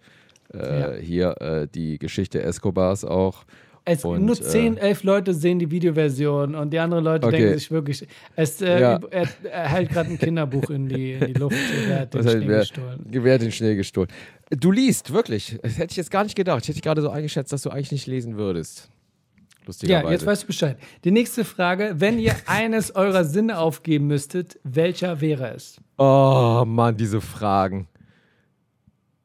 Äh, 0.55 0.81
Ja. 0.81 0.93
Hier 0.95 1.41
äh, 1.41 1.67
die 1.73 1.99
Geschichte 1.99 2.43
Escobars 2.43 3.05
auch. 3.05 3.45
Es, 3.89 4.05
Und, 4.05 4.24
nur 4.24 4.34
äh, 4.37 4.41
10, 4.43 4.78
11 4.78 5.05
Leute 5.05 5.32
sehen 5.32 5.61
die 5.61 5.70
Videoversion 5.70 6.57
und 6.57 6.72
die 6.72 6.78
anderen 6.80 7.05
Leute 7.05 7.24
Okay. 7.28 7.37
denken 7.37 7.59
sich 7.59 7.70
wirklich, 7.70 8.05
es, 8.34 8.61
äh, 8.61 8.80
Ja. 8.80 9.01
er, 9.12 9.28
er 9.45 9.68
hält 9.68 9.91
gerade 9.91 10.11
ein 10.11 10.18
Kinderbuch 10.18 10.70
in 10.70 10.89
die, 10.89 11.12
in 11.12 11.26
die 11.28 11.32
Luft. 11.34 11.57
Wer 11.87 12.01
hat 12.01 12.12
den 12.14 12.24
heißt, 12.24 12.37
Schnee 12.37 12.49
wer, 12.49 12.59
gestohlen? 12.59 13.07
wer 13.09 13.34
hat 13.34 13.43
den 13.43 13.53
Schnee 13.53 13.76
gestohlen? 13.76 14.09
Du 14.51 14.72
liest, 14.72 15.12
wirklich. 15.12 15.57
Das 15.62 15.78
hätte 15.78 15.93
ich 15.93 15.97
jetzt 15.99 16.11
gar 16.11 16.24
nicht 16.24 16.34
gedacht. 16.34 16.64
Ich 16.64 16.68
hätte 16.68 16.80
gerade 16.80 17.01
so 17.01 17.11
eingeschätzt, 17.11 17.53
dass 17.53 17.62
du 17.62 17.70
eigentlich 17.70 17.93
nicht 17.93 18.09
lesen 18.09 18.37
würdest. 18.37 18.89
Ja, 18.89 19.66
Lustigerweise. 19.66 20.12
jetzt 20.12 20.26
weißt 20.26 20.43
du 20.43 20.47
Bescheid. 20.49 20.78
Die 21.05 21.11
nächste 21.12 21.45
Frage, 21.45 21.95
wenn 21.99 22.18
ihr 22.18 22.34
eines 22.47 22.95
eurer 22.97 23.22
Sinne 23.24 23.59
aufgeben 23.61 24.09
müsstet, 24.09 24.59
welcher 24.64 25.20
wäre 25.20 25.55
es? 25.55 25.76
oh 25.99 26.64
Mann, 26.66 26.97
diese 26.97 27.20
Fragen. 27.20 27.87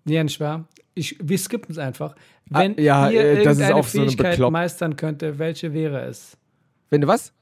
Ja, 0.06 0.24
nicht 0.24 0.40
wahr? 0.40 0.68
Ich, 0.94 1.18
wir 1.22 1.38
skippen 1.38 1.72
es 1.72 1.78
einfach. 1.78 2.16
Wenn 2.54 2.78
Ah, 2.78 2.82
ja, 2.82 3.10
ihr 3.10 3.22
äh, 3.22 3.44
das 3.44 3.58
ist 3.58 3.64
irgendeine 3.64 3.76
auch 3.76 3.88
so 3.88 4.00
eine 4.02 4.08
Fähigkeit 4.10 4.38
beklopp- 4.38 4.52
meistern 4.52 4.96
könnte, 4.98 5.40
welche 5.40 5.74
wäre 5.74 6.02
es? 6.02 6.38
Wenn 6.90 7.02
du 7.02 7.08
was? 7.08 7.34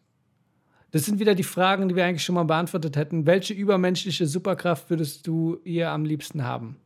Das 0.92 1.06
sind 1.06 1.20
wieder 1.20 1.36
die 1.36 1.44
Fragen, 1.44 1.88
die 1.90 1.96
wir 1.96 2.06
eigentlich 2.06 2.24
schon 2.24 2.36
mal 2.36 2.44
beantwortet 2.46 2.96
hätten. 2.96 3.26
Welche 3.26 3.54
übermenschliche 3.54 4.26
Superkraft 4.28 4.90
würdest 4.90 5.26
du 5.28 5.58
ihr 5.64 5.90
am 5.90 6.06
liebsten 6.06 6.44
haben? 6.44 6.78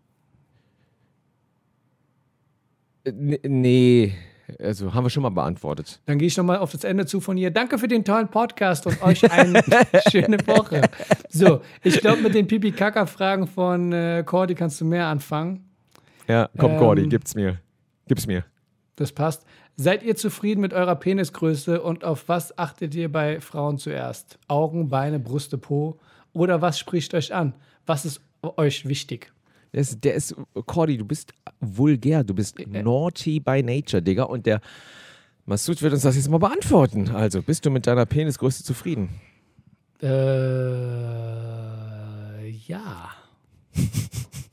Äh, 3.04 3.10
n- 3.10 3.40
Nee, 3.44 4.14
also 4.60 4.94
haben 4.94 5.06
wir 5.06 5.10
schon 5.10 5.24
mal 5.24 5.30
beantwortet. 5.30 6.00
Dann 6.06 6.18
gehe 6.18 6.28
ich 6.28 6.38
nochmal 6.38 6.58
auf 6.60 6.72
das 6.72 6.84
Ende 6.84 7.06
zu 7.06 7.20
von 7.22 7.38
hier. 7.38 7.52
Danke 7.52 7.78
für 7.78 7.88
den 7.88 8.04
tollen 8.04 8.28
Podcast 8.30 8.86
und 8.88 9.02
euch 9.02 9.30
eine 9.32 9.62
schöne 10.12 10.38
Woche. 10.48 10.82
So, 11.30 11.62
ich 11.84 12.00
glaube, 12.00 12.22
mit 12.22 12.36
den 12.36 12.48
Pipi-Kaka-Fragen 12.48 13.48
von 13.48 13.92
äh, 13.94 14.24
Cordy 14.26 14.56
kannst 14.56 14.80
du 14.82 14.86
mehr 14.86 15.08
anfangen. 15.08 15.66
Ja, 16.28 16.50
komm, 16.58 16.72
Ähm, 16.74 16.78
Cordy, 16.80 17.08
gib's 17.08 17.36
mir. 17.36 17.60
Gib's 18.08 18.28
mir. 18.28 18.46
Das 18.96 19.12
passt. 19.12 19.46
Seid 19.76 20.04
ihr 20.04 20.16
zufrieden 20.16 20.62
mit 20.62 20.74
eurer 20.74 20.96
Penisgröße 20.96 21.82
und 21.82 22.04
auf 22.04 22.30
was 22.30 22.58
achtet 22.58 22.94
ihr 22.94 23.12
bei 23.12 23.42
Frauen 23.42 23.80
zuerst? 23.80 24.38
Augen, 24.48 24.90
Beine, 24.90 25.20
Brüste, 25.20 25.58
Po? 25.58 26.00
Oder 26.34 26.62
was 26.62 26.78
spricht 26.78 27.14
euch 27.16 27.34
an? 27.34 27.54
Was 27.86 28.06
ist 28.06 28.22
euch 28.42 28.88
wichtig? 28.88 29.32
Der 29.74 29.82
ist, 29.82 30.04
der 30.04 30.14
ist, 30.14 30.36
Cordy, 30.68 30.98
du 30.98 31.06
bist 31.06 31.34
vulgär, 31.60 32.24
du 32.24 32.36
bist 32.36 32.60
naughty 32.68 33.40
by 33.40 33.64
nature, 33.64 34.04
Digga. 34.04 34.24
Und 34.24 34.46
der 34.46 34.62
Massoud 35.46 35.82
wird 35.82 35.94
uns 35.94 36.04
das 36.04 36.16
jetzt 36.16 36.30
mal 36.30 36.38
beantworten. 36.38 37.10
Also, 37.10 37.42
bist 37.42 37.66
du 37.66 37.72
mit 37.72 37.88
deiner 37.88 38.06
Penisgröße 38.06 38.64
zufrieden? 38.64 39.10
Äh, 40.02 40.08
ja. 42.68 43.10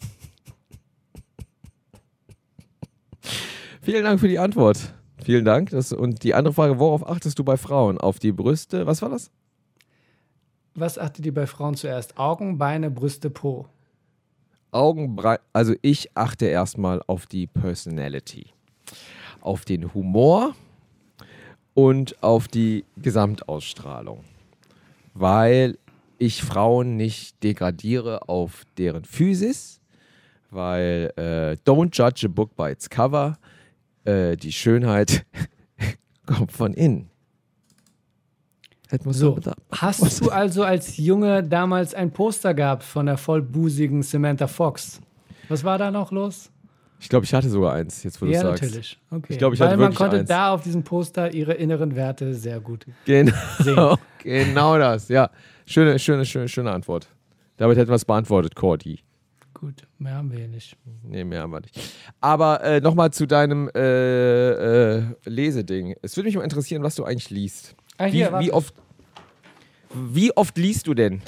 Vielen 3.82 4.04
Dank 4.04 4.20
für 4.20 4.28
die 4.28 4.38
Antwort. 4.38 4.94
Vielen 5.24 5.44
Dank. 5.44 5.70
Das, 5.70 5.92
und 5.92 6.22
die 6.22 6.34
andere 6.34 6.54
Frage, 6.54 6.78
worauf 6.78 7.06
achtest 7.06 7.38
du 7.38 7.44
bei 7.44 7.56
Frauen? 7.56 7.98
Auf 7.98 8.18
die 8.18 8.32
Brüste? 8.32 8.86
Was 8.86 9.02
war 9.02 9.08
das? 9.08 9.30
Was 10.74 10.98
achtet 10.98 11.26
ihr 11.26 11.34
bei 11.34 11.46
Frauen 11.46 11.74
zuerst? 11.74 12.16
Augen, 12.18 12.58
Beine, 12.58 12.90
Brüste, 12.90 13.30
Po. 13.30 13.66
Augenbrei 14.72 15.38
also 15.52 15.74
ich 15.82 16.16
achte 16.16 16.46
erstmal 16.46 17.02
auf 17.06 17.26
die 17.26 17.46
Personality, 17.46 18.46
auf 19.40 19.64
den 19.64 19.92
Humor 19.94 20.54
und 21.74 22.22
auf 22.22 22.46
die 22.46 22.84
Gesamtausstrahlung, 22.96 24.24
weil 25.14 25.76
ich 26.18 26.42
Frauen 26.42 26.96
nicht 26.96 27.42
degradiere 27.42 28.28
auf 28.28 28.64
deren 28.78 29.04
Physis, 29.04 29.80
weil 30.50 31.12
äh, 31.16 31.56
don't 31.68 31.90
judge 31.92 32.26
a 32.26 32.28
book 32.28 32.54
by 32.54 32.70
its 32.70 32.88
cover, 32.88 33.38
äh, 34.04 34.36
die 34.36 34.52
Schönheit 34.52 35.24
kommt 36.26 36.52
von 36.52 36.72
innen. 36.74 37.10
So, 39.06 39.38
hast 39.70 40.20
du 40.20 40.30
also 40.30 40.64
als 40.64 40.96
Junge 40.96 41.44
damals 41.44 41.94
ein 41.94 42.10
Poster 42.10 42.54
gehabt 42.54 42.82
von 42.82 43.06
der 43.06 43.16
vollbusigen 43.16 44.02
Samantha 44.02 44.48
Fox? 44.48 45.00
Was 45.48 45.62
war 45.62 45.78
da 45.78 45.92
noch 45.92 46.10
los? 46.10 46.50
Ich 46.98 47.08
glaube, 47.08 47.24
ich 47.24 47.32
hatte 47.32 47.48
sogar 47.48 47.72
eins, 47.74 48.02
jetzt 48.02 48.20
wo 48.20 48.26
du 48.26 48.32
ja, 48.32 48.40
sagst. 48.42 48.62
natürlich. 48.62 48.98
Okay. 49.10 49.32
Ich 49.32 49.38
glaube, 49.38 49.54
ich 49.54 49.60
Weil 49.60 49.68
hatte 49.68 49.76
man 49.78 49.84
wirklich 49.86 49.98
konnte 49.98 50.18
eins. 50.18 50.28
da 50.28 50.52
auf 50.52 50.62
diesem 50.62 50.82
Poster 50.82 51.32
ihre 51.32 51.54
inneren 51.54 51.96
Werte 51.96 52.34
sehr 52.34 52.60
gut 52.60 52.84
Genau, 53.06 53.32
sehen. 53.60 53.96
genau 54.22 54.76
das, 54.78 55.08
ja. 55.08 55.30
Schöne, 55.66 55.98
schöne, 55.98 56.26
schöne, 56.26 56.48
schöne 56.48 56.72
Antwort. 56.72 57.08
Damit 57.56 57.78
hätten 57.78 57.90
wir 57.90 57.94
es 57.94 58.04
beantwortet, 58.04 58.54
Cordy. 58.54 59.00
Gut, 59.60 59.86
mehr 59.98 60.14
haben 60.14 60.30
wir 60.32 60.38
hier 60.38 60.48
nicht. 60.48 60.74
Nee, 61.02 61.22
mehr 61.22 61.42
haben 61.42 61.50
wir 61.52 61.60
nicht. 61.60 61.78
Aber 62.20 62.64
äh, 62.64 62.80
nochmal 62.80 63.12
zu 63.12 63.26
deinem 63.26 63.68
äh, 63.74 64.96
äh, 64.96 65.02
Leseding. 65.26 65.96
Es 66.00 66.16
würde 66.16 66.28
mich 66.28 66.36
mal 66.36 66.44
interessieren, 66.44 66.82
was 66.82 66.94
du 66.94 67.04
eigentlich 67.04 67.28
liest. 67.28 67.74
Ah, 67.98 68.06
Wie, 68.06 68.10
hier, 68.12 68.32
warte. 68.32 68.46
wie, 68.46 68.52
oft, 68.52 68.74
wie 69.94 70.34
oft 70.34 70.56
liest 70.56 70.86
du 70.86 70.94
denn 70.94 71.20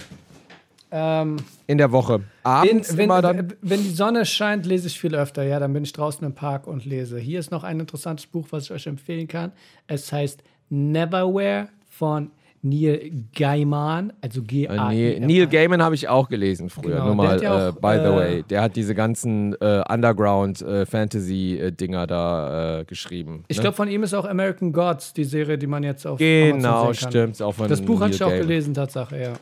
Ähm, 0.91 1.37
in 1.66 1.76
der 1.76 1.93
Woche? 1.93 2.20
wenn, 2.20 2.24
Abends 2.43 2.97
wenn, 2.97 3.05
immer 3.05 3.20
dann? 3.20 3.53
wenn 3.61 3.83
die 3.83 3.91
Sonne 3.91 4.24
scheint, 4.24 4.64
lese 4.64 4.87
ich 4.87 4.99
viel 4.99 5.14
öfter. 5.14 5.43
Ja, 5.43 5.59
dann 5.61 5.74
bin 5.74 5.85
ich 5.85 5.93
draußen 5.93 6.24
im 6.26 6.35
Park 6.35 6.66
und 6.66 6.87
lese. 6.87 7.18
Hier 7.18 7.39
ist 7.39 7.51
noch 7.51 7.64
ein 7.64 7.80
interessantes 7.80 8.26
Buch, 8.26 8.47
was 8.51 8.64
ich 8.64 8.70
euch 8.72 8.87
empfehlen 8.87 9.28
kann. 9.28 9.53
Es 9.87 10.11
heißt 10.11 10.43
Neverwhere 10.70 11.68
von 11.91 12.30
Neil 12.64 13.10
Gaiman, 13.34 14.12
also 14.20 14.40
g 14.42 14.64
Äh, 14.64 14.68
a 14.68 14.88
Neil, 14.92 15.18
Neil 15.20 15.46
Gaiman 15.48 15.82
habe 15.82 15.94
ich 15.96 16.08
auch 16.08 16.28
gelesen 16.28 16.70
früher. 16.70 16.92
Genau, 16.94 17.06
Nur 17.06 17.14
mal, 17.16 17.42
ja 17.42 17.66
äh, 17.66 17.70
auch, 17.70 17.74
by 17.74 17.98
the 17.98 18.04
äh, 18.08 18.16
way. 18.16 18.42
Der 18.48 18.62
hat 18.62 18.76
diese 18.76 18.94
ganzen 18.94 19.54
äh, 19.60 19.82
Underground-Fantasy-Dinger 19.88 22.06
da 22.06 22.80
äh, 22.80 22.84
geschrieben. 22.84 23.44
Ich 23.48 23.56
ne? 23.56 23.62
glaube, 23.62 23.76
von 23.76 23.88
ihm 23.88 24.02
ist 24.02 24.14
auch 24.14 24.24
American 24.24 24.72
Gods, 24.72 25.12
die 25.12 25.24
Serie, 25.24 25.58
die 25.58 25.66
man 25.66 25.82
jetzt 25.82 26.06
auf 26.06 26.18
Genau, 26.18 26.84
Amazon 26.84 26.94
sehen 26.94 27.02
kann. 27.02 27.10
stimmt. 27.10 27.42
Auch 27.42 27.54
von 27.54 27.68
Das 27.68 27.80
Buch 27.82 27.98
Neil 27.98 28.06
hatte 28.06 28.14
ich 28.16 28.22
auch 28.22 28.28
Gaiman. 28.28 28.48
gelesen, 28.48 28.74
Tatsache, 28.74 29.20
ja. 29.20 29.32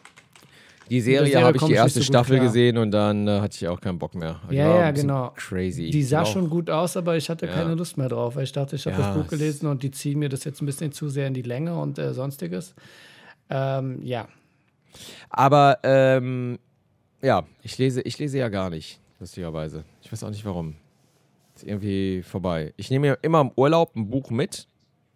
Die 0.89 1.01
Serie, 1.01 1.31
Serie 1.31 1.47
habe 1.47 1.57
ich 1.57 1.63
die 1.63 1.73
erste 1.75 2.01
so 2.01 2.05
Staffel 2.05 2.37
klar. 2.39 2.47
gesehen 2.49 2.77
und 2.77 2.91
dann 2.91 3.29
äh, 3.29 3.39
hatte 3.41 3.57
ich 3.61 3.69
auch 3.69 3.81
keinen 3.81 4.01
Bock 4.01 4.13
mehr. 4.17 4.41
Ja, 4.51 4.77
ja, 4.77 4.91
genau. 4.91 5.31
Crazy. 5.37 5.91
Die 5.91 6.03
sah 6.03 6.23
Auch- 6.23 6.27
schon 6.27 6.51
gut 6.51 6.69
aus, 6.69 6.97
aber 6.97 7.17
ich 7.17 7.31
hatte 7.31 7.47
Ja. 7.47 7.53
keine 7.53 7.77
Lust 7.77 7.97
mehr 7.97 8.09
drauf, 8.09 8.35
weil 8.35 8.43
ich 8.43 8.51
dachte, 8.51 8.75
ich 8.75 8.85
habe 8.87 9.01
Ja, 9.01 9.07
das 9.09 9.15
Buch 9.17 9.23
es- 9.25 9.31
gelesen 9.31 9.69
und 9.69 9.85
die 9.85 9.93
ziehen 9.93 10.19
mir 10.19 10.29
das 10.29 10.43
jetzt 10.43 10.61
ein 10.61 10.67
bisschen 10.67 10.91
zu 10.91 11.09
sehr 11.09 11.29
in 11.29 11.35
die 11.35 11.43
Länge 11.43 11.77
und 11.79 11.97
äh, 12.01 12.13
sonstiges. 12.13 12.75
Ähm, 13.51 14.01
ja. 14.03 14.29
Aber 15.29 15.79
ähm, 15.83 16.59
ja, 17.23 17.45
ich 17.63 17.79
lese, 17.79 18.01
ich 18.03 18.19
lese 18.19 18.39
ja 18.39 18.49
gar 18.49 18.71
nicht, 18.71 19.01
lustigerweise. 19.19 19.85
Ich 20.03 20.11
weiß 20.11 20.25
auch 20.25 20.31
nicht 20.31 20.45
warum. 20.45 20.77
Ist 21.55 21.65
irgendwie 21.65 22.23
vorbei. 22.23 22.73
Ich 22.77 22.91
nehme 22.91 23.09
mir 23.09 23.19
immer 23.23 23.41
im 23.41 23.51
Urlaub 23.57 23.95
ein 23.95 24.09
Buch 24.09 24.31
mit, 24.31 24.67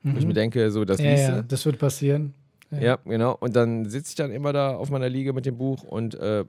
wo 0.03 0.19
ich 0.19 0.27
mir 0.27 0.35
denke, 0.35 0.71
so, 0.71 0.85
das 0.85 0.99
Mhm. 0.99 1.05
Ja, 1.05 1.11
liest 1.13 1.29
ja, 1.29 1.43
das 1.43 1.65
wird 1.65 1.79
passieren. 1.79 2.35
Ja, 2.71 2.99
genau. 3.05 3.37
Und 3.39 3.55
dann 3.57 3.89
sitze 3.89 4.11
ich 4.11 4.15
dann 4.17 4.33
immer 4.33 4.53
da 4.53 4.75
auf 4.77 4.91
meiner 4.91 5.09
Liege 5.09 5.33
mit 5.33 5.47
dem 5.47 5.57
Buch 5.57 5.83
und 5.85 6.15
äh, 6.17 6.45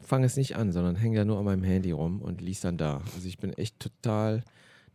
fange 0.00 0.26
es 0.26 0.36
nicht 0.36 0.56
an, 0.56 0.72
sondern 0.72 0.96
hänge 0.96 1.16
da 1.18 1.24
nur 1.24 1.38
an 1.38 1.44
meinem 1.44 1.62
Handy 1.62 1.92
rum 1.92 2.20
und 2.20 2.40
lies 2.40 2.60
dann 2.60 2.76
da. 2.76 3.00
Also 3.14 3.28
ich 3.28 3.38
bin 3.38 3.52
echt 3.52 3.78
total 3.78 4.42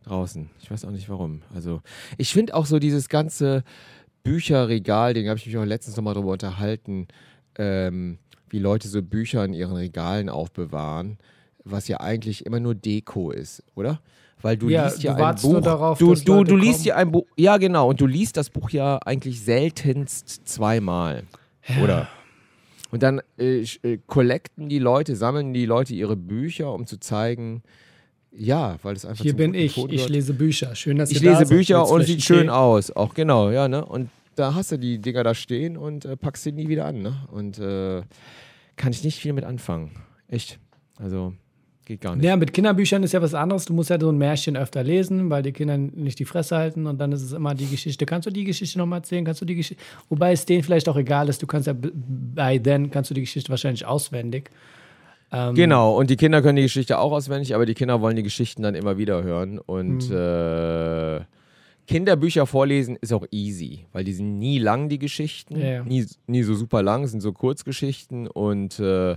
draußen. 0.04 0.50
Ich 0.60 0.70
weiß 0.70 0.84
auch 0.84 0.90
nicht 0.90 1.08
warum. 1.08 1.42
Also 1.54 1.80
ich 2.18 2.32
finde 2.32 2.54
auch 2.54 2.66
so 2.66 2.78
dieses 2.78 3.08
ganze 3.08 3.64
Bücherregal, 4.26 5.14
den 5.14 5.28
habe 5.28 5.38
ich 5.38 5.46
mich 5.46 5.56
auch 5.56 5.64
letztens 5.64 5.96
nochmal 5.96 6.14
drüber 6.14 6.32
unterhalten, 6.32 7.08
ähm, 7.58 8.18
wie 8.48 8.58
Leute 8.58 8.88
so 8.88 9.02
Bücher 9.02 9.44
in 9.44 9.52
ihren 9.54 9.74
Regalen 9.76 10.28
aufbewahren, 10.28 11.18
was 11.64 11.88
ja 11.88 12.00
eigentlich 12.00 12.44
immer 12.46 12.60
nur 12.60 12.74
Deko 12.74 13.30
ist, 13.30 13.62
oder? 13.74 14.00
Weil 14.42 14.56
du 14.56 14.68
Ja, 14.68 14.84
liest 14.86 15.02
ja 15.02 15.14
du 15.14 15.24
ein 15.24 15.34
Buch. 15.36 15.60
darauf, 15.60 15.98
du, 15.98 16.14
du, 16.14 16.44
du 16.44 16.56
liest 16.56 16.84
ja 16.84 16.96
ein 16.96 17.10
Buch. 17.10 17.24
Ja, 17.36 17.56
genau. 17.56 17.88
Und 17.88 18.00
du 18.00 18.06
liest 18.06 18.36
das 18.36 18.50
Buch 18.50 18.70
ja 18.70 18.98
eigentlich 18.98 19.40
seltenst 19.40 20.46
zweimal. 20.46 21.22
Oder? 21.82 22.06
Und 22.90 23.02
dann 23.02 23.20
äh, 23.38 23.62
äh, 23.82 23.98
collecten 24.06 24.68
die 24.68 24.78
Leute, 24.78 25.16
sammeln 25.16 25.54
die 25.54 25.66
Leute 25.66 25.94
ihre 25.94 26.16
Bücher, 26.16 26.72
um 26.72 26.86
zu 26.86 27.00
zeigen, 27.00 27.62
ja, 28.30 28.76
weil 28.82 28.94
es 28.94 29.06
einfach 29.06 29.22
Hier 29.22 29.34
bin 29.34 29.54
ich, 29.54 29.76
ich 29.90 30.08
lese 30.08 30.34
Bücher. 30.34 30.74
Schön, 30.74 30.98
dass 30.98 31.10
Ich 31.10 31.22
ihr 31.22 31.32
da 31.32 31.38
lese 31.38 31.48
seid. 31.48 31.56
Bücher 31.56 31.88
und 31.88 32.02
sieht 32.04 32.22
schön 32.22 32.50
aus. 32.50 32.90
Auch 32.90 33.14
genau, 33.14 33.50
ja, 33.50 33.66
ne? 33.66 33.84
Und 33.84 34.10
da 34.36 34.54
hast 34.54 34.70
du 34.72 34.78
die 34.78 34.98
Dinger 35.00 35.24
da 35.24 35.34
stehen 35.34 35.76
und 35.76 36.04
äh, 36.04 36.16
packst 36.16 36.44
sie 36.44 36.52
nie 36.52 36.68
wieder 36.68 36.84
an, 36.86 37.02
ne? 37.02 37.14
Und 37.32 37.58
äh, 37.58 38.02
kann 38.76 38.92
ich 38.92 39.02
nicht 39.02 39.18
viel 39.18 39.32
mit 39.32 39.44
anfangen. 39.44 39.90
Echt. 40.28 40.58
Also, 40.98 41.34
geht 41.84 42.00
gar 42.00 42.14
nicht. 42.16 42.24
Ja, 42.24 42.36
mit 42.36 42.52
Kinderbüchern 42.52 43.02
ist 43.02 43.12
ja 43.12 43.20
was 43.22 43.34
anderes. 43.34 43.64
Du 43.64 43.72
musst 43.74 43.90
ja 43.90 43.98
so 44.00 44.08
ein 44.10 44.18
Märchen 44.18 44.56
öfter 44.56 44.82
lesen, 44.82 45.28
weil 45.30 45.42
die 45.42 45.52
Kinder 45.52 45.76
nicht 45.78 46.18
die 46.18 46.24
Fresse 46.24 46.56
halten 46.56 46.86
und 46.86 46.98
dann 46.98 47.12
ist 47.12 47.22
es 47.22 47.32
immer 47.32 47.54
die 47.54 47.66
Geschichte. 47.66 48.06
Kannst 48.06 48.26
du 48.26 48.30
die 48.30 48.44
Geschichte 48.44 48.78
nochmal 48.78 49.00
erzählen? 49.00 49.24
Kannst 49.24 49.40
du 49.40 49.44
die 49.44 49.54
Geschichte. 49.56 49.82
Wobei 50.08 50.32
es 50.32 50.44
denen 50.46 50.62
vielleicht 50.62 50.88
auch 50.88 50.96
egal 50.96 51.28
ist. 51.28 51.42
Du 51.42 51.46
kannst 51.46 51.66
ja 51.66 51.74
bei 51.74 52.58
then 52.58 52.90
kannst 52.90 53.10
du 53.10 53.14
die 53.14 53.20
Geschichte 53.22 53.50
wahrscheinlich 53.50 53.84
auswendig. 53.86 54.50
Ähm, 55.32 55.54
Genau, 55.54 55.96
und 55.98 56.08
die 56.10 56.16
Kinder 56.16 56.40
können 56.42 56.56
die 56.56 56.62
Geschichte 56.62 56.98
auch 56.98 57.12
auswendig, 57.12 57.54
aber 57.54 57.66
die 57.66 57.74
Kinder 57.74 58.00
wollen 58.00 58.16
die 58.16 58.22
Geschichten 58.22 58.62
dann 58.62 58.74
immer 58.74 58.96
wieder 58.98 59.22
hören. 59.22 59.58
Und 59.58 60.08
Mhm. 60.10 60.16
äh, 60.16 61.20
Kinderbücher 61.86 62.46
vorlesen 62.46 62.96
ist 63.00 63.12
auch 63.12 63.24
easy, 63.30 63.86
weil 63.92 64.04
die 64.04 64.12
sind 64.12 64.38
nie 64.38 64.58
lang, 64.58 64.88
die 64.88 64.98
Geschichten. 64.98 65.56
Ja, 65.58 65.66
ja. 65.66 65.84
Nie, 65.84 66.04
nie 66.26 66.42
so 66.42 66.54
super 66.54 66.82
lang, 66.82 67.06
sind 67.06 67.20
so 67.20 67.32
Kurzgeschichten 67.32 68.26
und 68.28 68.78
äh, 68.80 69.16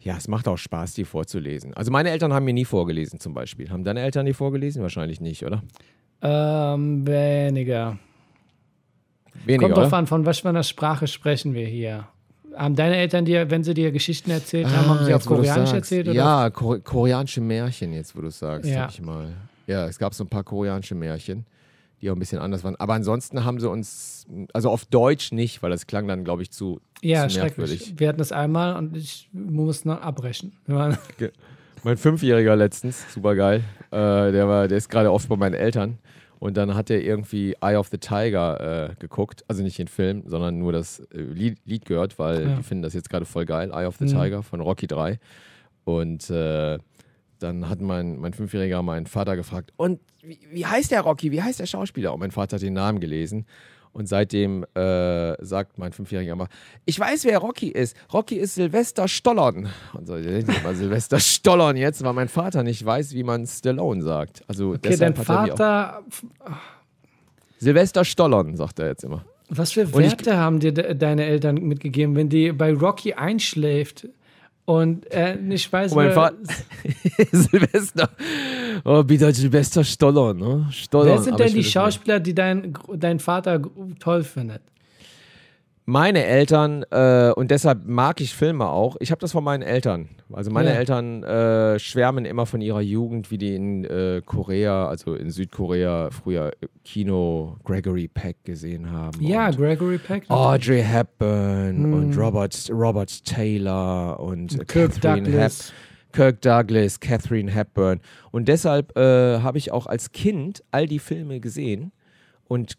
ja, 0.00 0.16
es 0.16 0.28
macht 0.28 0.46
auch 0.46 0.58
Spaß, 0.58 0.94
die 0.94 1.04
vorzulesen. 1.04 1.74
Also 1.74 1.90
meine 1.90 2.10
Eltern 2.10 2.32
haben 2.32 2.44
mir 2.44 2.52
nie 2.54 2.64
vorgelesen 2.64 3.18
zum 3.18 3.34
Beispiel. 3.34 3.68
Haben 3.70 3.82
deine 3.84 4.00
Eltern 4.00 4.26
die 4.26 4.32
vorgelesen? 4.32 4.80
Wahrscheinlich 4.82 5.20
nicht, 5.20 5.44
oder? 5.44 5.62
Ähm, 6.22 7.06
weniger. 7.06 7.98
Weniger, 9.44 9.66
Kommt 9.66 9.76
drauf 9.76 9.92
an, 9.92 10.06
von 10.06 10.26
was 10.26 10.40
für 10.40 10.48
einer 10.48 10.62
Sprache 10.62 11.06
sprechen 11.06 11.54
wir 11.54 11.66
hier. 11.66 12.06
Haben 12.56 12.74
deine 12.74 12.96
Eltern 12.96 13.24
dir, 13.24 13.50
wenn 13.50 13.62
sie 13.62 13.74
dir 13.74 13.92
Geschichten 13.92 14.30
erzählt 14.30 14.66
haben, 14.66 14.88
haben 14.88 15.04
sie 15.04 15.14
auf 15.14 15.24
Ah, 15.26 15.28
Koreanisch 15.28 15.72
erzählt? 15.72 16.08
Oder 16.08 16.16
Ja, 16.16 16.50
Kore 16.50 16.80
koreanische 16.80 17.40
Märchen, 17.40 17.92
jetzt 17.92 18.16
wo 18.16 18.20
du 18.20 18.28
es 18.28 18.38
sagst, 18.38 18.68
Ja. 18.68 18.82
sag 18.84 18.90
ich 18.94 19.02
mal. 19.02 19.32
Ja, 19.66 19.86
es 19.86 19.98
gab 19.98 20.14
so 20.14 20.24
ein 20.24 20.28
paar 20.28 20.42
koreanische 20.42 20.94
Märchen, 20.94 21.44
die 22.00 22.10
auch 22.10 22.14
ein 22.16 22.18
bisschen 22.18 22.38
anders 22.38 22.64
waren. 22.64 22.76
Aber 22.76 22.94
ansonsten 22.94 23.44
haben 23.44 23.58
sie 23.60 23.68
uns, 23.68 24.26
also 24.52 24.70
auf 24.70 24.84
Deutsch 24.86 25.32
nicht, 25.32 25.62
weil 25.62 25.70
das 25.70 25.86
klang 25.86 26.06
dann, 26.08 26.24
glaube 26.24 26.42
ich, 26.42 26.50
zu, 26.50 26.80
Ja, 27.02 27.24
zu 27.28 27.34
schrecklich. 27.34 27.56
merkwürdig. 27.58 27.94
Wir 27.96 28.08
hatten 28.08 28.20
es 28.20 28.32
einmal 28.32 28.76
und 28.76 28.96
ich 28.96 29.28
muss 29.32 29.84
noch 29.84 30.00
abbrechen. 30.00 30.52
Mein 31.84 31.96
Fünfjähriger 31.96 32.56
letztens, 32.56 33.12
super 33.12 33.34
geil, 33.36 33.62
äh, 33.90 34.32
der, 34.32 34.48
war, 34.48 34.68
der 34.68 34.78
ist 34.78 34.88
gerade 34.88 35.12
oft 35.12 35.28
bei 35.28 35.36
meinen 35.36 35.54
Eltern. 35.54 35.98
Und 36.40 36.56
dann 36.56 36.74
hat 36.76 36.88
er 36.88 37.02
irgendwie 37.02 37.56
Eye 37.60 37.74
of 37.76 37.88
the 37.88 37.98
Tiger 37.98 38.90
äh, 38.90 38.94
geguckt. 39.00 39.44
Also 39.48 39.64
nicht 39.64 39.76
den 39.78 39.88
Film, 39.88 40.22
sondern 40.26 40.56
nur 40.58 40.70
das 40.72 41.00
äh, 41.12 41.18
Lied, 41.20 41.58
Lied 41.64 41.84
gehört, 41.84 42.16
weil 42.20 42.42
Ja. 42.48 42.54
die 42.56 42.62
finden 42.62 42.82
das 42.82 42.94
jetzt 42.94 43.10
gerade 43.10 43.24
voll 43.24 43.44
geil. 43.44 43.70
Eye 43.72 43.86
of 43.86 43.96
the 43.96 44.04
Mhm. 44.04 44.08
Tiger 44.10 44.42
von 44.44 44.60
Rocky 44.60 44.86
3. 44.86 45.18
Und 45.84 46.30
äh, 46.30 46.78
dann 47.38 47.68
hat 47.68 47.80
mein, 47.80 48.18
mein 48.18 48.32
Fünfjähriger 48.32 48.82
meinen 48.82 49.06
Vater 49.06 49.36
gefragt, 49.36 49.72
und 49.76 50.00
wie, 50.22 50.38
wie 50.52 50.66
heißt 50.66 50.90
der 50.90 51.00
Rocky? 51.02 51.30
Wie 51.32 51.42
heißt 51.42 51.60
der 51.60 51.66
Schauspieler? 51.66 52.12
Und 52.12 52.20
mein 52.20 52.30
Vater 52.30 52.56
hat 52.56 52.62
den 52.62 52.74
Namen 52.74 53.00
gelesen. 53.00 53.46
Und 53.92 54.06
seitdem 54.06 54.64
äh, 54.74 55.42
sagt 55.44 55.78
mein 55.78 55.92
Fünfjähriger 55.92 56.32
immer, 56.34 56.48
ich 56.84 57.00
weiß, 57.00 57.24
wer 57.24 57.38
Rocky 57.38 57.68
ist. 57.68 57.96
Rocky 58.12 58.36
ist 58.36 58.54
Sylvester 58.54 59.08
Stallone. 59.08 59.70
Und 59.94 60.06
so, 60.06 60.14
der 60.14 60.30
denkt 60.42 60.56
immer 60.56 60.74
Sylvester 60.74 61.18
Stallone 61.18 61.78
jetzt, 61.80 62.04
weil 62.04 62.12
mein 62.12 62.28
Vater 62.28 62.62
nicht 62.62 62.84
weiß, 62.84 63.14
wie 63.14 63.24
man 63.24 63.46
Stallone 63.46 64.02
sagt. 64.02 64.42
Also 64.46 64.70
Okay, 64.74 64.80
dein 64.96 65.14
deshalb 65.14 65.18
auch 65.20 65.24
Vater, 65.24 66.02
Sylvester 67.58 68.04
Stallone, 68.04 68.56
sagt 68.56 68.78
er 68.78 68.88
jetzt 68.88 69.04
immer. 69.04 69.24
was 69.48 69.72
für 69.72 69.82
Und 69.86 70.02
ich- 70.02 70.10
Werte 70.12 70.36
haben 70.36 70.60
dir 70.60 70.72
de 70.72 70.94
deine 70.94 71.24
Eltern 71.24 71.56
mitgegeben, 71.56 72.14
wenn 72.14 72.28
die 72.28 72.52
bei 72.52 72.72
Rocky 72.72 73.14
einschläft 73.14 74.06
und 74.68 75.06
er 75.06 75.36
nicht 75.36 75.72
weiß, 75.72 75.92
Und 75.92 75.96
mein 75.96 76.12
Vater, 76.12 76.36
Sylvester, 77.32 78.10
oh, 78.84 79.02
bitte 79.02 79.32
Sylvester 79.32 79.82
Stallone, 79.82 80.38
ne? 80.38 80.66
Stallone. 80.70 81.10
wer 81.12 81.18
sind 81.22 81.38
denn 81.40 81.46
ich 81.46 81.52
die 81.54 81.58
nicht. 81.60 81.72
Schauspieler, 81.72 82.20
die 82.20 82.34
dein, 82.34 82.74
dein 82.96 83.18
Vater 83.18 83.62
toll 83.98 84.22
findet? 84.24 84.60
Meine 85.90 86.22
Eltern, 86.26 86.84
äh, 86.90 87.32
und 87.34 87.50
deshalb 87.50 87.86
mag 87.86 88.20
ich 88.20 88.34
Filme 88.34 88.66
auch, 88.68 88.96
ich 89.00 89.10
habe 89.10 89.20
das 89.22 89.32
von 89.32 89.42
meinen 89.42 89.62
Eltern. 89.62 90.10
Also 90.30 90.50
meine 90.50 90.68
Ja. 90.68 90.74
Eltern 90.76 91.22
äh, 91.22 91.78
schwärmen 91.78 92.26
immer 92.26 92.44
von 92.44 92.60
ihrer 92.60 92.82
Jugend, 92.82 93.30
wie 93.30 93.38
die 93.38 93.54
in 93.54 93.84
äh, 93.86 94.20
Korea, 94.22 94.86
also 94.86 95.14
in 95.14 95.30
Südkorea, 95.30 96.10
früher 96.10 96.50
Kino 96.84 97.56
Gregory 97.64 98.06
Peck 98.06 98.44
gesehen 98.44 98.92
haben. 98.92 99.18
Ja, 99.22 99.50
Gregory 99.50 99.96
Peck. 99.96 100.24
Audrey 100.28 100.82
Hepburn 100.82 101.84
Hm. 101.84 101.92
und 101.94 102.18
Robert, 102.18 102.68
Robert 102.70 103.24
Taylor 103.24 104.20
und, 104.20 104.56
äh, 104.60 104.64
Kirk 104.66 104.92
Catherine, 104.92 105.26
Hep 105.26 105.32
Douglas. 105.32 105.72
Kirk 106.12 106.42
Douglas, 106.42 107.00
Catherine 107.00 107.50
Hepburn. 107.50 108.00
Und 108.30 108.48
deshalb 108.48 108.94
äh, 108.98 109.40
habe 109.40 109.56
ich 109.56 109.72
auch 109.72 109.86
als 109.86 110.12
Kind 110.12 110.62
all 110.70 110.86
die 110.86 110.98
Filme 110.98 111.40
gesehen 111.40 111.92
und 112.46 112.74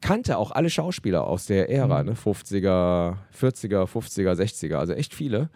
kannte 0.00 0.38
auch 0.38 0.50
alle 0.50 0.70
Schauspieler 0.70 1.26
aus 1.26 1.46
der 1.46 1.70
Ära, 1.70 2.02
ne? 2.02 2.14
50er, 2.14 3.16
40er, 3.38 3.86
50er, 3.86 4.34
60er, 4.34 4.76
also 4.76 4.92
echt 4.92 5.14
viele. 5.14 5.50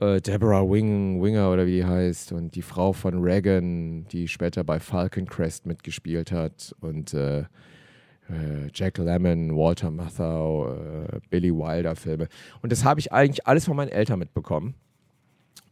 Äh, 0.00 0.20
Deborah 0.20 0.68
Wing, 0.68 1.22
Winger 1.22 1.50
oder 1.50 1.66
wie 1.66 1.76
die 1.76 1.84
heißt 1.84 2.32
und 2.32 2.54
die 2.54 2.62
Frau 2.62 2.92
von 2.92 3.22
Reagan, 3.22 4.06
die 4.08 4.28
später 4.28 4.64
bei 4.64 4.78
Falcon 4.78 5.24
Crest 5.26 5.64
mitgespielt 5.64 6.30
hat 6.30 6.74
und 6.80 7.14
äh, 7.14 7.40
äh, 7.40 7.44
Jack 8.74 8.98
Lemmon, 8.98 9.56
Walter 9.56 9.90
Matthau, 9.90 10.74
äh, 10.74 11.20
Billy 11.30 11.50
Wilder 11.50 11.96
Filme. 11.96 12.28
Und 12.60 12.70
das 12.70 12.84
habe 12.84 13.00
ich 13.00 13.12
eigentlich 13.12 13.46
alles 13.46 13.64
von 13.64 13.76
meinen 13.76 13.88
Eltern 13.88 14.18
mitbekommen. 14.18 14.74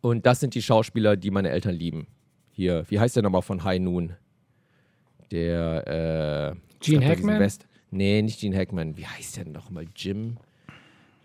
Und 0.01 0.25
das 0.25 0.41
sind 0.41 0.55
die 0.55 0.63
Schauspieler, 0.63 1.17
die 1.17 1.31
meine 1.31 1.51
Eltern 1.51 1.75
lieben. 1.75 2.07
Hier, 2.53 2.85
wie 2.89 2.99
heißt 2.99 3.17
der 3.17 3.23
nochmal 3.23 3.43
von 3.43 3.65
High 3.65 3.81
Noon? 3.81 4.15
Der, 5.31 6.55
äh, 6.55 6.77
Gene 6.81 7.07
Hackman? 7.07 7.39
West 7.39 7.67
nee, 7.91 8.23
nicht 8.23 8.41
Gene 8.41 8.57
Hackman. 8.57 8.97
Wie 8.97 9.07
heißt 9.07 9.37
der 9.37 9.47
nochmal? 9.47 9.87
Jim? 9.97 10.37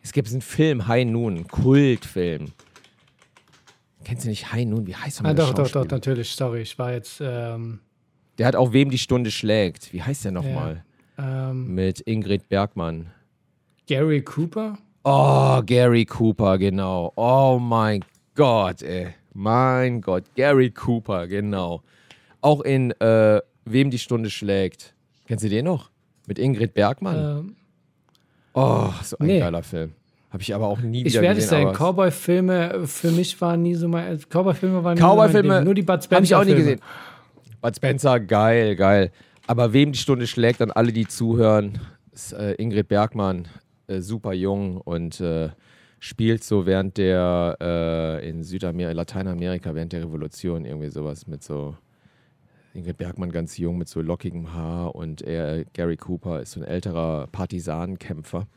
Es 0.03 0.11
gibt 0.13 0.29
einen 0.31 0.41
Film, 0.41 0.87
High 0.87 1.05
Noon, 1.07 1.47
Kultfilm. 1.47 2.51
Kennst 4.03 4.25
du 4.25 4.29
nicht 4.29 4.51
High 4.51 4.65
Noon? 4.65 4.85
Wie 4.85 4.95
heißt 4.95 5.19
Ah, 5.21 5.23
nochmal 5.23 5.35
doch, 5.35 5.45
der 5.47 5.53
doch, 5.55 5.63
doch, 5.63 5.69
Schauspieler? 5.73 5.95
natürlich. 5.95 6.31
Sorry, 6.31 6.61
ich 6.61 6.77
war 6.77 6.93
jetzt 6.93 7.19
ähm, 7.23 7.79
Der 8.37 8.45
hat 8.47 8.55
auch 8.55 8.71
Wem 8.73 8.89
die 8.91 8.97
Stunde 8.99 9.31
schlägt. 9.31 9.91
Wie 9.93 10.03
heißt 10.03 10.25
der 10.25 10.31
nochmal? 10.31 10.83
ähm, 11.17 11.73
Mit 11.73 12.01
Ingrid 12.01 12.47
Bergmann. 12.49 13.11
Gary 13.87 14.21
Cooper. 14.21 14.77
Oh, 15.03 15.61
Gary 15.65 16.05
Cooper, 16.05 16.57
genau. 16.57 17.13
Oh 17.15 17.57
mein 17.59 18.03
Gott, 18.35 18.81
ey. 18.83 19.13
Mein 19.33 20.01
Gott, 20.01 20.23
Gary 20.35 20.71
Cooper, 20.71 21.27
genau. 21.27 21.81
Auch 22.41 22.61
in 22.61 22.91
äh, 23.01 23.41
Wem 23.65 23.89
die 23.89 23.99
Stunde 23.99 24.29
schlägt. 24.29 24.93
Kennst 25.27 25.43
du 25.43 25.49
den 25.49 25.65
noch? 25.65 25.89
Mit 26.27 26.39
Ingrid 26.39 26.73
Bergmann? 26.73 27.39
Ähm, 27.39 27.55
oh, 28.53 28.89
so 29.03 29.17
ein 29.19 29.27
nee. 29.27 29.39
geiler 29.39 29.63
Film. 29.63 29.93
Habe 30.31 30.41
ich 30.41 30.53
aber 30.53 30.67
auch 30.67 30.79
nie 30.79 30.99
ich 31.03 31.13
wieder 31.13 31.21
werde 31.21 31.35
gesehen. 31.35 31.49
sagen, 31.49 31.67
aber- 31.67 31.77
Cowboy-Filme 31.77 32.87
für 32.87 33.11
mich 33.11 33.39
waren 33.39 33.61
nie 33.61 33.75
so 33.75 33.87
mein. 33.87 34.19
Cowboy-Filme 34.29 34.83
waren 34.83 34.97
Cowboy-Filme 34.97 35.47
mein 35.47 35.57
Ding. 35.59 35.65
Nur 35.65 35.75
die 35.75 35.81
Bud 35.83 36.03
Spencer. 36.03 36.15
Habe 36.15 36.25
ich 36.25 36.35
auch 36.35 36.39
nie 36.43 36.61
Filme. 36.61 36.75
gesehen. 36.75 36.81
Bud 37.61 37.75
Spencer, 37.75 38.19
geil, 38.19 38.75
geil. 38.75 39.11
Aber 39.47 39.71
wem 39.73 39.91
die 39.91 39.99
Stunde 39.99 40.27
schlägt, 40.27 40.61
an 40.61 40.71
alle, 40.71 40.91
die 40.91 41.07
zuhören, 41.07 41.79
ist 42.11 42.33
äh, 42.33 42.53
Ingrid 42.55 42.87
Bergmann, 42.87 43.47
äh, 43.87 43.99
super 44.01 44.33
jung 44.33 44.77
und 44.77 45.21
äh, 45.21 45.49
spielt 45.99 46.43
so 46.43 46.65
während 46.65 46.97
der 46.97 47.57
äh, 47.61 48.29
in 48.29 48.43
Südamerika, 48.43 48.93
Lateinamerika, 48.93 49.73
während 49.73 49.93
der 49.93 50.01
Revolution 50.01 50.65
irgendwie 50.65 50.89
sowas 50.89 51.27
mit 51.27 51.43
so 51.43 51.75
Ingrid 52.75 52.97
Bergmann 52.97 53.31
ganz 53.31 53.57
jung 53.57 53.77
mit 53.77 53.87
so 53.87 54.01
lockigem 54.01 54.53
Haar 54.53 54.95
und 54.95 55.21
er, 55.21 55.65
Gary 55.73 55.97
Cooper, 55.97 56.41
ist 56.41 56.51
so 56.51 56.59
ein 56.59 56.65
älterer 56.65 57.27
Partisanenkämpfer. 57.31 58.47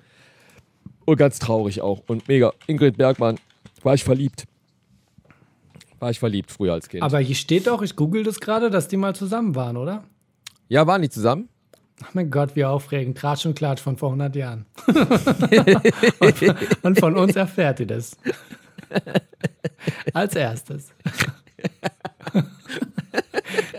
Und 1.04 1.16
ganz 1.16 1.38
traurig 1.38 1.80
auch. 1.80 2.02
Und 2.06 2.28
mega. 2.28 2.52
Ingrid 2.66 2.96
Bergmann, 2.96 3.38
war 3.82 3.94
ich 3.94 4.04
verliebt. 4.04 4.46
War 6.00 6.10
ich 6.10 6.18
verliebt 6.18 6.50
früher 6.50 6.74
als 6.74 6.88
Kind. 6.88 7.02
Aber 7.02 7.18
hier 7.18 7.34
steht 7.34 7.68
auch, 7.68 7.82
ich 7.82 7.96
google 7.96 8.24
das 8.24 8.40
gerade, 8.40 8.70
dass 8.70 8.88
die 8.88 8.96
mal 8.96 9.14
zusammen 9.14 9.54
waren, 9.54 9.76
oder? 9.76 10.04
ja, 10.68 10.86
waren 10.86 11.02
die 11.02 11.08
zusammen? 11.10 11.48
Ach 12.04 12.14
mein 12.14 12.30
Gott, 12.30 12.54
wie 12.54 12.64
aufregend. 12.64 13.18
Tratsch 13.18 13.46
und 13.46 13.54
Klatsch 13.56 13.80
von 13.80 13.96
vor 13.96 14.10
100 14.10 14.36
Jahren. 14.36 14.66
und, 16.20 16.56
und 16.82 17.00
von 17.00 17.16
uns 17.16 17.34
erfährt 17.34 17.80
ihr 17.80 17.86
das. 17.86 18.16
Als 20.12 20.36
erstes. 20.36 20.92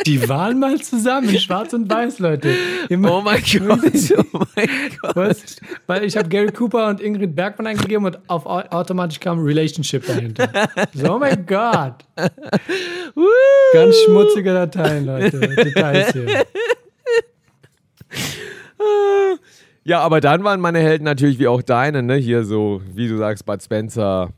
Die 0.06 0.28
waren 0.30 0.60
mal 0.60 0.80
zusammen, 0.82 1.38
schwarz 1.40 1.74
und 1.74 1.90
weiß, 1.90 2.20
Leute. 2.20 2.54
Immer, 2.90 3.18
Oh 3.18 3.22
mein 3.22 3.42
Gott, 3.68 3.80
oh 4.34 4.40
mein 4.56 4.70
Gott. 5.02 5.16
was? 5.16 5.58
Weil 5.88 6.04
ich 6.06 6.16
habe 6.18 6.30
Gary 6.30 6.52
Cooper 6.52 6.88
und 6.88 7.02
Ingrid 7.02 7.36
Bergmann 7.36 7.68
eingegeben 7.68 8.06
und 8.06 8.18
auf 8.30 8.46
au- 8.46 8.62
automatisch 8.70 9.20
kam 9.20 9.40
Relationship 9.40 10.06
dahinter. 10.08 10.50
So, 10.94 11.16
oh 11.16 11.20
mein 11.20 11.46
Gott. 11.46 11.96
Ganz 13.74 13.96
schmutzige 14.06 14.54
Dateien, 14.54 15.06
Leute. 15.06 15.40
Details 15.40 16.14
hier. 16.14 16.46
Ja, 19.84 20.00
aber 20.02 20.22
dann 20.22 20.44
waren 20.44 20.60
meine 20.60 20.80
Helden 20.80 21.04
natürlich 21.04 21.40
wie 21.40 21.48
auch 21.48 21.62
deine, 21.62 22.04
ne? 22.04 22.16
Hier 22.16 22.44
so, 22.44 22.82
wie 22.94 23.08
du 23.08 23.18
sagst, 23.18 23.46
Bud 23.46 23.62
Spencer, 23.64 24.30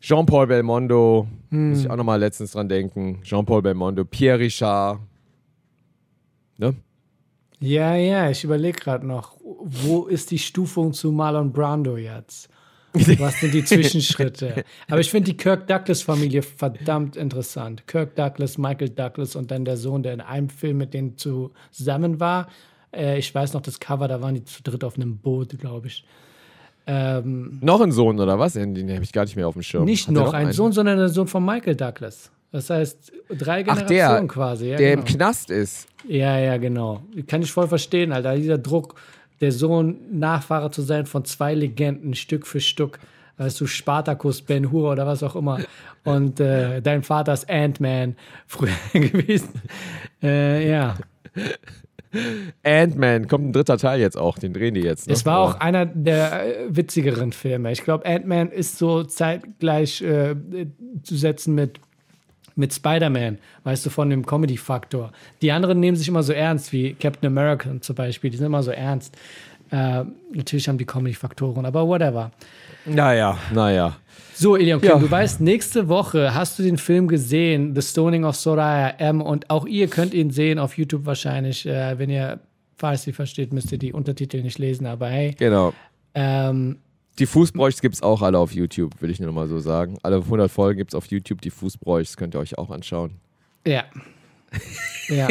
Jean-Paul 0.00 0.46
Belmondo, 0.46 1.26
muss 1.50 1.80
ich 1.80 1.90
auch 1.90 1.96
nochmal 1.96 2.20
letztens 2.20 2.52
dran 2.52 2.68
denken. 2.68 3.20
Jean-Paul 3.22 3.62
Belmondo, 3.62 4.04
Pierre 4.04 4.38
Richard. 4.38 5.00
Ne? 6.58 6.74
Ja, 7.60 7.94
ja, 7.94 8.30
ich 8.30 8.44
überlege 8.44 8.78
gerade 8.78 9.06
noch, 9.06 9.36
wo 9.40 10.04
ist 10.04 10.30
die 10.30 10.38
Stufung 10.38 10.92
zu 10.92 11.12
Marlon 11.12 11.52
Brando 11.52 11.96
jetzt? 11.96 12.48
Was 12.92 13.40
sind 13.40 13.54
die 13.54 13.64
Zwischenschritte? 13.64 14.64
Aber 14.88 15.00
ich 15.00 15.10
finde 15.10 15.30
die 15.32 15.36
Kirk 15.36 15.66
Douglas-Familie 15.66 16.42
verdammt 16.42 17.16
interessant. 17.16 17.86
Kirk 17.86 18.14
Douglas, 18.14 18.58
Michael 18.58 18.90
Douglas 18.90 19.34
und 19.34 19.50
dann 19.50 19.64
der 19.64 19.76
Sohn, 19.76 20.02
der 20.02 20.12
in 20.12 20.20
einem 20.20 20.48
Film 20.48 20.78
mit 20.78 20.94
denen 20.94 21.16
zusammen 21.16 22.20
war. 22.20 22.48
Äh, 22.94 23.18
ich 23.18 23.34
weiß 23.34 23.52
noch 23.54 23.62
das 23.62 23.80
Cover, 23.80 24.08
da 24.08 24.20
waren 24.20 24.34
die 24.34 24.44
zu 24.44 24.62
dritt 24.62 24.84
auf 24.84 24.96
einem 24.96 25.18
Boot, 25.18 25.58
glaube 25.58 25.88
ich. 25.88 26.04
Ähm, 26.86 27.58
Noch 27.62 27.80
ein 27.80 27.92
Sohn 27.92 28.20
oder 28.20 28.38
was? 28.38 28.54
Den, 28.54 28.74
den 28.74 28.90
habe 28.92 29.02
ich 29.02 29.12
gar 29.12 29.24
nicht 29.24 29.36
mehr 29.36 29.48
auf 29.48 29.54
dem 29.54 29.62
Schirm. 29.62 29.84
nicht 29.84 30.06
der 30.06 30.14
noch 30.14 30.32
ein 30.32 30.46
einen? 30.46 30.52
Sohn, 30.52 30.72
sondern 30.72 30.98
der 30.98 31.08
Sohn 31.08 31.26
von 31.26 31.44
Michael 31.44 31.76
Douglas. 31.76 32.30
Das 32.52 32.70
heißt, 32.70 33.12
drei 33.30 33.62
Ach, 33.62 33.74
Generationen 33.74 33.88
der, 33.88 34.26
quasi. 34.28 34.68
Ja, 34.68 34.76
der 34.76 34.90
genau. 34.90 35.02
im 35.02 35.14
Knast 35.14 35.50
ist. 35.50 35.88
Ja, 36.06 36.38
ja, 36.38 36.56
genau. 36.56 37.02
Kann 37.26 37.42
ich 37.42 37.50
voll 37.50 37.66
verstehen, 37.66 38.12
Alter. 38.12 38.36
Dieser 38.36 38.58
Druck, 38.58 38.94
der 39.40 39.50
Sohn 39.50 39.96
Nachfahre 40.12 40.70
zu 40.70 40.82
sein 40.82 41.06
von 41.06 41.24
zwei 41.24 41.54
Legenden, 41.54 42.14
Stück 42.14 42.46
für 42.46 42.60
Stück. 42.60 43.00
Weißt 43.38 43.60
du, 43.60 43.66
Spartacus, 43.66 44.42
Ben 44.42 44.70
Hur 44.70 44.92
oder 44.92 45.06
was 45.06 45.24
auch 45.24 45.34
immer. 45.34 45.58
Und 46.04 46.38
äh, 46.38 46.80
dein 46.80 47.02
Vater 47.02 47.32
ist 47.32 47.50
Ant-Man 47.50 48.14
früher 48.46 48.70
gewesen. 48.92 49.48
Äh, 50.22 50.70
ja. 50.70 50.96
Ant-Man, 52.62 53.28
kommt 53.28 53.48
ein 53.48 53.52
dritter 53.52 53.78
Teil 53.78 54.00
jetzt 54.00 54.16
auch, 54.16 54.38
den 54.38 54.52
drehen 54.52 54.74
die 54.74 54.80
jetzt. 54.80 55.06
Ne? 55.06 55.12
Es 55.12 55.26
war 55.26 55.38
auch 55.38 55.60
einer 55.60 55.86
der 55.86 56.46
äh, 56.46 56.76
witzigeren 56.76 57.32
Filme. 57.32 57.72
Ich 57.72 57.82
glaube, 57.82 58.06
Ant-Man 58.06 58.50
ist 58.50 58.78
so 58.78 59.04
zeitgleich 59.04 60.02
äh, 60.02 60.34
zu 61.02 61.16
setzen 61.16 61.54
mit, 61.54 61.80
mit 62.56 62.72
Spider-Man, 62.72 63.38
weißt 63.64 63.86
du, 63.86 63.90
von 63.90 64.10
dem 64.10 64.24
Comedy-Faktor. 64.24 65.12
Die 65.42 65.52
anderen 65.52 65.80
nehmen 65.80 65.96
sich 65.96 66.08
immer 66.08 66.22
so 66.22 66.32
ernst, 66.32 66.72
wie 66.72 66.94
Captain 66.94 67.26
America 67.26 67.70
zum 67.80 67.96
Beispiel. 67.96 68.30
Die 68.30 68.36
sind 68.36 68.46
immer 68.46 68.62
so 68.62 68.70
ernst. 68.70 69.16
Äh, 69.70 70.04
natürlich 70.32 70.68
haben 70.68 70.78
die 70.78 70.86
Comedy-Faktoren, 70.86 71.66
aber 71.66 71.86
whatever. 71.86 72.30
Naja, 72.86 73.38
naja. 73.52 73.96
So, 74.34 74.56
Ilion 74.56 74.80
Kim, 74.80 74.90
Ja. 74.90 74.98
du 74.98 75.10
weißt, 75.10 75.40
nächste 75.40 75.88
Woche 75.88 76.34
hast 76.34 76.58
du 76.58 76.62
den 76.62 76.76
Film 76.78 77.06
gesehen, 77.08 77.74
The 77.74 77.82
Stoning 77.82 78.24
of 78.24 78.36
Soraya 78.36 78.88
M. 78.98 79.20
Und 79.20 79.48
auch 79.50 79.66
ihr 79.66 79.88
könnt 79.88 80.12
ihn 80.12 80.30
sehen 80.30 80.58
auf 80.58 80.76
YouTube 80.76 81.06
wahrscheinlich. 81.06 81.64
Äh, 81.66 81.98
wenn 81.98 82.10
ihr 82.10 82.40
Farsi 82.76 83.12
versteht, 83.12 83.52
müsst 83.52 83.70
ihr 83.70 83.78
die 83.78 83.92
Untertitel 83.92 84.42
nicht 84.42 84.58
lesen, 84.58 84.86
aber 84.86 85.08
hey. 85.08 85.34
Genau. 85.38 85.72
Ähm, 86.14 86.78
Die 87.18 87.26
Fußbräuchs 87.26 87.80
gibt 87.80 87.94
es 87.94 88.02
auch 88.02 88.22
alle 88.22 88.38
auf 88.38 88.52
YouTube, 88.52 89.00
will 89.00 89.10
ich 89.10 89.20
nur 89.20 89.32
mal 89.32 89.46
so 89.46 89.60
sagen. 89.60 89.98
Alle 90.02 90.16
100 90.16 90.50
Folgen 90.50 90.78
gibt 90.78 90.90
es 90.90 90.94
auf 90.96 91.06
YouTube. 91.06 91.40
Die 91.40 91.50
Fußbräuchs 91.50 92.16
könnt 92.16 92.34
ihr 92.34 92.40
euch 92.40 92.58
auch 92.58 92.70
anschauen. 92.70 93.12
Ja. 93.64 93.84
ja. 95.08 95.28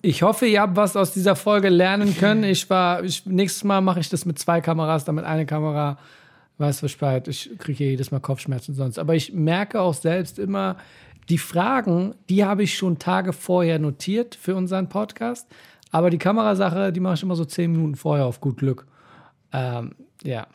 Ich 0.00 0.22
hoffe, 0.22 0.46
ihr 0.46 0.60
habt 0.62 0.76
was 0.76 0.96
aus 0.96 1.12
dieser 1.12 1.36
Folge 1.36 1.68
lernen 1.68 2.16
können. 2.16 2.44
Ich 2.44 2.68
war, 2.70 3.02
ich, 3.04 3.26
nächstes 3.26 3.64
Mal 3.64 3.80
mache 3.82 4.00
ich 4.00 4.08
das 4.08 4.24
mit 4.24 4.38
zwei 4.38 4.60
Kameras, 4.60 5.04
damit 5.04 5.24
eine 5.24 5.44
Kamera 5.46 5.98
weiß 6.58 6.80
Bescheid. 6.80 7.28
Ich 7.28 7.50
kriege 7.58 7.84
jedes 7.84 8.10
Mal 8.10 8.20
Kopfschmerzen 8.20 8.74
sonst. 8.74 8.98
Aber 8.98 9.14
ich 9.14 9.32
merke 9.32 9.80
auch 9.80 9.94
selbst 9.94 10.38
immer, 10.38 10.76
die 11.28 11.38
Fragen, 11.38 12.14
die 12.28 12.44
habe 12.44 12.62
ich 12.62 12.76
schon 12.76 12.98
Tage 12.98 13.32
vorher 13.32 13.78
notiert 13.78 14.34
für 14.34 14.54
unseren 14.54 14.88
Podcast. 14.88 15.48
Aber 15.90 16.10
die 16.10 16.18
Kamerasache, 16.18 16.92
die 16.92 17.00
mache 17.00 17.14
ich 17.14 17.22
immer 17.22 17.36
so 17.36 17.44
zehn 17.44 17.72
Minuten 17.72 17.94
vorher 17.94 18.26
auf 18.26 18.40
gut 18.40 18.58
Glück. 18.58 18.86
Ähm, 19.52 19.94
ja. 20.22 20.46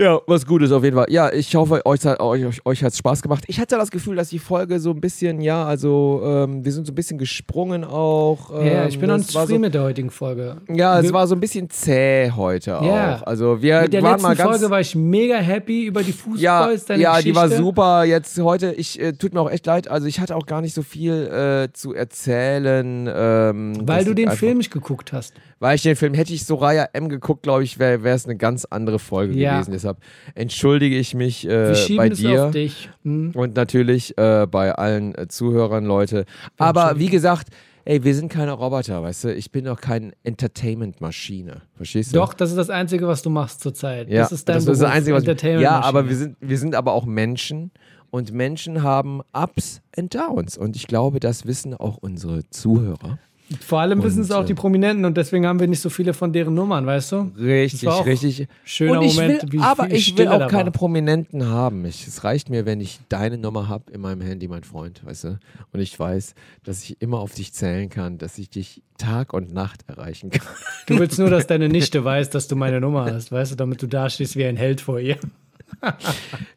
Ja, 0.00 0.20
was 0.28 0.46
Gutes 0.46 0.70
auf 0.70 0.84
jeden 0.84 0.94
Fall. 0.96 1.06
Ja, 1.08 1.32
ich 1.32 1.52
hoffe, 1.56 1.84
euch, 1.84 2.06
hat- 2.06 2.20
euch, 2.20 2.64
euch, 2.64 2.84
hat 2.84 2.92
es 2.92 2.98
Spaß 2.98 3.20
gemacht. 3.20 3.42
Ich 3.48 3.58
hatte 3.58 3.74
das 3.76 3.90
Gefühl, 3.90 4.14
dass 4.14 4.28
die 4.28 4.38
Folge 4.38 4.78
so 4.78 4.90
ein 4.92 5.00
bisschen, 5.00 5.40
ja, 5.40 5.64
also 5.64 6.22
ähm, 6.24 6.64
wir 6.64 6.70
sind 6.70 6.86
so 6.86 6.92
ein 6.92 6.94
bisschen 6.94 7.18
gesprungen 7.18 7.82
auch. 7.82 8.50
Ähm, 8.60 8.66
ja, 8.66 8.86
ich 8.86 9.00
bin 9.00 9.10
nicht 9.10 9.34
war 9.34 9.42
zufrieden 9.42 9.58
so, 9.58 9.66
mit 9.66 9.74
der 9.74 9.82
heutigen 9.82 10.10
Folge. 10.10 10.58
Ja, 10.72 11.00
es 11.00 11.12
war 11.12 11.26
so 11.26 11.34
ein 11.34 11.40
bisschen 11.40 11.68
zäh 11.68 12.30
heute 12.30 12.70
Ja. 12.80 13.16
auch. 13.16 13.22
Also 13.26 13.60
wir 13.60 13.82
Mit 13.82 13.92
der 13.92 14.02
waren 14.04 14.12
letzten 14.12 14.22
mal 14.28 14.36
ganz. 14.36 14.50
Folge 14.50 14.70
war 14.70 14.80
ich 14.80 14.94
mega 14.94 15.36
happy 15.38 15.86
über 15.86 16.04
die 16.04 16.14
ja, 16.36 16.58
Fußballs, 16.60 16.84
deine 16.84 17.02
ja, 17.02 17.20
die 17.20 17.34
war 17.34 17.46
Geschichte. 17.46 17.64
super. 17.64 18.04
Jetzt 18.04 18.38
heute, 18.40 18.72
ich 18.74 19.00
äh, 19.00 19.14
tut 19.14 19.34
mir 19.34 19.40
auch 19.40 19.50
echt 19.50 19.66
leid. 19.66 19.88
Also 19.88 20.06
ich 20.06 20.20
hatte 20.20 20.36
auch 20.36 20.46
gar 20.46 20.60
nicht 20.60 20.74
so 20.74 20.82
viel 20.82 21.12
äh, 21.26 21.72
zu 21.72 21.92
erzählen. 21.92 23.08
Ähm, 23.12 23.78
Weil 23.82 24.04
du 24.04 24.14
den 24.14 24.28
einfach- 24.28 24.38
Film 24.38 24.58
nicht 24.58 24.70
geguckt 24.70 25.12
hast. 25.12 25.34
Weil 25.60 25.74
ich 25.74 25.82
den 25.82 25.96
Film 25.96 26.14
hätte 26.14 26.32
ich 26.32 26.44
Soraya 26.46 26.88
M 26.92 27.08
geguckt, 27.08 27.42
glaube 27.42 27.64
ich, 27.64 27.80
wäre 27.80 27.98
es 28.08 28.26
eine 28.26 28.36
ganz 28.36 28.64
andere 28.64 29.00
Folge 29.00 29.34
Ja. 29.34 29.54
gewesen. 29.54 29.72
Deshalb 29.72 29.87
habe, 29.88 30.00
entschuldige 30.34 30.96
ich 30.96 31.14
mich 31.14 31.48
äh, 31.48 31.74
bei 31.96 32.08
dir. 32.08 32.46
auf 32.46 32.50
dich. 32.52 32.88
Hm. 33.02 33.32
Und 33.34 33.56
natürlich 33.56 34.16
äh, 34.16 34.46
bei 34.50 34.72
allen 34.72 35.14
äh, 35.14 35.28
Zuhörern, 35.28 35.84
Leute. 35.84 36.24
Aber 36.56 36.98
wie 36.98 37.08
gesagt, 37.08 37.48
ey, 37.84 38.04
wir 38.04 38.14
sind 38.14 38.30
keine 38.30 38.52
Roboter, 38.52 39.02
weißt 39.02 39.24
du? 39.24 39.34
Ich 39.34 39.50
bin 39.50 39.64
doch 39.64 39.80
kein 39.80 40.12
Entertainment-Maschine. 40.22 41.62
Verstehst 41.74 42.12
du? 42.12 42.18
Doch, 42.18 42.34
das 42.34 42.50
ist 42.50 42.56
das 42.56 42.70
Einzige, 42.70 43.08
was 43.08 43.22
du 43.22 43.30
machst 43.30 43.62
zurzeit. 43.62 44.08
Ja, 44.08 44.22
das 44.22 44.32
ist 44.32 44.48
dein 44.48 44.56
das 44.56 44.64
ist 44.64 44.68
das 44.68 44.78
Beruf, 44.80 44.92
Einzige, 44.92 45.16
was 45.16 45.62
Ja, 45.62 45.80
aber 45.80 46.08
wir 46.08 46.16
sind, 46.16 46.36
wir 46.40 46.58
sind 46.58 46.74
aber 46.74 46.92
auch 46.92 47.06
Menschen 47.06 47.70
und 48.10 48.32
Menschen 48.32 48.82
haben 48.82 49.22
Ups 49.32 49.80
and 49.96 50.14
Downs. 50.14 50.56
Und 50.56 50.76
ich 50.76 50.86
glaube, 50.86 51.20
das 51.20 51.46
wissen 51.46 51.74
auch 51.74 51.96
unsere 51.96 52.48
Zuhörer. 52.50 53.18
Vor 53.64 53.80
allem 53.80 54.02
wissen 54.02 54.22
es 54.22 54.30
auch 54.30 54.42
äh, 54.42 54.46
die 54.46 54.54
Prominenten 54.54 55.04
und 55.06 55.16
deswegen 55.16 55.46
haben 55.46 55.58
wir 55.58 55.68
nicht 55.68 55.80
so 55.80 55.88
viele 55.88 56.12
von 56.12 56.32
deren 56.34 56.52
Nummern, 56.54 56.84
weißt 56.84 57.12
du? 57.12 57.32
Richtig, 57.38 57.88
richtig. 58.04 58.46
schöner 58.64 59.00
und 59.00 59.06
ich 59.06 59.14
Moment, 59.14 59.42
will, 59.44 59.52
wie 59.52 59.58
aber 59.60 59.90
ich 59.90 60.16
will 60.18 60.28
auch 60.28 60.38
da 60.38 60.46
keine. 60.48 60.70
Prominenten 60.70 61.46
haben. 61.46 61.84
Ich, 61.86 62.06
es 62.06 62.24
reicht 62.24 62.50
mir, 62.50 62.66
wenn 62.66 62.80
ich 62.80 63.00
deine 63.08 63.38
Nummer 63.38 63.68
habe 63.68 63.90
in 63.92 64.02
meinem 64.02 64.20
Handy, 64.20 64.48
mein 64.48 64.64
Freund, 64.64 65.04
weißt 65.04 65.24
du? 65.24 65.38
Und 65.72 65.80
ich 65.80 65.98
weiß, 65.98 66.34
dass 66.64 66.82
ich 66.82 67.00
immer 67.00 67.20
auf 67.20 67.32
dich 67.32 67.54
zählen 67.54 67.88
kann, 67.88 68.18
dass 68.18 68.36
ich 68.36 68.50
dich 68.50 68.82
Tag 68.98 69.32
und 69.32 69.52
Nacht 69.54 69.80
erreichen 69.88 70.30
kann. 70.30 70.46
Du 70.86 70.98
willst 70.98 71.18
nur, 71.18 71.28
dass 71.30 71.46
deine 71.46 71.68
Nichte 71.68 72.04
weiß, 72.04 72.30
dass 72.30 72.48
du 72.48 72.56
meine 72.56 72.80
Nummer 72.80 73.04
hast, 73.06 73.30
weißt 73.32 73.52
du, 73.52 73.56
damit 73.56 73.80
du 73.82 73.86
dastehst 73.86 74.36
wie 74.36 74.44
ein 74.44 74.56
Held 74.56 74.80
vor 74.80 74.98
ihr. 75.00 75.16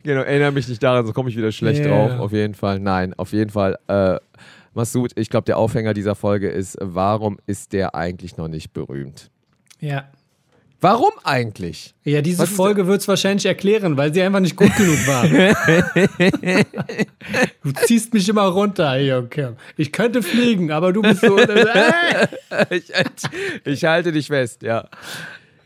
Genau, 0.04 0.22
erinnere 0.22 0.52
mich 0.52 0.68
nicht 0.68 0.82
daran, 0.82 1.06
so 1.06 1.14
komme 1.14 1.30
ich 1.30 1.38
wieder 1.38 1.52
schlecht 1.52 1.84
Ja. 1.84 1.90
drauf. 1.90 2.20
Auf 2.20 2.32
jeden 2.32 2.54
Fall, 2.54 2.80
nein, 2.80 3.14
auf 3.16 3.34
jeden 3.34 3.50
Fall. 3.52 3.78
Äh, 3.88 4.20
Massoud, 4.74 5.12
ich 5.16 5.30
glaube, 5.30 5.46
der 5.46 5.58
Aufhänger 5.58 5.94
dieser 5.94 6.16
Folge 6.16 6.50
ist, 6.50 6.78
warum 6.80 7.38
ist 7.46 7.74
der 7.74 7.96
eigentlich 7.96 8.38
noch 8.38 8.48
nicht 8.48 8.74
berühmt? 8.74 9.30
Ja. 9.80 10.10
Warum 10.84 11.12
eigentlich? 11.24 11.94
Ja, 12.04 12.24
diese 12.24 12.40
Was 12.40 12.50
Folge 12.50 12.88
wird 12.88 13.02
es 13.02 13.08
wahrscheinlich 13.08 13.46
erklären, 13.46 13.98
weil 13.98 14.12
sie 14.12 14.24
einfach 14.24 14.40
nicht 14.40 14.56
gut 14.56 14.76
genug 14.76 14.98
war. 15.06 15.28
du 17.64 17.72
ziehst 17.86 18.12
mich 18.16 18.28
immer 18.28 18.48
runter, 18.48 19.00
Junge. 19.00 19.58
Ich 19.78 19.92
könnte 19.92 20.24
fliegen, 20.24 20.72
aber 20.72 20.92
du 20.92 21.04
bist 21.04 21.22
so. 21.22 21.38
Ich, 22.70 22.92
ich 23.64 23.86
halte 23.86 24.12
dich 24.12 24.28
fest, 24.28 24.62
ja. 24.64 24.90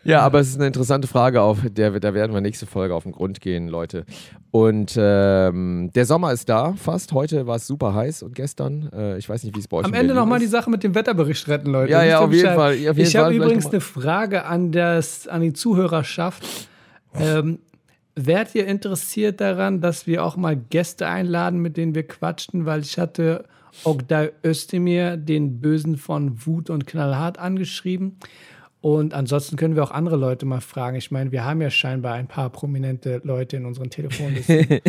Ja, 0.06 0.22
aber 0.22 0.40
es 0.40 0.50
ist 0.50 0.56
eine 0.58 0.68
interessante 0.68 1.08
Frage, 1.08 1.42
auf 1.42 1.60
der 1.68 1.94
wir- 1.94 2.00
da 2.00 2.14
werden 2.14 2.34
wir 2.34 2.40
nächste 2.42 2.66
Folge 2.68 2.94
auf 2.94 3.04
den 3.04 3.12
Grund 3.12 3.42
gehen, 3.42 3.68
Leute. 3.68 4.06
Und 4.52 4.96
ähm, 4.98 5.90
der 5.96 6.06
Sommer 6.06 6.32
ist 6.32 6.48
da, 6.48 6.74
fast. 6.74 7.12
Heute 7.12 7.48
war 7.48 7.56
es 7.58 7.68
super 7.68 7.94
heiß 7.94 8.22
und 8.24 8.36
gestern, 8.36 8.90
äh, 8.94 9.18
ich 9.18 9.28
weiß 9.28 9.44
nicht, 9.44 9.56
wie 9.56 9.60
es 9.60 9.68
bei 9.68 9.78
euch 9.78 9.86
Am 9.86 9.94
Ende 9.94 10.14
nochmal 10.14 10.40
die. 10.40 10.46
Sache 10.46 10.70
mit 10.70 10.84
dem 10.84 10.94
Wetterbericht 10.96 11.48
retten, 11.48 11.72
Leute. 11.72 11.92
Ja, 11.92 12.04
ja, 12.04 12.20
auf 12.20 12.32
jeden? 12.32 12.54
Fall, 12.54 12.74
auf 12.74 12.80
jeden 12.80 13.00
ich 13.02 13.16
habe 13.16 13.34
übrigens 13.34 13.66
eine 13.66 13.82
Frage 13.82 14.46
an, 14.46 14.72
das, 14.72 15.28
an 15.28 15.42
die 15.42 15.54
Zuhörerschaft. 15.54 16.44
Ähm, 17.20 17.60
wärt 18.16 18.54
ihr 18.56 18.68
interessiert 18.68 19.42
daran, 19.42 19.82
dass 19.82 20.06
wir 20.08 20.24
auch 20.24 20.38
mal 20.38 20.56
Gäste 20.56 21.08
einladen, 21.08 21.60
mit 21.62 21.78
denen 21.78 21.96
wir 21.96 22.08
quatschten? 22.08 22.66
Weil 22.66 22.82
ich 22.82 23.00
hatte 23.00 23.46
Ogday 23.84 24.30
Özdemir, 24.46 25.18
den 25.18 25.60
Bösen 25.60 25.98
von 25.98 26.46
Wut 26.46 26.70
und 26.70 26.86
Knallhart, 26.86 27.40
angeschrieben. 27.40 28.18
Und 28.86 29.16
ansonsten 29.16 29.56
können 29.56 29.76
wir 29.76 29.82
auch 29.84 29.90
andere 29.90 30.16
Leute 30.16 30.46
mal 30.46 30.62
fragen. 30.62 30.96
Ich 30.96 31.10
meine, 31.10 31.32
wir 31.32 31.44
haben 31.44 31.60
ja 31.60 31.72
scheinbar 31.72 32.14
ein 32.14 32.28
paar 32.28 32.52
prominente 32.52 33.20
Leute 33.24 33.58
in 33.58 33.66
unseren 33.66 33.90
Telefonlisten. 33.90 34.68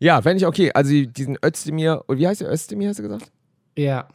Ja, 0.00 0.20
fände 0.20 0.38
ich 0.38 0.46
okay. 0.46 0.72
Also 0.74 0.90
diesen 1.06 1.38
Özdemir, 1.42 2.02
wie 2.08 2.26
heißt 2.26 2.40
der 2.42 2.50
Özdemir, 2.52 2.88
hast 2.88 2.98
du 2.98 3.04
gesagt? 3.04 3.30
ja, 3.78 4.08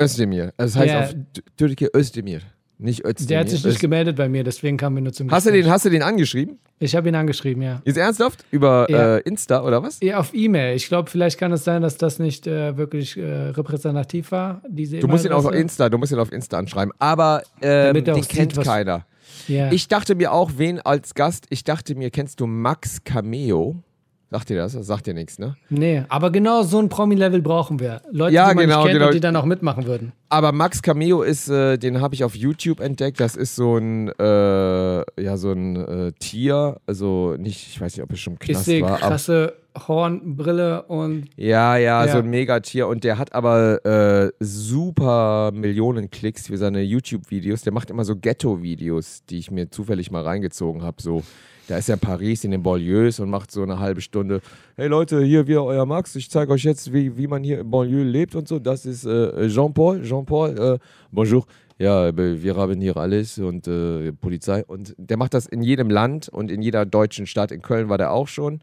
Özdemir. 0.00 0.52
Also 0.58 0.78
das 0.78 0.88
heißt 0.90 1.14
Ja. 1.14 1.18
auf 1.18 1.42
Türkei 1.56 1.88
Özdemir, 1.96 2.42
nicht 2.78 3.04
Özdemir. 3.04 3.28
der 3.28 3.40
hat 3.40 3.48
sich 3.50 3.64
nicht 3.64 3.80
gemeldet 3.80 4.16
bei 4.16 4.28
mir, 4.28 4.44
deswegen 4.44 4.76
kam 4.76 4.94
wir 4.94 5.02
nur 5.02 5.12
zum 5.12 5.30
hast, 5.30 5.46
du 5.46 5.50
Gespräch. 5.50 5.64
den, 5.64 5.72
hast 5.72 5.84
du 5.84 5.90
den 5.90 6.02
angeschrieben? 6.02 6.58
Ich 6.78 6.94
habe 6.94 7.08
ihn 7.08 7.14
angeschrieben, 7.16 7.60
ja. 7.62 7.82
Ist 7.84 7.96
ernsthaft? 7.96 8.44
Über 8.52 8.86
Ja. 8.88 9.16
äh, 9.16 9.20
Insta 9.22 9.62
oder 9.64 9.82
was? 9.82 9.98
Ja, 10.00 10.18
auf 10.18 10.32
E-Mail. 10.32 10.76
Ich 10.76 10.86
glaube, 10.86 11.10
vielleicht 11.10 11.38
kann 11.38 11.50
es 11.52 11.64
sein, 11.64 11.82
dass 11.82 11.96
das 11.96 12.18
nicht 12.20 12.46
äh, 12.46 12.76
wirklich 12.76 13.16
äh, 13.16 13.22
repräsentativ 13.48 14.30
war. 14.30 14.62
Diese 14.68 14.98
Du 15.00 15.08
musst 15.08 15.24
ihn 15.24 15.32
auf. 15.32 15.50
Insta, 15.52 15.88
du 15.88 15.98
musst 15.98 16.12
ihn 16.12 16.18
auf 16.20 16.30
Insta 16.32 16.56
anschreiben. 16.58 16.92
Aber 17.00 17.42
ähm, 17.62 17.86
Damit 17.94 18.06
den 18.06 18.14
sieht, 18.14 18.28
kennt 18.28 18.56
was- 18.56 18.64
keiner. 18.66 19.04
Ja. 19.48 19.72
Ich 19.72 19.88
dachte 19.88 20.14
mir 20.14 20.32
auch, 20.32 20.52
wen 20.56 20.78
als 20.78 21.14
Gast, 21.14 21.46
ich 21.50 21.64
dachte 21.64 21.94
mir, 21.94 22.10
kennst 22.10 22.38
du 22.40 22.46
Max 22.46 23.02
Cameo? 23.02 23.82
Sagt 24.30 24.50
dir 24.50 24.56
das? 24.56 24.72
Das 24.74 24.86
sagt 24.86 25.06
dir 25.06 25.14
nichts, 25.14 25.38
ne? 25.38 25.56
nee, 25.70 26.02
aber 26.10 26.30
genau 26.30 26.62
so 26.62 26.78
ein 26.78 26.90
Promi-Level 26.90 27.40
brauchen 27.40 27.80
wir. 27.80 28.02
Leute, 28.10 28.34
Ja, 28.34 28.50
die 28.50 28.56
man 28.56 28.64
genau, 28.66 28.76
nicht 28.78 28.86
kennt 28.88 28.92
genau. 28.98 29.06
und 29.06 29.14
die 29.14 29.20
dann 29.20 29.36
auch 29.36 29.46
mitmachen 29.46 29.86
würden. 29.86 30.12
Aber 30.28 30.52
Max 30.52 30.82
Cameo 30.82 31.22
ist, 31.22 31.48
äh, 31.48 31.78
den 31.78 32.02
habe 32.02 32.14
ich 32.14 32.24
auf 32.24 32.34
YouTube 32.34 32.80
entdeckt. 32.80 33.20
Das 33.20 33.36
ist 33.36 33.56
so 33.56 33.78
ein, 33.78 34.08
äh, 34.18 35.22
ja, 35.22 35.36
so 35.38 35.52
ein 35.52 35.76
äh, 35.76 36.12
Tier. 36.18 36.76
Also 36.86 37.36
nicht, 37.38 37.68
ich 37.68 37.80
weiß 37.80 37.96
nicht, 37.96 38.02
ob 38.04 38.12
es 38.12 38.20
schon 38.20 38.34
im 38.34 38.38
Ich 38.42 38.48
Knast 38.50 38.64
sehe 38.66 38.82
war. 38.82 38.90
Aber, 38.90 38.98
krasse 39.08 39.54
Hornbrille 39.86 40.82
und 40.82 41.28
ja, 41.36 41.76
ja, 41.78 42.04
Ja. 42.04 42.12
so 42.12 42.18
ein 42.18 42.28
Megatier. 42.28 42.86
Und 42.86 43.04
der 43.04 43.16
hat 43.16 43.32
aber 43.32 43.82
äh, 43.86 44.30
super 44.40 45.52
Millionen 45.54 46.10
Klicks 46.10 46.48
für 46.48 46.58
seine 46.58 46.82
YouTube-Videos. 46.82 47.62
Der 47.62 47.72
macht 47.72 47.88
immer 47.88 48.04
so 48.04 48.14
Ghetto-Videos, 48.16 49.22
die 49.30 49.38
ich 49.38 49.50
mir 49.50 49.70
zufällig 49.70 50.10
mal 50.10 50.22
reingezogen 50.22 50.82
habe. 50.82 51.00
So, 51.00 51.22
da 51.68 51.76
ist 51.76 51.88
in 51.90 51.98
Paris 51.98 52.44
in 52.44 52.50
den 52.50 52.62
Banlieues 52.62 53.20
und 53.20 53.28
macht 53.30 53.50
so 53.50 53.62
eine 53.62 53.78
halbe 53.78 54.00
Stunde. 54.00 54.40
Hey 54.76 54.88
Leute, 54.88 55.22
hier 55.22 55.46
wieder 55.46 55.62
euer 55.64 55.84
Max. 55.86 56.16
Ich 56.16 56.30
zeige 56.30 56.50
euch 56.52 56.64
jetzt, 56.64 56.92
wie, 56.92 57.16
wie 57.16 57.26
man 57.26 57.44
hier 57.44 57.60
im 57.60 57.70
Banlieue 57.70 58.04
lebt 58.04 58.34
und 58.34 58.48
so. 58.48 58.58
Das 58.58 58.86
ist 58.86 59.04
äh, 59.04 59.48
Jean-Paul. 59.48 60.02
Jean-Paul, 60.02 60.58
äh, 60.58 60.78
bonjour. 61.12 61.44
Ja, 61.78 62.16
wir 62.16 62.56
haben 62.56 62.80
hier 62.80 62.96
alles 62.96 63.38
und 63.38 63.68
äh, 63.68 64.12
Polizei. 64.12 64.64
Und 64.64 64.94
der 64.98 65.16
macht 65.18 65.34
das 65.34 65.46
in 65.46 65.62
jedem 65.62 65.90
Land 65.90 66.28
und 66.28 66.50
in 66.50 66.62
jeder 66.62 66.84
deutschen 66.86 67.26
Stadt. 67.26 67.52
In 67.52 67.62
Köln 67.62 67.88
war 67.88 67.98
der 67.98 68.12
auch 68.12 68.28
schon. 68.28 68.60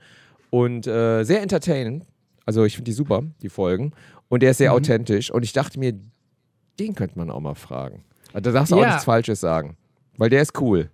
Und 0.50 0.88
äh, 0.88 1.24
sehr 1.24 1.42
entertainend. 1.42 2.04
Also 2.46 2.66
ich 2.66 2.76
finde 2.76 2.90
die 2.90 2.94
super, 2.96 3.24
die 3.42 3.50
Folgen. 3.50 3.94
Und 4.30 4.42
der 4.42 4.52
ist 4.52 4.58
sehr 4.58 4.74
authentisch. 4.74 5.32
Und 5.32 5.44
ich 5.44 5.54
dachte 5.54 5.80
mir, 5.80 5.94
den 6.80 6.96
könnte 6.96 7.18
man 7.20 7.30
auch 7.30 7.40
mal 7.40 7.56
fragen. 7.56 8.04
Also, 8.34 8.50
da 8.50 8.60
darfst 8.60 8.72
du 8.72 8.78
auch 8.78 8.82
Ja. 8.82 8.88
nichts 8.90 9.06
Falsches 9.06 9.40
sagen. 9.40 9.78
Weil 10.18 10.30
der 10.30 10.42
ist 10.42 10.60
cool. 10.60 10.90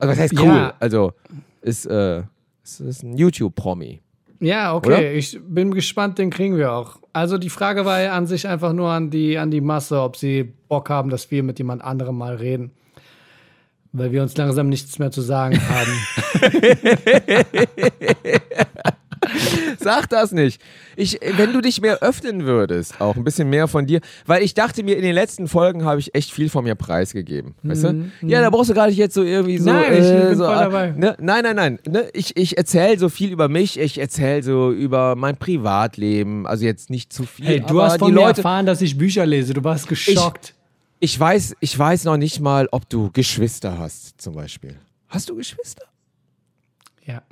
Also 0.00 0.12
was 0.12 0.18
heißt 0.18 0.38
cool? 0.38 0.46
Ja. 0.46 0.74
Also 0.80 1.12
ist, 1.62 1.86
äh, 1.86 2.22
ist, 2.62 2.80
ist 2.80 3.02
ein 3.02 3.16
YouTube-Promi. 3.16 4.00
Ja, 4.40 4.74
okay. 4.74 4.88
Oder? 4.88 5.12
Ich 5.12 5.38
bin 5.46 5.72
gespannt, 5.72 6.18
den 6.18 6.30
kriegen 6.30 6.56
wir 6.56 6.72
auch. 6.72 6.96
Also 7.12 7.36
die 7.36 7.50
Frage 7.50 7.84
war 7.84 8.00
ja 8.00 8.14
an 8.14 8.26
sich 8.26 8.48
einfach 8.48 8.72
nur 8.72 8.90
an 8.90 9.10
die, 9.10 9.36
an 9.36 9.50
die 9.50 9.60
Masse, 9.60 10.00
ob 10.00 10.16
sie 10.16 10.44
Bock 10.68 10.88
haben, 10.88 11.10
dass 11.10 11.30
wir 11.30 11.42
mit 11.42 11.58
jemand 11.58 11.82
anderem 11.82 12.16
mal 12.16 12.36
reden. 12.36 12.70
Weil 13.92 14.12
wir 14.12 14.22
uns 14.22 14.36
langsam 14.36 14.68
nichts 14.68 14.98
mehr 14.98 15.10
zu 15.10 15.20
sagen 15.20 15.60
haben. 15.68 15.92
Sag 19.78 20.08
das 20.08 20.32
nicht. 20.32 20.60
Ich, 20.96 21.18
wenn 21.36 21.52
du 21.52 21.60
dich 21.60 21.80
mehr 21.80 21.98
öffnen 22.02 22.44
würdest, 22.44 23.00
auch 23.00 23.16
ein 23.16 23.24
bisschen 23.24 23.48
mehr 23.50 23.68
von 23.68 23.86
dir, 23.86 24.00
weil 24.26 24.42
ich 24.42 24.54
dachte 24.54 24.82
mir, 24.82 24.96
in 24.96 25.02
den 25.02 25.14
letzten 25.14 25.48
Folgen 25.48 25.84
habe 25.84 26.00
ich 26.00 26.14
echt 26.14 26.32
viel 26.32 26.48
von 26.48 26.64
mir 26.64 26.74
preisgegeben. 26.74 27.54
Weißt 27.62 27.84
du? 27.84 28.10
Ja, 28.22 28.40
da 28.40 28.50
brauchst 28.50 28.70
du 28.70 28.74
gar 28.74 28.88
nicht 28.88 28.96
jetzt 28.96 29.14
so 29.14 29.22
irgendwie 29.22 29.58
so. 29.58 29.70
Mhm, 29.70 29.76
Nein, 29.76 29.92
ich 29.92 30.06
äh, 30.06 30.20
bin 30.28 30.36
so 30.36 30.44
voll 30.44 30.54
äh, 30.54 30.58
dabei. 30.58 30.90
Ne? 30.92 31.16
Nein, 31.20 31.42
nein, 31.44 31.56
nein. 31.56 31.78
Ne? 31.88 32.08
Ich, 32.12 32.36
ich 32.36 32.58
erzähle 32.58 32.98
so 32.98 33.08
viel 33.08 33.30
über 33.30 33.48
mich, 33.48 33.78
ich 33.78 33.98
erzähle 33.98 34.42
so 34.42 34.70
über 34.72 35.16
mein 35.16 35.36
Privatleben. 35.36 36.46
Also 36.46 36.64
jetzt 36.64 36.90
nicht 36.90 37.12
zu 37.12 37.24
viel. 37.24 37.46
Hey, 37.46 37.60
du 37.60 37.68
aber 37.80 37.84
hast 37.84 37.98
von 37.98 38.08
die 38.08 38.14
mir 38.14 38.20
Leute. 38.20 38.40
erfahren, 38.40 38.66
dass 38.66 38.80
ich 38.80 38.96
Bücher 38.98 39.26
lese. 39.26 39.54
Du 39.54 39.64
warst 39.64 39.88
geschockt. 39.88 40.54
Ich 41.02 41.18
weiß, 41.18 41.56
ich 41.60 41.78
weiß 41.78 42.04
noch 42.04 42.18
nicht 42.18 42.40
mal, 42.40 42.68
ob 42.72 42.88
du 42.90 43.10
Geschwister 43.12 43.78
hast, 43.78 44.20
zum 44.20 44.34
Beispiel. 44.34 44.76
Hast 45.08 45.28
du 45.30 45.34
Geschwister? 45.36 45.84
ja. 47.06 47.22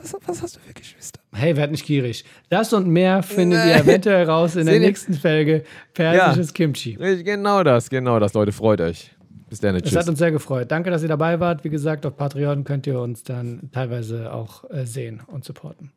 Was, 0.00 0.16
was 0.26 0.42
hast 0.42 0.56
du 0.56 0.60
für 0.60 0.72
Geschwister? 0.72 1.20
Hey, 1.32 1.56
werd 1.56 1.70
nicht 1.70 1.84
gierig. 1.84 2.24
Das 2.48 2.72
und 2.72 2.88
mehr 2.88 3.22
findet 3.22 3.64
ihr 3.66 3.76
eventuell 3.76 4.24
raus 4.24 4.56
in 4.56 4.66
der 4.66 4.78
nächsten 4.78 5.14
Folge 5.14 5.64
Persisches 5.94 6.54
Kimchi. 6.54 6.94
Genau 7.24 7.62
das, 7.62 7.90
genau 7.90 8.18
das, 8.18 8.34
Leute. 8.34 8.52
Freut 8.52 8.80
euch. 8.80 9.10
Bis 9.48 9.60
dann. 9.60 9.74
Es 9.76 9.82
Tschüss. 9.82 9.96
hat 9.96 10.08
uns 10.08 10.18
sehr 10.18 10.30
gefreut. 10.30 10.70
Danke, 10.70 10.90
dass 10.90 11.02
ihr 11.02 11.08
dabei 11.08 11.40
wart. 11.40 11.64
Wie 11.64 11.70
gesagt, 11.70 12.04
auf 12.06 12.16
Patreon 12.16 12.64
könnt 12.64 12.86
ihr 12.86 13.00
uns 13.00 13.22
dann 13.22 13.70
teilweise 13.72 14.32
auch 14.32 14.68
äh, 14.70 14.84
sehen 14.84 15.22
und 15.26 15.44
supporten. 15.44 15.90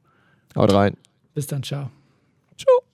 Haut 0.55 0.73
rein. 0.73 0.95
Bis 1.33 1.47
dann, 1.47 1.63
ciao. 1.63 1.89
Ciao. 2.57 2.90